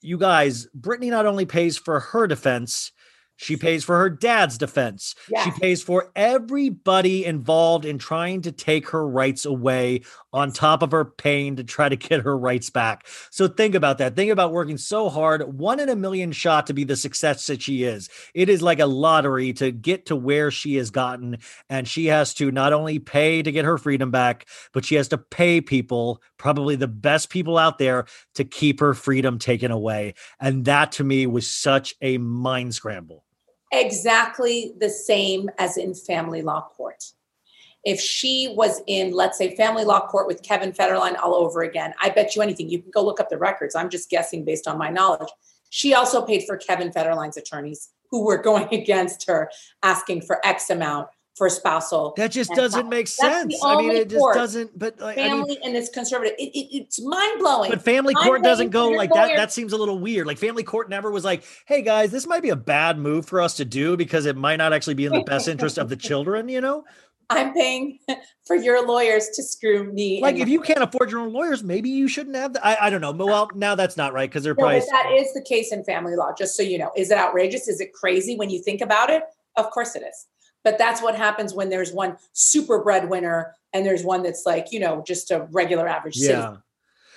"You 0.00 0.18
guys, 0.18 0.66
Britney 0.78 1.10
not 1.10 1.26
only 1.26 1.46
pays 1.46 1.76
for 1.76 2.00
her 2.00 2.26
defense, 2.26 2.92
she 3.40 3.56
pays 3.56 3.84
for 3.84 3.96
her 3.98 4.10
dad's 4.10 4.58
defense. 4.58 5.14
Yeah. 5.30 5.44
She 5.44 5.52
pays 5.52 5.80
for 5.80 6.10
everybody 6.16 7.24
involved 7.24 7.84
in 7.84 7.98
trying 7.98 8.42
to 8.42 8.52
take 8.52 8.90
her 8.90 9.08
rights 9.08 9.44
away, 9.44 10.02
on 10.32 10.52
top 10.52 10.82
of 10.82 10.90
her 10.90 11.04
paying 11.04 11.56
to 11.56 11.64
try 11.64 11.88
to 11.88 11.96
get 11.96 12.20
her 12.22 12.36
rights 12.36 12.68
back. 12.68 13.06
So 13.30 13.48
think 13.48 13.74
about 13.74 13.98
that. 13.98 14.14
Think 14.14 14.30
about 14.30 14.52
working 14.52 14.76
so 14.76 15.08
hard, 15.08 15.58
one 15.58 15.80
in 15.80 15.88
a 15.88 15.96
million 15.96 16.32
shot 16.32 16.66
to 16.66 16.74
be 16.74 16.84
the 16.84 16.96
success 16.96 17.46
that 17.46 17.62
she 17.62 17.84
is. 17.84 18.10
It 18.34 18.48
is 18.48 18.60
like 18.60 18.80
a 18.80 18.86
lottery 18.86 19.52
to 19.54 19.70
get 19.70 20.06
to 20.06 20.16
where 20.16 20.50
she 20.50 20.74
has 20.74 20.90
gotten. 20.90 21.38
And 21.70 21.88
she 21.88 22.06
has 22.06 22.34
to 22.34 22.50
not 22.50 22.72
only 22.72 22.98
pay 22.98 23.42
to 23.42 23.52
get 23.52 23.64
her 23.64 23.78
freedom 23.78 24.10
back, 24.10 24.46
but 24.72 24.84
she 24.84 24.96
has 24.96 25.08
to 25.08 25.18
pay 25.18 25.60
people, 25.60 26.20
probably 26.36 26.76
the 26.76 26.88
best 26.88 27.30
people 27.30 27.56
out 27.56 27.78
there, 27.78 28.06
to 28.34 28.44
keep 28.44 28.80
her 28.80 28.94
freedom 28.94 29.38
taken 29.38 29.70
away. 29.70 30.14
And 30.40 30.64
that 30.64 30.92
to 30.92 31.04
me 31.04 31.26
was 31.26 31.50
such 31.50 31.94
a 32.02 32.18
mind 32.18 32.74
scramble 32.74 33.24
exactly 33.72 34.74
the 34.78 34.90
same 34.90 35.50
as 35.58 35.76
in 35.76 35.94
family 35.94 36.42
law 36.42 36.68
court. 36.76 37.04
If 37.84 38.00
she 38.00 38.52
was 38.56 38.82
in, 38.86 39.12
let's 39.12 39.38
say, 39.38 39.54
family 39.54 39.84
law 39.84 40.06
court 40.06 40.26
with 40.26 40.42
Kevin 40.42 40.72
Federline 40.72 41.18
all 41.18 41.34
over 41.34 41.62
again, 41.62 41.94
I 42.02 42.10
bet 42.10 42.34
you 42.34 42.42
anything. 42.42 42.68
You 42.68 42.82
can 42.82 42.90
go 42.90 43.04
look 43.04 43.20
up 43.20 43.30
the 43.30 43.38
records. 43.38 43.74
I'm 43.74 43.88
just 43.88 44.10
guessing 44.10 44.44
based 44.44 44.66
on 44.66 44.78
my 44.78 44.90
knowledge. 44.90 45.28
She 45.70 45.94
also 45.94 46.22
paid 46.22 46.44
for 46.46 46.56
Kevin 46.56 46.90
Federline's 46.90 47.36
attorneys 47.36 47.90
who 48.10 48.24
were 48.24 48.38
going 48.42 48.72
against 48.74 49.26
her, 49.26 49.50
asking 49.82 50.22
for 50.22 50.44
X 50.46 50.70
amount 50.70 51.08
for 51.38 51.48
spousal. 51.48 52.12
That 52.16 52.32
just 52.32 52.50
doesn't 52.50 52.88
make 52.88 53.06
sense. 53.06 53.58
I 53.64 53.76
mean, 53.76 53.92
it 53.92 54.10
just 54.10 54.26
doesn't. 54.34 54.76
But 54.76 55.00
like, 55.00 55.14
family 55.14 55.42
I 55.42 55.44
mean, 55.44 55.58
and 55.64 55.76
it's 55.76 55.88
conservative. 55.88 56.34
It, 56.36 56.50
it, 56.50 56.76
it's 56.76 57.00
mind 57.00 57.38
blowing. 57.38 57.70
But 57.70 57.80
family 57.80 58.12
court 58.12 58.42
doesn't 58.42 58.70
go 58.70 58.88
like 58.88 59.12
that. 59.14 59.36
That 59.36 59.52
seems 59.52 59.72
a 59.72 59.76
little 59.78 59.98
weird. 59.98 60.26
Like 60.26 60.36
family 60.36 60.64
court 60.64 60.90
never 60.90 61.10
was 61.10 61.24
like, 61.24 61.44
"Hey 61.64 61.80
guys, 61.82 62.10
this 62.10 62.26
might 62.26 62.42
be 62.42 62.50
a 62.50 62.56
bad 62.56 62.98
move 62.98 63.24
for 63.24 63.40
us 63.40 63.54
to 63.56 63.64
do 63.64 63.96
because 63.96 64.26
it 64.26 64.36
might 64.36 64.56
not 64.56 64.72
actually 64.72 64.94
be 64.94 65.06
in 65.06 65.12
the 65.12 65.22
best 65.22 65.48
interest 65.48 65.78
of 65.78 65.88
the 65.88 65.96
children." 66.08 66.48
You 66.48 66.60
know. 66.60 66.84
I'm 67.30 67.52
paying 67.52 67.98
for 68.46 68.56
your 68.56 68.86
lawyers 68.86 69.28
to 69.34 69.42
screw 69.42 69.92
me. 69.92 70.22
Like, 70.22 70.36
if 70.36 70.48
you 70.48 70.62
can't 70.62 70.82
afford 70.82 71.10
your 71.10 71.20
own 71.20 71.30
lawyers, 71.30 71.62
maybe 71.62 71.90
you 71.90 72.08
shouldn't 72.08 72.34
have. 72.36 72.54
The, 72.54 72.66
I, 72.66 72.86
I 72.86 72.90
don't 72.90 73.02
know. 73.02 73.12
Well, 73.12 73.50
now 73.54 73.74
that's 73.74 73.98
not 73.98 74.14
right 74.14 74.30
because 74.30 74.44
they're 74.44 74.54
no, 74.54 74.64
probably. 74.64 74.80
That 74.90 75.12
is 75.12 75.34
the 75.34 75.42
case 75.42 75.70
in 75.70 75.84
family 75.84 76.16
law. 76.16 76.32
Just 76.36 76.56
so 76.56 76.62
you 76.62 76.78
know, 76.78 76.90
is 76.96 77.10
it 77.10 77.18
outrageous? 77.18 77.68
Is 77.68 77.82
it 77.82 77.92
crazy 77.92 78.34
when 78.36 78.48
you 78.48 78.62
think 78.62 78.80
about 78.80 79.10
it? 79.10 79.24
Of 79.56 79.70
course 79.70 79.94
it 79.94 80.02
is. 80.02 80.26
But 80.64 80.78
that's 80.78 81.02
what 81.02 81.14
happens 81.14 81.54
when 81.54 81.70
there's 81.70 81.92
one 81.92 82.16
super 82.32 82.82
breadwinner 82.82 83.54
and 83.72 83.86
there's 83.86 84.02
one 84.02 84.22
that's 84.22 84.44
like, 84.44 84.66
you 84.72 84.80
know, 84.80 85.02
just 85.06 85.30
a 85.30 85.46
regular 85.50 85.88
average 85.88 86.16
yeah. 86.16 86.26
citizen. 86.26 86.62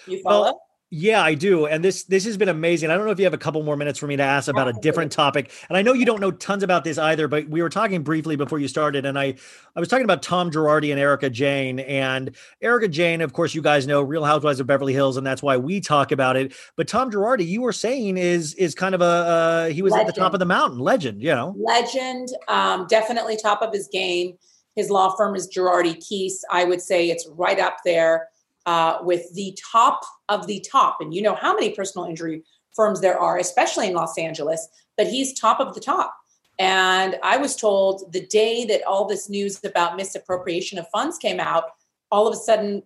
You 0.08 0.22
follow? 0.22 0.44
Well, 0.44 0.62
Yeah, 0.94 1.24
I 1.24 1.36
do. 1.36 1.68
And 1.68 1.86
this 1.86 2.04
this 2.04 2.26
has 2.26 2.36
been 2.36 2.50
amazing. 2.50 2.92
I 2.92 2.98
don't 2.98 3.06
know 3.06 3.14
if 3.14 3.20
you 3.20 3.24
have 3.24 3.34
a 3.34 3.38
couple 3.38 3.64
more 3.64 3.78
minutes 3.78 3.98
for 3.98 4.08
me 4.08 4.18
to 4.18 4.24
ask 4.24 4.50
about 4.50 4.68
a 4.68 4.74
different 4.74 5.10
topic. 5.14 5.50
And 5.70 5.78
I 5.78 5.82
know 5.82 5.94
you 5.94 6.06
don't 6.06 6.20
know 6.20 6.32
tons 6.32 6.64
about 6.64 6.84
this 6.84 6.98
either, 6.98 7.30
but 7.30 7.48
we 7.48 7.62
were 7.62 7.70
talking 7.70 8.04
briefly 8.04 8.36
before 8.36 8.60
you 8.60 8.68
started 8.68 9.06
and 9.06 9.18
I 9.18 9.36
I 9.74 9.80
was 9.80 9.88
talking 9.88 10.04
about 10.04 10.22
Tom 10.22 10.52
Girardi 10.52 10.92
and 10.92 11.00
Erika 11.00 11.30
Jayne 11.30 11.80
and 11.80 12.36
Erika 12.62 12.90
Jayne, 12.90 13.22
of 13.22 13.32
course 13.32 13.56
you 13.56 13.62
guys 13.62 13.88
know 13.88 14.02
Real 14.02 14.26
Housewives 14.26 14.60
of 14.60 14.68
Beverly 14.68 14.92
Hills 14.92 15.16
and 15.16 15.26
that's 15.26 15.42
why 15.42 15.56
we 15.56 15.80
talk 15.80 16.12
about 16.12 16.36
it. 16.36 16.54
But 16.76 16.90
Tom 16.90 17.10
Girardi, 17.10 17.48
you 17.48 17.62
were 17.62 17.72
saying 17.72 18.18
is 18.18 18.54
is 18.56 18.76
kind 18.76 18.94
of 18.94 19.00
a 19.00 19.06
uh, 19.06 19.66
he 19.70 19.82
was 19.82 19.92
legend. 19.92 20.10
at 20.10 20.16
the 20.16 20.20
top 20.20 20.34
of 20.34 20.42
the 20.42 20.46
mountain, 20.46 20.80
legend, 20.80 21.22
you 21.24 21.34
know. 21.34 21.56
Legend, 21.58 22.28
um 22.50 22.86
definitely 22.88 23.38
top 23.38 23.62
of 23.62 23.72
his 23.72 23.88
game. 23.94 24.34
His 24.76 24.90
law 24.90 25.16
firm 25.16 25.38
is 25.38 25.48
Girardi 25.48 25.96
Keese. 26.06 26.42
I 26.52 26.66
would 26.66 26.82
say 26.82 27.10
it's 27.10 27.30
right 27.32 27.60
up 27.60 27.78
there 27.86 28.28
uh, 28.66 29.00
with 29.02 29.34
the 29.34 29.58
top 29.72 30.02
of 30.30 30.48
the 30.48 30.60
top. 30.60 30.98
And 31.00 31.14
you 31.14 31.22
know 31.22 31.36
how 31.36 31.54
many 31.54 31.72
personal 31.72 32.08
injury 32.08 32.44
firms 32.76 33.02
there 33.02 33.20
are, 33.20 33.38
especially 33.38 33.88
in 33.88 33.94
Los 33.94 34.18
Angeles, 34.18 34.68
but 34.98 35.08
he's 35.08 35.40
top 35.40 35.60
of 35.60 35.74
the 35.74 35.82
top. 35.82 36.16
And 36.60 37.18
I 37.24 37.38
was 37.38 37.56
told 37.56 38.12
the 38.14 38.26
day 38.28 38.66
that 38.66 38.84
all 38.84 39.06
this 39.06 39.30
news 39.30 39.64
about 39.64 39.98
misappropriation 39.98 40.78
of 40.78 40.88
funds 40.90 41.18
came 41.18 41.40
out, 41.40 41.64
all 42.12 42.28
of 42.28 42.34
a 42.34 42.38
sudden 42.38 42.84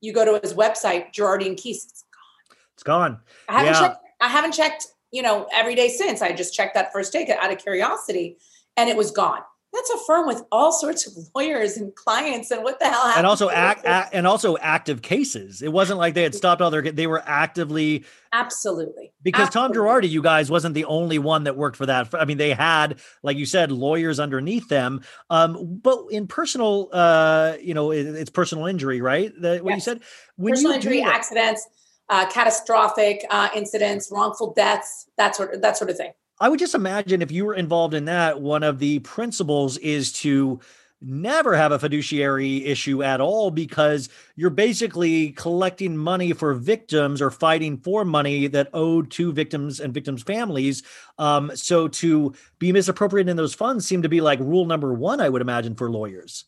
you 0.00 0.12
go 0.12 0.24
to 0.24 0.40
his 0.42 0.54
website, 0.54 1.12
Girardi 1.12 1.46
and 1.46 1.56
Keese, 1.56 1.84
it's 1.84 2.04
gone. 2.04 2.56
It's 2.74 2.82
gone. 2.82 3.18
I 3.48 3.52
haven't 3.58 3.74
yeah. 3.74 3.80
checked. 3.80 4.04
I 4.22 4.28
haven't 4.28 4.52
checked, 4.52 4.86
you 5.12 5.22
know, 5.22 5.46
every 5.52 5.74
day 5.74 5.88
since. 5.88 6.22
I 6.22 6.32
just 6.32 6.54
checked 6.54 6.74
that 6.74 6.92
first 6.92 7.12
day 7.12 7.26
out 7.38 7.52
of 7.52 7.58
curiosity, 7.58 8.38
and 8.76 8.88
it 8.88 8.96
was 8.96 9.10
gone 9.10 9.42
that's 9.72 9.90
a 9.90 9.98
firm 10.06 10.26
with 10.26 10.42
all 10.50 10.72
sorts 10.72 11.06
of 11.06 11.12
lawyers 11.34 11.76
and 11.76 11.94
clients 11.94 12.50
and 12.50 12.64
what 12.64 12.78
the 12.80 12.86
hell 12.86 13.06
happened 13.06 13.18
and 13.18 13.26
also 13.26 13.50
act, 13.50 13.84
act, 13.84 14.12
and 14.12 14.26
also 14.26 14.56
active 14.58 15.00
cases. 15.00 15.62
It 15.62 15.72
wasn't 15.72 15.98
like 15.98 16.14
they 16.14 16.24
had 16.24 16.34
stopped 16.34 16.60
all 16.60 16.70
their 16.70 16.82
they 16.82 17.06
were 17.06 17.22
actively 17.24 18.04
absolutely. 18.32 19.12
Because 19.22 19.46
absolutely. 19.48 19.76
tom 19.76 19.84
girardi 19.84 20.10
you 20.10 20.22
guys 20.22 20.50
wasn't 20.50 20.74
the 20.74 20.86
only 20.86 21.18
one 21.18 21.44
that 21.44 21.56
worked 21.56 21.76
for 21.76 21.86
that. 21.86 22.12
I 22.14 22.24
mean 22.24 22.38
they 22.38 22.52
had 22.52 22.98
like 23.22 23.36
you 23.36 23.46
said 23.46 23.70
lawyers 23.70 24.18
underneath 24.18 24.68
them. 24.68 25.02
Um 25.28 25.78
but 25.82 26.06
in 26.10 26.26
personal 26.26 26.88
uh 26.92 27.54
you 27.60 27.74
know 27.74 27.92
it, 27.92 28.06
it's 28.06 28.30
personal 28.30 28.66
injury 28.66 29.00
right? 29.00 29.32
That 29.40 29.62
what 29.62 29.70
yes. 29.70 29.76
you 29.76 29.92
said? 29.92 30.02
When 30.36 30.52
personal 30.52 30.72
injury 30.72 31.02
accidents 31.02 31.66
uh, 32.08 32.28
catastrophic 32.28 33.24
uh, 33.30 33.48
incidents 33.54 34.10
wrongful 34.10 34.52
deaths 34.52 35.08
that 35.16 35.36
sort 35.36 35.54
of, 35.54 35.62
that 35.62 35.76
sort 35.76 35.90
of 35.90 35.96
thing 35.96 36.12
I 36.40 36.48
would 36.48 36.58
just 36.58 36.74
imagine 36.74 37.20
if 37.20 37.30
you 37.30 37.44
were 37.44 37.54
involved 37.54 37.92
in 37.92 38.06
that, 38.06 38.40
one 38.40 38.62
of 38.62 38.78
the 38.78 39.00
principles 39.00 39.76
is 39.76 40.10
to 40.14 40.60
never 41.02 41.56
have 41.56 41.72
a 41.72 41.78
fiduciary 41.78 42.64
issue 42.64 43.02
at 43.02 43.20
all 43.20 43.50
because 43.50 44.08
you're 44.36 44.50
basically 44.50 45.32
collecting 45.32 45.96
money 45.96 46.32
for 46.32 46.54
victims 46.54 47.22
or 47.22 47.30
fighting 47.30 47.78
for 47.78 48.04
money 48.04 48.46
that 48.46 48.68
owed 48.72 49.10
to 49.10 49.32
victims 49.32 49.80
and 49.80 49.94
victims' 49.94 50.22
families. 50.22 50.82
Um, 51.18 51.52
so 51.54 51.88
to 51.88 52.34
be 52.58 52.72
misappropriating 52.72 53.36
those 53.36 53.54
funds 53.54 53.86
seem 53.86 54.02
to 54.02 54.08
be 54.08 54.20
like 54.20 54.40
rule 54.40 54.66
number 54.66 54.92
one, 54.92 55.20
I 55.20 55.28
would 55.28 55.42
imagine, 55.42 55.74
for 55.74 55.90
lawyers. 55.90 56.44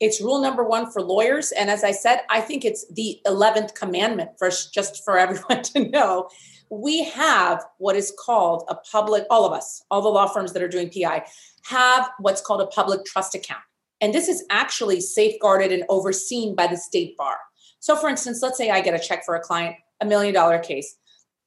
It's 0.00 0.20
rule 0.20 0.40
number 0.40 0.64
one 0.64 0.90
for 0.90 1.02
lawyers. 1.02 1.50
And 1.52 1.70
as 1.70 1.82
I 1.82 1.90
said, 1.90 2.20
I 2.30 2.40
think 2.40 2.64
it's 2.64 2.86
the 2.92 3.20
11th 3.26 3.74
commandment 3.74 4.30
for 4.38 4.50
just 4.50 5.04
for 5.04 5.18
everyone 5.18 5.62
to 5.74 5.88
know 5.88 6.28
we 6.70 7.04
have 7.04 7.64
what 7.78 7.96
is 7.96 8.12
called 8.18 8.64
a 8.68 8.74
public, 8.74 9.24
all 9.30 9.44
of 9.44 9.52
us, 9.52 9.82
all 9.90 10.02
the 10.02 10.08
law 10.08 10.26
firms 10.26 10.52
that 10.52 10.62
are 10.62 10.68
doing 10.68 10.90
PI 10.90 11.24
have 11.64 12.10
what's 12.18 12.40
called 12.40 12.60
a 12.60 12.66
public 12.66 13.04
trust 13.04 13.34
account. 13.34 13.62
And 14.00 14.14
this 14.14 14.28
is 14.28 14.44
actually 14.50 15.00
safeguarded 15.00 15.72
and 15.72 15.84
overseen 15.88 16.54
by 16.54 16.66
the 16.66 16.76
state 16.76 17.16
bar. 17.16 17.36
So, 17.80 17.96
for 17.96 18.08
instance, 18.08 18.42
let's 18.42 18.56
say 18.56 18.70
I 18.70 18.80
get 18.80 18.94
a 18.94 18.98
check 18.98 19.24
for 19.24 19.34
a 19.34 19.40
client, 19.40 19.76
a 20.00 20.06
million 20.06 20.34
dollar 20.34 20.58
case. 20.58 20.96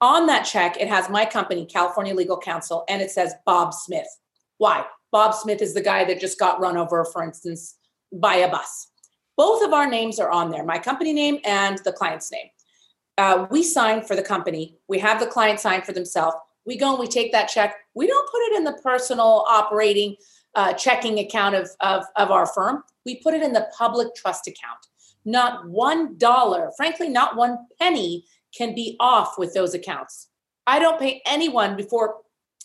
On 0.02 0.26
that 0.28 0.44
check, 0.44 0.78
it 0.78 0.88
has 0.88 1.10
my 1.10 1.26
company, 1.26 1.66
California 1.66 2.16
Legal 2.16 2.38
Counsel, 2.38 2.84
and 2.90 3.02
it 3.02 3.12
says 3.12 3.36
Bob 3.46 3.74
Smith. 3.74 4.08
Why? 4.58 4.86
Bob 5.12 5.34
Smith 5.34 5.62
is 5.62 5.74
the 5.74 5.82
guy 5.82 6.04
that 6.06 6.20
just 6.20 6.40
got 6.40 6.60
run 6.60 6.78
over, 6.78 7.06
for 7.06 7.24
instance, 7.24 7.78
by 8.12 8.36
a 8.36 8.50
bus. 8.50 8.88
Both 9.38 9.64
of 9.64 9.74
our 9.74 9.88
names 9.88 10.20
are 10.20 10.32
on 10.32 10.50
there, 10.50 10.64
my 10.64 10.80
company 10.80 11.14
name 11.14 11.40
and 11.46 11.78
the 11.80 11.92
client's 11.92 12.32
name 12.32 12.48
uh, 13.18 13.48
we 13.52 13.64
sign 13.64 14.02
for 14.04 14.16
the 14.16 14.24
company. 14.24 14.78
We 14.88 15.00
have 15.00 15.20
the 15.20 15.28
client 15.28 15.60
sign 15.60 15.82
for 15.82 15.92
themselves. 15.92 16.36
We 16.66 16.78
go 16.78 16.92
and 16.92 17.00
we 17.00 17.08
take 17.08 17.32
that 17.32 17.48
check. 17.48 17.76
We 17.94 18.08
don't 18.08 18.32
put 18.32 18.42
it 18.44 18.58
in 18.58 18.64
the 18.64 18.80
personal 18.84 19.46
operating 19.48 20.16
uh, 20.56 20.74
checking 20.74 21.20
account 21.20 21.56
of, 21.56 21.70
of, 21.80 22.04
of 22.18 22.32
our 22.32 22.46
firm. 22.46 22.84
We 23.06 23.22
put 23.22 23.34
it 23.34 23.42
in 23.42 23.54
the 23.54 23.70
public 23.78 24.14
trust 24.16 24.48
account. 24.48 24.80
Not 25.26 25.68
one 25.68 26.18
dollar, 26.18 26.72
frankly, 26.78 27.10
not 27.10 27.36
one 27.36 27.58
penny 27.80 28.26
can 28.56 28.76
be 28.76 28.96
off 29.00 29.38
with 29.38 29.54
those 29.54 29.74
accounts. 29.74 30.28
I 30.68 30.80
don't 30.80 31.00
pay 31.00 31.22
anyone 31.26 31.76
before, 31.76 32.18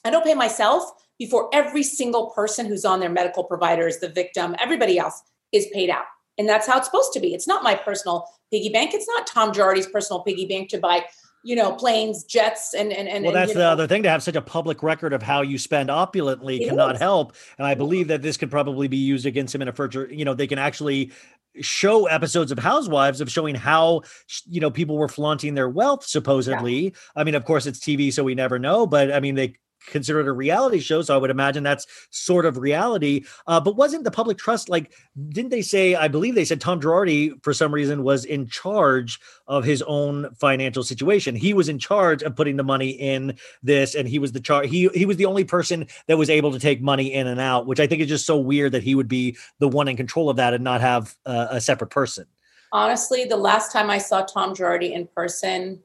I 0.04 0.10
don't 0.10 0.24
pay 0.24 0.34
myself 0.34 0.90
before 1.18 1.48
every 1.52 1.82
single 1.82 2.30
person 2.30 2.66
who's 2.66 2.84
on 2.84 3.00
their 3.00 3.10
medical 3.10 3.44
providers, 3.44 3.98
the 3.98 4.08
victim, 4.08 4.54
everybody 4.58 4.98
else 4.98 5.22
is 5.52 5.66
paid 5.72 5.90
out. 5.90 6.04
And 6.38 6.48
that's 6.48 6.66
how 6.66 6.76
it's 6.76 6.86
supposed 6.86 7.12
to 7.14 7.20
be. 7.20 7.34
It's 7.34 7.48
not 7.48 7.62
my 7.62 7.74
personal 7.74 8.28
piggy 8.50 8.68
bank. 8.70 8.94
It's 8.94 9.08
not 9.08 9.26
Tom 9.26 9.52
Girardi's 9.52 9.86
personal 9.86 10.20
piggy 10.22 10.46
bank 10.46 10.70
to 10.70 10.78
buy, 10.78 11.04
you 11.44 11.56
know, 11.56 11.72
planes, 11.72 12.24
jets, 12.24 12.74
and 12.74 12.92
and 12.92 13.08
and. 13.08 13.24
Well, 13.24 13.32
that's 13.32 13.52
and, 13.52 13.60
the 13.60 13.64
know. 13.64 13.70
other 13.70 13.86
thing 13.86 14.02
to 14.02 14.10
have 14.10 14.22
such 14.22 14.36
a 14.36 14.42
public 14.42 14.82
record 14.82 15.12
of 15.12 15.22
how 15.22 15.42
you 15.42 15.58
spend 15.58 15.90
opulently 15.90 16.62
it 16.62 16.68
cannot 16.68 16.96
is. 16.96 17.00
help. 17.00 17.34
And 17.58 17.66
I 17.66 17.74
believe 17.74 18.08
that 18.08 18.22
this 18.22 18.36
could 18.36 18.50
probably 18.50 18.88
be 18.88 18.96
used 18.96 19.26
against 19.26 19.54
him 19.54 19.62
in 19.62 19.68
a 19.68 19.72
future. 19.72 20.08
You 20.10 20.24
know, 20.24 20.34
they 20.34 20.46
can 20.46 20.58
actually 20.58 21.12
show 21.60 22.06
episodes 22.06 22.52
of 22.52 22.58
housewives 22.58 23.20
of 23.20 23.30
showing 23.30 23.54
how 23.54 24.02
you 24.46 24.60
know 24.60 24.70
people 24.70 24.96
were 24.96 25.08
flaunting 25.08 25.54
their 25.54 25.68
wealth 25.68 26.04
supposedly 26.04 26.84
yeah. 26.84 26.90
i 27.16 27.24
mean 27.24 27.34
of 27.34 27.46
course 27.46 27.64
it's 27.64 27.78
tv 27.78 28.12
so 28.12 28.22
we 28.22 28.34
never 28.34 28.58
know 28.58 28.86
but 28.86 29.10
i 29.10 29.20
mean 29.20 29.34
they 29.34 29.54
considered 29.86 30.26
a 30.26 30.32
reality 30.32 30.80
show. 30.80 31.02
So 31.02 31.14
I 31.14 31.18
would 31.18 31.30
imagine 31.30 31.62
that's 31.62 31.86
sort 32.10 32.44
of 32.44 32.58
reality. 32.58 33.24
Uh, 33.46 33.60
but 33.60 33.76
wasn't 33.76 34.04
the 34.04 34.10
public 34.10 34.38
trust 34.38 34.68
like, 34.68 34.92
didn't 35.28 35.50
they 35.50 35.62
say, 35.62 35.94
I 35.94 36.08
believe 36.08 36.34
they 36.34 36.44
said 36.44 36.60
Tom 36.60 36.80
Girardi 36.80 37.42
for 37.42 37.52
some 37.52 37.72
reason 37.72 38.02
was 38.02 38.24
in 38.24 38.46
charge 38.48 39.18
of 39.46 39.64
his 39.64 39.82
own 39.82 40.34
financial 40.34 40.82
situation. 40.82 41.34
He 41.34 41.54
was 41.54 41.68
in 41.68 41.78
charge 41.78 42.22
of 42.22 42.36
putting 42.36 42.56
the 42.56 42.64
money 42.64 42.90
in 42.90 43.36
this 43.62 43.94
and 43.94 44.08
he 44.08 44.18
was 44.18 44.32
the 44.32 44.40
char 44.40 44.64
he 44.64 44.88
he 44.94 45.06
was 45.06 45.16
the 45.16 45.26
only 45.26 45.44
person 45.44 45.86
that 46.08 46.18
was 46.18 46.30
able 46.30 46.52
to 46.52 46.58
take 46.58 46.82
money 46.82 47.12
in 47.12 47.26
and 47.26 47.40
out, 47.40 47.66
which 47.66 47.80
I 47.80 47.86
think 47.86 48.02
is 48.02 48.08
just 48.08 48.26
so 48.26 48.38
weird 48.38 48.72
that 48.72 48.82
he 48.82 48.94
would 48.94 49.08
be 49.08 49.36
the 49.58 49.68
one 49.68 49.88
in 49.88 49.96
control 49.96 50.28
of 50.28 50.36
that 50.36 50.54
and 50.54 50.64
not 50.64 50.80
have 50.80 51.16
uh, 51.24 51.48
a 51.50 51.60
separate 51.60 51.90
person. 51.90 52.26
Honestly, 52.72 53.24
the 53.24 53.36
last 53.36 53.72
time 53.72 53.90
I 53.90 53.98
saw 53.98 54.22
Tom 54.22 54.54
Girardi 54.54 54.92
in 54.92 55.06
person 55.06 55.80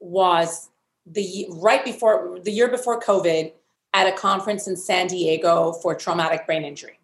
was 0.00 0.70
the 1.12 1.46
right 1.50 1.84
before 1.84 2.38
the 2.42 2.50
year 2.50 2.68
before 2.68 3.00
COVID 3.00 3.52
at 3.94 4.06
a 4.06 4.12
conference 4.12 4.68
in 4.68 4.76
San 4.76 5.06
Diego 5.06 5.72
for 5.72 5.94
traumatic 5.94 6.46
brain 6.46 6.64
injury. 6.64 6.98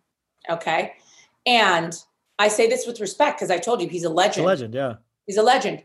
Okay. 0.48 0.94
And 1.46 1.94
I 2.38 2.48
say 2.48 2.68
this 2.68 2.86
with 2.86 3.00
respect 3.00 3.38
because 3.38 3.50
I 3.50 3.58
told 3.58 3.80
you 3.80 3.88
he's 3.88 4.04
a 4.04 4.10
legend. 4.10 4.44
A 4.44 4.48
legend, 4.48 4.74
yeah. 4.74 4.94
He's 5.26 5.36
a 5.36 5.42
legend. 5.42 5.82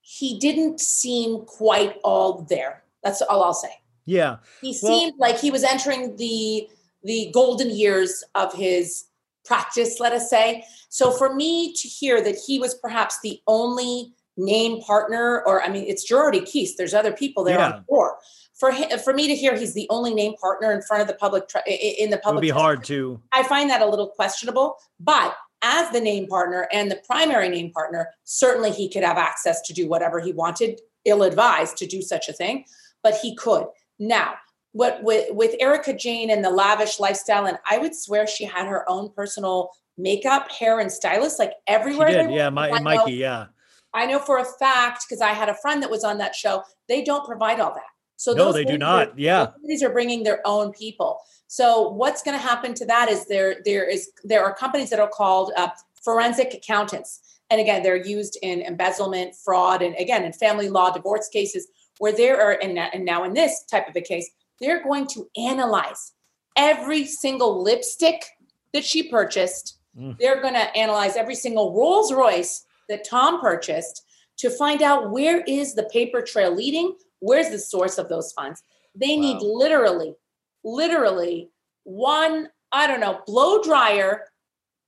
He 0.00 0.38
didn't 0.38 0.80
seem 0.80 1.44
quite 1.44 1.96
all 2.04 2.46
there. 2.48 2.84
That's 3.02 3.20
all 3.22 3.42
I'll 3.42 3.54
say. 3.54 3.72
Yeah. 4.04 4.36
He 4.60 4.76
well, 4.82 4.92
seemed 4.92 5.18
like 5.18 5.38
he 5.38 5.50
was 5.50 5.64
entering 5.64 6.16
the 6.16 6.68
the 7.04 7.30
golden 7.32 7.70
years 7.70 8.24
of 8.34 8.52
his 8.52 9.04
practice, 9.44 10.00
let 10.00 10.12
us 10.12 10.28
say. 10.28 10.64
So 10.88 11.10
for 11.10 11.34
me 11.34 11.72
to 11.74 11.88
hear 11.88 12.22
that 12.22 12.36
he 12.46 12.58
was 12.58 12.74
perhaps 12.74 13.20
the 13.20 13.40
only 13.46 14.12
name 14.38 14.80
partner, 14.80 15.42
or 15.44 15.62
I 15.62 15.68
mean, 15.68 15.84
it's 15.86 16.10
Girardi 16.10 16.42
Keese. 16.42 16.76
There's 16.76 16.94
other 16.94 17.12
people 17.12 17.44
there 17.44 17.58
yeah. 17.58 17.72
on 17.72 17.84
board. 17.88 18.14
For 18.54 18.72
him, 18.72 18.98
for 18.98 19.12
me 19.12 19.26
to 19.28 19.36
hear 19.36 19.56
he's 19.56 19.74
the 19.74 19.86
only 19.90 20.14
name 20.14 20.34
partner 20.34 20.72
in 20.72 20.80
front 20.82 21.02
of 21.02 21.08
the 21.08 21.14
public 21.14 21.44
in 21.66 22.10
the 22.10 22.18
public, 22.18 22.32
it 22.32 22.46
would 22.46 22.54
be 22.54 22.60
hard 22.60 22.84
to. 22.84 23.20
I 23.32 23.42
find 23.42 23.68
that 23.70 23.82
a 23.82 23.86
little 23.86 24.08
questionable. 24.08 24.76
But 24.98 25.36
as 25.62 25.90
the 25.92 26.00
name 26.00 26.26
partner 26.26 26.68
and 26.72 26.90
the 26.90 27.00
primary 27.06 27.48
name 27.48 27.70
partner, 27.70 28.08
certainly 28.24 28.70
he 28.70 28.88
could 28.88 29.04
have 29.04 29.18
access 29.18 29.60
to 29.62 29.72
do 29.72 29.88
whatever 29.88 30.18
he 30.20 30.32
wanted. 30.32 30.80
Ill 31.04 31.22
advised 31.22 31.76
to 31.78 31.86
do 31.86 32.02
such 32.02 32.28
a 32.28 32.32
thing, 32.32 32.64
but 33.02 33.14
he 33.14 33.36
could. 33.36 33.66
Now, 33.98 34.34
what 34.72 35.02
with 35.02 35.28
with 35.30 35.54
Erika 35.60 35.94
Jayne 35.94 36.30
and 36.30 36.44
the 36.44 36.50
lavish 36.50 37.00
lifestyle, 37.00 37.46
and 37.46 37.58
I 37.68 37.78
would 37.78 37.94
swear 37.94 38.26
she 38.26 38.44
had 38.44 38.66
her 38.66 38.88
own 38.88 39.10
personal 39.10 39.70
makeup, 39.96 40.50
hair, 40.50 40.80
and 40.80 40.90
stylist 40.90 41.38
like 41.38 41.52
everywhere. 41.66 42.08
Did, 42.08 42.30
yeah, 42.30 42.50
my, 42.50 42.78
Mikey, 42.80 43.14
yeah. 43.14 43.46
I 43.94 44.06
know 44.06 44.18
for 44.18 44.38
a 44.38 44.44
fact 44.44 45.04
because 45.08 45.20
I 45.20 45.32
had 45.32 45.48
a 45.48 45.54
friend 45.54 45.82
that 45.82 45.90
was 45.90 46.04
on 46.04 46.18
that 46.18 46.34
show. 46.34 46.62
They 46.88 47.02
don't 47.02 47.24
provide 47.24 47.60
all 47.60 47.74
that. 47.74 47.82
So 48.16 48.32
no, 48.32 48.52
they 48.52 48.64
do 48.64 48.76
not. 48.76 49.08
Are, 49.08 49.14
yeah, 49.16 49.46
these 49.64 49.82
are 49.82 49.90
bringing 49.90 50.24
their 50.24 50.40
own 50.44 50.72
people. 50.72 51.20
So 51.46 51.88
what's 51.88 52.22
going 52.22 52.36
to 52.36 52.42
happen 52.42 52.74
to 52.74 52.86
that 52.86 53.08
is 53.08 53.26
there 53.26 53.56
there 53.64 53.88
is 53.88 54.10
there 54.24 54.44
are 54.44 54.54
companies 54.54 54.90
that 54.90 55.00
are 55.00 55.08
called 55.08 55.52
uh, 55.56 55.68
forensic 56.02 56.52
accountants, 56.52 57.38
and 57.48 57.60
again 57.60 57.82
they're 57.82 58.04
used 58.04 58.36
in 58.42 58.60
embezzlement, 58.62 59.34
fraud, 59.36 59.82
and 59.82 59.94
again 59.98 60.24
in 60.24 60.32
family 60.32 60.68
law, 60.68 60.90
divorce 60.90 61.28
cases 61.28 61.68
where 61.98 62.12
there 62.12 62.40
are 62.40 62.58
and, 62.62 62.78
and 62.78 63.04
now 63.04 63.24
in 63.24 63.34
this 63.34 63.64
type 63.70 63.88
of 63.88 63.96
a 63.96 64.00
case 64.00 64.30
they're 64.60 64.82
going 64.82 65.06
to 65.06 65.28
analyze 65.36 66.12
every 66.56 67.04
single 67.04 67.62
lipstick 67.62 68.24
that 68.72 68.84
she 68.84 69.08
purchased. 69.08 69.78
Mm. 69.96 70.18
They're 70.18 70.40
going 70.42 70.54
to 70.54 70.76
analyze 70.76 71.16
every 71.16 71.34
single 71.34 71.72
Rolls 71.74 72.12
Royce 72.12 72.64
that 72.88 73.04
Tom 73.08 73.40
purchased. 73.40 74.04
to 74.38 74.50
find 74.50 74.82
out 74.82 75.10
where 75.10 75.40
is 75.48 75.74
the 75.74 75.82
paper 75.84 76.22
trail 76.22 76.54
leading, 76.54 76.94
where's 77.18 77.50
the 77.50 77.58
source 77.58 77.98
of 77.98 78.08
those 78.08 78.32
funds. 78.32 78.62
They 78.94 79.16
wow. 79.16 79.22
need 79.22 79.38
literally, 79.42 80.14
literally 80.62 81.50
one, 81.82 82.48
I 82.70 82.86
don't 82.86 83.00
know, 83.00 83.20
blow 83.26 83.62
dryer 83.62 84.26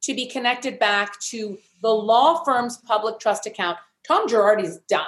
to 0.02 0.14
be 0.14 0.26
connected 0.26 0.78
back 0.78 1.18
to 1.20 1.58
the 1.82 1.90
law 1.90 2.44
firm's 2.44 2.76
public 2.78 3.18
trust 3.18 3.46
account. 3.46 3.78
Tom 4.06 4.28
Girardi's 4.28 4.78
done. 4.88 5.06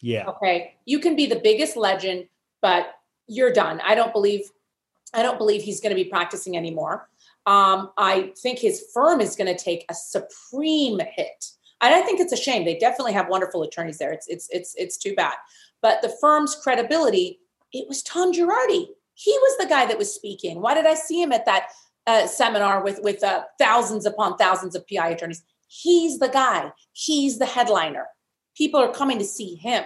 Yeah. 0.00 0.26
Okay. 0.26 0.74
You 0.84 0.98
can 0.98 1.16
be 1.16 1.26
the 1.26 1.40
biggest 1.42 1.76
legend, 1.76 2.26
but 2.60 2.94
you're 3.28 3.52
done. 3.52 3.80
I 3.84 3.94
don't 3.94 4.12
believe 4.12 4.50
I 5.14 5.22
don't 5.22 5.38
believe 5.38 5.62
he's 5.62 5.80
going 5.80 5.96
to 5.96 6.02
be 6.02 6.08
practicing 6.08 6.56
anymore. 6.56 7.08
Um, 7.46 7.92
I 7.96 8.32
think 8.36 8.58
his 8.58 8.84
firm 8.92 9.20
is 9.20 9.36
going 9.36 9.54
to 9.54 9.64
take 9.64 9.86
a 9.88 9.94
supreme 9.94 10.98
hit. 10.98 11.52
And 11.80 11.94
I 11.94 12.00
think 12.02 12.20
it's 12.20 12.32
a 12.32 12.36
shame. 12.36 12.64
They 12.64 12.78
definitely 12.78 13.12
have 13.12 13.28
wonderful 13.28 13.62
attorneys 13.62 13.98
there. 13.98 14.12
It's 14.12 14.26
it's 14.28 14.48
it's 14.50 14.74
it's 14.76 14.96
too 14.96 15.14
bad. 15.14 15.34
But 15.82 16.02
the 16.02 16.14
firm's 16.20 16.54
credibility, 16.54 17.40
it 17.72 17.86
was 17.88 18.02
Tom 18.02 18.32
Girardi. 18.32 18.88
He 19.14 19.30
was 19.30 19.58
the 19.58 19.66
guy 19.68 19.86
that 19.86 19.98
was 19.98 20.12
speaking. 20.12 20.60
Why 20.60 20.74
did 20.74 20.86
I 20.86 20.94
see 20.94 21.20
him 21.22 21.32
at 21.32 21.46
that 21.46 21.68
uh, 22.06 22.26
seminar 22.26 22.82
with 22.82 23.00
with 23.02 23.22
uh, 23.22 23.44
thousands 23.58 24.06
upon 24.06 24.36
thousands 24.36 24.74
of 24.74 24.86
PI 24.88 25.10
attorneys? 25.10 25.42
He's 25.68 26.18
the 26.18 26.28
guy. 26.28 26.72
He's 26.92 27.38
the 27.38 27.46
headliner. 27.46 28.06
People 28.56 28.80
are 28.80 28.92
coming 28.92 29.18
to 29.18 29.24
see 29.24 29.56
him. 29.56 29.84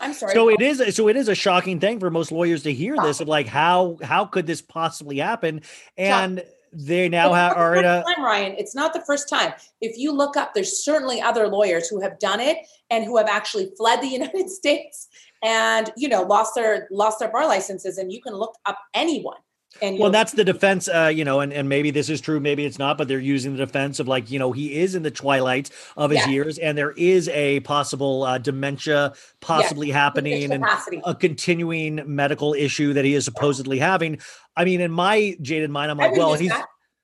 I'm 0.00 0.14
sorry. 0.14 0.34
So 0.34 0.48
it 0.48 0.60
is. 0.60 0.96
So 0.96 1.08
it 1.08 1.16
is 1.16 1.28
a 1.28 1.34
shocking 1.34 1.78
thing 1.78 2.00
for 2.00 2.10
most 2.10 2.32
lawyers 2.32 2.64
to 2.64 2.72
hear 2.72 2.96
this 2.96 3.20
of 3.20 3.28
like 3.28 3.46
how 3.46 3.98
how 4.02 4.24
could 4.24 4.46
this 4.46 4.62
possibly 4.62 5.18
happen? 5.18 5.62
And 5.96 6.42
they 6.72 7.08
now 7.08 7.32
have, 7.32 7.56
are 7.56 7.74
in 7.74 7.84
a 7.84 8.02
time, 8.04 8.24
Ryan. 8.24 8.54
It's 8.56 8.74
not 8.74 8.92
the 8.92 9.00
first 9.00 9.28
time. 9.28 9.52
If 9.80 9.98
you 9.98 10.12
look 10.12 10.36
up, 10.36 10.54
there's 10.54 10.84
certainly 10.84 11.20
other 11.20 11.48
lawyers 11.48 11.88
who 11.88 12.00
have 12.00 12.18
done 12.18 12.40
it 12.40 12.58
and 12.90 13.04
who 13.04 13.16
have 13.16 13.28
actually 13.28 13.70
fled 13.76 14.00
the 14.00 14.06
United 14.20 14.48
States 14.48 15.08
and 15.42 15.90
you 15.96 16.08
know 16.08 16.22
lost 16.22 16.54
their 16.54 16.86
lost 16.90 17.18
their 17.18 17.30
bar 17.30 17.46
licenses. 17.46 17.98
And 17.98 18.12
you 18.12 18.20
can 18.20 18.34
look 18.34 18.54
up 18.66 18.78
anyone 18.94 19.38
and 19.82 19.98
well, 19.98 20.10
that's 20.10 20.32
the 20.32 20.44
defense, 20.44 20.88
uh, 20.88 21.12
you 21.14 21.24
know, 21.24 21.40
and, 21.40 21.52
and 21.52 21.68
maybe 21.68 21.90
this 21.90 22.10
is 22.10 22.20
true, 22.20 22.40
maybe 22.40 22.64
it's 22.64 22.78
not, 22.78 22.98
but 22.98 23.08
they're 23.08 23.18
using 23.18 23.52
the 23.52 23.64
defense 23.64 24.00
of 24.00 24.08
like, 24.08 24.30
you 24.30 24.38
know, 24.38 24.52
he 24.52 24.78
is 24.80 24.94
in 24.94 25.02
the 25.02 25.10
twilight 25.10 25.70
of 25.96 26.10
his 26.10 26.20
yeah. 26.20 26.28
years, 26.28 26.58
and 26.58 26.76
there 26.76 26.90
is 26.92 27.28
a 27.28 27.60
possible 27.60 28.24
uh, 28.24 28.38
dementia 28.38 29.14
possibly 29.40 29.88
yes. 29.88 29.94
happening 29.94 30.52
and 30.52 30.64
a 31.04 31.14
continuing 31.14 32.02
medical 32.04 32.52
issue 32.54 32.92
that 32.94 33.04
he 33.04 33.14
is 33.14 33.24
supposedly 33.24 33.78
having. 33.78 34.18
I 34.56 34.64
mean, 34.64 34.80
in 34.80 34.90
my 34.90 35.36
jaded 35.40 35.70
mind, 35.70 35.90
I'm 35.90 35.98
like, 35.98 36.16
well, 36.16 36.34
he's. 36.34 36.52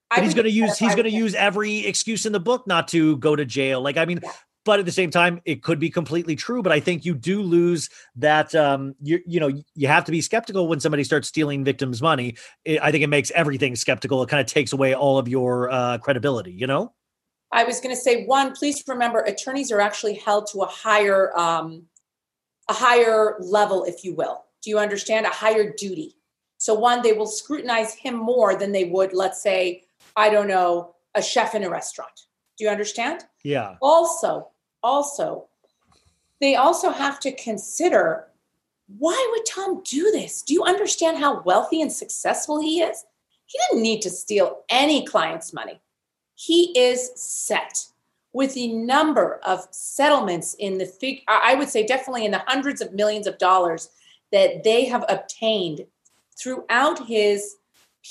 But 0.08 0.22
he's 0.22 0.34
going 0.34 0.44
to 0.44 0.52
use 0.52 0.78
he's 0.78 0.94
going 0.94 1.10
to 1.10 1.10
use 1.10 1.34
every 1.34 1.84
excuse 1.84 2.26
in 2.26 2.32
the 2.32 2.38
book 2.38 2.64
not 2.68 2.86
to 2.88 3.16
go 3.16 3.34
to 3.34 3.44
jail. 3.44 3.82
Like 3.82 3.96
I 3.96 4.04
mean, 4.04 4.20
yeah 4.22 4.30
but 4.66 4.80
at 4.80 4.84
the 4.84 4.92
same 4.92 5.10
time 5.10 5.40
it 5.46 5.62
could 5.62 5.78
be 5.78 5.88
completely 5.88 6.36
true 6.36 6.62
but 6.62 6.72
i 6.72 6.78
think 6.78 7.06
you 7.06 7.14
do 7.14 7.40
lose 7.40 7.88
that 8.16 8.54
um 8.54 8.94
you 9.00 9.20
you 9.24 9.40
know 9.40 9.50
you 9.74 9.88
have 9.88 10.04
to 10.04 10.12
be 10.12 10.20
skeptical 10.20 10.68
when 10.68 10.80
somebody 10.80 11.04
starts 11.04 11.28
stealing 11.28 11.64
victims 11.64 12.02
money. 12.02 12.36
It, 12.66 12.82
i 12.82 12.90
think 12.90 13.02
it 13.02 13.08
makes 13.08 13.30
everything 13.30 13.74
skeptical. 13.76 14.22
It 14.22 14.28
kind 14.28 14.40
of 14.40 14.46
takes 14.46 14.74
away 14.74 14.94
all 14.94 15.16
of 15.16 15.28
your 15.28 15.70
uh, 15.70 15.96
credibility 15.98 16.52
you 16.52 16.66
know? 16.66 16.92
I 17.52 17.64
was 17.64 17.80
going 17.80 17.94
to 17.94 18.00
say 18.00 18.24
one 18.24 18.52
please 18.52 18.82
remember 18.86 19.20
attorneys 19.20 19.72
are 19.72 19.80
actually 19.80 20.14
held 20.14 20.48
to 20.52 20.62
a 20.62 20.66
higher 20.66 21.36
um 21.38 21.84
a 22.68 22.74
higher 22.74 23.36
level 23.38 23.84
if 23.84 24.04
you 24.04 24.12
will. 24.14 24.44
Do 24.62 24.70
you 24.70 24.78
understand? 24.78 25.24
A 25.24 25.30
higher 25.30 25.72
duty. 25.72 26.16
So 26.58 26.74
one 26.74 27.02
they 27.02 27.12
will 27.12 27.28
scrutinize 27.28 27.94
him 27.94 28.16
more 28.16 28.56
than 28.56 28.72
they 28.72 28.84
would 28.84 29.12
let's 29.14 29.40
say 29.40 29.84
i 30.16 30.28
don't 30.28 30.48
know 30.48 30.96
a 31.14 31.22
chef 31.22 31.54
in 31.54 31.62
a 31.64 31.70
restaurant. 31.70 32.26
Do 32.58 32.64
you 32.64 32.70
understand? 32.70 33.24
Yeah. 33.44 33.76
Also 33.80 34.48
also, 34.86 35.48
they 36.40 36.54
also 36.54 36.90
have 36.90 37.18
to 37.20 37.32
consider 37.32 38.28
why 38.98 39.32
would 39.32 39.44
Tom 39.44 39.82
do 39.82 40.12
this? 40.12 40.42
Do 40.42 40.54
you 40.54 40.62
understand 40.62 41.18
how 41.18 41.42
wealthy 41.42 41.82
and 41.82 41.92
successful 41.92 42.60
he 42.60 42.80
is? 42.82 43.04
He 43.46 43.58
didn't 43.68 43.82
need 43.82 44.00
to 44.02 44.10
steal 44.10 44.60
any 44.68 45.04
client's 45.04 45.52
money. 45.52 45.80
He 46.36 46.78
is 46.78 47.10
set 47.16 47.84
with 48.32 48.54
the 48.54 48.72
number 48.72 49.40
of 49.44 49.66
settlements 49.72 50.54
in 50.54 50.78
the 50.78 50.86
fig 50.86 51.22
I 51.26 51.56
would 51.56 51.68
say 51.68 51.84
definitely 51.84 52.24
in 52.24 52.30
the 52.30 52.44
hundreds 52.46 52.80
of 52.80 52.92
millions 52.92 53.26
of 53.26 53.38
dollars 53.38 53.88
that 54.30 54.62
they 54.62 54.84
have 54.84 55.04
obtained 55.08 55.84
throughout 56.38 57.08
his 57.08 57.56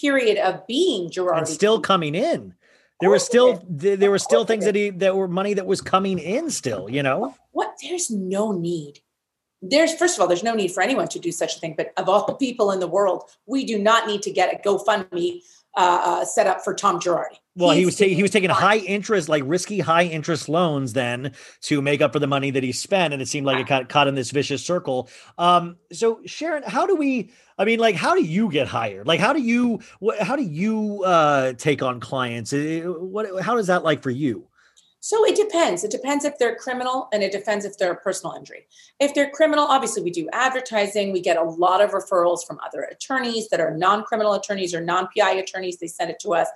period 0.02 0.38
of 0.38 0.68
being 0.68 1.10
Girardi. 1.10 1.38
And 1.38 1.48
still 1.48 1.80
coming 1.80 2.16
in 2.16 2.54
there 3.02 3.10
were 3.10 3.20
still 3.20 3.64
there 3.68 4.12
were 4.12 4.20
still 4.20 4.46
things 4.46 4.66
that 4.66 4.76
he 4.76 4.90
that 4.92 5.16
were 5.16 5.28
money 5.28 5.54
that 5.54 5.66
was 5.66 5.82
coming 5.82 6.20
in 6.20 6.50
still 6.50 6.90
you 6.90 7.04
know? 7.04 7.36
What? 7.52 7.76
There's 7.82 8.10
no 8.10 8.52
need. 8.52 9.00
There's 9.62 9.94
first 9.96 10.18
of 10.18 10.22
all 10.22 10.28
there's 10.28 10.44
no 10.44 10.54
need 10.54 10.72
for 10.72 10.82
anyone 10.82 11.08
to 11.10 11.20
do 11.20 11.32
such 11.32 11.58
a 11.58 11.60
thing 11.60 11.74
but 11.76 11.94
of 11.98 12.08
all 12.08 12.26
the 12.26 12.34
people 12.36 12.72
in 12.72 12.80
the 12.80 12.88
world 12.88 13.24
we 13.46 13.66
do 13.66 13.80
not 13.80 14.08
need 14.08 14.22
to 14.24 14.32
get 14.32 14.54
a 14.54 14.68
gofundme 14.68 15.42
uh, 15.78 16.02
uh, 16.06 16.26
set 16.26 16.48
up 16.48 16.64
for 16.64 16.74
tom 16.74 17.00
girardi 17.00 17.38
well, 17.58 17.72
He's 17.72 17.80
he 17.80 17.86
was 17.86 17.96
taking 17.96 18.16
he 18.18 18.22
was 18.22 18.32
taking 18.32 18.50
high 18.50 18.78
interest, 18.78 19.30
like 19.30 19.44
risky 19.46 19.80
high 19.80 20.04
interest 20.04 20.50
loans, 20.50 20.92
then 20.92 21.32
to 21.62 21.82
make 21.82 22.02
up 22.02 22.12
for 22.12 22.20
the 22.20 22.28
money 22.28 22.52
that 22.52 22.64
he 22.64 22.74
spent, 22.74 23.14
and 23.14 23.22
it 23.22 23.28
seemed 23.28 23.46
like 23.46 23.60
it 23.60 23.68
got 23.68 23.88
caught 23.88 24.08
in 24.10 24.16
this 24.16 24.32
vicious 24.32 24.64
circle. 24.64 25.10
Um, 25.38 25.78
so 25.94 26.20
Sharon, 26.26 26.64
how 26.64 26.86
do 26.86 26.96
we? 26.96 27.32
I 27.58 27.64
mean, 27.64 27.80
like, 27.80 27.96
how 27.96 28.14
do 28.14 28.22
you 28.22 28.52
get 28.52 28.68
hired? 28.68 29.08
Like, 29.08 29.22
how 29.22 29.32
do 29.32 29.42
you 29.42 29.80
how 30.20 30.36
do 30.36 30.44
you 30.44 31.04
uh, 31.06 31.54
take 31.54 31.82
on 31.82 32.02
clients? 32.02 32.54
What 32.54 33.42
how 33.42 33.58
is 33.58 33.68
that 33.68 33.86
like 33.86 34.04
for 34.04 34.12
you? 34.12 34.48
So 35.06 35.24
it 35.24 35.36
depends. 35.36 35.84
It 35.84 35.92
depends 35.92 36.26
if 36.26 36.40
they're 36.40 36.56
criminal 36.56 37.10
and 37.14 37.22
it 37.22 37.32
depends 37.32 37.64
if 37.64 37.78
they're 37.78 37.92
a 37.92 37.98
personal 37.98 38.36
injury. 38.36 38.66
If 39.00 39.14
they're 39.14 39.30
criminal, 39.30 39.66
obviously 39.66 40.02
we 40.02 40.10
do 40.10 40.28
advertising. 40.34 41.12
We 41.12 41.22
get 41.22 41.38
a 41.38 41.44
lot 41.44 41.80
of 41.80 41.92
referrals 41.92 42.40
from 42.46 42.60
other 42.66 42.82
attorneys 42.82 43.48
that 43.50 43.60
are 43.60 43.78
non 43.78 44.04
criminal 44.04 44.34
attorneys 44.34 44.74
or 44.74 44.82
non 44.82 45.08
PI 45.16 45.34
attorneys. 45.34 45.78
They 45.78 45.88
send 45.88 46.10
it 46.10 46.18
to 46.22 46.34
us 46.34 46.48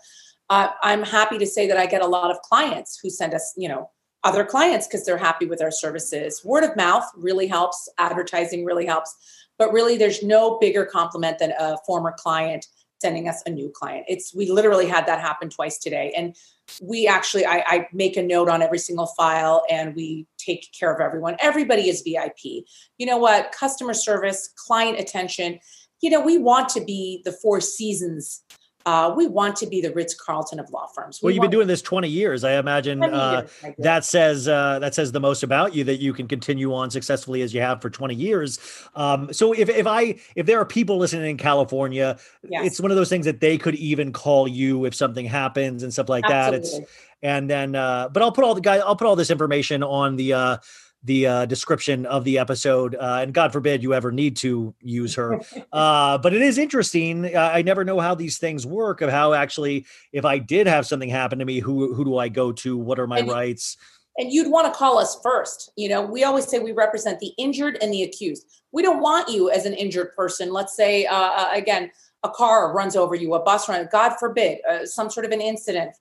uh, 0.49 0.69
I'm 0.81 1.03
happy 1.03 1.37
to 1.37 1.45
say 1.45 1.67
that 1.67 1.77
I 1.77 1.85
get 1.85 2.01
a 2.01 2.07
lot 2.07 2.31
of 2.31 2.41
clients 2.41 2.99
who 3.01 3.09
send 3.09 3.33
us, 3.33 3.53
you 3.55 3.69
know, 3.69 3.89
other 4.23 4.43
clients 4.43 4.87
because 4.87 5.05
they're 5.05 5.17
happy 5.17 5.45
with 5.45 5.61
our 5.61 5.71
services. 5.71 6.41
Word 6.43 6.63
of 6.63 6.75
mouth 6.75 7.05
really 7.15 7.47
helps, 7.47 7.87
advertising 7.99 8.65
really 8.65 8.85
helps, 8.85 9.15
but 9.57 9.71
really 9.71 9.95
there's 9.95 10.23
no 10.23 10.57
bigger 10.57 10.85
compliment 10.85 11.39
than 11.39 11.53
a 11.57 11.77
former 11.85 12.13
client 12.17 12.65
sending 12.99 13.29
us 13.29 13.41
a 13.45 13.49
new 13.49 13.69
client. 13.69 14.05
It's 14.09 14.35
we 14.35 14.51
literally 14.51 14.87
had 14.87 15.05
that 15.05 15.21
happen 15.21 15.49
twice 15.49 15.77
today. 15.77 16.11
And 16.17 16.35
we 16.81 17.07
actually 17.07 17.45
I, 17.45 17.63
I 17.67 17.87
make 17.93 18.17
a 18.17 18.23
note 18.23 18.49
on 18.49 18.61
every 18.61 18.79
single 18.79 19.07
file 19.07 19.63
and 19.69 19.95
we 19.95 20.27
take 20.37 20.71
care 20.77 20.93
of 20.93 21.01
everyone. 21.01 21.35
Everybody 21.39 21.89
is 21.89 22.01
VIP. 22.01 22.65
You 22.97 23.05
know 23.05 23.17
what? 23.17 23.51
Customer 23.51 23.93
service, 23.93 24.49
client 24.67 24.99
attention. 24.99 25.59
You 26.01 26.09
know, 26.09 26.21
we 26.21 26.37
want 26.37 26.69
to 26.69 26.81
be 26.81 27.21
the 27.25 27.31
four 27.31 27.61
seasons 27.61 28.43
uh, 28.85 29.13
we 29.15 29.27
want 29.27 29.55
to 29.57 29.67
be 29.67 29.81
the 29.81 29.91
Ritz 29.93 30.13
Carlton 30.13 30.59
of 30.59 30.69
law 30.71 30.87
firms. 30.87 31.21
We 31.21 31.27
well, 31.27 31.35
you've 31.35 31.41
been 31.41 31.51
doing 31.51 31.67
this 31.67 31.81
twenty 31.81 32.07
years. 32.07 32.43
I 32.43 32.53
imagine 32.53 33.03
uh, 33.03 33.41
years, 33.41 33.51
I 33.63 33.75
that 33.79 34.05
says 34.05 34.47
uh, 34.47 34.79
that 34.79 34.95
says 34.95 35.11
the 35.11 35.19
most 35.19 35.43
about 35.43 35.75
you 35.75 35.83
that 35.83 35.97
you 35.97 36.13
can 36.13 36.27
continue 36.27 36.73
on 36.73 36.89
successfully 36.89 37.41
as 37.41 37.53
you 37.53 37.61
have 37.61 37.81
for 37.81 37.89
twenty 37.89 38.15
years. 38.15 38.59
Um, 38.95 39.33
so 39.33 39.53
if 39.53 39.69
if 39.69 39.85
I 39.85 40.15
if 40.35 40.45
there 40.45 40.59
are 40.59 40.65
people 40.65 40.97
listening 40.97 41.29
in 41.29 41.37
California, 41.37 42.17
yes. 42.47 42.65
it's 42.65 42.79
one 42.79 42.89
of 42.89 42.97
those 42.97 43.09
things 43.09 43.25
that 43.25 43.41
they 43.41 43.57
could 43.57 43.75
even 43.75 44.13
call 44.13 44.47
you 44.47 44.85
if 44.85 44.95
something 44.95 45.25
happens 45.25 45.83
and 45.83 45.91
stuff 45.91 46.07
like 46.07 46.23
Absolutely. 46.25 46.69
that. 46.69 46.81
It's 46.81 46.91
and 47.21 47.49
then 47.49 47.75
uh, 47.75 48.09
but 48.09 48.23
I'll 48.23 48.31
put 48.31 48.43
all 48.43 48.55
the 48.55 48.61
guy 48.61 48.77
I'll 48.77 48.95
put 48.95 49.07
all 49.07 49.15
this 49.15 49.29
information 49.29 49.83
on 49.83 50.15
the 50.15 50.33
uh, 50.33 50.57
the 51.03 51.27
uh, 51.27 51.45
description 51.45 52.05
of 52.05 52.23
the 52.23 52.37
episode. 52.37 52.95
Uh, 52.95 53.19
and 53.21 53.33
God 53.33 53.53
forbid 53.53 53.81
you 53.81 53.93
ever 53.93 54.11
need 54.11 54.35
to 54.37 54.73
use 54.81 55.15
her. 55.15 55.39
Uh, 55.71 56.17
but 56.17 56.33
it 56.33 56.41
is 56.41 56.57
interesting. 56.57 57.35
I 57.37 57.61
never 57.61 57.85
know 57.85 57.99
how 57.99 58.15
these 58.15 58.37
things 58.37 58.65
work 58.65 59.01
of 59.01 59.09
how 59.09 59.33
actually, 59.33 59.85
if 60.11 60.25
I 60.25 60.39
did 60.39 60.67
have 60.67 60.85
something 60.85 61.09
happen 61.09 61.39
to 61.39 61.45
me, 61.45 61.59
who, 61.59 61.93
who 61.93 62.03
do 62.03 62.17
I 62.17 62.27
go 62.27 62.51
to? 62.51 62.77
What 62.77 62.99
are 62.99 63.07
my 63.07 63.19
and, 63.19 63.29
rights? 63.29 63.77
And 64.17 64.31
you'd 64.31 64.51
want 64.51 64.71
to 64.71 64.77
call 64.77 64.97
us 64.97 65.17
first. 65.23 65.71
You 65.77 65.87
know, 65.89 66.01
we 66.01 66.23
always 66.23 66.45
say 66.47 66.59
we 66.59 66.73
represent 66.73 67.19
the 67.19 67.31
injured 67.37 67.77
and 67.81 67.93
the 67.93 68.03
accused. 68.03 68.45
We 68.71 68.83
don't 68.83 68.99
want 68.99 69.29
you 69.29 69.49
as 69.49 69.65
an 69.65 69.73
injured 69.73 70.13
person. 70.15 70.51
Let's 70.51 70.75
say, 70.75 71.05
uh, 71.05 71.15
uh, 71.15 71.49
again, 71.53 71.91
a 72.23 72.29
car 72.29 72.73
runs 72.73 72.97
over 72.97 73.15
you, 73.15 73.33
a 73.33 73.39
bus 73.39 73.69
run, 73.69 73.87
God 73.91 74.15
forbid, 74.19 74.59
uh, 74.69 74.85
some 74.85 75.09
sort 75.09 75.25
of 75.25 75.31
an 75.31 75.39
incident. 75.39 75.95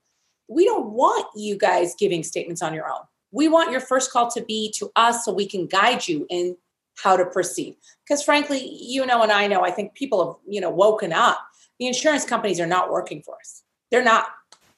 We 0.48 0.64
don't 0.64 0.90
want 0.90 1.26
you 1.36 1.56
guys 1.56 1.94
giving 1.98 2.24
statements 2.24 2.62
on 2.62 2.74
your 2.74 2.90
own 2.90 3.02
we 3.30 3.48
want 3.48 3.70
your 3.70 3.80
first 3.80 4.10
call 4.10 4.30
to 4.30 4.42
be 4.42 4.72
to 4.76 4.90
us 4.96 5.24
so 5.24 5.32
we 5.32 5.46
can 5.46 5.66
guide 5.66 6.06
you 6.06 6.26
in 6.30 6.56
how 7.02 7.16
to 7.16 7.24
proceed. 7.26 7.76
Because 8.04 8.22
frankly 8.22 8.76
you 8.80 9.04
know 9.06 9.22
and 9.22 9.32
i 9.32 9.46
know 9.46 9.64
i 9.64 9.70
think 9.70 9.94
people 9.94 10.26
have 10.26 10.36
you 10.46 10.60
know 10.60 10.70
woken 10.70 11.12
up. 11.12 11.38
The 11.78 11.86
insurance 11.86 12.24
companies 12.24 12.58
are 12.58 12.66
not 12.66 12.90
working 12.90 13.22
for 13.22 13.36
us. 13.36 13.62
They're 13.90 14.02
not. 14.02 14.26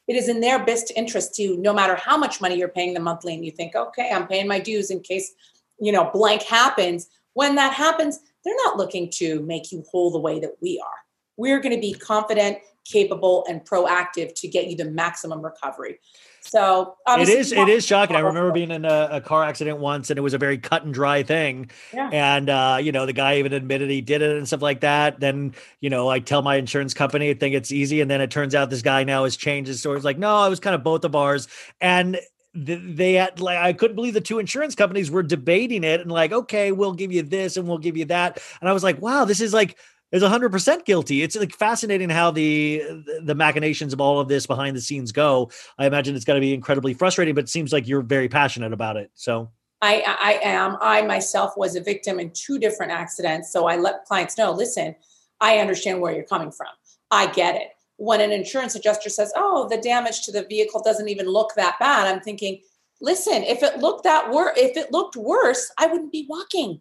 It 0.07 0.17
is 0.17 0.29
in 0.29 0.41
their 0.41 0.65
best 0.65 0.93
interest 0.97 1.35
to 1.37 1.57
no 1.57 1.73
matter 1.73 1.95
how 1.95 2.17
much 2.19 2.41
money 2.41 2.57
you're 2.57 2.69
paying 2.69 2.95
them 2.95 3.05
monthly 3.05 3.35
and 3.35 3.45
you 3.45 3.53
think 3.53 3.75
okay 3.75 4.11
i'm 4.13 4.27
paying 4.27 4.49
my 4.49 4.59
dues 4.59 4.91
in 4.91 5.01
case 5.01 5.33
you 5.79 5.93
know 5.93 6.11
blank 6.13 6.43
happens 6.43 7.09
when 7.35 7.55
that 7.55 7.73
happens 7.73 8.21
they're 8.45 8.55
not 8.65 8.77
looking 8.77 9.11
to 9.11 9.41
make 9.43 9.71
you 9.71 9.85
whole 9.91 10.11
the 10.11 10.19
way 10.19 10.41
that 10.41 10.57
we 10.61 10.83
are. 10.85 10.99
We're 11.37 11.61
going 11.61 11.75
to 11.75 11.81
be 11.81 11.95
confident 11.95 12.59
capable 12.85 13.45
and 13.49 13.65
proactive 13.65 14.35
to 14.35 14.49
get 14.49 14.69
you 14.69 14.77
the 14.77 14.91
maximum 14.91 15.43
recovery 15.43 16.01
So 16.41 16.97
it 17.07 17.29
is 17.29 17.53
it 17.53 17.69
is 17.69 17.87
shocking. 17.87 18.17
I 18.17 18.21
remember 18.21 18.51
being 18.51 18.71
in 18.71 18.85
a, 18.85 19.09
a, 19.13 19.21
car 19.21 19.45
accident 19.45 19.79
once, 19.79 20.11
and 20.11 20.19
it 20.19 20.23
was 20.23 20.35
a 20.35 20.39
very 20.39 20.59
cut 20.59 20.85
and 20.85 20.93
dry 20.93 21.23
thing. 21.23 21.71
Yeah. 21.93 22.09
And 22.13 22.49
uh, 22.49 22.79
you 22.81 22.93
know, 22.93 23.07
the 23.07 23.13
guy 23.13 23.39
even 23.39 23.53
admitted 23.53 23.91
he 23.91 24.01
did 24.01 24.23
it 24.23 24.37
and 24.37 24.47
stuff 24.47 24.63
like 24.63 24.81
that. 24.81 25.21
Then 25.21 25.55
you 25.81 25.91
know, 25.91 26.09
I 26.09 26.19
tell 26.19 26.43
my 26.43 26.57
insurance 26.57 26.95
company, 26.95 27.31
I 27.31 27.35
think 27.35 27.55
it's 27.55 27.71
easy, 27.71 28.01
and 28.01 28.11
then 28.11 28.21
it 28.21 28.31
turns 28.31 28.55
out 28.55 28.71
this 28.71 28.83
guy 28.83 29.05
now 29.05 29.25
has 29.25 29.37
changed 29.37 29.69
his 29.69 29.81
story. 29.81 29.97
It's 29.97 30.05
like, 30.05 30.19
no, 30.19 30.45
it 30.47 30.51
was 30.51 30.61
kind 30.61 30.75
of 30.75 30.83
both 30.83 31.05
of 31.05 31.15
ours, 31.15 31.47
and 31.81 32.19
they 32.55 33.15
had 33.15 33.39
like 33.41 33.59
I 33.59 33.73
couldn't 33.73 33.97
believe 33.97 34.15
the 34.15 34.21
two 34.21 34.39
insurance 34.39 34.75
companies 34.75 35.11
were 35.11 35.23
debating 35.23 35.85
it 35.85 36.01
and 36.01 36.11
like, 36.11 36.33
okay, 36.33 36.73
we'll 36.73 36.95
give 36.95 37.13
you 37.13 37.23
this 37.23 37.57
and 37.57 37.69
we'll 37.69 37.79
give 37.79 37.97
you 37.97 38.07
that. 38.07 38.43
And 38.61 38.69
I 38.69 38.73
was 38.73 38.83
like, 38.83 39.01
wow, 39.01 39.25
this 39.25 39.41
is 39.41 39.55
like 39.55 39.77
is 40.13 40.23
100% 40.23 40.85
guilty. 40.85 41.23
It's 41.23 41.37
like 41.37 41.55
fascinating 41.55 42.11
how 42.11 42.31
the 42.31 42.83
the 43.23 43.35
machinations 43.35 43.93
of 43.93 44.01
all 44.01 44.19
of 44.19 44.29
this 44.29 44.47
behind 44.47 44.77
the 44.77 44.81
scenes 44.81 45.13
go. 45.13 45.51
I 45.79 45.87
imagine 45.87 46.17
it's 46.17 46.25
got 46.25 46.35
to 46.35 46.41
be 46.41 46.55
incredibly 46.55 46.95
frustrating, 46.95 47.35
but 47.35 47.45
it 47.45 47.49
seems 47.49 47.73
like 47.73 47.87
you're 47.87 48.03
very 48.03 48.29
passionate 48.29 48.73
about 48.73 48.97
it. 48.97 49.11
So 49.15 49.51
I 49.83 50.03
I 50.21 50.41
am. 50.43 50.77
I 50.81 51.03
myself 51.03 51.55
was 51.57 51.77
a 51.77 51.81
victim 51.81 52.19
in 52.21 52.31
two 52.33 52.59
different 52.59 52.93
accidents, 52.93 53.53
so 53.53 53.67
I 53.67 53.77
let 53.77 54.05
clients 54.05 54.37
know, 54.37 54.53
listen, 54.53 54.95
I 55.41 55.59
understand 55.59 56.01
where 56.01 56.13
you're 56.13 56.25
coming 56.25 56.51
from. 56.51 56.69
I 57.11 57.27
get 57.33 57.57
it. 57.57 57.69
When 57.97 58.21
an 58.21 58.33
insurance 58.33 58.75
adjuster 58.75 59.11
says, 59.11 59.33
"Oh, 59.37 59.69
the 59.69 59.79
damage 59.79 60.25
to 60.25 60.33
the 60.33 60.45
vehicle 60.45 60.83
doesn't 60.83 61.09
even 61.09 61.27
look 61.27 61.55
that 61.57 61.79
bad." 61.79 62.07
I'm 62.07 62.21
thinking, 62.21 62.61
"Listen, 63.01 63.43
if 63.43 63.63
it 63.63 63.79
looked 63.79 64.05
that 64.05 64.31
wor- 64.31 64.55
if 64.57 64.77
it 64.77 64.93
looked 64.93 65.17
worse, 65.17 65.71
I 65.79 65.87
wouldn't 65.87 66.13
be 66.13 66.27
walking." 66.29 66.81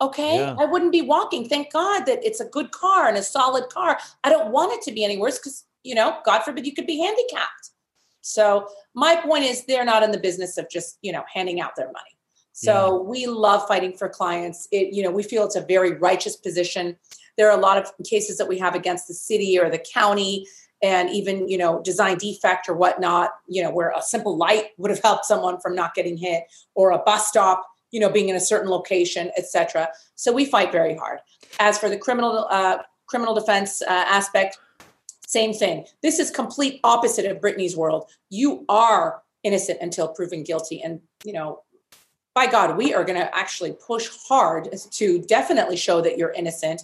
Okay. 0.00 0.36
Yeah. 0.36 0.56
I 0.58 0.64
wouldn't 0.64 0.92
be 0.92 1.02
walking. 1.02 1.48
Thank 1.48 1.72
God 1.72 2.06
that 2.06 2.24
it's 2.24 2.40
a 2.40 2.46
good 2.46 2.72
car 2.72 3.08
and 3.08 3.16
a 3.16 3.22
solid 3.22 3.68
car. 3.70 3.98
I 4.24 4.30
don't 4.30 4.50
want 4.50 4.72
it 4.72 4.82
to 4.82 4.92
be 4.92 5.04
any 5.04 5.16
worse 5.16 5.38
because, 5.38 5.64
you 5.84 5.94
know, 5.94 6.18
God 6.24 6.42
forbid 6.42 6.66
you 6.66 6.74
could 6.74 6.86
be 6.86 6.98
handicapped. 6.98 7.70
So 8.20 8.68
my 8.94 9.16
point 9.16 9.44
is 9.44 9.64
they're 9.64 9.84
not 9.84 10.02
in 10.02 10.10
the 10.10 10.18
business 10.18 10.58
of 10.58 10.68
just, 10.68 10.98
you 11.02 11.12
know, 11.12 11.22
handing 11.32 11.60
out 11.60 11.76
their 11.76 11.86
money. 11.86 12.16
So 12.52 13.02
yeah. 13.02 13.08
we 13.08 13.26
love 13.26 13.66
fighting 13.66 13.96
for 13.96 14.08
clients. 14.08 14.68
It, 14.72 14.92
you 14.92 15.02
know, 15.02 15.10
we 15.10 15.22
feel 15.22 15.44
it's 15.44 15.56
a 15.56 15.62
very 15.62 15.92
righteous 15.92 16.36
position. 16.36 16.96
There 17.36 17.50
are 17.50 17.56
a 17.56 17.60
lot 17.60 17.78
of 17.78 17.90
cases 18.04 18.38
that 18.38 18.48
we 18.48 18.58
have 18.58 18.74
against 18.74 19.08
the 19.08 19.14
city 19.14 19.58
or 19.58 19.70
the 19.70 19.78
county 19.78 20.46
and 20.82 21.10
even, 21.10 21.48
you 21.48 21.56
know, 21.56 21.80
design 21.82 22.18
defect 22.18 22.68
or 22.68 22.74
whatnot, 22.74 23.30
you 23.46 23.62
know, 23.62 23.70
where 23.70 23.92
a 23.96 24.02
simple 24.02 24.36
light 24.36 24.66
would 24.78 24.90
have 24.90 25.00
helped 25.02 25.24
someone 25.24 25.60
from 25.60 25.74
not 25.74 25.94
getting 25.94 26.16
hit 26.16 26.44
or 26.74 26.90
a 26.90 26.98
bus 26.98 27.28
stop 27.28 27.64
you 27.92 28.00
know 28.00 28.10
being 28.10 28.28
in 28.28 28.36
a 28.36 28.40
certain 28.40 28.68
location 28.68 29.30
etc 29.38 29.88
so 30.22 30.32
we 30.32 30.44
fight 30.44 30.70
very 30.70 30.94
hard. 30.94 31.18
As 31.58 31.78
for 31.78 31.88
the 31.88 31.98
criminal 31.98 32.46
uh, 32.48 32.78
criminal 33.06 33.34
defense 33.34 33.82
uh, 33.82 33.90
aspect 33.90 34.58
same 35.26 35.52
thing. 35.52 35.86
This 36.02 36.18
is 36.18 36.30
complete 36.30 36.78
opposite 36.84 37.24
of 37.24 37.38
Britney's 37.38 37.76
world. 37.76 38.10
You 38.28 38.64
are 38.68 39.22
innocent 39.42 39.78
until 39.80 40.08
proven 40.08 40.44
guilty. 40.44 40.82
And 40.82 41.00
you 41.24 41.32
know 41.32 41.62
by 42.34 42.46
god 42.46 42.76
we 42.78 42.94
are 42.94 43.04
going 43.04 43.18
to 43.18 43.36
actually 43.36 43.74
push 43.84 44.08
hard 44.28 44.68
to 44.90 45.20
definitely 45.22 45.76
show 45.76 46.00
that 46.00 46.16
you're 46.16 46.30
innocent 46.30 46.82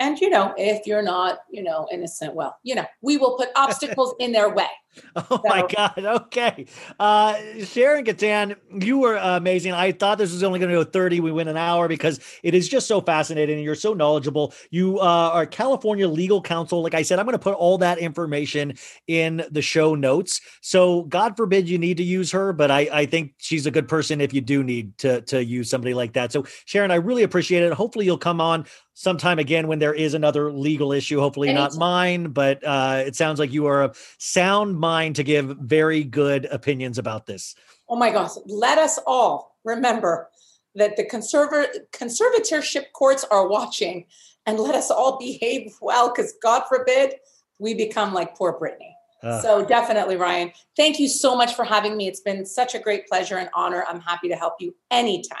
and 0.00 0.18
you 0.18 0.28
know 0.28 0.52
if 0.56 0.86
you're 0.86 1.02
not 1.02 1.40
you 1.50 1.62
know 1.62 1.86
innocent 1.92 2.34
well 2.34 2.58
you 2.64 2.74
know 2.74 2.84
we 3.02 3.16
will 3.16 3.36
put 3.36 3.50
obstacles 3.54 4.14
in 4.18 4.32
their 4.32 4.52
way 4.52 4.66
Oh 5.16 5.22
so. 5.28 5.40
my 5.44 5.66
God. 5.66 5.98
Okay. 5.98 6.66
Uh, 6.98 7.34
Sharon 7.64 8.04
Ghatan, 8.04 8.56
you 8.82 8.98
were 8.98 9.16
amazing. 9.16 9.72
I 9.72 9.92
thought 9.92 10.18
this 10.18 10.32
was 10.32 10.42
only 10.42 10.58
going 10.58 10.70
to 10.70 10.84
go 10.84 10.84
30. 10.84 11.20
We 11.20 11.32
went 11.32 11.48
an 11.48 11.56
hour 11.56 11.88
because 11.88 12.20
it 12.42 12.54
is 12.54 12.68
just 12.68 12.86
so 12.86 13.00
fascinating. 13.00 13.56
And 13.56 13.64
You're 13.64 13.74
so 13.74 13.92
knowledgeable. 13.92 14.54
You 14.70 14.98
uh, 14.98 15.30
are 15.32 15.46
California 15.46 16.08
legal 16.08 16.40
counsel. 16.40 16.82
Like 16.82 16.94
I 16.94 17.02
said, 17.02 17.18
I'm 17.18 17.26
going 17.26 17.34
to 17.34 17.42
put 17.42 17.54
all 17.54 17.78
that 17.78 17.98
information 17.98 18.74
in 19.06 19.44
the 19.50 19.62
show 19.62 19.94
notes. 19.94 20.40
So 20.60 21.02
God 21.04 21.36
forbid 21.36 21.68
you 21.68 21.78
need 21.78 21.96
to 21.96 22.04
use 22.04 22.30
her, 22.32 22.52
but 22.52 22.70
I, 22.70 22.88
I 22.92 23.06
think 23.06 23.34
she's 23.38 23.66
a 23.66 23.70
good 23.70 23.88
person 23.88 24.20
if 24.20 24.32
you 24.32 24.40
do 24.40 24.62
need 24.62 24.96
to, 24.98 25.20
to 25.22 25.44
use 25.44 25.70
somebody 25.70 25.94
like 25.94 26.12
that. 26.14 26.32
So 26.32 26.44
Sharon, 26.64 26.90
I 26.90 26.96
really 26.96 27.22
appreciate 27.22 27.62
it. 27.62 27.72
Hopefully 27.72 28.06
you'll 28.06 28.18
come 28.18 28.40
on 28.40 28.66
sometime 29.00 29.38
again 29.38 29.66
when 29.66 29.78
there 29.78 29.94
is 29.94 30.12
another 30.12 30.52
legal 30.52 30.92
issue, 30.92 31.18
hopefully 31.20 31.48
Anytime. 31.48 31.70
not 31.70 31.78
mine, 31.78 32.32
but 32.32 32.62
uh, 32.62 33.02
it 33.06 33.16
sounds 33.16 33.40
like 33.40 33.50
you 33.50 33.64
are 33.64 33.84
a 33.84 33.94
sound 34.18 34.78
mind 34.78 35.16
to 35.16 35.22
give 35.22 35.56
very 35.56 36.04
good 36.04 36.44
opinions 36.50 36.98
about 36.98 37.24
this. 37.24 37.54
Oh 37.88 37.96
my 37.96 38.10
gosh. 38.10 38.32
Let 38.44 38.76
us 38.76 38.98
all 39.06 39.56
remember 39.64 40.28
that 40.74 40.98
the 40.98 41.04
conservator 41.06 41.86
conservatorship 41.92 42.92
courts 42.92 43.24
are 43.30 43.48
watching 43.48 44.04
and 44.44 44.60
let 44.60 44.74
us 44.74 44.90
all 44.90 45.18
behave 45.18 45.72
well 45.80 46.12
because 46.14 46.34
God 46.42 46.64
forbid 46.68 47.14
we 47.58 47.72
become 47.72 48.12
like 48.12 48.36
poor 48.36 48.60
Britney. 48.60 48.92
Uh, 49.22 49.40
so 49.40 49.64
definitely, 49.64 50.16
Ryan. 50.16 50.52
Thank 50.76 51.00
you 51.00 51.08
so 51.08 51.34
much 51.34 51.54
for 51.54 51.64
having 51.64 51.96
me. 51.96 52.06
It's 52.06 52.20
been 52.20 52.44
such 52.44 52.74
a 52.74 52.78
great 52.78 53.06
pleasure 53.06 53.38
and 53.38 53.48
honor. 53.54 53.82
I'm 53.88 54.00
happy 54.00 54.28
to 54.28 54.36
help 54.36 54.54
you 54.60 54.74
anytime. 54.90 55.38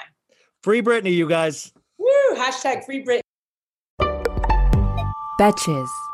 Free 0.62 0.80
Britney, 0.80 1.12
you 1.12 1.28
guys. 1.28 1.74
Woo! 1.98 2.36
Hashtag 2.36 2.86
free 2.86 3.04
Britney. 3.04 3.20
Betches. 5.40 6.09